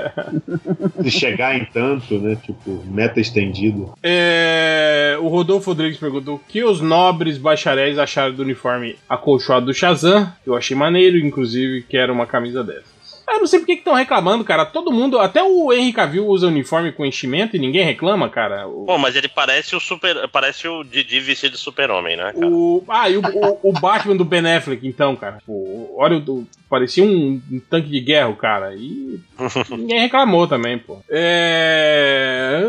[1.02, 2.36] Se chegar em tanto, né?
[2.36, 3.86] Tipo, meta estendida.
[4.04, 9.74] É, o Rodolfo Rodrigues perguntou o que os nobres bacharéis acharam do uniforme acolchoado do
[9.74, 10.30] Shazam.
[10.46, 12.95] Eu achei maneiro, inclusive, quero uma camisa dessas.
[13.28, 14.66] Eu não sei por que estão reclamando, cara.
[14.66, 18.68] Todo mundo, até o Henry Cavill usa uniforme com enchimento e ninguém reclama, cara.
[18.68, 20.28] O, Bom, mas ele parece o super.
[20.30, 22.48] Parece o Didi vestido de super-homem, né, cara?
[22.48, 25.40] o- ah, e o, o- o Batman do Ben Affleck, então, cara.
[25.46, 28.74] Pô, olha, o, o- parecia um, um tanque de guerra, cara.
[28.76, 29.20] E
[29.72, 31.00] ninguém reclamou também, pô.
[31.10, 32.62] É.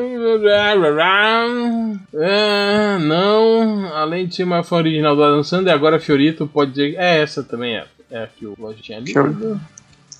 [2.18, 3.94] Ah, não.
[3.94, 6.94] Além de ser uma fã original do Adam Sandler, agora Fiorito pode dizer.
[6.98, 7.84] É, essa também é.
[8.10, 9.12] É aqui o Lojinha ali.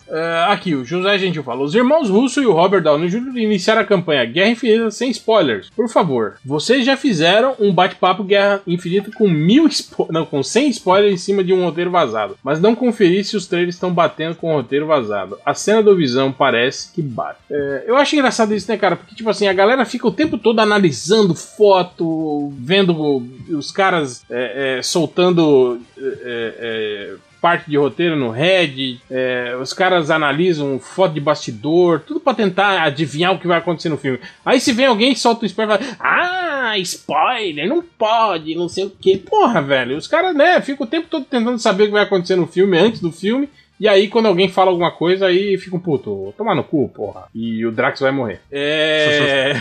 [0.09, 3.39] É, aqui, o José Gentil fala: Os irmãos Russo e o Robert Downey Jr.
[3.39, 5.71] iniciaram a campanha Guerra Infinita sem spoilers.
[5.71, 9.69] Por favor, vocês já fizeram um bate-papo Guerra Infinita com mil
[10.11, 13.47] não, com 100 spoilers em cima de um roteiro vazado, mas não conferi se os
[13.47, 15.39] trailers estão batendo com o roteiro vazado.
[15.45, 17.39] A cena do Visão parece que bate.
[17.51, 18.97] É, eu acho engraçado isso, né, cara?
[18.97, 24.79] Porque, tipo assim, a galera fica o tempo todo analisando foto, vendo os caras é,
[24.79, 25.81] é, soltando.
[25.99, 27.15] é, é,
[27.47, 32.83] parte de roteiro no Reddit, é, os caras analisam foto de bastidor, tudo pra tentar
[32.83, 34.19] adivinhar o que vai acontecer no filme.
[34.45, 38.87] Aí se vem alguém solta um spoiler e fala, ah, spoiler, não pode, não sei
[38.87, 39.17] o que.
[39.19, 42.35] Porra, velho, os caras, né, ficam o tempo todo tentando saber o que vai acontecer
[42.35, 43.49] no filme, antes do filme,
[43.79, 47.25] e aí, quando alguém fala alguma coisa, aí fica um puto, tomar no cu, porra.
[47.35, 48.41] E o Drax vai morrer.
[48.51, 49.53] É.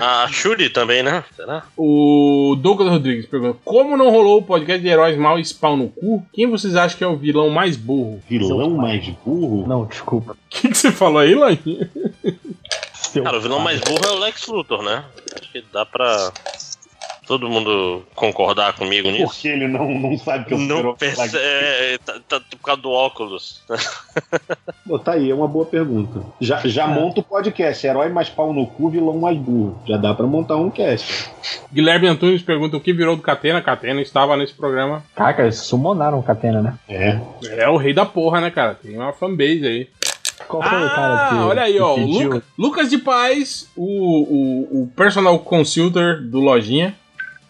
[0.00, 1.24] A Shuri também, né?
[1.34, 1.62] Será?
[1.76, 5.88] o Douglas Rodrigues pergunta: Como não rolou o podcast de heróis mal e spawn no
[5.88, 6.24] cu?
[6.32, 8.22] Quem vocês acham que é o vilão mais burro?
[8.28, 9.66] Vilão mais burro?
[9.66, 10.32] Não, desculpa.
[10.32, 11.34] O que, que você falou aí?
[12.92, 15.04] Seu Cara, o vilão mais burro é o Lex Luthor, né?
[15.40, 16.32] Acho que dá pra
[17.26, 19.26] todo mundo concordar comigo nisso.
[19.32, 21.36] Porque ele não, não sabe que eu Não sou percebe.
[21.38, 23.62] É, tá, tá por causa do óculos.
[24.86, 26.20] Pô, tá aí, é uma boa pergunta.
[26.40, 29.80] Já, já monta o podcast, herói mais pau no cu, vilão mais burro.
[29.86, 31.30] Já dá pra montar um cast.
[31.72, 33.62] Guilherme Antunes pergunta o que virou do Catena.
[33.62, 35.02] Catena estava nesse programa.
[35.14, 36.74] Caraca, eles sumonaram o Catena, né?
[36.88, 37.18] É.
[37.56, 38.74] É o rei da porra, né, cara?
[38.74, 39.88] Tem uma fanbase aí.
[40.48, 41.34] Qual foi o cara que.
[41.36, 41.94] Ah, olha aí, ó.
[41.94, 42.00] que?
[42.04, 46.94] Luca- Lucas de Paz, o, o, o personal consultor do Lojinha,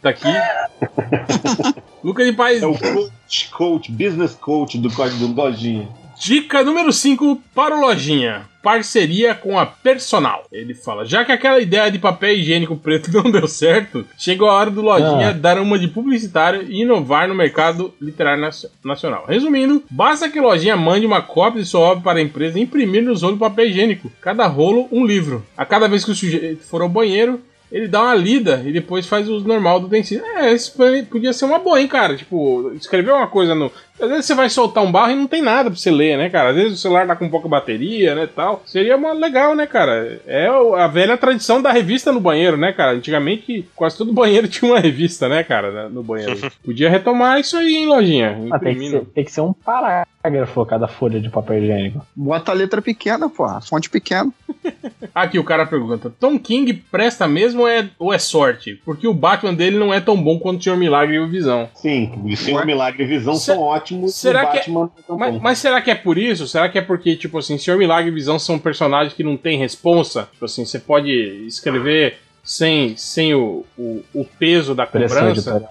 [0.04, 0.28] tá aqui.
[2.04, 5.88] Lucas de Paz, É o coach, coach, business coach do código do Lojinha.
[6.20, 8.42] Dica número 5 para o Lojinha.
[8.62, 10.44] Parceria com a Personal.
[10.52, 14.54] Ele fala: já que aquela ideia de papel higiênico preto não deu certo, chegou a
[14.54, 15.32] hora do Lojinha Ah.
[15.32, 19.24] dar uma de publicitário e inovar no mercado literário nacio- nacional.
[19.28, 23.02] Resumindo, basta que o Lojinha mande uma cópia de sua obra para a empresa imprimir
[23.02, 24.10] nos rolos papel higiênico.
[24.20, 25.44] Cada rolo, um livro.
[25.56, 27.40] A cada vez que o sujeito for ao banheiro,
[27.74, 30.24] ele dá uma lida e depois faz o normal do utensílio.
[30.24, 30.72] É, isso
[31.10, 32.16] podia ser uma boa, hein, cara?
[32.16, 33.70] Tipo, escrever uma coisa no.
[34.00, 36.28] Às vezes você vai soltar um barro e não tem nada pra você ler, né,
[36.28, 36.50] cara?
[36.50, 38.62] Às vezes o celular tá com pouca bateria, né, tal.
[38.66, 40.20] Seria uma legal, né, cara?
[40.26, 42.92] É a velha tradição da revista no banheiro, né, cara?
[42.92, 46.38] Antigamente quase todo banheiro tinha uma revista, né, cara, no banheiro.
[46.64, 48.38] Podia retomar isso aí, hein, lojinha?
[48.50, 52.04] Ah, tem, que ser, tem que ser um parágrafo cada folha de papel higiênico.
[52.16, 53.60] Bota a letra pequena, porra.
[53.60, 54.30] Fonte pequena.
[55.14, 58.80] Aqui o cara pergunta: Tom King presta mesmo ou é, ou é sorte?
[58.84, 61.68] Porque o Batman dele não é tão bom quanto o Senhor Milagre e o Visão.
[61.74, 62.66] Sim, o Senhor?
[62.66, 63.83] Milagre e Visão Se- são ótimos.
[64.08, 66.46] Será o que- Batman é Mas, mas será que é por isso?
[66.46, 69.58] Será que é porque, tipo assim, Senhor Milagre e Visão são personagens que não têm
[69.58, 70.28] responsa?
[70.32, 71.10] Tipo assim, você pode
[71.46, 75.66] escrever sem, sem o, o, o peso da cobrança?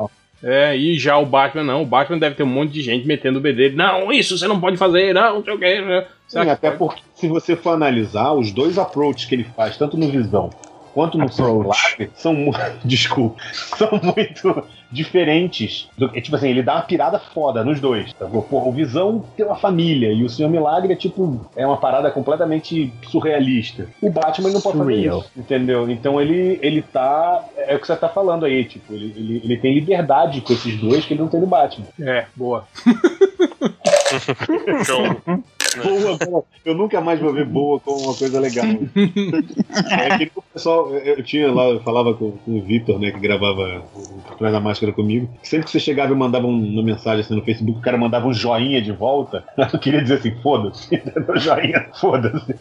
[0.46, 1.84] É, e já o Batman não.
[1.84, 3.76] O Batman deve ter um monte de gente metendo o B dele.
[3.78, 6.06] Não, isso você não pode fazer, não, não sei o que.
[6.28, 10.10] Sim, até porque se você for analisar os dois approaches que ele faz, tanto no
[10.10, 10.50] Visão
[10.94, 12.36] quanto no seu milagre são
[12.86, 15.90] desculpa, são muito diferentes.
[15.98, 18.14] Do, é tipo assim, ele dá uma pirada foda nos dois.
[18.14, 18.28] Tá?
[18.28, 22.12] Pô, o Visão tem uma família e o Senhor Milagre é tipo é uma parada
[22.12, 23.88] completamente surrealista.
[24.02, 25.90] O Batman ele não pode fazer isso, entendeu?
[25.90, 29.58] Então ele ele tá é o que você tá falando aí, tipo, ele, ele, ele
[29.58, 31.88] tem liberdade com esses dois que ele não tem no Batman.
[32.00, 32.66] É, boa.
[34.86, 35.44] Show.
[35.82, 36.44] Boa.
[36.66, 38.66] Eu nunca mais vou ver boa como uma coisa legal.
[38.66, 43.20] é que o pessoal, eu tinha lá, eu falava com, com o Vitor, né, que
[43.20, 45.30] gravava o Por Trás da Máscara comigo.
[45.42, 48.28] Sempre que você chegava e mandava um- uma mensagem assim no Facebook, o cara mandava
[48.28, 49.44] um joinha de volta.
[49.74, 50.90] Eu queria dizer assim, foda-se.
[51.38, 52.56] joinha, foda-se.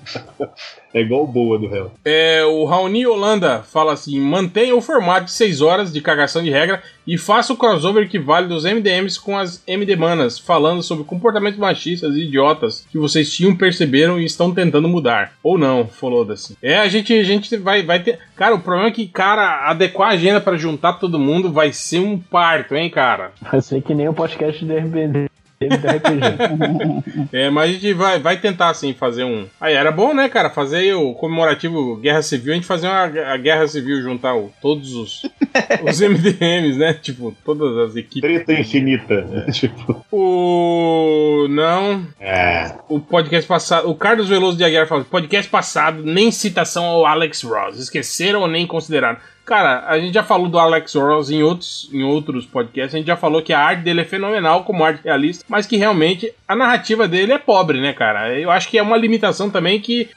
[0.95, 1.91] É igual boa do réu.
[2.05, 6.51] É, o Raoni Holanda fala assim: mantenha o formato de 6 horas de cagação de
[6.51, 11.05] regra e faça o crossover que vale dos MDMs com as MD Manas, falando sobre
[11.05, 15.33] comportamentos machistas e idiotas que vocês tinham, perceberam e estão tentando mudar.
[15.43, 16.57] Ou não, foda-se.
[16.63, 18.19] É, a gente, a gente vai, vai ter.
[18.37, 22.01] Cara, o problema é que, cara, adequar a agenda pra juntar todo mundo vai ser
[22.01, 23.33] um parto, hein, cara?
[23.41, 25.32] Vai ser que nem o podcast do RBD.
[27.33, 29.47] É, mas a gente vai, vai tentar, assim, fazer um.
[29.61, 30.51] Aí era bom, né, cara?
[30.51, 34.93] Fazer o comemorativo Guerra Civil, a gente fazer uma a Guerra Civil, juntar o- todos
[34.95, 35.23] os,
[35.89, 36.93] os MDMs, né?
[36.95, 38.21] Tipo, todas as equipes.
[38.23, 39.47] Treta infinita.
[39.53, 41.47] tipo, O.
[41.49, 42.07] Não.
[42.21, 42.73] é.
[42.89, 43.89] O podcast passado.
[43.89, 47.79] O Carlos Veloso de Aguiar fala: podcast passado, nem citação ao Alex Ross.
[47.79, 49.19] Esqueceram ou nem consideraram?
[49.45, 52.95] Cara, a gente já falou do Alex Ross em outros, em outros podcasts.
[52.95, 55.77] A gente já falou que a arte dele é fenomenal como arte realista, mas que
[55.77, 58.39] realmente a narrativa dele é pobre, né, cara?
[58.39, 60.09] Eu acho que é uma limitação também que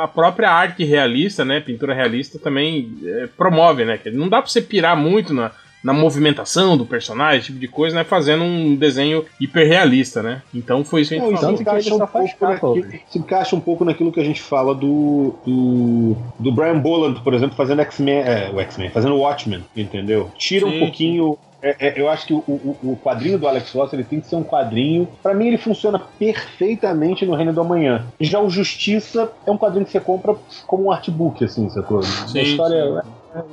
[0.00, 3.98] a própria arte realista, né, pintura realista também é, promove, né?
[4.12, 5.50] Não dá pra você pirar muito na,
[5.82, 8.04] na movimentação do personagem, esse tipo de coisa, né?
[8.04, 10.42] Fazendo um desenho hiperrealista, né?
[10.54, 11.60] Então foi isso que a gente Não, falou.
[11.60, 16.16] encaixa um, pouco naquilo, se encaixa um pouco naquilo que a gente fala do do,
[16.38, 20.30] do Brian Boland, por exemplo, fazendo X-Men, é, o X-Men, fazendo Watchmen, entendeu?
[20.36, 23.72] Tira Sim, um pouquinho é, é, eu acho que o, o, o quadrinho do Alex
[23.72, 25.08] Ross ele tem que ser um quadrinho.
[25.22, 28.06] Pra mim, ele funciona perfeitamente no Reino do Amanhã.
[28.20, 30.36] Já o Justiça é um quadrinho que você compra
[30.66, 32.02] como um artbook, assim, sacou?
[32.02, 32.74] Sim, a história.
[32.76, 33.02] é-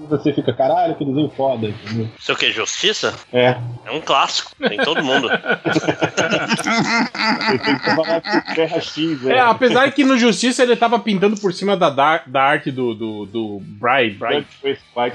[0.10, 2.08] Você fica, caralho, que desenho foda, entendeu?
[2.20, 3.14] Sei o que, Justiça?
[3.32, 3.56] É.
[3.86, 5.30] É um clássico, tem todo mundo.
[8.82, 12.72] X, É, apesar que no Justiça ele tava pintando por cima da, da, da arte
[12.72, 14.48] do, do, do Bright, Bright.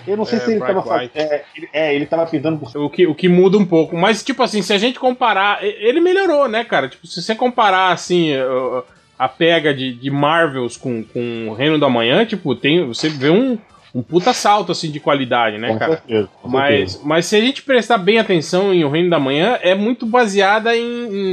[0.07, 1.11] Eu não sei É, se ele Bright tava fazendo.
[1.15, 3.97] É, ele, é, ele tava pintando por O que, o que muda um pouco.
[3.97, 5.63] Mas, tipo assim, se a gente comparar.
[5.63, 6.89] Ele melhorou, né, cara?
[6.89, 8.83] Tipo, se você comparar, assim, uh,
[9.19, 13.31] a pega de, de Marvels com, com o Reino do Amanhã, tipo, tem, você vê
[13.31, 13.59] um,
[13.95, 15.93] um puta salto, assim, de qualidade, né, Com cara?
[15.97, 16.29] certeza.
[16.43, 16.99] com certeza.
[16.99, 20.07] Mas, mas se a gente prestar bem atenção em O Reino da Manhã, é muito
[20.07, 20.83] baseada em.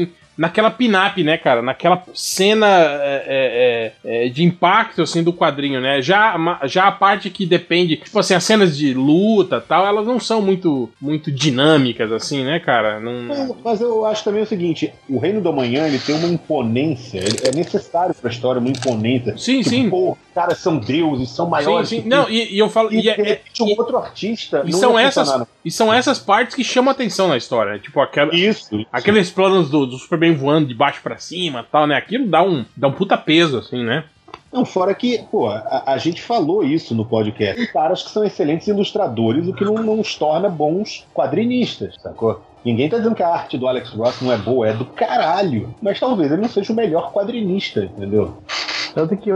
[0.03, 1.61] em- naquela pin-up, né, cara?
[1.61, 6.01] Naquela cena é, é, é, de impacto, assim, do quadrinho, né?
[6.01, 6.35] Já,
[6.65, 10.41] já a parte que depende, tipo assim, as cenas de luta tal, elas não são
[10.41, 12.99] muito, muito dinâmicas, assim, né, cara?
[12.99, 13.55] Não...
[13.63, 17.37] Mas, eu acho também o seguinte: o Reino do Amanhã ele tem uma imponência, ele
[17.43, 19.37] é necessário pra história uma imponência.
[19.37, 19.89] Sim, Tipo, sim.
[19.89, 21.89] Pô, os caras são deuses, são Sim, maiores.
[21.89, 22.01] sim.
[22.03, 22.91] que Não, e, e eu falo.
[22.93, 24.63] E, E, é- é- repente, um outro artista.
[24.65, 25.47] e são essas, funcionar.
[25.65, 27.79] e são essas partes que chamam atenção na história, né?
[27.79, 28.75] Tipo, aquela, Isso.
[28.75, 28.85] isso.
[28.91, 31.95] Aqueles planos do, do Superman voando de baixo pra cima e tal, né?
[31.95, 34.03] Aquilo dá um, dá um puta peso, assim, né?
[34.51, 37.67] Não, fora que, pô, a, a gente falou isso no podcast.
[37.67, 42.41] Caras que são excelentes ilustradores, o que não, não os torna bons quadrinistas, sacou?
[42.63, 45.73] Ninguém tá dizendo que a arte do Alex Ross não é boa, é do caralho.
[45.81, 48.37] Mas talvez ele não seja o melhor quadrinista, entendeu?
[48.93, 49.29] Tanto que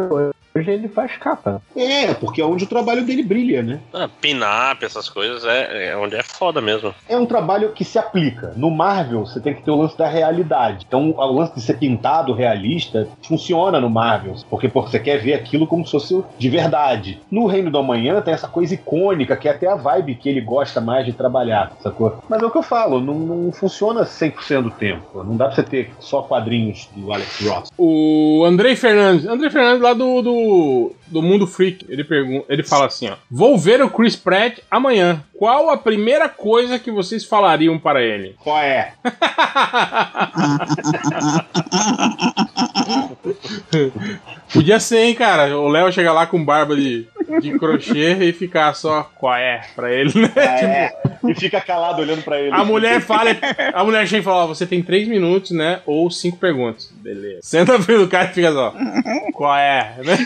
[0.55, 1.61] hoje ele faz capa.
[1.75, 3.79] É, porque é onde o trabalho dele brilha, né?
[3.93, 6.93] Ah, Pin-up, essas coisas, é, é onde é foda mesmo.
[7.07, 8.53] É um trabalho que se aplica.
[8.55, 10.85] No Marvel, você tem que ter o lance da realidade.
[10.87, 14.35] Então, o lance de ser pintado realista funciona no Marvel.
[14.49, 17.21] Porque pô, você quer ver aquilo como se fosse de verdade.
[17.29, 20.41] No Reino do Amanhã tem essa coisa icônica, que é até a vibe que ele
[20.41, 22.19] gosta mais de trabalhar, sacou?
[22.27, 25.23] Mas é o que eu falo, não, não funciona 100% do tempo.
[25.23, 27.71] Não dá pra você ter só quadrinhos do Alex Ross.
[27.77, 30.40] O Andrei Fernandes, Andrei Fernandes lá do, do,
[31.07, 33.15] do Mundo Freak, ele, pergunta, ele fala assim, ó.
[33.30, 35.23] Vou ver o Chris Pratt amanhã.
[35.38, 38.35] Qual a primeira coisa que vocês falariam para ele?
[38.43, 38.93] Qual é?
[44.52, 45.57] Podia ser, hein, cara?
[45.57, 47.07] O Léo chegar lá com barba de,
[47.39, 50.31] de crochê e ficar só qual é pra ele, né?
[50.35, 50.93] É,
[51.27, 52.52] e fica calado olhando pra ele.
[52.52, 53.30] A mulher fala,
[53.73, 55.81] a mulher chega e fala: ó, você tem três minutos, né?
[55.85, 56.91] Ou cinco perguntas.
[56.95, 57.39] Beleza.
[57.41, 58.73] Senta na frente do cara e fica só.
[59.34, 59.95] Qual é?
[59.99, 60.18] Né?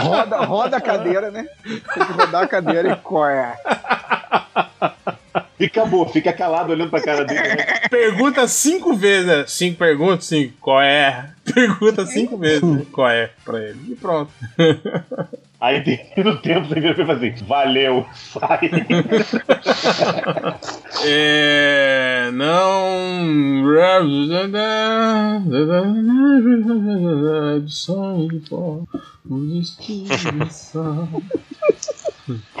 [0.00, 1.46] Roda, roda a cadeira, né?
[1.64, 3.56] Tem que rodar a cadeira e qual é?
[5.58, 7.40] E acabou, fica calado olhando pra cara dele.
[7.40, 7.64] né?
[7.88, 9.44] Pergunta cinco vezes, né?
[9.46, 10.54] Cinco perguntas, cinco.
[10.60, 11.30] Qual é?
[11.54, 12.82] Pergunta cinco vezes, né?
[12.90, 13.30] Qual é?
[13.44, 13.78] Pra ele.
[13.92, 14.30] E pronto.
[15.60, 18.70] Aí termina o tempo, você vira e fala assim, valeu, sai.
[21.06, 22.30] É.
[22.34, 23.62] Não.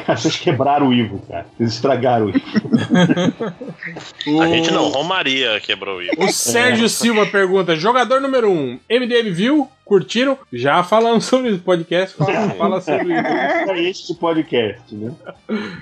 [0.06, 1.46] Cara, vocês quebraram o Ivo, cara.
[1.56, 2.40] Vocês estragaram o Ivo.
[4.42, 6.14] A gente não, Romaria quebrou isso.
[6.18, 9.68] O Sérgio Silva pergunta: jogador número 1, um, MDM viu?
[9.84, 10.38] Curtiram?
[10.52, 12.16] Já falamos sobre esse podcast.
[12.16, 13.70] Fala, fala sobre isso.
[13.70, 15.12] É este podcast, né?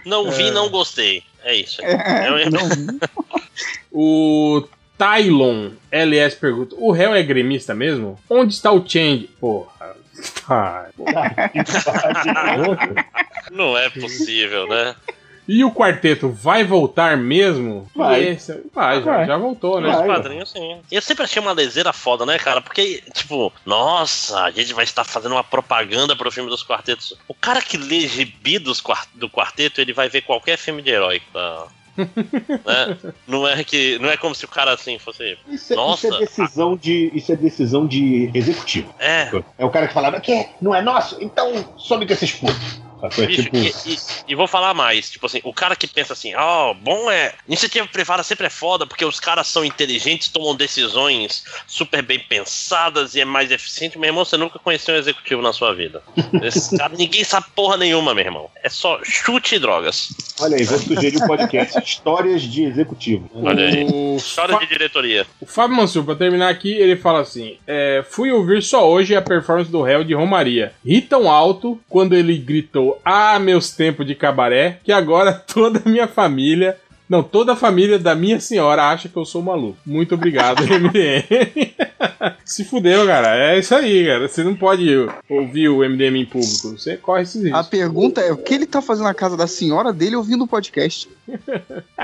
[0.04, 1.22] Não vi, não gostei.
[1.44, 1.80] É isso.
[1.84, 1.92] aí.
[1.92, 2.52] Eu-
[3.94, 4.62] O
[4.96, 8.18] Tylon LS pergunta: o réu é gremista mesmo?
[8.28, 9.28] Onde está o Change?
[9.38, 9.92] Porra.
[13.50, 14.94] Não é possível, né?
[15.48, 17.90] E o quarteto vai voltar mesmo?
[17.96, 18.22] Vai.
[18.28, 19.26] Esse- vai, já, Vai.
[19.26, 19.88] já voltou, né?
[19.88, 20.06] Os Vai.
[20.06, 20.80] quadrinhos, sim.
[20.90, 22.60] Eu sempre achei uma leseira foda, né, cara?
[22.60, 27.12] Porque, tipo, nossa, a gente vai estar fazendo uma propaganda pro filme dos quartetos.
[27.26, 28.80] O cara que lê gibi dos
[29.14, 31.20] do quarteto, ele vai ver qualquer filme de herói.
[31.32, 31.66] Tá?
[31.96, 33.12] né?
[33.26, 33.98] Não é que.
[33.98, 35.36] Não é como se o cara assim fosse.
[35.48, 36.06] Isso, é- Nossa.
[36.08, 37.10] isso é decisão de.
[37.14, 38.94] Isso é decisão de executivo.
[38.98, 39.30] É.
[39.58, 41.18] É o cara que falava, que não é nosso?
[41.20, 42.82] Então some com esses putos.
[43.02, 43.56] É Bicho, tipo.
[43.56, 43.98] e, e-
[44.28, 47.34] e vou falar mais, tipo assim, o cara que pensa assim, ó, bom é.
[47.48, 53.14] Iniciativa privada sempre é foda, porque os caras são inteligentes, tomam decisões super bem pensadas
[53.14, 53.98] e é mais eficiente.
[53.98, 56.02] Meu irmão, você nunca conheceu um executivo na sua vida.
[56.42, 58.50] Esse cara, ninguém sabe porra nenhuma, meu irmão.
[58.62, 60.08] É só chute e drogas.
[60.40, 63.28] Olha aí, vou sugerir o podcast Histórias de Executivo.
[63.34, 63.84] Olha aí.
[63.84, 65.26] O, História Fa- de diretoria.
[65.40, 69.22] o Fábio Mansur, pra terminar aqui, ele fala assim: é, Fui ouvir só hoje a
[69.22, 70.72] performance do réu de Romaria.
[70.84, 75.88] Ri tão alto quando ele gritou: Ah, meus tempos de cabaré, que agora toda a
[75.88, 76.76] minha família.
[77.08, 79.76] Não, toda a família da minha senhora acha que eu sou maluco.
[79.84, 81.74] Muito obrigado, MDM.
[82.44, 83.36] Se fudeu, cara.
[83.36, 84.28] É isso aí, cara.
[84.28, 84.88] Você não pode
[85.28, 86.70] ouvir o MDM em público.
[86.78, 87.68] Você corre esses A riscos.
[87.68, 91.08] pergunta é: o que ele tá fazendo na casa da senhora dele ouvindo o podcast?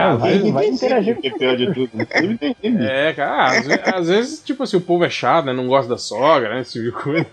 [0.01, 1.15] Ah, vai, vai interagir.
[1.15, 1.91] Porque pior de tudo.
[1.93, 2.07] né?
[2.15, 2.55] Eu não entendi.
[2.87, 5.53] É, cara, ah, às, ve- às vezes, tipo assim, o povo é chato, né?
[5.53, 6.61] Não gosta da sogra, né?
[6.61, 7.27] Esse tipo de coisa.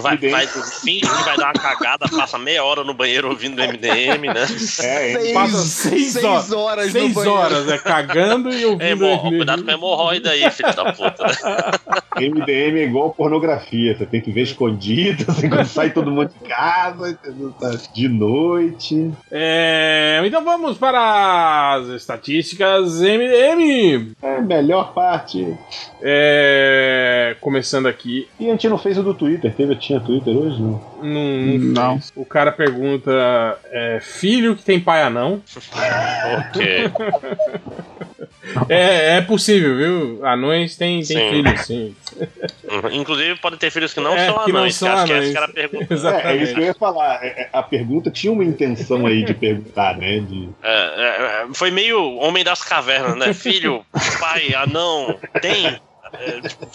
[0.00, 0.30] Vai, tudo bem.
[0.30, 4.46] vai, finge que vai dar uma cagada, passa meia hora no banheiro ouvindo MDM, né?
[4.80, 5.34] É, hein?
[5.34, 6.52] Passa seis horas.
[6.52, 7.36] horas no Seis banheiro.
[7.36, 9.04] horas, é cagando e ouvindo.
[9.04, 9.36] É, MDM.
[9.38, 11.26] cuidado com a hemorroida aí, filho da puta.
[11.26, 11.34] né?
[12.16, 13.96] MDM é igual pornografia.
[13.96, 17.18] Você tem que ver escondido, assim, quando sai todo mundo de casa?
[17.58, 19.10] Tá de noite.
[19.30, 24.12] É, então vamos para as estatísticas MDM.
[24.22, 25.56] É a melhor parte.
[26.02, 29.52] É, começando aqui, E a gente não fez o do Twitter.
[29.54, 30.60] Teve, tinha Twitter hoje?
[30.60, 30.80] Não.
[31.02, 31.92] não, Não.
[31.98, 32.12] fez.
[32.16, 33.10] o cara pergunta:
[33.70, 35.42] é, filho que tem pai anão?
[36.48, 36.90] ok.
[38.68, 40.26] É, é possível, viu?
[40.26, 41.94] Anões têm, filhos, sim.
[42.64, 42.92] Uhum.
[42.92, 45.12] Inclusive, pode ter filhos que não É, são que não anões, são que acho que
[45.12, 45.24] anões.
[45.24, 45.86] essa que era a pergunta.
[45.94, 46.26] Exatamente.
[46.26, 47.24] É, é isso que eu ia falar.
[47.24, 50.20] É, é, A pergunta tinha uma intenção aí de perguntar, né?
[50.20, 50.48] De...
[50.62, 53.32] É, é, é, foi meio Homem das Cavernas, né?
[53.34, 53.84] Filho,
[54.18, 55.78] pai, anão, tem.
[56.12, 56.66] É, tipo,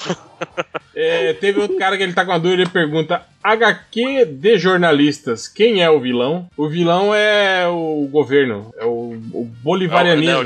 [0.95, 5.45] É, teve outro cara que ele tá com a dúvida, ele pergunta: HQ de jornalistas,
[5.47, 6.47] quem é o vilão?
[6.55, 10.45] O vilão é o governo, é o, o bolivarianismo, é o,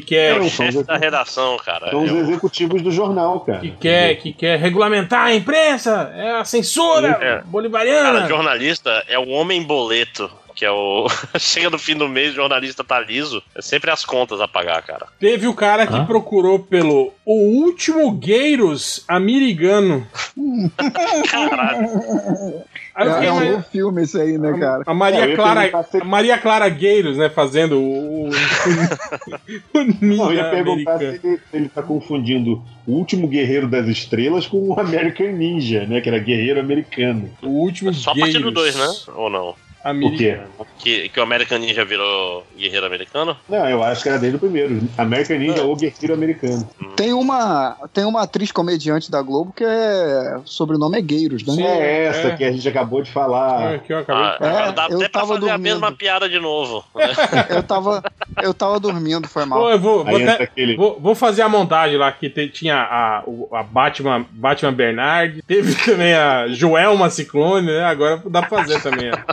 [0.00, 1.90] que é quer, o chefe da redação, cara.
[1.90, 3.58] São os É executivos do jornal, cara.
[3.60, 7.42] que quer, que quer regulamentar a imprensa, é a censura É.
[7.44, 8.12] bolivariana.
[8.20, 10.30] Cara, jornalista é o homem boleto.
[10.54, 11.06] Que é o.
[11.38, 13.42] Chega no fim do mês, o jornalista tá liso.
[13.54, 15.06] É sempre as contas a pagar, cara.
[15.20, 16.06] Teve o cara que Hã?
[16.06, 20.06] procurou pelo O Último Gueiros Americano.
[21.30, 22.62] Caralho.
[23.04, 24.82] É, fiquei, é um mas- bom filme esse aí, né, cara?
[24.86, 28.30] A É, Maria ia Clara, se- a Maria Clara Gueiros, né, fazendo o, o,
[29.74, 31.20] o Não, eu ia ninja perguntar se americano.
[31.32, 36.00] ele, se ele tá confundindo o último Guerreiro das Estrelas com o American Ninja, né?
[36.00, 37.30] Que era guerreiro americano.
[37.42, 39.12] O último Só a partir do Gueiros 2, né?
[39.14, 39.54] Ou não?
[39.90, 40.30] O quê?
[40.30, 40.66] Americano.
[40.78, 43.36] Que, que o American Ninja virou guerreiro americano?
[43.48, 44.80] Não, eu acho que era desde o primeiro.
[44.98, 46.68] American Ninja ou Guerreiro Americano.
[46.96, 50.38] Tem uma, tem uma atriz comediante da Globo que é.
[50.44, 51.54] sobrenome é Gueiros, né?
[51.54, 51.62] Sim.
[51.64, 52.36] é essa é.
[52.36, 53.74] que a gente acabou de falar.
[53.74, 55.58] Ah, que eu acabei de Ah, É, dá eu até pra fazer a dormindo.
[55.62, 56.84] mesma piada de novo.
[57.50, 58.02] Eu tava,
[58.42, 59.58] eu tava dormindo, foi mal.
[59.60, 60.76] Pô, eu vou, vou, até- aquele.
[60.76, 63.22] vou- vou fazer a montagem lá, que te- tinha a,
[63.52, 67.84] a Batman, Batman Bernard, teve também a Joelma Ciclone, né?
[67.84, 69.24] Agora dá pra fazer também a,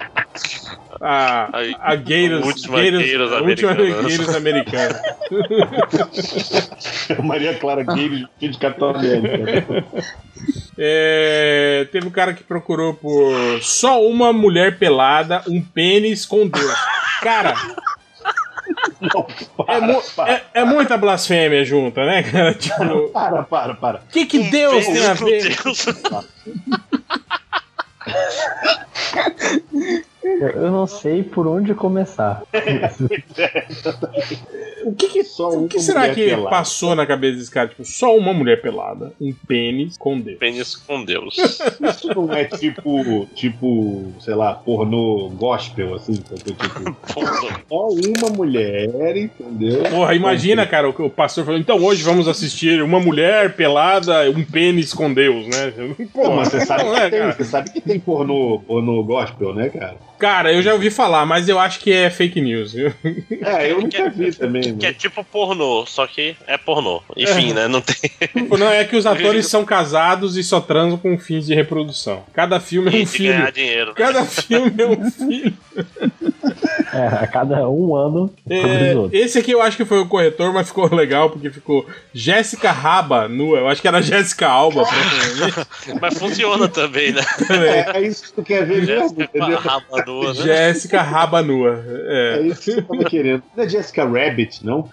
[1.01, 1.49] a,
[1.79, 4.07] a Gueiros, última Gueiros a última americana.
[4.07, 5.01] Gueiros americana.
[7.23, 9.85] Maria Clara Gueiros de Capitão América.
[10.77, 16.75] É, teve um cara que procurou por só uma mulher pelada, um pênis com Deus.
[17.21, 17.53] Cara,
[18.99, 19.27] Não,
[19.67, 22.53] é, para, mu- para, é- é muita blasfêmia junta, né, cara?
[22.53, 23.97] Tipo, para, para, para.
[23.99, 25.55] o que, que Deus tem a ver?
[30.23, 30.55] Deus.
[30.55, 32.43] Eu, não sei por onde começar.
[34.85, 36.49] O que, que, Só o que será que pelada.
[36.49, 37.69] passou na cabeça desse cara?
[37.69, 40.39] Tipo, só uma mulher pelada, um pênis com dedo.
[40.39, 41.37] Pênis com Deus.
[41.89, 46.97] Isso não é tipo, tipo, sei lá, pornô gospel, assim, tipo,
[47.69, 49.83] só uma mulher, entendeu?
[49.89, 54.43] Porra, imagina, cara, o, o pastor falando, então hoje vamos assistir uma mulher pelada, um
[54.43, 55.73] pênis com Deus, né?
[56.11, 57.33] Porra, Não, mas você sabe, não que é, tem, cara?
[57.33, 59.95] você sabe que tem pornô, pornô gospel, né, cara?
[60.23, 62.93] Cara, eu já ouvi falar, mas eu acho que é fake news, viu?
[63.41, 64.95] É, eu nunca vi também, Que é né?
[64.97, 67.03] tipo pornô, só que é pornô.
[67.17, 67.67] Enfim, né?
[67.67, 67.97] Não tem.
[68.33, 72.23] Tipo, Não é que os atores são casados e só transam com fins de reprodução.
[72.31, 73.33] Cada filme é um de filho.
[73.33, 73.93] ganhar dinheiro.
[73.95, 75.53] Cada filme é um filho.
[76.93, 80.67] É, a cada um ano É, esse aqui eu acho que foi o corretor, mas
[80.67, 83.57] ficou legal porque ficou Jéssica Raba nua.
[83.57, 84.83] Eu acho que era Jéssica Alba.
[85.99, 87.21] Mas funciona também, né?
[87.49, 90.33] É, é isso que tu quer ver mesmo, Jéssica raba nua, né?
[90.43, 91.83] Jéssica Raba nua.
[91.87, 92.41] É É.
[92.41, 93.43] isso que você tava querendo.
[93.57, 94.87] Não é Jessica Rabbit, não?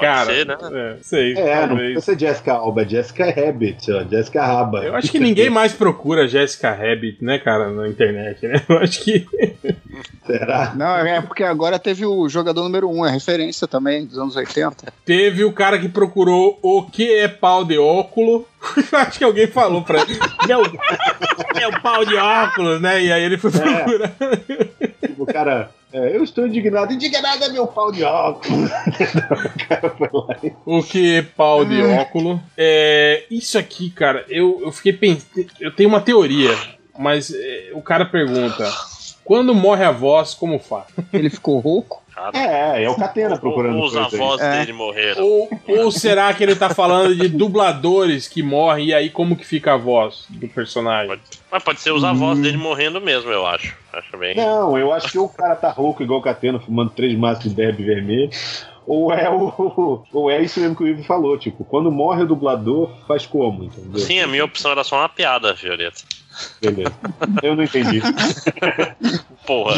[0.00, 0.56] Cara, ser, né?
[0.72, 1.34] é, sei.
[1.36, 4.84] É, não precisa ser Jessica Alba, é Jessica Rabbit, ó, Jessica Raba.
[4.84, 8.62] Eu acho que ninguém mais procura Jessica Rabbit, né, cara, na internet, né?
[8.68, 9.26] Eu acho que.
[10.26, 10.72] Será?
[10.74, 14.92] Não, é porque agora teve o jogador número 1, é referência também dos anos 80.
[15.04, 18.46] Teve o cara que procurou o que é pau de óculo.
[18.76, 20.18] Eu acho que alguém falou pra ele.
[20.46, 20.62] Meu,
[21.54, 23.02] meu pau de óculos, né?
[23.02, 24.12] E aí ele foi procurar.
[25.00, 25.70] Tipo, o cara.
[25.92, 26.92] é, eu estou indignado.
[26.92, 28.70] Indignado é meu pau de óculos.
[28.70, 30.36] o cara foi lá.
[30.64, 32.40] O que é pau de óculo.
[32.56, 35.46] É, isso aqui, cara, eu, eu fiquei pensando.
[35.60, 36.56] Eu tenho uma teoria,
[36.98, 38.64] mas é, o cara pergunta:
[39.24, 40.86] quando morre a voz, como faz?
[41.12, 42.02] Ele ficou rouco.
[42.34, 44.14] É, é o Catena procurando Os coisa aí.
[44.22, 44.58] avós É.
[44.58, 45.24] dele morreram.
[45.24, 49.46] Ou, ou será que ele tá falando de dubladores que morrem e aí como que
[49.46, 51.08] fica a voz do personagem?
[51.08, 53.74] Pode- Mas pode ser os avós dele morrendo mesmo, eu acho.
[53.92, 54.34] Acho bem.
[54.36, 57.50] Não, eu acho que o cara tá rouco igual o Catena, fumando três maços de
[57.50, 58.30] derby vermelho.
[58.86, 60.02] Ou é o.
[60.12, 63.64] Ou é isso mesmo que o Ivo falou, tipo, quando morre o dublador, faz como,
[63.64, 63.98] entendeu?
[64.00, 66.02] Sim, a minha opção era só uma piada, Violeta.
[66.60, 66.92] Beleza.
[67.42, 68.00] Eu não entendi.
[69.46, 69.76] Porra.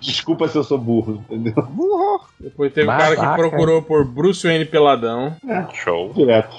[0.00, 1.54] Desculpa se eu sou burro, entendeu?
[1.70, 2.20] Burro.
[2.40, 3.36] Depois teve um cara que Babaca.
[3.48, 5.36] procurou por Bruce Wayne Peladão.
[5.74, 6.12] Show.
[6.14, 6.56] Direto.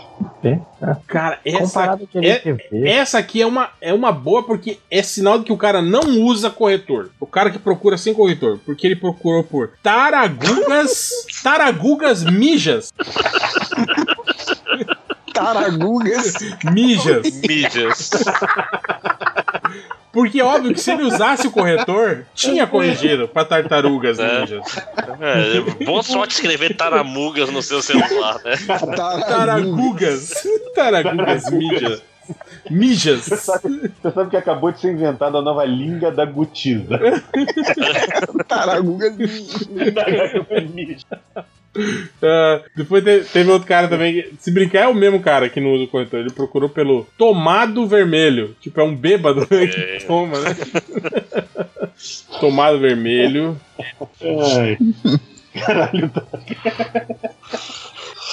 [1.08, 2.42] Cara, essa, Comparado com é-
[2.86, 6.22] essa aqui é uma, é uma boa porque é sinal de que o cara não
[6.22, 7.10] usa corretor.
[7.20, 8.60] O cara que procura sem corretor.
[8.66, 11.10] Porque ele procurou por taragugas.
[11.44, 12.94] taragugas mijas.
[15.34, 16.34] Taragugas.
[16.72, 17.24] Mijas.
[17.42, 18.10] Mídias.
[20.12, 24.42] Porque é óbvio que se ele usasse o corretor, tinha corrigido pra tartarugas É.
[24.42, 24.64] ninjas.
[25.20, 28.54] É, boa sorte escrever taramugas no seu celular, né?
[29.28, 30.34] Taragugas.
[30.76, 31.50] Taragugas.
[31.50, 32.02] Mijas.
[32.70, 33.26] Mijas.
[33.26, 37.00] Você sabe que acabou de ser inventada a nova língua da gutiza.
[38.48, 39.14] Taragugas.
[42.22, 44.14] Ah, depois te- teve outro cara também.
[44.14, 46.20] que, Se brincar, é o mesmo cara que não usa o corretor.
[46.20, 48.56] Ele procurou pelo tomado vermelho.
[48.62, 49.68] Tipo, é um bêbado né, É.
[49.98, 50.56] que toma, né?
[52.40, 53.60] tomado vermelho.
[54.58, 54.78] Ai.
[55.66, 56.24] Caralho, tá-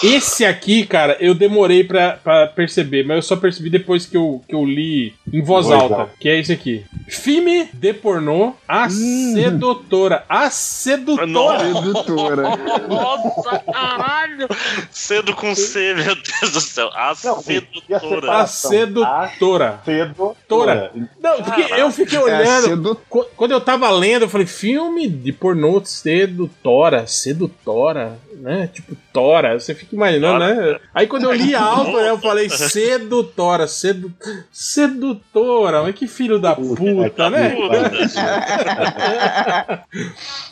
[0.02, 4.42] Esse aqui, cara, eu demorei pra, pra perceber, mas eu só percebi depois que eu,
[4.48, 6.84] que eu li em voz Voz alta, que é esse aqui.
[7.08, 10.24] Filme de pornô, a sedutora.
[10.28, 11.74] A sedutora.
[11.74, 12.42] Sedutora.
[12.88, 14.48] Nossa, caralho!
[14.90, 16.88] Cedo com C, meu Deus do céu.
[16.94, 18.32] A Não, e a sedutora.
[18.32, 19.80] A sedutora.
[19.84, 20.92] Sedutora.
[21.20, 22.98] Não, porque eu fiquei É, olhando.
[23.36, 28.68] Quando eu tava lendo, eu falei, filme de pornô sedutora, sedutora, né?
[28.72, 29.58] Tipo, tora.
[29.58, 30.78] Você fica imaginando, né?
[30.94, 34.12] Aí quando eu li alto, né, eu falei, sedutora, sedu...
[34.52, 35.82] sedutora.
[35.82, 37.54] Mas que filho da puta, né?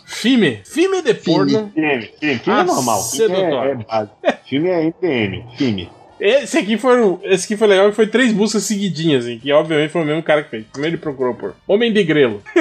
[0.07, 0.60] Filme.
[0.65, 1.70] Filme de porno.
[1.75, 3.02] Filme, filme, filme Ah, é normal.
[3.02, 3.68] Filme sedutora.
[3.68, 4.17] é, é básico.
[4.49, 5.91] Filme é MPM, filme.
[6.20, 10.02] Esse aqui foi, esse aqui foi legal, foi três músicas seguidinhas, assim, que obviamente foi
[10.02, 10.65] o mesmo cara que fez.
[10.73, 12.42] Primeiro ele procurou por Homem de Grelo.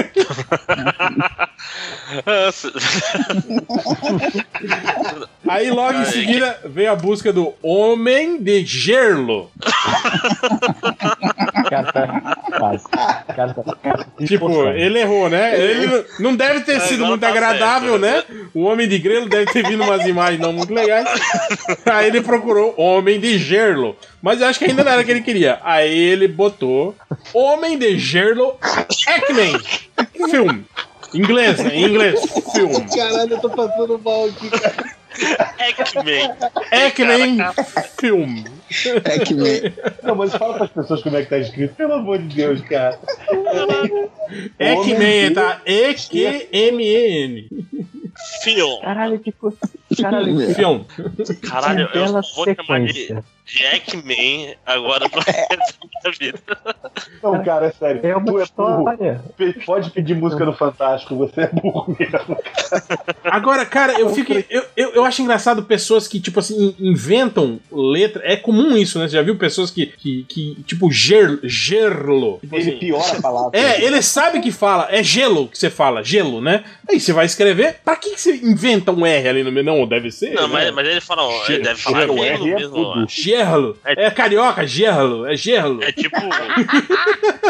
[5.48, 9.50] Aí logo em seguida veio a busca do Homem de Gerlo.
[14.26, 14.77] Tipo, esforçando.
[14.77, 15.60] ele errou, né?
[15.60, 18.34] Ele não- deve ter sido muito agradável, certo.
[18.34, 18.48] né?
[18.53, 21.08] O Homem de Grelo deve ter vindo umas imagens não muito legais.
[21.86, 23.95] Aí ele procurou Homem de Gerlo.
[24.22, 25.60] Mas eu acho que ainda não era o que ele queria.
[25.64, 26.95] Aí ele botou
[27.34, 28.58] Homem de Gerlo
[29.08, 29.60] Ekman.
[30.30, 30.66] Filme.
[31.18, 31.76] Inglês, né?
[31.76, 32.22] Em inglês.
[32.54, 32.86] Filme.
[32.96, 34.98] Caralho, eu tô passando mal aqui, cara.
[35.58, 36.32] X-Men.
[36.72, 37.38] Ekman
[38.00, 38.46] Filme.
[39.04, 39.74] Pac-Man.
[40.04, 43.00] Não, mas fala pras pessoas como é que tá escrito, pelo amor de Deus, cara.
[44.60, 45.62] Ekman, tá?
[45.66, 47.50] E-Q-M-E-N.
[48.44, 48.82] Film.
[48.82, 49.58] Caralho, que coisa.
[50.01, 50.82] Caralho, Film.
[51.50, 53.24] Caralho, eu bela vou chamar de, sequência.
[53.74, 55.22] Ekman agora pra
[56.03, 56.40] da vida.
[57.24, 58.01] Não, cara, é sério.
[58.03, 58.43] É uma é burro.
[58.43, 59.22] história.
[59.38, 62.38] Pe- Pode pedir música no Fantástico, você é burro mesmo.
[63.24, 64.34] Agora, cara, eu fico.
[64.50, 68.22] Eu, eu, eu acho engraçado pessoas que, tipo assim, in- inventam letra.
[68.26, 69.08] É comum isso, né?
[69.08, 72.40] Você já viu pessoas que, que, que tipo, ger, gerlo.
[72.42, 73.58] Tipo Ele assim, piora a palavra.
[73.59, 76.64] É, ele sabe que fala, é gelo que você fala, gelo, né?
[76.90, 79.66] Aí você vai escrever, pra que, que você inventa um R ali no meio?
[79.66, 80.32] Não, deve ser.
[80.33, 80.53] Não, né?
[80.66, 82.93] mas, mas ele fala, ele deve falar Gelo, gelo R é mesmo.
[82.93, 83.22] acho.
[83.22, 83.77] Gerlo.
[83.85, 85.83] É carioca, gerlo, é gerlo.
[85.83, 86.16] É tipo.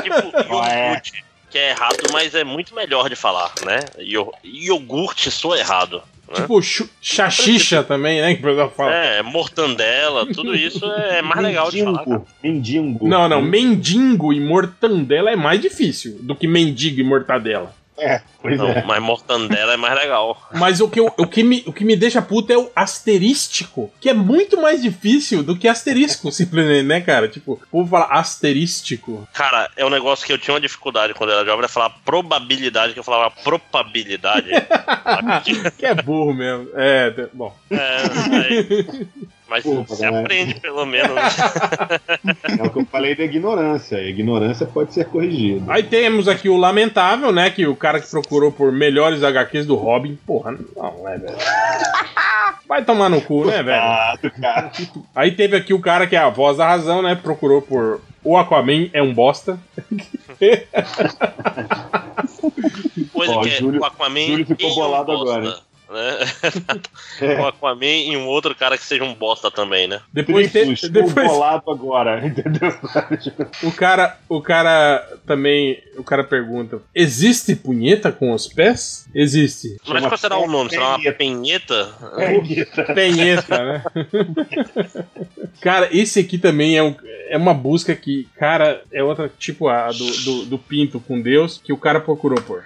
[0.04, 3.80] tipo iogurte, que é errado, mas é muito melhor de falar, né?
[4.00, 6.02] Io- Iogurte soa errado.
[6.28, 6.36] Né?
[6.42, 6.62] Tipo,
[7.02, 8.36] chachicha também, né?
[8.36, 8.94] Que o pessoal fala.
[8.94, 12.04] É, mortandela, tudo isso é mais legal de falar.
[12.04, 12.22] cara.
[12.44, 12.84] Mendigo.
[12.84, 13.08] Mendigo.
[13.08, 17.74] Não, não, mendigo e mortandela é mais difícil do que mendigo e mortadela.
[18.00, 18.84] É, pois Não, é.
[18.84, 20.40] mas mortandela é mais legal.
[20.54, 23.92] Mas o que, eu- o, que me, o que me deixa puto é o asterístico,
[24.00, 27.28] que é muito mais difícil do que asterisco, simplesmente, né, cara?
[27.28, 29.28] Tipo, o povo fala asterístico.
[29.34, 32.94] Cara, é um negócio que eu tinha uma dificuldade quando era jovem, era falar probabilidade,
[32.94, 34.50] que eu falava probabilidade.
[35.78, 36.70] Que é burro mesmo.
[36.76, 37.56] É, bom.
[37.72, 37.98] É,
[38.36, 39.08] aí-
[39.50, 40.20] mas Porra, você né?
[40.20, 41.16] aprende pelo menos.
[42.60, 43.98] É o que eu falei da ignorância.
[43.98, 45.72] A ignorância pode ser corrigida.
[45.72, 47.50] Aí temos aqui o Lamentável, né?
[47.50, 50.18] Que o cara que procurou por melhores HQs do Robin.
[50.26, 51.38] Porra, não, né, velho?
[52.68, 54.32] Vai tomar no cu, né, velho?
[54.42, 54.72] Cara.
[55.16, 57.16] Aí teve aqui o cara que é a voz da razão, né?
[57.16, 58.02] Procurou por.
[58.24, 59.58] O Aquaman é um bosta.
[63.14, 65.58] Coisa Ó, que é Júlio- o Aquaman Júlio ficou um bolado bosta, agora,
[65.90, 66.18] Né?
[67.22, 67.40] É.
[67.40, 70.02] O Aquaman e um outro cara que seja um bosta também, né?
[70.12, 72.74] Depois, te- Trifus, estou depois bolado agora, entendeu?
[73.64, 79.08] o cara, o cara também, o cara pergunta: existe punheta com os pés?
[79.16, 79.78] Existe.
[79.88, 80.70] Mas qual será o nome?
[80.70, 81.16] Será uma penheta.
[82.18, 82.94] penheta?
[82.94, 83.84] Penheta, né?
[85.62, 86.96] cara, esse aqui também é, um-
[87.30, 91.62] é uma busca que, cara, é outra, tipo a do, do, do Pinto com Deus,
[91.64, 92.64] que o cara procurou por.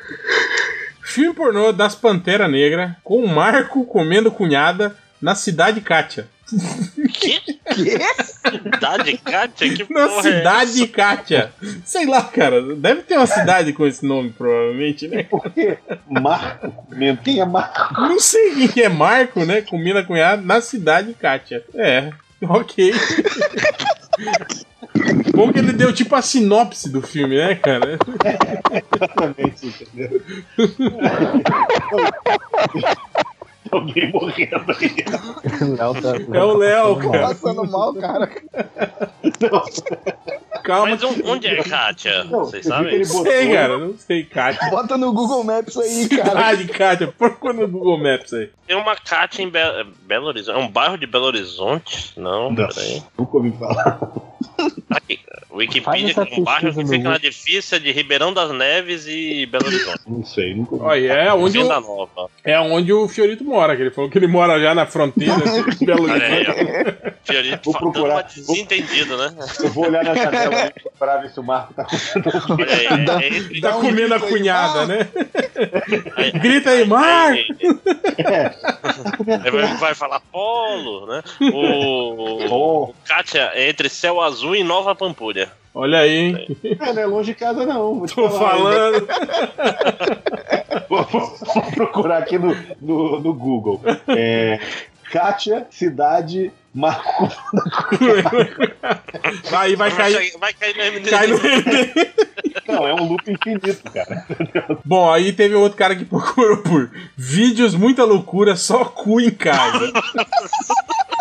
[1.11, 6.25] Filme pornô das Pantera Negra com o Marco comendo cunhada na cidade Kátia.
[7.13, 7.41] Que
[7.75, 9.73] cidade, Kátia?
[9.73, 11.53] Que Na porra é cidade Kátia.
[11.83, 12.75] Sei lá, cara.
[12.77, 15.23] Deve ter uma cidade com esse nome, provavelmente, né?
[15.23, 15.77] Porque
[16.09, 16.73] Marco,
[17.25, 17.93] quem é Marco?
[17.93, 19.61] Não sei quem que é Marco, né?
[19.61, 21.61] Comendo a cunhada na cidade Kátia.
[21.75, 22.09] É,
[22.41, 22.93] ok.
[25.35, 27.97] Bom que ele deu tipo a sinopse do filme, né, cara?
[28.93, 30.21] Exatamente, entendeu?
[33.71, 34.89] Alguém morrendo aí.
[35.03, 35.21] Tá-
[36.33, 37.19] É o Léo, cara.
[37.29, 38.29] Passando mal, cara.
[40.63, 40.89] Calma.
[40.89, 42.25] Mas on- onde é Kátia?
[42.25, 42.99] Não, Vocês sabem?
[42.99, 43.77] Não sei, cara.
[43.77, 44.69] Não sei, Kátia.
[44.69, 46.29] Bota no Google Maps aí, cara.
[46.31, 47.07] Cidade Kátia.
[47.17, 48.49] Procura no Google Maps aí.
[48.67, 49.59] Tem uma Kátia em Be
[50.05, 50.57] Belo Horizonte.
[50.57, 52.11] É um bairro de Belo Horizonte?
[52.19, 52.67] Não, Não.
[52.67, 53.01] peraí.
[53.17, 53.99] Nunca ouvi falar.
[54.89, 55.19] Aqui,
[55.53, 57.19] Wikipedia é um bairro que fica na Google.
[57.19, 59.99] difícil de Ribeirão das Neves e Belo Horizonte.
[60.07, 60.85] Não sei, nunca ouvi.
[60.85, 62.29] Olha, é onde, o, Nova.
[62.43, 65.79] é onde o Fiorito mora, que ele falou que ele mora já na fronteira de
[65.85, 66.95] Belo Horizonte.
[67.23, 68.13] Fiorito Vou procurar.
[68.15, 69.33] uma desentendido, né?
[69.63, 73.37] Eu vou olhar na janela aí pra ver se o Marco tá aí, é, é
[73.37, 75.07] entre- Tá um comendo a cunhada, né?
[76.15, 77.31] aí- Grita aí, Mar!
[77.33, 77.45] aí-
[79.43, 81.21] aí vai, vai falar polo, né?
[81.53, 85.49] O, Oh, o Kátia é entre Céu Azul e Nova Pampulha.
[85.73, 86.57] Olha aí, hein?
[86.79, 87.99] é, não é longe de casa, não.
[87.99, 88.51] Vou Tô falar.
[88.51, 89.07] falando.
[90.89, 93.81] Vou, vou- vou procurar aqui no, no, no Google.
[94.09, 94.59] É,
[95.09, 97.29] Kátia, cidade, Marco.
[99.55, 100.33] Aí vai cair.
[100.37, 101.09] Vai, cair no MDM.
[101.09, 101.37] Cai no...
[102.67, 104.25] Não, é um loop infinito, cara.
[104.85, 109.91] Bom, aí teve outro cara que procurou por vídeos, muita loucura, só cu em casa.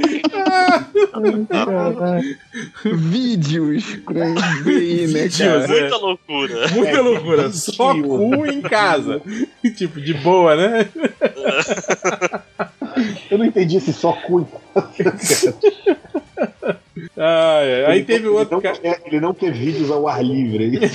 [2.84, 5.64] Vídeos ver aí, né, Vídeos, cara?
[5.64, 5.80] é.
[5.80, 6.68] Muita loucura.
[6.68, 9.22] Muita loucura, só cu em casa.
[9.76, 10.88] tipo, de boa, né?
[13.30, 14.48] Eu não entendi esse só cu.
[17.16, 17.86] Ah, é.
[17.86, 18.76] Aí teve outro cara.
[18.76, 20.78] quer, ele não quer vídeos ao ar livre.
[20.78, 20.90] é?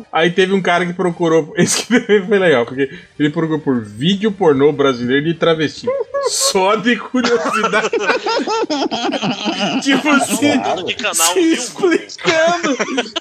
[0.12, 1.52] Aí teve um cara que procurou.
[1.56, 5.86] Esse que foi legal, porque ele procurou por vídeo pornô brasileiro de travesti.
[6.28, 7.90] Só de curiosidade.
[9.82, 10.60] tipo assim,
[10.94, 12.76] canal, se explicando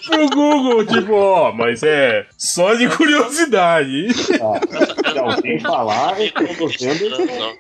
[0.06, 0.86] pro Google.
[0.86, 4.14] Tipo, ó, mas é só de curiosidade.
[4.14, 4.40] Se
[5.18, 6.69] alguém falar, eu tô
[7.38, 7.58] não.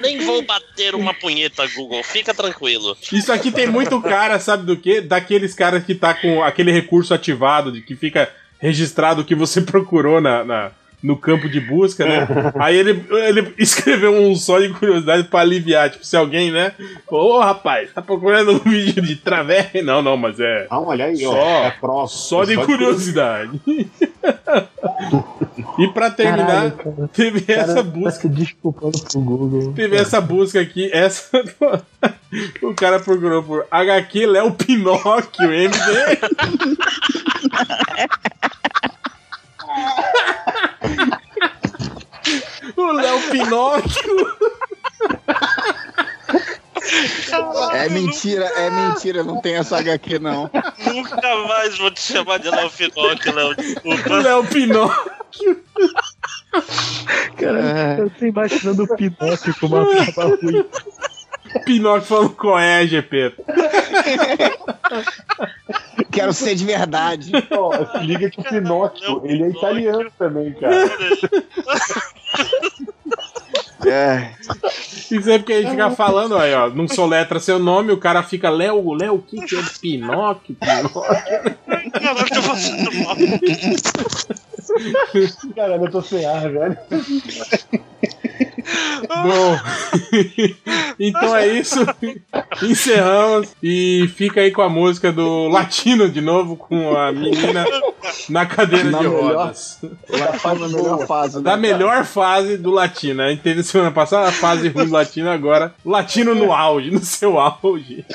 [0.00, 2.02] Nem vou bater uma punheta, Google.
[2.02, 2.96] Fica tranquilo.
[3.12, 5.00] Isso aqui tem muito cara, sabe do quê?
[5.00, 9.60] Daqueles caras que tá com aquele recurso ativado, de que fica registrado o que você
[9.62, 10.70] procurou na, na-
[11.02, 12.26] no campo de busca, né?
[12.58, 15.90] Aí ele, ele escreveu um só de curiosidade pra aliviar.
[15.90, 16.72] Tipo, se alguém, né?
[17.08, 19.80] Falou, ô rapaz, tá procurando um vídeo de travessa?
[19.82, 20.66] Não, não, mas é.
[20.68, 21.32] Ah, olha aí, ó.
[21.32, 22.06] Só- É pró.
[22.08, 23.60] Só de é curiosidade.
[25.78, 27.10] e pra terminar, Caralho, cara.
[27.12, 28.28] teve Cara, essa busca.
[28.28, 29.72] desculpando pro Google.
[29.74, 31.30] Teve essa busca aqui, essa.
[32.62, 35.78] o cara procurou por HQ Léo Pinóquio, MD.
[42.76, 44.38] o Léo Pinóquio.
[47.72, 50.50] É mentira, é mentira, não tem essa HQ não.
[50.86, 53.50] Nunca mais vou te chamar de Léo Finocchio, Léo.
[53.50, 54.16] O Desculpa.
[54.16, 55.64] Léo Pinóquio.
[57.36, 60.64] Cara, eu tô imaginando o Pinóquio com uma barba ruim.
[61.64, 63.34] Pinóquio falando qual é, GP.
[66.10, 67.30] Quero ser de verdade.
[67.50, 70.90] Ó, se liga que o Pinóquio, ele é italiano também, cara.
[73.86, 74.32] É.
[75.10, 76.68] Isso é porque a gente fica falando aí, ó.
[76.68, 80.56] Não soletra seu nome, o cara fica Léo, Léo, o que que é Pinóquio?
[80.56, 81.56] Pinóquio.
[81.92, 83.16] Caralho, tô fazendo mal.
[85.54, 86.76] Caralho, eu tô sem ar, velho.
[89.08, 89.58] Bom,
[91.00, 91.78] então é isso.
[92.62, 97.64] Encerramos e fica aí com a música do Latino de novo, com a menina
[98.28, 99.78] na cadeira Na de melhor- rodas.
[100.10, 101.36] Lá faz a melhor fase.
[101.36, 101.60] né, Da cara?
[101.62, 103.22] melhor fase do Latino.
[103.22, 107.00] A gente teve semana passada a fase ruim do Latino, agora Latino no auge, no
[107.00, 108.04] seu auge.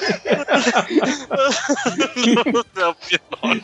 [3.43, 3.63] Hoje